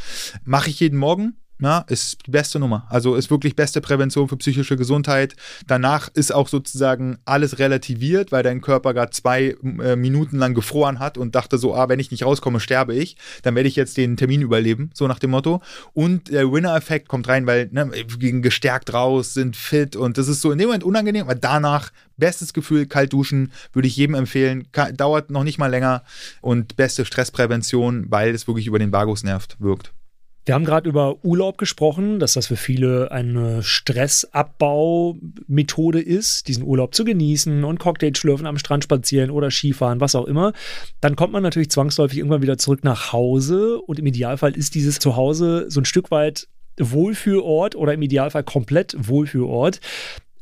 Mache 0.43 0.69
ich 0.69 0.79
jeden 0.79 0.97
Morgen 0.97 1.40
ja, 1.61 1.85
ist 1.87 2.25
die 2.25 2.31
beste 2.31 2.59
Nummer. 2.59 2.87
Also 2.89 3.15
ist 3.15 3.29
wirklich 3.29 3.55
beste 3.55 3.81
Prävention 3.81 4.27
für 4.27 4.37
psychische 4.37 4.75
Gesundheit. 4.75 5.35
Danach 5.67 6.09
ist 6.09 6.33
auch 6.33 6.47
sozusagen 6.47 7.19
alles 7.25 7.59
relativiert, 7.59 8.31
weil 8.31 8.41
dein 8.41 8.61
Körper 8.61 8.93
gerade 8.95 9.11
zwei 9.11 9.55
äh, 9.79 9.95
Minuten 9.95 10.37
lang 10.37 10.55
gefroren 10.55 10.99
hat 10.99 11.19
und 11.19 11.35
dachte 11.35 11.59
so, 11.59 11.75
ah, 11.75 11.87
wenn 11.87 11.99
ich 11.99 12.09
nicht 12.09 12.25
rauskomme, 12.25 12.59
sterbe 12.59 12.95
ich. 12.95 13.15
Dann 13.43 13.53
werde 13.55 13.69
ich 13.69 13.75
jetzt 13.75 13.95
den 13.97 14.17
Termin 14.17 14.41
überleben, 14.41 14.89
so 14.93 15.07
nach 15.07 15.19
dem 15.19 15.29
Motto. 15.29 15.61
Und 15.93 16.29
der 16.29 16.51
Winner-Effekt 16.51 17.07
kommt 17.07 17.27
rein, 17.27 17.45
weil 17.45 17.69
ne, 17.71 17.91
wir 17.91 18.05
gehen 18.17 18.41
gestärkt 18.41 18.91
raus, 18.93 19.35
sind 19.35 19.55
fit 19.55 19.95
und 19.95 20.17
das 20.17 20.27
ist 20.27 20.41
so 20.41 20.51
in 20.51 20.57
dem 20.57 20.67
Moment 20.67 20.83
unangenehm, 20.83 21.23
aber 21.23 21.35
danach 21.35 21.91
bestes 22.17 22.53
Gefühl, 22.53 22.87
kalt 22.87 23.13
duschen, 23.13 23.51
würde 23.73 23.87
ich 23.87 23.95
jedem 23.95 24.15
empfehlen. 24.15 24.67
dauert 24.93 25.29
noch 25.29 25.43
nicht 25.43 25.57
mal 25.57 25.67
länger 25.67 26.03
und 26.41 26.75
beste 26.75 27.05
Stressprävention, 27.05 28.05
weil 28.09 28.33
es 28.33 28.47
wirklich 28.47 28.67
über 28.67 28.79
den 28.79 28.91
Vagusnerv 28.91 29.47
wirkt. 29.59 29.93
Wir 30.43 30.55
haben 30.55 30.65
gerade 30.65 30.89
über 30.89 31.23
Urlaub 31.23 31.59
gesprochen, 31.59 32.19
dass 32.19 32.33
das 32.33 32.47
für 32.47 32.55
viele 32.55 33.11
eine 33.11 33.61
Stressabbau-Methode 33.61 36.01
ist, 36.01 36.47
diesen 36.47 36.63
Urlaub 36.63 36.95
zu 36.95 37.05
genießen 37.05 37.63
und 37.63 37.79
Cocktail 37.79 38.15
schlürfen, 38.15 38.47
am 38.47 38.57
Strand 38.57 38.83
spazieren 38.83 39.29
oder 39.29 39.51
Skifahren, 39.51 40.01
was 40.01 40.15
auch 40.15 40.25
immer. 40.25 40.53
Dann 40.99 41.15
kommt 41.15 41.33
man 41.33 41.43
natürlich 41.43 41.69
zwangsläufig 41.69 42.17
irgendwann 42.17 42.41
wieder 42.41 42.57
zurück 42.57 42.83
nach 42.83 43.13
Hause 43.13 43.79
und 43.79 43.99
im 43.99 44.07
Idealfall 44.07 44.57
ist 44.57 44.73
dieses 44.73 44.97
Zuhause 44.97 45.65
so 45.69 45.79
ein 45.79 45.85
Stück 45.85 46.09
weit 46.09 46.47
Wohlfühlort 46.79 47.75
oder 47.75 47.93
im 47.93 48.01
Idealfall 48.01 48.43
komplett 48.43 48.95
Wohlfühlort. 48.97 49.79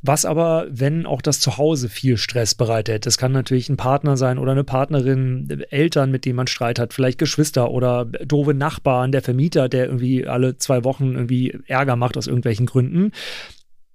Was 0.01 0.23
aber, 0.23 0.67
wenn 0.69 1.05
auch 1.05 1.21
das 1.21 1.41
Zuhause 1.41 1.89
viel 1.89 2.15
Stress 2.15 2.55
bereitet? 2.55 3.05
Das 3.05 3.17
kann 3.17 3.33
natürlich 3.33 3.67
ein 3.67 3.75
Partner 3.75 4.15
sein 4.15 4.37
oder 4.37 4.53
eine 4.53 4.63
Partnerin, 4.63 5.65
Eltern, 5.69 6.09
mit 6.09 6.23
denen 6.23 6.37
man 6.37 6.47
Streit 6.47 6.79
hat, 6.79 6.93
vielleicht 6.93 7.17
Geschwister 7.17 7.69
oder 7.71 8.05
doofe 8.05 8.53
Nachbarn, 8.53 9.11
der 9.11 9.21
Vermieter, 9.21 9.67
der 9.67 9.87
irgendwie 9.87 10.25
alle 10.25 10.57
zwei 10.57 10.85
Wochen 10.85 11.13
irgendwie 11.15 11.57
Ärger 11.67 11.97
macht 11.97 12.15
aus 12.15 12.27
irgendwelchen 12.27 12.65
Gründen. 12.65 13.11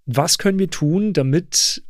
Was 0.05 0.37
können 0.37 0.59
wir 0.59 0.69
tun, 0.69 1.15
damit 1.15 1.83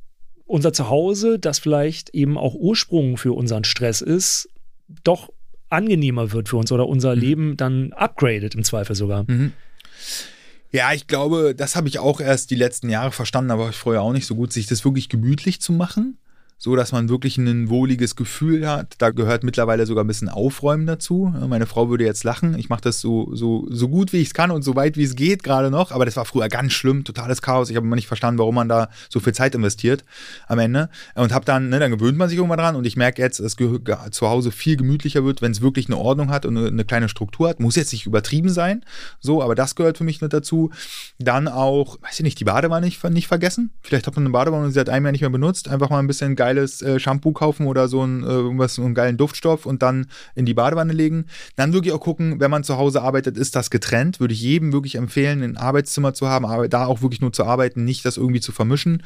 unser 0.47 0.73
Zuhause, 0.73 1.41
das 1.41 1.59
vielleicht 1.59 2.11
eben 2.11 2.39
auch 2.39 2.55
Ursprung 2.55 3.17
für 3.17 3.33
unseren 3.33 3.65
Stress 3.65 4.01
ist, 4.01 4.49
doch 5.03 5.33
angenehmer 5.71 6.31
wird 6.31 6.49
für 6.49 6.57
uns 6.57 6.71
oder 6.71 6.87
unser 6.87 7.17
mhm. 7.17 7.21
Leben 7.21 7.57
dann 7.57 7.93
upgradet 7.93 8.55
im 8.55 8.63
Zweifel 8.63 8.95
sogar? 8.95 9.25
Mhm. 9.27 9.53
Ja, 10.75 10.93
ich 10.93 11.07
glaube, 11.07 11.55
das 11.55 11.77
habe 11.77 11.87
ich 11.87 12.01
auch 12.01 12.21
erst 12.21 12.51
die 12.51 12.57
letzten 12.57 12.91
Jahre 12.91 13.13
verstanden, 13.13 13.53
aber 13.53 13.69
ich 13.69 13.77
vorher 13.77 14.03
auch 14.03 14.13
nicht 14.13 14.27
so 14.27 14.35
gut, 14.35 14.53
sich 14.53 14.67
das 14.67 14.85
wirklich 14.85 15.09
gemütlich 15.09 15.61
zu 15.61 15.73
machen 15.73 16.19
so 16.59 16.77
dass 16.77 16.93
man 16.93 17.09
wirklich 17.09 17.37
ein 17.37 17.69
wohliges 17.69 18.17
Gefühl 18.17 18.69
hat. 18.69 18.95
Da 18.99 19.11
gehört 19.11 19.45
mittlerweile 19.45 19.87
sogar 19.87 20.05
ein 20.05 20.07
bisschen 20.07 20.29
Aufräumen 20.29 20.87
dazu. 20.87 21.35
Meine 21.49 21.67
Frau 21.67 21.91
würde 21.91 22.05
jetzt 22.05 22.25
lachen. 22.25 22.59
Ich 22.59 22.69
mache 22.69 22.83
das 22.83 23.01
so, 23.01 23.35
so, 23.35 23.67
so 23.71 23.89
gut 23.89 24.13
wie 24.13 24.19
ich 24.19 24.29
es 24.29 24.35
kann 24.35 24.51
und 24.51 24.63
so 24.63 24.77
weit 24.77 24.97
wie 24.97 25.03
es 25.03 25.17
geht 25.17 25.43
gerade 25.43 25.71
noch. 25.71 25.91
Aber 25.91 26.05
das 26.05 26.17
war 26.17 26.25
früher 26.25 26.49
ganz 26.49 26.73
schlimm, 26.73 27.05
totales 27.05 27.43
Chaos. 27.43 27.71
Ich 27.71 27.77
habe 27.77 27.87
immer 27.87 27.97
nicht 27.97 28.07
verstanden, 28.07 28.39
warum 28.39 28.55
man 28.55 28.69
da 28.69 28.89
so 29.09 29.21
viel 29.21 29.35
Zeit 29.35 29.55
investiert 29.55 30.05
am 30.47 30.59
Ende. 30.59 30.89
Und 31.15 31.33
habe 31.33 31.45
dann, 31.45 31.69
ne, 31.69 31.79
dann 31.79 31.91
gewöhnt 31.91 32.19
man 32.19 32.29
sich 32.29 32.39
irgendwann 32.39 32.59
dran 32.59 32.77
und 32.77 32.87
ich 32.87 32.97
merke 32.97 33.23
jetzt, 33.23 33.41
dass 33.41 33.57
zu 34.11 34.29
Hause 34.29 34.51
viel 34.51 34.77
gemütlicher 34.77 35.25
wird, 35.25 35.43
wenn 35.43 35.53
es 35.53 35.61
wirklich 35.61 35.87
eine 35.87 35.97
Ordnung 35.97 36.31
hat 36.31 36.47
und 36.47 36.57
eine, 36.57 36.69
eine 36.69 36.85
kleine 36.85 37.09
Struktur 37.09 37.49
hat. 37.49 37.61
Muss 37.61 37.77
jetzt 37.77 37.93
nicht 37.93 38.07
übertrieben 38.07 38.49
sein, 38.49 38.85
so, 39.21 39.43
aber 39.43 39.55
das 39.55 39.75
gehört 39.75 39.99
für 39.99 40.05
mich 40.05 40.21
mit 40.21 40.33
dazu. 40.33 40.71
Dann 41.19 41.49
auch, 41.49 42.01
weiß 42.03 42.21
ich 42.21 42.25
nicht, 42.25 42.41
die 42.41 42.45
Badewanne 42.45 42.87
nicht, 42.87 43.03
nicht 43.05 43.29
vergessen. 43.29 43.71
Vielleicht 43.83 44.07
hat 44.07 44.17
man 44.17 44.25
eine 44.25 44.33
Badewanne 44.33 44.71
sie 44.71 44.81
hat 44.81 44.89
einem 44.89 45.07
Jahr 45.07 45.13
nicht 45.13 45.21
mehr 45.23 45.31
benutzt. 45.31 45.69
Einfach 45.69 45.91
mal 45.91 45.99
ein 45.99 46.07
bisschen 46.07 46.37
geiles 46.55 46.83
äh, 46.83 46.99
Shampoo 46.99 47.33
kaufen 47.33 47.67
oder 47.67 47.89
so, 47.89 48.05
ein, 48.05 48.23
äh, 48.23 48.27
irgendwas, 48.27 48.75
so 48.75 48.83
einen 48.83 48.95
geilen 48.95 49.17
Duftstoff 49.17 49.67
und 49.67 49.83
dann 49.83 50.07
in 50.35 50.47
die 50.47 50.55
Badewanne 50.55 50.93
legen. 50.93 51.27
Dann 51.57 51.73
wirklich 51.73 51.93
auch 51.93 52.01
gucken, 52.01 52.41
wenn 52.41 52.51
man 52.51 52.65
zu 52.65 52.77
Hause 52.77 53.03
arbeitet, 53.03 53.37
ist 53.37 53.57
das 53.57 53.71
getrennt. 53.71 54.21
Würde 54.21 54.35
ich 54.35 54.41
jedem 54.41 54.73
wirklich 54.73 54.97
empfehlen, 54.97 55.43
ein 55.43 55.57
Arbeitszimmer 55.57 56.15
zu 56.15 56.29
haben, 56.29 56.47
aber 56.47 56.69
da 56.69 56.87
auch 56.87 57.03
wirklich 57.03 57.21
nur 57.21 57.33
zu 57.33 57.45
arbeiten, 57.45 57.85
nicht 57.85 58.05
das 58.05 58.17
irgendwie 58.17 58.41
zu 58.41 58.53
vermischen. 58.53 59.03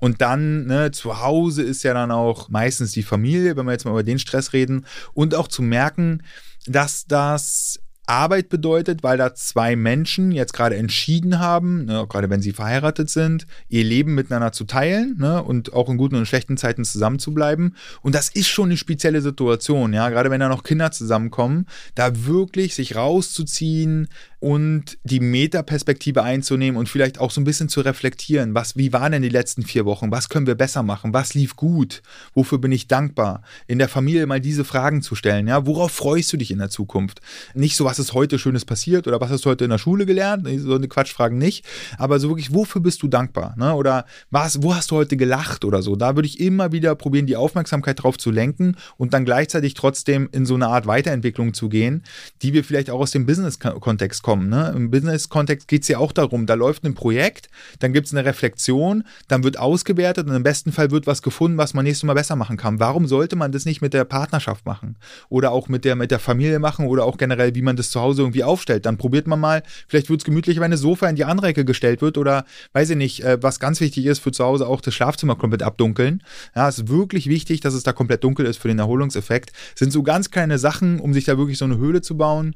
Und 0.00 0.20
dann, 0.20 0.66
ne, 0.66 0.90
zu 0.90 1.20
Hause 1.20 1.62
ist 1.62 1.82
ja 1.82 1.94
dann 1.94 2.10
auch 2.10 2.48
meistens 2.48 2.92
die 2.92 3.02
Familie, 3.02 3.56
wenn 3.56 3.66
wir 3.66 3.72
jetzt 3.72 3.84
mal 3.84 3.92
über 3.92 4.02
den 4.02 4.18
Stress 4.18 4.52
reden. 4.52 4.86
Und 5.14 5.34
auch 5.34 5.48
zu 5.48 5.62
merken, 5.62 6.22
dass 6.66 7.06
das 7.06 7.80
Arbeit 8.08 8.48
bedeutet, 8.48 9.02
weil 9.02 9.18
da 9.18 9.34
zwei 9.34 9.76
Menschen 9.76 10.32
jetzt 10.32 10.52
gerade 10.52 10.76
entschieden 10.76 11.38
haben, 11.38 11.84
ne, 11.84 12.06
gerade 12.08 12.30
wenn 12.30 12.40
sie 12.40 12.52
verheiratet 12.52 13.10
sind, 13.10 13.46
ihr 13.68 13.84
Leben 13.84 14.14
miteinander 14.14 14.52
zu 14.52 14.64
teilen 14.64 15.16
ne, 15.18 15.42
und 15.42 15.72
auch 15.74 15.88
in 15.88 15.96
guten 15.98 16.16
und 16.16 16.26
schlechten 16.26 16.56
Zeiten 16.56 16.84
zusammenzubleiben. 16.84 17.76
Und 18.02 18.14
das 18.14 18.30
ist 18.30 18.48
schon 18.48 18.70
eine 18.70 18.76
spezielle 18.76 19.20
Situation, 19.20 19.92
ja, 19.92 20.08
gerade 20.08 20.30
wenn 20.30 20.40
da 20.40 20.48
noch 20.48 20.62
Kinder 20.62 20.90
zusammenkommen, 20.90 21.66
da 21.94 22.26
wirklich 22.26 22.74
sich 22.74 22.96
rauszuziehen, 22.96 24.08
und 24.40 24.98
die 25.02 25.18
Metaperspektive 25.18 26.22
einzunehmen 26.22 26.78
und 26.78 26.88
vielleicht 26.88 27.18
auch 27.18 27.32
so 27.32 27.40
ein 27.40 27.44
bisschen 27.44 27.68
zu 27.68 27.80
reflektieren, 27.80 28.54
was, 28.54 28.76
wie 28.76 28.92
waren 28.92 29.12
denn 29.12 29.22
die 29.22 29.28
letzten 29.28 29.64
vier 29.64 29.84
Wochen, 29.84 30.12
was 30.12 30.28
können 30.28 30.46
wir 30.46 30.54
besser 30.54 30.82
machen, 30.82 31.12
was 31.12 31.34
lief 31.34 31.56
gut, 31.56 32.02
wofür 32.34 32.58
bin 32.58 32.70
ich 32.70 32.86
dankbar, 32.86 33.42
in 33.66 33.78
der 33.78 33.88
Familie 33.88 34.26
mal 34.26 34.40
diese 34.40 34.64
Fragen 34.64 35.02
zu 35.02 35.16
stellen, 35.16 35.48
ja, 35.48 35.66
worauf 35.66 35.90
freust 35.90 36.32
du 36.32 36.36
dich 36.36 36.52
in 36.52 36.58
der 36.58 36.70
Zukunft? 36.70 37.20
Nicht 37.54 37.76
so, 37.76 37.84
was 37.84 37.97
ist 37.98 38.14
heute 38.14 38.38
Schönes 38.38 38.64
passiert 38.64 39.06
oder 39.06 39.20
was 39.20 39.30
hast 39.30 39.44
du 39.44 39.50
heute 39.50 39.64
in 39.64 39.70
der 39.70 39.78
Schule 39.78 40.06
gelernt, 40.06 40.46
so 40.58 40.74
eine 40.74 40.88
Quatschfragen 40.88 41.38
nicht, 41.38 41.64
aber 41.98 42.18
so 42.18 42.28
wirklich, 42.28 42.52
wofür 42.52 42.80
bist 42.80 43.02
du 43.02 43.08
dankbar, 43.08 43.54
ne? 43.56 43.74
oder 43.74 44.04
was, 44.30 44.62
wo 44.62 44.74
hast 44.74 44.90
du 44.90 44.96
heute 44.96 45.16
gelacht 45.16 45.64
oder 45.64 45.82
so, 45.82 45.96
da 45.96 46.16
würde 46.16 46.26
ich 46.26 46.40
immer 46.40 46.72
wieder 46.72 46.94
probieren, 46.94 47.26
die 47.26 47.36
Aufmerksamkeit 47.36 48.02
drauf 48.02 48.18
zu 48.18 48.30
lenken 48.30 48.76
und 48.96 49.14
dann 49.14 49.24
gleichzeitig 49.24 49.74
trotzdem 49.74 50.28
in 50.32 50.46
so 50.46 50.54
eine 50.54 50.68
Art 50.68 50.86
Weiterentwicklung 50.86 51.54
zu 51.54 51.68
gehen, 51.68 52.02
die 52.42 52.52
wir 52.52 52.64
vielleicht 52.64 52.90
auch 52.90 53.00
aus 53.00 53.10
dem 53.10 53.26
Business-Kontext 53.26 54.22
kommen. 54.22 54.48
Ne? 54.48 54.72
Im 54.74 54.90
Business-Kontext 54.90 55.68
geht 55.68 55.82
es 55.82 55.88
ja 55.88 55.98
auch 55.98 56.12
darum, 56.12 56.46
da 56.46 56.54
läuft 56.54 56.84
ein 56.84 56.94
Projekt, 56.94 57.48
dann 57.78 57.92
gibt 57.92 58.06
es 58.06 58.14
eine 58.14 58.24
Reflexion, 58.24 59.04
dann 59.28 59.44
wird 59.44 59.58
ausgewertet 59.58 60.28
und 60.28 60.34
im 60.34 60.42
besten 60.42 60.72
Fall 60.72 60.90
wird 60.90 61.06
was 61.06 61.22
gefunden, 61.22 61.58
was 61.58 61.74
man 61.74 61.84
nächstes 61.84 62.04
Mal 62.04 62.14
besser 62.14 62.36
machen 62.36 62.56
kann. 62.56 62.80
Warum 62.80 63.06
sollte 63.06 63.36
man 63.36 63.52
das 63.52 63.64
nicht 63.64 63.80
mit 63.80 63.94
der 63.94 64.04
Partnerschaft 64.04 64.66
machen? 64.66 64.96
Oder 65.28 65.52
auch 65.52 65.68
mit 65.68 65.84
der, 65.84 65.96
mit 65.96 66.10
der 66.10 66.18
Familie 66.18 66.58
machen 66.58 66.86
oder 66.86 67.04
auch 67.04 67.18
generell, 67.18 67.54
wie 67.54 67.62
man 67.62 67.76
das 67.76 67.87
zu 67.90 68.00
Hause 68.00 68.22
irgendwie 68.22 68.44
aufstellt? 68.44 68.86
Dann 68.86 68.98
probiert 68.98 69.26
man 69.26 69.40
mal, 69.40 69.62
vielleicht 69.86 70.10
wird 70.10 70.20
es 70.20 70.24
gemütlich, 70.24 70.58
wenn 70.58 70.64
eine 70.64 70.76
Sofa 70.76 71.08
in 71.08 71.16
die 71.16 71.24
andere 71.24 71.48
Ecke 71.48 71.64
gestellt 71.64 72.02
wird 72.02 72.18
oder 72.18 72.44
weiß 72.72 72.90
ich 72.90 72.96
nicht, 72.96 73.24
äh, 73.24 73.42
was 73.42 73.60
ganz 73.60 73.80
wichtig 73.80 74.06
ist 74.06 74.20
für 74.20 74.32
zu 74.32 74.44
Hause 74.44 74.66
auch 74.66 74.80
das 74.80 74.94
Schlafzimmer 74.94 75.36
komplett 75.36 75.62
abdunkeln. 75.62 76.22
Ja, 76.54 76.68
es 76.68 76.78
ist 76.78 76.88
wirklich 76.88 77.28
wichtig, 77.28 77.60
dass 77.60 77.74
es 77.74 77.82
da 77.82 77.92
komplett 77.92 78.24
dunkel 78.24 78.46
ist 78.46 78.58
für 78.58 78.68
den 78.68 78.78
Erholungseffekt. 78.78 79.50
Das 79.50 79.78
sind 79.78 79.92
so 79.92 80.02
ganz 80.02 80.30
kleine 80.30 80.58
Sachen, 80.58 81.00
um 81.00 81.12
sich 81.12 81.24
da 81.24 81.38
wirklich 81.38 81.58
so 81.58 81.64
eine 81.64 81.78
Höhle 81.78 82.02
zu 82.02 82.16
bauen 82.16 82.54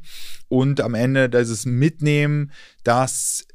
und 0.49 0.80
am 0.80 0.95
Ende 0.95 1.28
dieses 1.28 1.66
Mitnehmen, 1.66 2.53
dass 2.85 3.47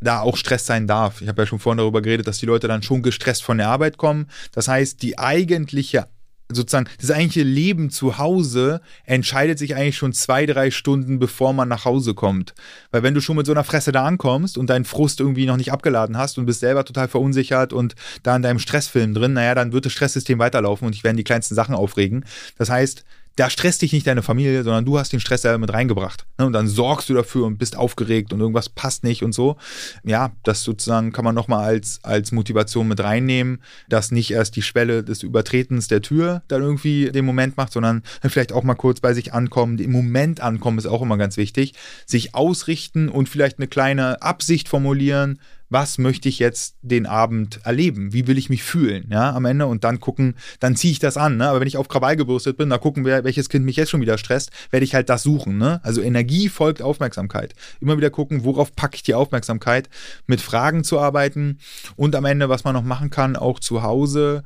da 0.00 0.20
auch 0.20 0.36
Stress 0.36 0.66
sein 0.66 0.86
darf. 0.86 1.20
Ich 1.22 1.28
habe 1.28 1.42
ja 1.42 1.46
schon 1.46 1.58
vorhin 1.58 1.78
darüber 1.78 2.02
geredet, 2.02 2.26
dass 2.26 2.38
die 2.38 2.46
Leute 2.46 2.68
dann 2.68 2.82
schon 2.82 3.02
gestresst 3.02 3.42
von 3.42 3.58
der 3.58 3.68
Arbeit 3.68 3.96
kommen. 3.96 4.26
Das 4.52 4.68
heißt, 4.68 5.02
die 5.02 5.18
eigentliche 5.18 6.08
sozusagen 6.48 6.88
das 7.00 7.10
eigentliche 7.10 7.46
Leben 7.46 7.90
zu 7.90 8.18
Hause 8.18 8.80
entscheidet 9.04 9.58
sich 9.58 9.76
eigentlich 9.76 9.96
schon 9.96 10.12
zwei, 10.12 10.46
drei 10.46 10.70
Stunden, 10.70 11.18
bevor 11.18 11.52
man 11.52 11.68
nach 11.68 11.84
Hause 11.84 12.14
kommt. 12.14 12.54
Weil 12.90 13.02
wenn 13.02 13.14
du 13.14 13.20
schon 13.20 13.36
mit 13.36 13.46
so 13.46 13.52
einer 13.52 13.64
Fresse 13.64 13.92
da 13.92 14.04
ankommst 14.04 14.58
und 14.58 14.68
deinen 14.68 14.84
Frust 14.84 15.20
irgendwie 15.20 15.46
noch 15.46 15.56
nicht 15.56 15.72
abgeladen 15.72 16.18
hast 16.18 16.38
und 16.38 16.46
bist 16.46 16.60
selber 16.60 16.84
total 16.84 17.08
verunsichert 17.08 17.72
und 17.72 17.94
da 18.22 18.36
in 18.36 18.42
deinem 18.42 18.58
Stressfilm 18.58 19.14
drin, 19.14 19.32
naja, 19.32 19.54
dann 19.54 19.72
wird 19.72 19.86
das 19.86 19.92
Stresssystem 19.92 20.38
weiterlaufen 20.38 20.86
und 20.86 20.94
dich 20.94 21.04
werden 21.04 21.16
die 21.16 21.24
kleinsten 21.24 21.54
Sachen 21.54 21.74
aufregen. 21.74 22.24
Das 22.58 22.70
heißt, 22.70 23.04
da 23.36 23.50
stresst 23.50 23.82
dich 23.82 23.92
nicht 23.92 24.06
deine 24.06 24.22
Familie, 24.22 24.62
sondern 24.62 24.84
du 24.84 24.98
hast 24.98 25.12
den 25.12 25.20
Stress 25.20 25.42
selber 25.42 25.58
mit 25.58 25.72
reingebracht. 25.72 26.26
Ne? 26.38 26.46
Und 26.46 26.52
dann 26.52 26.68
sorgst 26.68 27.08
du 27.08 27.14
dafür 27.14 27.46
und 27.46 27.58
bist 27.58 27.76
aufgeregt 27.76 28.32
und 28.32 28.40
irgendwas 28.40 28.68
passt 28.68 29.02
nicht 29.02 29.24
und 29.24 29.32
so. 29.32 29.56
Ja, 30.04 30.32
das 30.44 30.62
sozusagen 30.62 31.12
kann 31.12 31.24
man 31.24 31.34
nochmal 31.34 31.64
als, 31.64 31.98
als 32.04 32.30
Motivation 32.30 32.86
mit 32.86 33.00
reinnehmen, 33.00 33.60
dass 33.88 34.12
nicht 34.12 34.30
erst 34.30 34.54
die 34.54 34.62
Schwelle 34.62 35.02
des 35.02 35.22
Übertretens 35.22 35.88
der 35.88 36.00
Tür 36.00 36.42
dann 36.48 36.62
irgendwie 36.62 37.10
den 37.10 37.24
Moment 37.24 37.56
macht, 37.56 37.72
sondern 37.72 38.02
vielleicht 38.22 38.52
auch 38.52 38.62
mal 38.62 38.74
kurz 38.74 39.00
bei 39.00 39.14
sich 39.14 39.32
ankommen. 39.32 39.78
Im 39.78 39.90
Moment 39.90 40.40
ankommen 40.40 40.78
ist 40.78 40.86
auch 40.86 41.02
immer 41.02 41.16
ganz 41.16 41.36
wichtig. 41.36 41.74
Sich 42.06 42.34
ausrichten 42.34 43.08
und 43.08 43.28
vielleicht 43.28 43.58
eine 43.58 43.66
kleine 43.66 44.22
Absicht 44.22 44.68
formulieren, 44.68 45.40
was 45.70 45.98
möchte 45.98 46.28
ich 46.28 46.38
jetzt 46.38 46.76
den 46.82 47.06
Abend 47.06 47.60
erleben? 47.64 48.12
Wie 48.12 48.26
will 48.26 48.38
ich 48.38 48.50
mich 48.50 48.62
fühlen? 48.62 49.06
Ja, 49.10 49.34
am 49.34 49.44
Ende 49.44 49.66
und 49.66 49.84
dann 49.84 50.00
gucken, 50.00 50.34
dann 50.60 50.76
ziehe 50.76 50.92
ich 50.92 50.98
das 50.98 51.16
an. 51.16 51.36
Ne? 51.36 51.48
Aber 51.48 51.60
wenn 51.60 51.68
ich 51.68 51.76
auf 51.76 51.88
Krawall 51.88 52.16
gebürstet 52.16 52.56
bin, 52.56 52.70
da 52.70 52.78
gucken 52.78 53.04
wir, 53.04 53.24
welches 53.24 53.48
Kind 53.48 53.64
mich 53.64 53.76
jetzt 53.76 53.90
schon 53.90 54.00
wieder 54.00 54.18
stresst, 54.18 54.50
werde 54.70 54.84
ich 54.84 54.94
halt 54.94 55.08
das 55.08 55.22
suchen. 55.22 55.58
Ne? 55.58 55.80
Also 55.82 56.00
Energie 56.00 56.48
folgt 56.48 56.82
Aufmerksamkeit. 56.82 57.54
Immer 57.80 57.96
wieder 57.96 58.10
gucken, 58.10 58.44
worauf 58.44 58.74
packe 58.74 58.96
ich 58.96 59.02
die 59.02 59.14
Aufmerksamkeit, 59.14 59.88
mit 60.26 60.40
Fragen 60.40 60.84
zu 60.84 60.98
arbeiten 60.98 61.58
und 61.96 62.14
am 62.14 62.24
Ende, 62.24 62.48
was 62.48 62.64
man 62.64 62.74
noch 62.74 62.84
machen 62.84 63.10
kann, 63.10 63.36
auch 63.36 63.58
zu 63.58 63.82
Hause. 63.82 64.44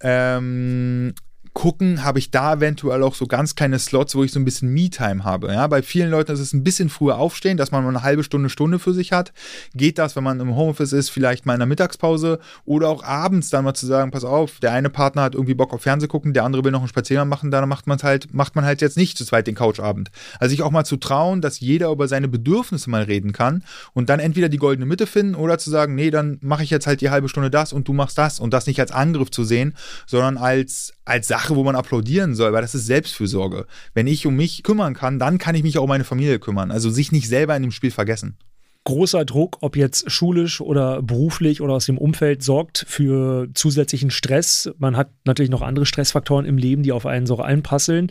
Ähm, 0.00 1.14
gucken, 1.52 2.04
habe 2.04 2.18
ich 2.18 2.30
da 2.30 2.54
eventuell 2.54 3.02
auch 3.02 3.14
so 3.14 3.26
ganz 3.26 3.54
kleine 3.54 3.78
Slots, 3.78 4.14
wo 4.14 4.22
ich 4.22 4.32
so 4.32 4.38
ein 4.38 4.44
bisschen 4.44 4.72
Me-Time 4.72 5.24
habe. 5.24 5.48
Ja, 5.48 5.66
bei 5.66 5.82
vielen 5.82 6.10
Leuten 6.10 6.32
ist 6.32 6.40
es 6.40 6.52
ein 6.52 6.62
bisschen 6.62 6.88
früher 6.88 7.18
aufstehen, 7.18 7.56
dass 7.56 7.72
man 7.72 7.82
mal 7.82 7.90
eine 7.90 8.02
halbe 8.02 8.22
Stunde, 8.22 8.48
Stunde 8.48 8.78
für 8.78 8.94
sich 8.94 9.12
hat. 9.12 9.32
Geht 9.74 9.98
das, 9.98 10.14
wenn 10.16 10.24
man 10.24 10.38
im 10.40 10.54
Homeoffice 10.54 10.92
ist, 10.92 11.10
vielleicht 11.10 11.46
mal 11.46 11.54
in 11.54 11.60
der 11.60 11.66
Mittagspause 11.66 12.38
oder 12.64 12.88
auch 12.88 13.02
abends 13.02 13.50
dann 13.50 13.64
mal 13.64 13.74
zu 13.74 13.86
sagen, 13.86 14.10
pass 14.10 14.24
auf, 14.24 14.60
der 14.60 14.72
eine 14.72 14.90
Partner 14.90 15.22
hat 15.22 15.34
irgendwie 15.34 15.54
Bock 15.54 15.72
auf 15.72 15.82
Fernseh 15.82 16.06
gucken, 16.06 16.32
der 16.32 16.44
andere 16.44 16.64
will 16.64 16.72
noch 16.72 16.80
einen 16.80 16.88
Spaziergang 16.88 17.28
machen, 17.28 17.50
dann 17.50 17.68
macht 17.68 17.86
man 17.86 17.98
halt, 17.98 18.32
macht 18.32 18.54
man 18.54 18.64
halt 18.64 18.80
jetzt 18.80 18.96
nicht 18.96 19.18
zu 19.18 19.24
zweit 19.24 19.46
den 19.46 19.54
Couchabend. 19.56 20.10
Also 20.38 20.50
sich 20.50 20.62
auch 20.62 20.70
mal 20.70 20.84
zu 20.84 20.96
trauen, 20.96 21.40
dass 21.40 21.60
jeder 21.60 21.90
über 21.90 22.06
seine 22.06 22.28
Bedürfnisse 22.28 22.88
mal 22.90 23.02
reden 23.02 23.32
kann 23.32 23.64
und 23.92 24.08
dann 24.08 24.20
entweder 24.20 24.48
die 24.48 24.58
goldene 24.58 24.86
Mitte 24.86 25.06
finden 25.06 25.34
oder 25.34 25.58
zu 25.58 25.70
sagen, 25.70 25.94
nee, 25.94 26.10
dann 26.10 26.38
mache 26.42 26.62
ich 26.62 26.70
jetzt 26.70 26.86
halt 26.86 27.00
die 27.00 27.10
halbe 27.10 27.28
Stunde 27.28 27.50
das 27.50 27.72
und 27.72 27.88
du 27.88 27.92
machst 27.92 28.16
das 28.18 28.38
und 28.40 28.54
das 28.54 28.66
nicht 28.66 28.80
als 28.80 28.92
Angriff 28.92 29.30
zu 29.30 29.44
sehen, 29.44 29.74
sondern 30.06 30.38
als, 30.38 30.92
als 31.04 31.28
Sache 31.28 31.39
Sache, 31.40 31.56
wo 31.56 31.64
man 31.64 31.76
applaudieren 31.76 32.34
soll, 32.34 32.52
weil 32.52 32.62
das 32.62 32.74
ist 32.74 32.86
Selbstfürsorge. 32.86 33.66
Wenn 33.94 34.06
ich 34.06 34.26
um 34.26 34.36
mich 34.36 34.62
kümmern 34.62 34.94
kann, 34.94 35.18
dann 35.18 35.38
kann 35.38 35.54
ich 35.54 35.62
mich 35.62 35.78
auch 35.78 35.84
um 35.84 35.88
meine 35.88 36.04
Familie 36.04 36.38
kümmern. 36.38 36.70
Also 36.70 36.90
sich 36.90 37.12
nicht 37.12 37.28
selber 37.28 37.56
in 37.56 37.62
dem 37.62 37.72
Spiel 37.72 37.90
vergessen 37.90 38.36
großer 38.84 39.26
Druck, 39.26 39.58
ob 39.60 39.76
jetzt 39.76 40.10
schulisch 40.10 40.60
oder 40.60 41.02
beruflich 41.02 41.60
oder 41.60 41.74
aus 41.74 41.84
dem 41.84 41.98
Umfeld, 41.98 42.42
sorgt 42.42 42.86
für 42.88 43.48
zusätzlichen 43.52 44.10
Stress. 44.10 44.70
Man 44.78 44.96
hat 44.96 45.10
natürlich 45.26 45.50
noch 45.50 45.60
andere 45.60 45.84
Stressfaktoren 45.84 46.46
im 46.46 46.56
Leben, 46.56 46.82
die 46.82 46.90
auf 46.90 47.04
einen 47.04 47.26
so 47.26 47.36
einprasseln. 47.38 48.10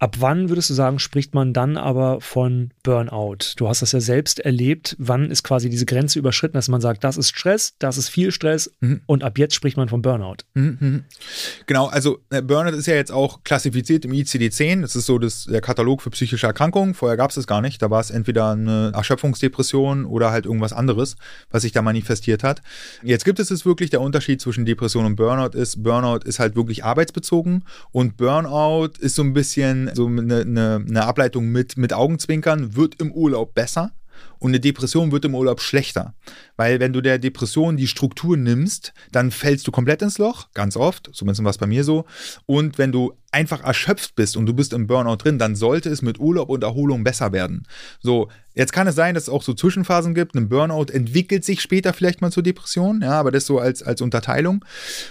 Ab 0.00 0.16
wann 0.18 0.48
würdest 0.48 0.70
du 0.70 0.74
sagen, 0.74 0.98
spricht 0.98 1.34
man 1.34 1.52
dann 1.52 1.76
aber 1.76 2.22
von 2.22 2.70
Burnout? 2.82 3.36
Du 3.56 3.68
hast 3.68 3.82
das 3.82 3.92
ja 3.92 4.00
selbst 4.00 4.40
erlebt. 4.40 4.96
Wann 4.98 5.30
ist 5.30 5.42
quasi 5.42 5.68
diese 5.68 5.84
Grenze 5.84 6.18
überschritten, 6.18 6.54
dass 6.54 6.68
man 6.68 6.80
sagt, 6.80 7.04
das 7.04 7.18
ist 7.18 7.28
Stress, 7.28 7.74
das 7.78 7.98
ist 7.98 8.08
viel 8.08 8.32
Stress 8.32 8.72
mhm. 8.80 9.02
und 9.04 9.22
ab 9.22 9.36
jetzt 9.36 9.54
spricht 9.54 9.76
man 9.76 9.90
von 9.90 10.00
Burnout? 10.00 10.38
Mhm. 10.54 10.78
mhm. 10.80 11.04
Genau, 11.66 11.86
also 11.88 12.18
äh, 12.30 12.40
Burnout 12.40 12.76
ist 12.78 12.86
ja 12.86 12.94
jetzt 12.94 13.12
auch 13.12 13.44
klassifiziert 13.44 14.06
im 14.06 14.12
ICD-10. 14.12 14.80
Das 14.80 14.96
ist 14.96 15.04
so 15.04 15.18
das, 15.18 15.44
der 15.44 15.60
Katalog 15.60 16.00
für 16.00 16.08
psychische 16.08 16.46
Erkrankungen. 16.46 16.94
Vorher 16.94 17.18
gab 17.18 17.28
es 17.28 17.36
das 17.36 17.46
gar 17.46 17.60
nicht. 17.60 17.82
Da 17.82 17.90
war 17.90 18.00
es 18.00 18.10
entweder 18.10 18.52
eine 18.52 18.92
Erschöpfungsdepression 18.94 20.06
oder 20.06 20.30
halt 20.30 20.46
irgendwas 20.46 20.72
anderes, 20.72 21.16
was 21.50 21.60
sich 21.60 21.72
da 21.72 21.82
manifestiert 21.82 22.42
hat. 22.42 22.62
Jetzt 23.02 23.26
gibt 23.26 23.38
es 23.38 23.50
es 23.50 23.66
wirklich. 23.66 23.90
Der 23.90 24.00
Unterschied 24.00 24.40
zwischen 24.40 24.64
Depression 24.64 25.04
und 25.04 25.16
Burnout 25.16 25.58
ist, 25.58 25.82
Burnout 25.82 26.24
ist 26.24 26.38
halt 26.38 26.56
wirklich 26.56 26.84
arbeitsbezogen 26.84 27.64
und 27.92 28.16
Burnout 28.16 28.92
ist 28.98 29.16
so 29.16 29.22
ein 29.22 29.34
bisschen 29.34 29.89
so 29.94 30.06
eine, 30.06 30.40
eine, 30.40 30.84
eine 30.86 31.04
Ableitung 31.04 31.48
mit, 31.48 31.76
mit 31.76 31.92
Augenzwinkern, 31.92 32.76
wird 32.76 33.00
im 33.00 33.12
Urlaub 33.12 33.54
besser 33.54 33.92
und 34.40 34.50
eine 34.50 34.60
Depression 34.60 35.12
wird 35.12 35.24
im 35.26 35.34
Urlaub 35.34 35.60
schlechter. 35.60 36.14
Weil 36.56 36.80
wenn 36.80 36.92
du 36.92 37.00
der 37.00 37.18
Depression 37.18 37.76
die 37.76 37.86
Struktur 37.86 38.36
nimmst, 38.36 38.92
dann 39.12 39.30
fällst 39.30 39.66
du 39.66 39.70
komplett 39.70 40.02
ins 40.02 40.18
Loch, 40.18 40.48
ganz 40.54 40.76
oft, 40.76 41.10
zumindest 41.12 41.44
war 41.44 41.50
es 41.50 41.58
bei 41.58 41.66
mir 41.66 41.84
so. 41.84 42.06
Und 42.46 42.78
wenn 42.78 42.90
du 42.90 43.12
einfach 43.32 43.62
erschöpft 43.62 44.16
bist 44.16 44.36
und 44.36 44.46
du 44.46 44.54
bist 44.54 44.72
im 44.72 44.86
Burnout 44.86 45.16
drin, 45.16 45.38
dann 45.38 45.54
sollte 45.54 45.90
es 45.90 46.02
mit 46.02 46.18
Urlaub 46.18 46.48
und 46.48 46.64
Erholung 46.64 47.04
besser 47.04 47.32
werden. 47.32 47.66
So, 48.00 48.28
jetzt 48.54 48.72
kann 48.72 48.86
es 48.86 48.94
sein, 48.94 49.14
dass 49.14 49.24
es 49.24 49.28
auch 49.28 49.42
so 49.42 49.52
Zwischenphasen 49.52 50.14
gibt. 50.14 50.34
Ein 50.34 50.48
Burnout 50.48 50.86
entwickelt 50.90 51.44
sich 51.44 51.60
später 51.60 51.92
vielleicht 51.92 52.22
mal 52.22 52.32
zur 52.32 52.42
Depression, 52.42 53.02
ja, 53.02 53.12
aber 53.12 53.30
das 53.30 53.46
so 53.46 53.58
als, 53.58 53.82
als 53.82 54.00
Unterteilung. 54.00 54.64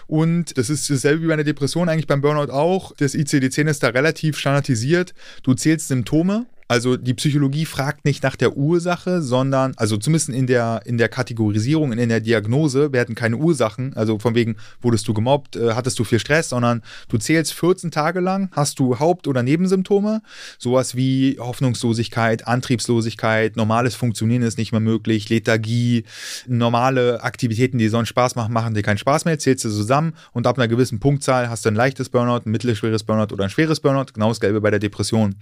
Und 0.08 0.58
das 0.58 0.70
ist 0.70 0.90
dasselbe 0.90 1.24
wie 1.24 1.28
bei 1.28 1.34
einer 1.34 1.44
Depression, 1.44 1.88
eigentlich 1.88 2.08
beim 2.08 2.22
Burnout 2.22 2.52
auch. 2.52 2.94
Das 2.98 3.14
ICD-10 3.14 3.70
ist 3.70 3.84
da 3.84 3.90
relativ 3.90 4.38
standardisiert. 4.38 5.14
Du 5.44 5.54
zählst 5.54 5.88
Symptome 5.88 6.48
also 6.72 6.98
die 6.98 7.16
Psychologie 7.16 7.66
fragt 7.66 8.06
nicht 8.06 8.22
nach 8.22 8.36
der 8.36 8.56
Ursache, 8.56 9.19
sondern, 9.22 9.74
also 9.78 9.98
zumindest 9.98 10.30
in 10.30 10.48
der, 10.48 10.82
in 10.86 10.98
der 10.98 11.10
Kategorisierung, 11.10 11.92
in 11.92 12.10
der 12.10 12.20
Diagnose 12.20 12.92
werden 12.92 13.16
keine 13.16 13.38
Ursachen, 13.38 13.94
also 13.96 14.20
von 14.20 14.36
wegen, 14.36 14.56
wurdest 14.82 15.08
du 15.08 15.14
gemobbt, 15.14 15.56
äh, 15.56 15.74
hattest 15.74 16.00
du 16.00 16.04
viel 16.04 16.20
Stress, 16.20 16.50
sondern 16.50 16.82
du 17.08 17.18
zählst 17.18 17.54
14 17.54 17.92
Tage 17.92 18.20
lang, 18.20 18.50
hast 18.52 18.80
du 18.80 19.00
Haupt- 19.00 19.28
oder 19.28 19.44
Nebensymptome, 19.44 20.22
sowas 20.58 20.96
wie 20.96 21.38
Hoffnungslosigkeit, 21.40 22.48
Antriebslosigkeit, 22.48 23.56
normales 23.56 23.96
Funktionieren 23.96 24.42
ist 24.42 24.58
nicht 24.58 24.72
mehr 24.72 24.82
möglich, 24.82 25.30
Lethargie, 25.30 26.06
normale 26.48 27.24
Aktivitäten, 27.24 27.78
die 27.78 27.90
sonst 27.90 28.10
Spaß 28.10 28.36
machen, 28.36 28.54
machen 28.54 28.74
dir 28.74 28.84
keinen 28.84 28.98
Spaß 28.98 29.26
mehr, 29.26 29.40
zählst 29.40 29.66
du 29.66 29.70
zusammen 29.70 30.14
und 30.34 30.48
ab 30.48 30.58
einer 30.58 30.68
gewissen 30.68 31.00
Punktzahl 31.00 31.50
hast 31.50 31.66
du 31.66 31.70
ein 31.70 31.76
leichtes 31.76 32.10
Burnout, 32.10 32.42
ein 32.46 32.52
mittelschweres 32.52 33.04
Burnout 33.04 33.34
oder 33.34 33.44
ein 33.44 33.50
schweres 33.50 33.80
Burnout, 33.80 34.14
genau 34.14 34.30
das 34.30 34.40
Gelbe 34.40 34.62
bei 34.62 34.72
der 34.72 34.80
Depression. 34.80 35.36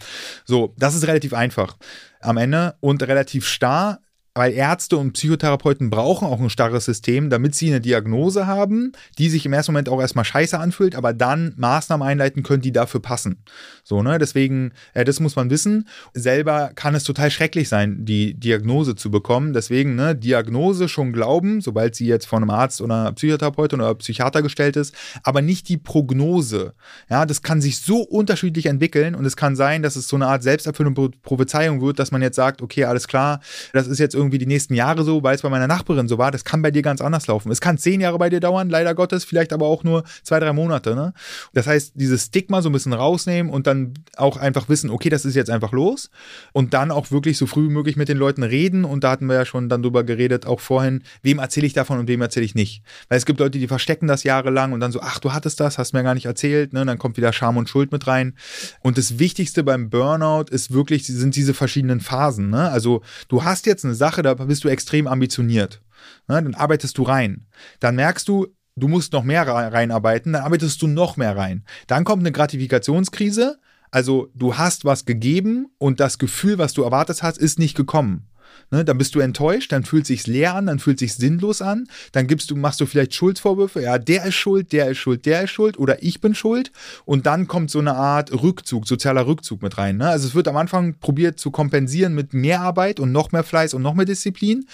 So, 0.46 0.74
das 0.78 0.96
ist 0.96 1.08
relativ 1.08 1.34
einfach 1.34 1.76
am 2.20 2.38
Ende 2.38 2.76
und 2.80 3.04
relativ 3.04 3.48
starr 3.48 4.00
weil 4.38 4.54
Ärzte 4.54 4.98
und 4.98 5.14
Psychotherapeuten 5.14 5.90
brauchen 5.90 6.28
auch 6.28 6.40
ein 6.40 6.50
starres 6.50 6.86
System, 6.86 7.30
damit 7.30 7.56
sie 7.56 7.68
eine 7.68 7.82
Diagnose 7.82 8.46
haben, 8.46 8.92
die 9.18 9.30
sich 9.30 9.46
im 9.46 9.54
ersten 9.54 9.72
Moment 9.72 9.90
auch 9.90 10.00
erstmal 10.00 10.26
scheiße 10.26 10.60
anfühlt, 10.60 10.96
aber 10.96 11.14
dann 11.14 11.54
Maßnahmen 11.58 12.08
einleiten 12.08 12.44
können, 12.44 12.62
die 12.62 12.72
dafür 12.72 13.02
passen. 13.02 13.44
So, 13.84 14.04
ne? 14.04 14.20
Deswegen, 14.20 14.74
äh, 14.94 15.04
das 15.06 15.20
muss 15.20 15.36
man 15.36 15.50
wissen. 15.50 15.88
Selber 16.14 16.72
kann 16.76 16.94
es 16.94 17.04
total 17.04 17.32
schrecklich 17.32 17.68
sein, 17.68 18.06
die 18.06 18.36
Diagnose 18.36 18.96
zu 18.96 19.10
bekommen. 19.10 19.54
Deswegen, 19.54 19.96
ne, 19.96 20.16
Diagnose 20.16 20.88
schon 20.88 21.14
glauben, 21.14 21.62
sobald 21.62 21.96
sie 21.96 22.06
jetzt 22.06 22.28
von 22.28 22.44
einem 22.44 22.52
Arzt 22.52 22.82
oder 22.82 23.12
Psychotherapeutin 23.14 23.82
oder 23.82 23.96
Psychiater 23.96 24.42
gestellt 24.42 24.76
ist, 24.76 24.94
aber 25.24 25.42
nicht 25.42 25.68
die 25.70 25.78
Prognose. 25.78 26.74
Ja, 27.10 27.26
das 27.26 27.42
kann 27.42 27.62
sich 27.62 27.80
so 27.80 28.02
unterschiedlich 28.02 28.68
entwickeln 28.68 29.16
und 29.16 29.26
es 29.26 29.36
kann 29.36 29.56
sein, 29.56 29.82
dass 29.82 29.96
es 29.96 30.08
so 30.08 30.16
eine 30.16 30.28
Art 30.28 30.44
selbsterfüllende 30.44 31.10
Prophezeiung 31.24 31.82
wird, 31.82 31.98
dass 31.98 32.12
man 32.12 32.22
jetzt 32.22 32.36
sagt, 32.36 32.62
okay, 32.62 32.84
alles 32.84 33.08
klar, 33.08 33.40
das 33.74 33.88
ist 33.88 34.00
jetzt 34.00 34.14
irgendwie 34.14 34.27
irgendwie 34.28 34.38
die 34.38 34.46
nächsten 34.46 34.74
Jahre 34.74 35.04
so, 35.04 35.24
weil 35.24 35.36
es 35.36 35.42
bei 35.42 35.50
meiner 35.50 35.68
Nachbarin 35.68 36.08
so 36.08 36.18
war. 36.18 36.32
Das 36.32 36.44
kann 36.44 36.62
bei 36.62 36.72
dir 36.72 36.82
ganz 36.82 37.02
anders 37.02 37.28
laufen. 37.28 37.52
Es 37.52 37.62
kann 37.62 37.78
zehn 37.78 38.02
Jahre 38.02 38.18
bei 38.18 38.30
dir 38.30 38.40
dauern, 38.40 38.70
leider 38.70 38.94
Gottes, 38.94 39.24
vielleicht 39.24 39.54
aber 39.54 39.66
auch 39.66 39.84
nur 39.84 40.04
zwei, 40.24 40.40
drei 40.40 40.54
Monate. 40.54 40.96
Ne? 40.96 41.14
Das 41.54 41.68
heißt, 41.68 41.94
dieses 41.96 42.26
Stigma 42.26 42.62
so 42.62 42.70
ein 42.70 42.74
bisschen 42.74 42.94
rausnehmen 42.94 43.52
und 43.52 43.68
dann 43.68 43.94
auch 44.16 44.38
einfach 44.38 44.70
wissen, 44.70 44.90
okay, 44.90 45.10
das 45.10 45.26
ist 45.26 45.36
jetzt 45.36 45.50
einfach 45.50 45.72
los. 45.72 46.10
Und 46.52 46.74
dann 46.74 46.92
auch 46.92 47.12
wirklich 47.12 47.38
so 47.38 47.46
früh 47.46 47.70
wie 47.70 47.74
möglich 47.74 47.96
mit 47.96 48.10
den 48.10 48.18
Leuten 48.18 48.44
reden. 48.44 48.86
Und 48.86 49.04
da 49.04 49.12
hatten 49.12 49.28
wir 49.28 49.36
ja 49.36 49.46
schon 49.46 49.70
dann 49.70 49.82
drüber 49.82 50.04
geredet, 50.04 50.46
auch 50.46 50.60
vorhin, 50.60 51.04
wem 51.22 51.40
erzähle 51.40 51.68
ich 51.68 51.74
davon 51.74 52.00
und 52.00 52.08
wem 52.08 52.22
erzähle 52.22 52.46
ich 52.46 52.56
nicht. 52.56 52.84
Weil 53.10 53.18
es 53.18 53.26
gibt 53.26 53.40
Leute, 53.40 53.60
die 53.60 53.68
verstecken 53.68 54.08
das 54.08 54.24
jahrelang 54.24 54.74
und 54.74 54.80
dann 54.80 54.92
so, 54.92 55.02
ach, 55.02 55.20
du 55.20 55.34
hattest 55.34 55.60
das, 55.60 55.78
hast 55.78 55.94
mir 55.94 56.04
gar 56.04 56.14
nicht 56.14 56.26
erzählt. 56.26 56.74
Ne? 56.74 56.86
Dann 56.86 56.98
kommt 56.98 57.18
wieder 57.18 57.34
Scham 57.34 57.58
und 57.58 57.70
Schuld 57.70 57.92
mit 57.92 58.08
rein. 58.08 58.34
Und 58.82 58.98
das 58.98 59.20
Wichtigste 59.20 59.64
beim 59.64 59.90
Burnout 59.90 60.46
ist 60.50 60.72
wirklich, 60.72 61.06
sind 61.08 61.36
diese 61.36 61.54
verschiedenen 61.54 62.00
Phasen. 62.00 62.50
Ne? 62.50 62.70
Also 62.70 63.02
du 63.28 63.44
hast 63.44 63.66
jetzt 63.66 63.86
eine 63.86 63.96
Sache, 63.96 64.07
da 64.12 64.34
bist 64.34 64.64
du 64.64 64.70
extrem 64.70 65.08
ambitioniert. 65.08 65.82
Ne? 66.28 66.42
Dann 66.42 66.56
arbeitest 66.56 66.98
du 66.98 67.04
rein. 67.04 67.48
Dann 67.80 67.96
merkst 67.96 68.28
du, 68.28 68.48
du 68.76 68.88
musst 68.88 69.14
noch 69.14 69.24
mehr 69.24 69.48
reinarbeiten, 69.48 70.34
dann 70.34 70.44
arbeitest 70.44 70.82
du 70.82 70.88
noch 70.88 71.18
mehr 71.18 71.36
rein. 71.36 71.64
Dann 71.88 72.04
kommt 72.04 72.24
eine 72.24 72.32
Gratifikationskrise. 72.32 73.60
Also 73.92 74.30
du 74.34 74.58
hast 74.58 74.86
was 74.86 75.06
gegeben 75.06 75.68
und 75.78 76.00
das 76.00 76.18
Gefühl, 76.18 76.58
was 76.58 76.74
du 76.74 76.84
erwartet 76.84 77.24
hast, 77.24 77.38
ist 77.38 77.58
nicht 77.58 77.76
gekommen. 77.76 78.28
Ne, 78.72 78.84
dann 78.84 78.98
bist 78.98 79.16
du 79.16 79.20
enttäuscht, 79.20 79.72
dann 79.72 79.84
fühlt 79.84 80.06
sich's 80.06 80.28
leer 80.28 80.56
an, 80.56 80.66
dann 80.66 80.80
fühlt 80.80 81.00
sich's 81.00 81.18
sinnlos 81.18 81.62
an, 81.62 81.88
dann 82.12 82.28
gibst 82.28 82.52
du, 82.52 82.56
machst 82.56 82.82
du 82.82 82.86
vielleicht 82.86 83.14
Schuldvorwürfe, 83.14 83.82
ja, 83.82 83.98
der 83.98 84.26
ist 84.26 84.36
schuld, 84.36 84.74
der 84.74 84.90
ist 84.90 84.98
schuld, 84.98 85.26
der 85.26 85.44
ist 85.44 85.52
schuld 85.52 85.80
oder 85.80 86.04
ich 86.04 86.20
bin 86.22 86.36
schuld 86.36 86.72
und 87.06 87.26
dann 87.26 87.48
kommt 87.48 87.72
so 87.72 87.80
eine 87.80 87.96
Art 87.96 88.32
Rückzug, 88.32 88.88
sozialer 88.88 89.26
Rückzug 89.26 89.62
mit 89.62 89.78
rein. 89.78 89.98
Ne? 89.98 90.10
Also 90.10 90.28
es 90.28 90.36
wird 90.36 90.48
am 90.48 90.58
Anfang 90.58 91.00
probiert 91.00 91.40
zu 91.40 91.52
kompensieren 91.52 92.14
mit 92.14 92.34
mehr 92.34 92.62
Arbeit 92.62 93.00
und 93.00 93.12
noch 93.12 93.32
mehr 93.32 93.44
Fleiß 93.44 93.74
und 93.74 93.82
noch 93.82 93.94
mehr 93.94 94.06
Disziplin 94.06 94.66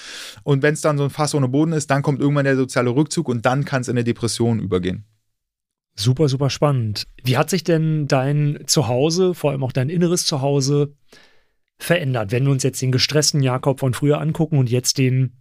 und 0.44 0.64
wenn 0.64 0.74
es 0.74 0.82
dann 0.82 0.98
so 0.98 1.04
ein 1.04 1.10
Fass 1.10 1.36
ohne 1.36 1.48
Boden 1.48 1.74
ist, 1.74 1.92
dann 1.92 2.02
kommt 2.02 2.20
irgendwann 2.20 2.46
der 2.46 2.56
soziale 2.56 2.90
Rückzug 2.90 3.30
und 3.30 3.46
dann 3.46 3.66
kann 3.66 3.82
es 3.82 3.88
in 3.88 3.94
eine 3.94 4.04
Depression 4.04 4.60
übergehen. 4.60 5.06
Super, 5.96 6.28
super 6.28 6.50
spannend. 6.50 7.06
Wie 7.24 7.38
hat 7.38 7.50
sich 7.50 7.64
denn 7.64 8.08
dein 8.08 8.64
Zuhause, 8.66 9.36
vor 9.36 9.52
allem 9.52 9.64
auch 9.64 9.72
dein 9.72 9.90
inneres 9.90 10.26
Zuhause, 10.26 10.94
verändert, 11.84 12.32
wenn 12.32 12.46
wir 12.46 12.52
uns 12.52 12.64
jetzt 12.64 12.82
den 12.82 12.92
gestressten 12.92 13.42
Jakob 13.42 13.80
von 13.80 13.94
früher 13.94 14.20
angucken 14.20 14.58
und 14.58 14.70
jetzt 14.70 14.98
den 14.98 15.34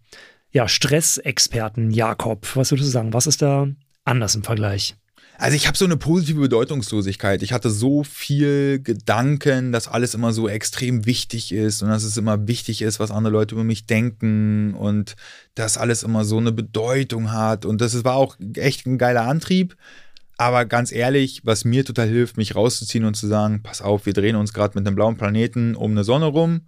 ja, 0.50 0.68
Stressexperten 0.68 1.90
Jakob? 1.90 2.46
Was 2.56 2.70
würdest 2.70 2.88
du 2.88 2.92
sagen? 2.92 3.12
Was 3.12 3.26
ist 3.26 3.42
da 3.42 3.68
anders 4.04 4.34
im 4.34 4.42
Vergleich? 4.42 4.96
Also 5.38 5.56
ich 5.56 5.66
habe 5.66 5.76
so 5.76 5.86
eine 5.86 5.96
positive 5.96 6.40
Bedeutungslosigkeit. 6.40 7.42
Ich 7.42 7.52
hatte 7.52 7.70
so 7.70 8.04
viel 8.04 8.80
Gedanken, 8.80 9.72
dass 9.72 9.88
alles 9.88 10.14
immer 10.14 10.32
so 10.32 10.48
extrem 10.48 11.06
wichtig 11.06 11.52
ist 11.52 11.82
und 11.82 11.88
dass 11.88 12.04
es 12.04 12.16
immer 12.16 12.46
wichtig 12.46 12.82
ist, 12.82 13.00
was 13.00 13.10
andere 13.10 13.32
Leute 13.32 13.54
über 13.54 13.64
mich 13.64 13.86
denken 13.86 14.74
und 14.74 15.16
dass 15.54 15.78
alles 15.78 16.02
immer 16.02 16.24
so 16.24 16.38
eine 16.38 16.52
Bedeutung 16.52 17.32
hat. 17.32 17.64
Und 17.64 17.80
das 17.80 18.04
war 18.04 18.14
auch 18.14 18.36
echt 18.54 18.86
ein 18.86 18.98
geiler 18.98 19.22
Antrieb. 19.22 19.74
Aber 20.42 20.64
ganz 20.64 20.90
ehrlich, 20.90 21.42
was 21.44 21.64
mir 21.64 21.84
total 21.84 22.08
hilft, 22.08 22.36
mich 22.36 22.56
rauszuziehen 22.56 23.04
und 23.04 23.14
zu 23.14 23.28
sagen, 23.28 23.62
pass 23.62 23.80
auf, 23.80 24.06
wir 24.06 24.12
drehen 24.12 24.34
uns 24.34 24.52
gerade 24.52 24.76
mit 24.76 24.84
einem 24.84 24.96
blauen 24.96 25.16
Planeten 25.16 25.76
um 25.76 25.92
eine 25.92 26.02
Sonne 26.02 26.26
rum. 26.26 26.62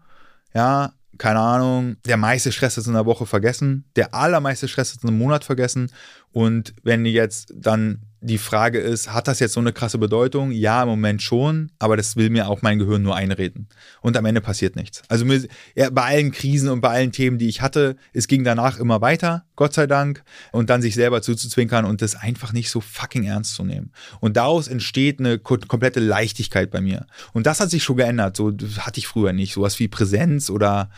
Ja, 0.55 0.93
keine 1.19 1.41
Ahnung, 1.41 1.97
der 2.07 2.17
meiste 2.17 2.53
Stress 2.53 2.79
ist 2.79 2.87
in 2.87 2.93
der 2.93 3.05
Woche 3.05 3.27
vergessen, 3.27 3.85
der 3.97 4.15
allermeiste 4.15 4.69
Stress 4.69 4.93
ist 4.93 5.03
in 5.03 5.09
einem 5.09 5.19
Monat 5.19 5.43
vergessen. 5.43 5.91
Und 6.31 6.73
wenn 6.85 7.05
jetzt 7.05 7.53
dann 7.57 8.03
die 8.25 8.39
Frage 8.39 8.79
ist, 8.79 9.13
hat 9.13 9.29
das 9.29 9.39
jetzt 9.39 9.53
so 9.53 9.61
eine 9.61 9.73
krasse 9.73 9.99
Bedeutung? 9.99 10.51
Ja, 10.51 10.83
im 10.83 10.89
Moment 10.89 11.21
schon, 11.21 11.71
aber 11.79 11.97
das 11.97 12.17
will 12.17 12.31
mir 12.31 12.49
auch 12.49 12.63
mein 12.63 12.79
Gehirn 12.79 13.03
nur 13.03 13.15
einreden. 13.15 13.69
Und 14.01 14.17
am 14.17 14.25
Ende 14.25 14.41
passiert 14.41 14.77
nichts. 14.77 15.03
Also 15.09 15.27
mir, 15.27 15.47
ja, 15.75 15.91
bei 15.91 16.03
allen 16.03 16.33
Krisen 16.33 16.71
und 16.71 16.81
bei 16.81 16.89
allen 16.89 17.13
Themen, 17.13 17.37
die 17.37 17.49
ich 17.49 17.61
hatte, 17.61 17.97
es 18.15 18.27
ging 18.27 18.43
danach 18.43 18.79
immer 18.79 19.03
weiter, 19.03 19.45
Gott 19.57 19.75
sei 19.75 19.87
Dank, 19.87 20.25
und 20.53 20.71
dann 20.71 20.81
sich 20.81 20.95
selber 20.95 21.21
zuzuzwinkern 21.21 21.85
und 21.85 22.01
das 22.01 22.17
einfach 22.17 22.55
nicht 22.55 22.71
so 22.71 22.81
fucking 22.81 23.25
ernst 23.25 23.55
zu 23.55 23.65
nehmen. 23.65 23.93
Und 24.21 24.39
daraus 24.39 24.69
entsteht 24.69 25.21
eine 25.21 25.39
komplette 25.39 26.01
Leichtigkeit 26.01 26.71
bei 26.71 26.81
mir. 26.81 27.07
Und 27.35 27.47
das 27.47 27.61
hat 27.61 27.71
sich 27.71 27.85
schon 27.85 27.99
geändert. 27.99 28.39
So 28.39 28.53
hatte 28.79 29.01
ich 29.01 29.07
früher 29.07 29.35
nicht. 29.35 29.53
Sowas 29.53 29.79
wie 29.79 29.89
Präsenz 29.89 30.49
oder 30.49 30.89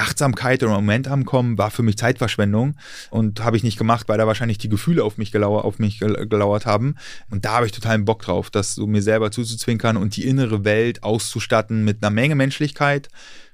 Achtsamkeit 0.00 0.62
oder 0.62 0.72
Moment 0.72 1.08
ankommen 1.08 1.58
war 1.58 1.70
für 1.70 1.82
mich 1.82 1.96
Zeitverschwendung 1.96 2.76
und 3.10 3.44
habe 3.44 3.56
ich 3.56 3.62
nicht 3.62 3.78
gemacht, 3.78 4.08
weil 4.08 4.18
da 4.18 4.26
wahrscheinlich 4.26 4.58
die 4.58 4.68
Gefühle 4.68 5.04
auf 5.04 5.18
mich, 5.18 5.32
gelauert, 5.32 5.64
auf 5.64 5.78
mich 5.78 5.98
gelauert 5.98 6.66
haben. 6.66 6.96
Und 7.30 7.44
da 7.44 7.52
habe 7.52 7.66
ich 7.66 7.72
totalen 7.72 8.04
Bock 8.04 8.22
drauf, 8.22 8.50
das 8.50 8.74
so 8.74 8.86
mir 8.86 9.02
selber 9.02 9.30
zuzuzwinkern 9.30 9.96
und 9.96 10.16
die 10.16 10.26
innere 10.26 10.64
Welt 10.64 11.02
auszustatten 11.02 11.84
mit 11.84 12.02
einer 12.02 12.10
Menge 12.10 12.34
Menschlichkeit, 12.34 13.08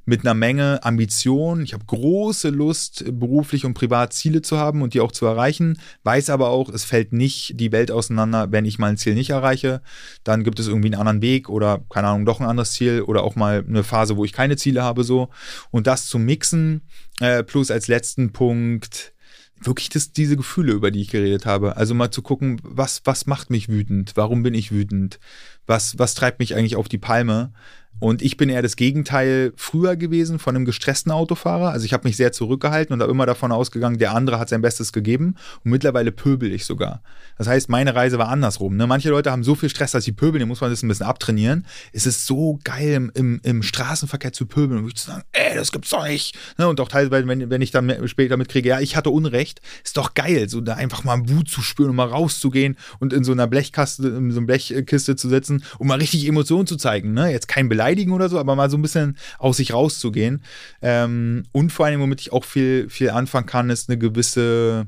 mit 0.07 0.25
einer 0.25 0.35
Menge 0.35 0.83
Ambition. 0.85 1.63
Ich 1.63 1.75
habe 1.75 1.85
große 1.85 2.49
Lust, 2.49 3.05
beruflich 3.13 3.65
und 3.65 3.75
privat 3.75 4.13
Ziele 4.13 4.41
zu 4.41 4.57
haben 4.57 4.81
und 4.83 4.95
die 4.95 5.01
auch 5.01 5.13
zu 5.13 5.27
erreichen. 5.27 5.79
Weiß 6.05 6.31
aber 6.31 6.49
auch, 6.49 6.71
es 6.71 6.85
fällt 6.85 7.13
nicht 7.13 7.61
die 7.61 7.73
Welt 7.73 7.91
auseinander, 7.91 8.53
wenn 8.53 8.65
ich 8.65 8.79
mein 8.79 8.97
Ziel 8.97 9.15
nicht 9.15 9.31
erreiche. 9.31 9.83
Dann 10.25 10.45
gibt 10.45 10.61
es 10.61 10.69
irgendwie 10.69 10.89
einen 10.89 11.01
anderen 11.01 11.23
Weg 11.23 11.49
oder, 11.49 11.85
keine 11.91 12.07
Ahnung, 12.07 12.25
doch 12.25 12.41
ein 12.41 12.47
anderes 12.47 12.73
Ziel 12.73 13.03
oder 13.03 13.25
auch 13.25 13.35
mal 13.35 13.65
eine 13.67 13.83
Phase, 13.83 14.17
wo 14.17 14.25
ich 14.25 14.33
keine 14.33 14.57
Ziele 14.57 14.83
habe, 14.83 15.05
so. 15.05 15.29
Und 15.71 15.89
das 15.89 16.07
zu 16.07 16.19
mixen, 16.19 16.83
äh, 17.21 17.43
plus 17.43 17.71
als 17.73 17.89
letzten 17.89 18.33
Punkt, 18.33 19.13
wirklich 19.61 19.89
das, 19.89 20.13
diese 20.13 20.37
Gefühle, 20.37 20.73
über 20.73 20.91
die 20.91 21.01
ich 21.01 21.09
geredet 21.09 21.47
habe. 21.47 21.77
Also 21.77 21.95
mal 21.95 22.11
zu 22.11 22.23
gucken, 22.23 22.61
was, 22.63 23.03
was 23.05 23.27
macht 23.27 23.51
mich 23.51 23.69
wütend? 23.69 24.13
Warum 24.15 24.43
bin 24.43 24.55
ich 24.55 24.71
wütend? 24.71 25.19
Was, 25.67 25.99
was 25.99 26.15
treibt 26.15 26.39
mich 26.39 26.55
eigentlich 26.55 26.77
auf 26.77 26.89
die 26.89 26.99
Palme? 26.99 27.53
Und 27.99 28.21
ich 28.21 28.37
bin 28.37 28.51
eher 28.51 28.63
das 28.63 28.77
Gegenteil 28.77 29.53
früher 29.57 29.97
gewesen 29.97 30.39
von 30.39 30.55
einem 30.55 30.67
gestressten 30.67 31.11
Autofahrer. 31.11 31.71
Also 31.71 31.87
ich 31.87 31.93
habe 31.95 32.07
mich 32.07 32.17
sehr 32.17 32.31
zurückgehalten 32.31 32.93
und 32.93 33.01
habe 33.01 33.11
immer 33.11 33.25
davon 33.25 33.53
ausgegangen, 33.53 33.99
der 33.99 34.15
andere 34.15 34.39
hat 34.39 34.51
sein 34.51 34.61
Bestes 34.61 34.93
gegeben. 34.93 35.37
Und 35.65 35.71
mittlerweile 35.71 36.13
pöbel 36.13 36.53
ich 36.53 36.67
sogar. 36.67 37.03
Das 37.39 37.49
heißt, 37.49 37.71
meine 37.71 37.95
Reise 37.95 38.19
war 38.19 38.29
andersrum. 38.29 38.77
Ne? 38.77 38.87
Manche 38.87 39.09
Leute 39.09 39.31
haben 39.31 39.45
so 39.45 39.55
viel 39.55 39.71
Stress, 39.71 39.93
dass 39.93 40.05
sie 40.05 40.13
pöbeln, 40.13 40.41
den 40.41 40.49
muss 40.49 40.61
man 40.61 40.71
das 40.71 40.83
ein 40.83 40.89
bisschen 40.89 41.07
abtrainieren. 41.07 41.67
Es 41.93 42.07
ist 42.07 42.27
so 42.27 42.59
geil, 42.65 42.93
im, 42.93 43.11
im, 43.15 43.41
im 43.43 43.63
Straßenverkehr 43.63 44.33
zu 44.33 44.47
pöbeln 44.47 44.85
und 44.85 44.99
zu 44.99 45.07
sagen, 45.07 45.23
ey, 45.33 45.55
das 45.55 45.73
gibt's 45.73 45.91
doch 45.91 46.07
nicht. 46.07 46.37
Ne? 46.59 46.69
Und 46.69 46.81
auch 46.81 46.89
teilweise, 46.89 47.27
wenn, 47.27 47.49
wenn 47.49 47.63
ich 47.63 47.71
dann 47.71 48.07
später 48.09 48.37
mitkriege, 48.37 48.69
ja, 48.69 48.81
ich 48.81 48.97
hatte 48.97 49.09
Unrecht, 49.09 49.63
ist 49.85 49.97
doch 49.97 50.13
geil, 50.13 50.49
so 50.51 50.61
da 50.61 50.75
einfach 50.75 51.05
mal 51.05 51.29
Wut 51.29 51.49
zu 51.49 51.63
spüren 51.63 51.91
und 51.91 51.97
mal 51.97 52.09
rauszugehen 52.09 52.77
und 52.99 53.15
in 53.15 53.25
so 53.25 53.33
einer 53.33 53.47
Blechkaste, 53.47 54.07
in 54.09 54.31
so 54.31 54.39
einer 54.39 54.47
Blechkiste 54.47 55.17
zu 55.17 55.29
sitzen 55.31 55.65
und 55.79 55.87
mal 55.87 55.99
richtig 55.99 56.27
Emotionen 56.27 56.67
zu 56.67 56.77
zeigen. 56.77 57.15
Ne? 57.15 57.31
Jetzt 57.31 57.49
kein 57.49 57.69
Beleidigung 57.71 57.86
beleidigen 57.87 58.13
oder 58.13 58.29
so, 58.29 58.39
aber 58.39 58.57
mal 58.57 58.71
so 58.71 58.77
ein 58.77 58.83
bisschen 58.83 59.17
aus 59.39 59.59
sich 59.59 59.73
rauszugehen. 59.73 60.43
Ähm, 60.83 61.45
und 61.53 61.71
vor 61.71 61.87
allem, 61.87 62.01
womit 62.01 62.21
ich 62.21 62.33
auch 62.33 62.45
viel, 62.45 62.89
viel 62.91 63.11
anfangen 63.11 63.47
kann, 63.47 63.71
ist 63.71 63.89
eine 63.89 63.99
gewisse 63.99 64.87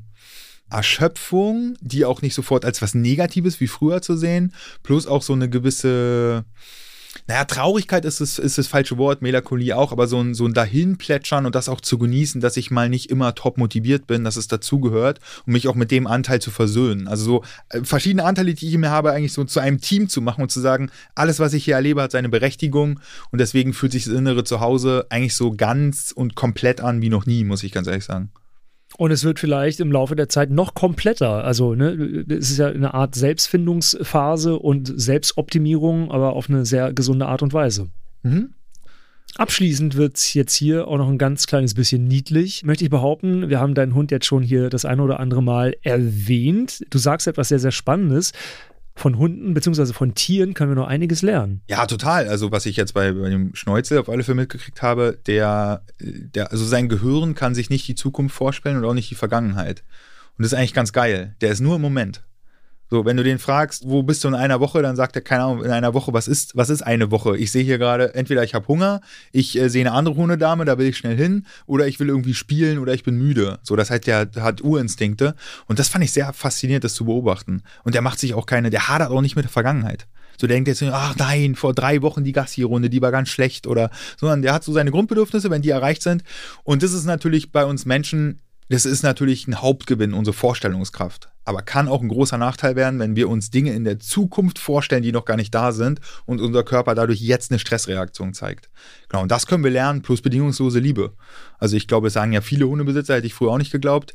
Erschöpfung, 0.71 1.77
die 1.81 2.05
auch 2.05 2.23
nicht 2.23 2.35
sofort 2.35 2.65
als 2.65 2.83
was 2.83 2.95
Negatives 2.95 3.61
wie 3.61 3.69
früher 3.69 4.03
zu 4.03 4.17
sehen, 4.17 4.53
plus 4.83 5.07
auch 5.07 5.23
so 5.23 5.33
eine 5.33 5.49
gewisse 5.49 6.45
naja, 7.29 7.45
Traurigkeit 7.45 8.07
ist 8.07 8.23
das, 8.23 8.39
ist 8.39 8.57
das 8.57 8.69
falsche 8.69 8.97
Wort, 8.97 9.21
Melancholie 9.21 9.77
auch, 9.77 9.93
aber 9.93 10.07
so 10.07 10.19
ein, 10.19 10.33
so 10.33 10.47
ein 10.47 10.55
Dahinplätschern 10.55 11.45
und 11.45 11.55
das 11.55 11.69
auch 11.69 11.83
zu 11.83 11.99
genießen, 11.99 12.41
dass 12.41 12.57
ich 12.57 12.71
mal 12.71 12.89
nicht 12.89 13.11
immer 13.11 13.35
top 13.35 13.59
motiviert 13.59 14.07
bin, 14.07 14.25
dass 14.25 14.37
es 14.37 14.49
dazugehört 14.49 15.21
und 15.45 15.53
mich 15.53 15.69
auch 15.69 15.75
mit 15.75 15.91
dem 15.91 16.07
Anteil 16.07 16.41
zu 16.41 16.51
versöhnen. 16.51 17.07
Also 17.07 17.25
so 17.25 17.45
äh, 17.69 17.85
verschiedene 17.85 18.25
Anteile, 18.25 18.55
die 18.55 18.67
ich 18.67 18.79
mir 18.79 18.91
habe, 18.91 19.13
eigentlich 19.13 19.35
so 19.35 19.45
zu 19.45 19.61
einem 19.61 19.79
Team 19.79 20.09
zu 20.09 20.23
machen 20.23 20.41
und 20.41 20.51
zu 20.51 20.61
sagen, 20.61 20.91
alles, 21.15 21.39
was 21.39 21.53
ich 21.53 21.67
hier 21.67 21.75
erlebe, 21.75 22.01
hat 22.01 22.13
seine 22.13 22.31
Berechtigung 22.31 22.99
und 23.31 23.41
deswegen 23.41 23.75
fühlt 23.75 23.93
sich 23.93 24.05
das 24.05 24.15
innere 24.15 24.45
Zuhause 24.45 25.07
eigentlich 25.11 25.37
so 25.37 25.53
ganz 25.53 26.13
und 26.13 26.35
komplett 26.35 26.81
an 26.81 27.03
wie 27.03 27.11
noch 27.11 27.27
nie, 27.27 27.45
muss 27.45 27.63
ich 27.63 27.73
ganz 27.73 27.89
ehrlich 27.89 28.05
sagen. 28.05 28.31
Und 28.97 29.11
es 29.11 29.23
wird 29.23 29.39
vielleicht 29.39 29.81
im 29.81 29.93
Laufe 29.93 30.17
der 30.17 30.29
Zeit 30.29 30.51
noch 30.51 30.75
kompletter. 30.75 31.45
Also, 31.45 31.75
ne, 31.75 32.25
es 32.29 32.51
ist 32.51 32.59
ja 32.59 32.69
eine 32.69 32.95
Art 32.95 33.15
Selbstfindungsphase 33.15 34.59
und 34.59 34.93
Selbstoptimierung, 34.95 36.11
aber 36.11 36.33
auf 36.33 36.49
eine 36.49 36.65
sehr 36.65 36.93
gesunde 36.93 37.27
Art 37.27 37.43
und 37.43 37.53
Weise. 37.53 37.89
Mhm. 38.23 38.55
Abschließend 39.37 39.97
wird 39.97 40.17
es 40.17 40.35
jetzt 40.35 40.55
hier 40.55 40.89
auch 40.89 40.97
noch 40.97 41.09
ein 41.09 41.19
ganz 41.19 41.47
kleines 41.47 41.75
bisschen 41.75 42.09
niedlich, 42.09 42.65
möchte 42.65 42.85
ich 42.85 42.91
behaupten. 42.91 43.51
Wir 43.51 43.61
haben 43.61 43.75
deinen 43.75 43.95
Hund 43.95 44.11
jetzt 44.11 44.27
schon 44.27 44.43
hier 44.43 44.71
das 44.71 44.85
eine 44.85 45.03
oder 45.03 45.21
andere 45.21 45.43
Mal 45.43 45.77
erwähnt. 45.83 46.85
Du 46.91 46.99
sagst 46.99 47.27
etwas 47.27 47.49
sehr, 47.49 47.59
sehr 47.59 47.71
Spannendes 47.71 48.33
von 48.99 49.19
Hunden 49.19 49.55
bzw. 49.55 49.93
von 49.93 50.15
Tieren 50.15 50.55
können 50.55 50.71
wir 50.71 50.77
noch 50.77 50.89
einiges 50.89 51.23
lernen. 51.23 51.63
Ja, 51.69 51.87
total. 51.87 52.29
Also 52.29 52.53
was 52.53 52.67
ich 52.67 52.77
jetzt 52.77 52.95
bei, 52.95 53.13
bei 53.13 53.31
dem 53.31 53.55
Schneuzel 53.55 53.99
auf 53.99 54.09
alle 54.09 54.25
Fälle 54.25 54.37
mitgekriegt 54.37 54.83
habe, 54.83 55.19
der, 55.27 55.83
der, 56.01 56.51
also 56.53 56.65
sein 56.65 56.89
Gehirn 56.89 57.35
kann 57.35 57.55
sich 57.55 57.71
nicht 57.71 57.87
die 57.89 57.95
Zukunft 57.95 58.35
vorstellen 58.35 58.77
und 58.77 58.85
auch 58.85 58.95
nicht 58.95 59.11
die 59.11 59.15
Vergangenheit. 59.15 59.83
Und 60.37 60.45
das 60.45 60.53
ist 60.53 60.59
eigentlich 60.59 60.75
ganz 60.75 60.93
geil. 60.93 61.35
Der 61.41 61.51
ist 61.51 61.61
nur 61.61 61.77
im 61.77 61.83
Moment. 61.83 62.23
So, 62.91 63.05
wenn 63.05 63.19
du 63.19 63.23
den 63.23 63.39
fragst, 63.39 63.85
wo 63.87 64.03
bist 64.03 64.25
du 64.25 64.29
in 64.29 64.35
einer 64.35 64.61
Woche, 64.61 64.81
dann 64.81 64.97
sagt 64.97 65.15
er, 65.15 65.23
keine 65.23 65.45
Ahnung, 65.45 65.65
in 65.65 65.71
einer 65.71 65.93
Woche, 65.93 66.13
was 66.15 66.27
ist, 66.27 66.57
was 66.57 66.71
ist 66.71 66.83
eine 66.83 67.11
Woche? 67.11 67.37
Ich 67.37 67.53
sehe 67.53 67.63
hier 67.63 67.77
gerade, 67.77 68.15
entweder 68.15 68.43
ich 68.45 68.55
habe 68.55 68.67
Hunger, 68.67 69.03
ich 69.31 69.59
äh, 69.59 69.69
sehe 69.69 69.83
eine 69.83 69.93
andere 69.93 70.17
Hundedame, 70.17 70.65
da 70.65 70.79
will 70.79 70.87
ich 70.87 70.97
schnell 70.97 71.17
hin, 71.17 71.45
oder 71.67 71.87
ich 71.87 72.01
will 72.01 72.09
irgendwie 72.09 72.33
spielen 72.33 72.79
oder 72.79 72.95
ich 72.95 73.05
bin 73.05 73.17
müde. 73.17 73.59
So, 73.63 73.77
das 73.77 73.91
heißt, 73.91 74.07
der 74.07 74.31
hat 74.41 74.63
Urinstinkte. 74.63 75.35
Und 75.67 75.79
das 75.79 75.89
fand 75.89 76.03
ich 76.03 76.13
sehr 76.13 76.33
faszinierend, 76.33 76.85
das 76.85 76.95
zu 76.95 77.05
beobachten. 77.05 77.63
Und 77.85 77.95
der 77.95 78.03
macht 78.03 78.19
sich 78.19 78.33
auch 78.33 78.47
keine, 78.47 78.71
der 78.71 78.89
hadert 78.89 79.11
auch 79.11 79.21
nicht 79.21 79.37
mit 79.37 79.45
der 79.45 79.53
Vergangenheit. 79.53 80.07
So 80.41 80.47
denkt 80.47 80.69
jetzt, 80.69 80.83
ach 80.83 81.17
nein, 81.17 81.57
vor 81.57 81.75
drei 81.75 82.01
Wochen 82.01 82.25
die 82.25 82.33
Gassi-Runde, 82.33 82.89
die 82.89 83.03
war 83.03 83.11
ganz 83.11 83.29
schlecht 83.29 83.67
oder, 83.67 83.91
sondern 84.17 84.41
der 84.43 84.55
hat 84.55 84.65
so 84.65 84.73
seine 84.73 84.93
Grundbedürfnisse, 84.93 85.51
wenn 85.51 85.63
die 85.63 85.71
erreicht 85.71 86.03
sind. 86.03 86.23
Und 86.63 86.83
das 86.83 86.93
ist 86.93 87.05
natürlich 87.05 87.51
bei 87.51 87.65
uns 87.65 87.85
Menschen 87.87 88.41
das 88.69 88.85
ist 88.85 89.03
natürlich 89.03 89.47
ein 89.47 89.61
Hauptgewinn, 89.61 90.13
unsere 90.13 90.35
Vorstellungskraft. 90.35 91.31
Aber 91.45 91.63
kann 91.63 91.89
auch 91.89 92.03
ein 92.03 92.09
großer 92.09 92.37
Nachteil 92.37 92.77
werden, 92.77 93.01
wenn 93.01 93.17
wir 93.17 93.29
uns 93.31 93.51
Dinge 93.51 93.73
in 93.73 93.85
der 93.85 93.99
Zukunft 93.99 94.59
vorstellen, 94.59 95.03
die 95.03 95.13
noch 95.13 95.25
gar 95.25 95.37
nicht 95.37 95.55
da 95.55 95.73
sind 95.73 96.01
und 96.27 96.41
unser 96.41 96.63
Körper 96.63 96.95
dadurch 96.95 97.21
jetzt 97.21 97.51
eine 97.51 97.59
Stressreaktion 97.59 98.35
zeigt. 98.35 98.69
Genau, 99.09 99.23
und 99.23 99.31
das 99.31 99.47
können 99.47 99.65
wir 99.65 99.71
lernen, 99.71 100.03
plus 100.03 100.21
bedingungslose 100.21 100.79
Liebe. 100.79 101.15
Also 101.59 101.77
ich 101.77 101.89
glaube, 101.89 102.09
es 102.09 102.13
sagen 102.13 102.33
ja 102.33 102.43
viele 102.43 102.69
Hundebesitzer, 102.69 103.17
hätte 103.17 103.27
ich 103.27 103.35
früher 103.35 103.53
auch 103.53 103.59
nicht 103.59 103.73
geglaubt 103.73 104.13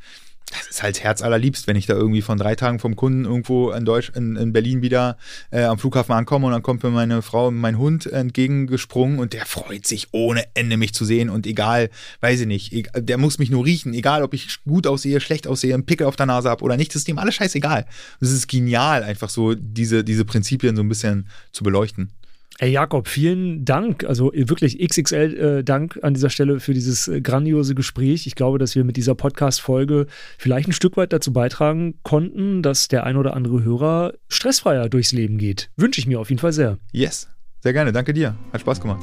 das 0.51 0.67
ist 0.67 0.83
halt 0.83 1.03
Herz 1.03 1.21
allerliebst, 1.21 1.67
wenn 1.67 1.75
ich 1.75 1.85
da 1.85 1.93
irgendwie 1.93 2.21
von 2.21 2.37
drei 2.37 2.55
Tagen 2.55 2.79
vom 2.79 2.95
Kunden 2.95 3.25
irgendwo 3.25 3.71
in 3.71 3.85
Deutsch, 3.85 4.11
in, 4.15 4.35
in 4.35 4.53
Berlin 4.53 4.81
wieder 4.81 5.17
äh, 5.51 5.63
am 5.63 5.77
Flughafen 5.77 6.13
ankomme 6.13 6.47
und 6.47 6.53
dann 6.53 6.61
kommt 6.61 6.83
mir 6.83 6.89
meine 6.89 7.21
Frau 7.21 7.47
und 7.47 7.55
mein 7.55 7.77
Hund 7.77 8.05
entgegengesprungen 8.05 9.19
und 9.19 9.33
der 9.33 9.45
freut 9.45 9.87
sich 9.87 10.09
ohne 10.11 10.43
Ende, 10.53 10.77
mich 10.77 10.93
zu 10.93 11.05
sehen 11.05 11.29
und 11.29 11.47
egal, 11.47 11.89
weiß 12.21 12.41
ich 12.41 12.47
nicht, 12.47 12.89
der 12.95 13.17
muss 13.17 13.39
mich 13.39 13.49
nur 13.49 13.65
riechen, 13.65 13.93
egal 13.93 14.23
ob 14.23 14.33
ich 14.33 14.63
gut 14.63 14.87
aussehe, 14.87 15.19
schlecht 15.19 15.47
aussehe, 15.47 15.73
einen 15.73 15.85
Pickel 15.85 16.07
auf 16.07 16.15
der 16.15 16.25
Nase 16.25 16.49
habe 16.49 16.63
oder 16.63 16.77
nicht, 16.77 16.91
das 16.91 16.97
ist 16.97 17.07
dem 17.07 17.17
alles 17.17 17.35
scheißegal. 17.35 17.85
Das 18.19 18.31
ist 18.31 18.47
genial, 18.47 19.03
einfach 19.03 19.29
so 19.29 19.55
diese, 19.55 20.03
diese 20.03 20.25
Prinzipien 20.25 20.75
so 20.75 20.83
ein 20.83 20.89
bisschen 20.89 21.27
zu 21.51 21.63
beleuchten. 21.63 22.11
Ey 22.59 22.71
Jakob, 22.71 23.07
vielen 23.07 23.65
Dank, 23.65 24.03
also 24.03 24.31
wirklich 24.33 24.77
XXL 24.79 25.59
äh, 25.59 25.63
Dank 25.63 25.99
an 26.03 26.13
dieser 26.13 26.29
Stelle 26.29 26.59
für 26.59 26.73
dieses 26.73 27.07
äh, 27.07 27.19
grandiose 27.19 27.73
Gespräch. 27.73 28.27
Ich 28.27 28.35
glaube, 28.35 28.59
dass 28.59 28.75
wir 28.75 28.83
mit 28.83 28.95
dieser 28.95 29.15
Podcast-Folge 29.15 30.05
vielleicht 30.37 30.69
ein 30.69 30.73
Stück 30.73 30.95
weit 30.95 31.13
dazu 31.13 31.33
beitragen 31.33 31.95
konnten, 32.03 32.61
dass 32.61 32.87
der 32.87 33.05
ein 33.05 33.17
oder 33.17 33.33
andere 33.33 33.63
Hörer 33.63 34.13
stressfreier 34.29 34.87
durchs 34.87 35.13
Leben 35.13 35.39
geht. 35.39 35.71
Wünsche 35.77 35.99
ich 35.99 36.05
mir 36.05 36.19
auf 36.19 36.29
jeden 36.29 36.39
Fall 36.39 36.53
sehr. 36.53 36.77
Yes, 36.91 37.27
sehr 37.61 37.73
gerne. 37.73 37.91
Danke 37.91 38.13
dir. 38.13 38.35
Hat 38.51 38.61
Spaß 38.61 38.81
gemacht. 38.81 39.01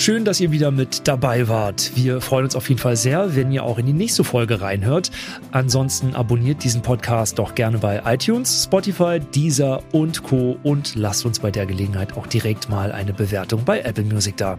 Schön, 0.00 0.24
dass 0.24 0.40
ihr 0.40 0.50
wieder 0.50 0.70
mit 0.70 1.06
dabei 1.06 1.46
wart. 1.48 1.92
Wir 1.94 2.22
freuen 2.22 2.44
uns 2.44 2.56
auf 2.56 2.70
jeden 2.70 2.80
Fall 2.80 2.96
sehr, 2.96 3.36
wenn 3.36 3.52
ihr 3.52 3.64
auch 3.64 3.76
in 3.76 3.84
die 3.84 3.92
nächste 3.92 4.24
Folge 4.24 4.62
reinhört. 4.62 5.10
Ansonsten 5.52 6.14
abonniert 6.14 6.64
diesen 6.64 6.80
Podcast 6.80 7.38
doch 7.38 7.54
gerne 7.54 7.76
bei 7.76 8.00
iTunes, 8.06 8.64
Spotify, 8.64 9.20
Deezer 9.20 9.82
und 9.92 10.22
Co. 10.22 10.56
und 10.62 10.94
lasst 10.94 11.26
uns 11.26 11.38
bei 11.40 11.50
der 11.50 11.66
Gelegenheit 11.66 12.16
auch 12.16 12.26
direkt 12.26 12.70
mal 12.70 12.92
eine 12.92 13.12
Bewertung 13.12 13.62
bei 13.66 13.80
Apple 13.80 14.04
Music 14.04 14.38
da. 14.38 14.56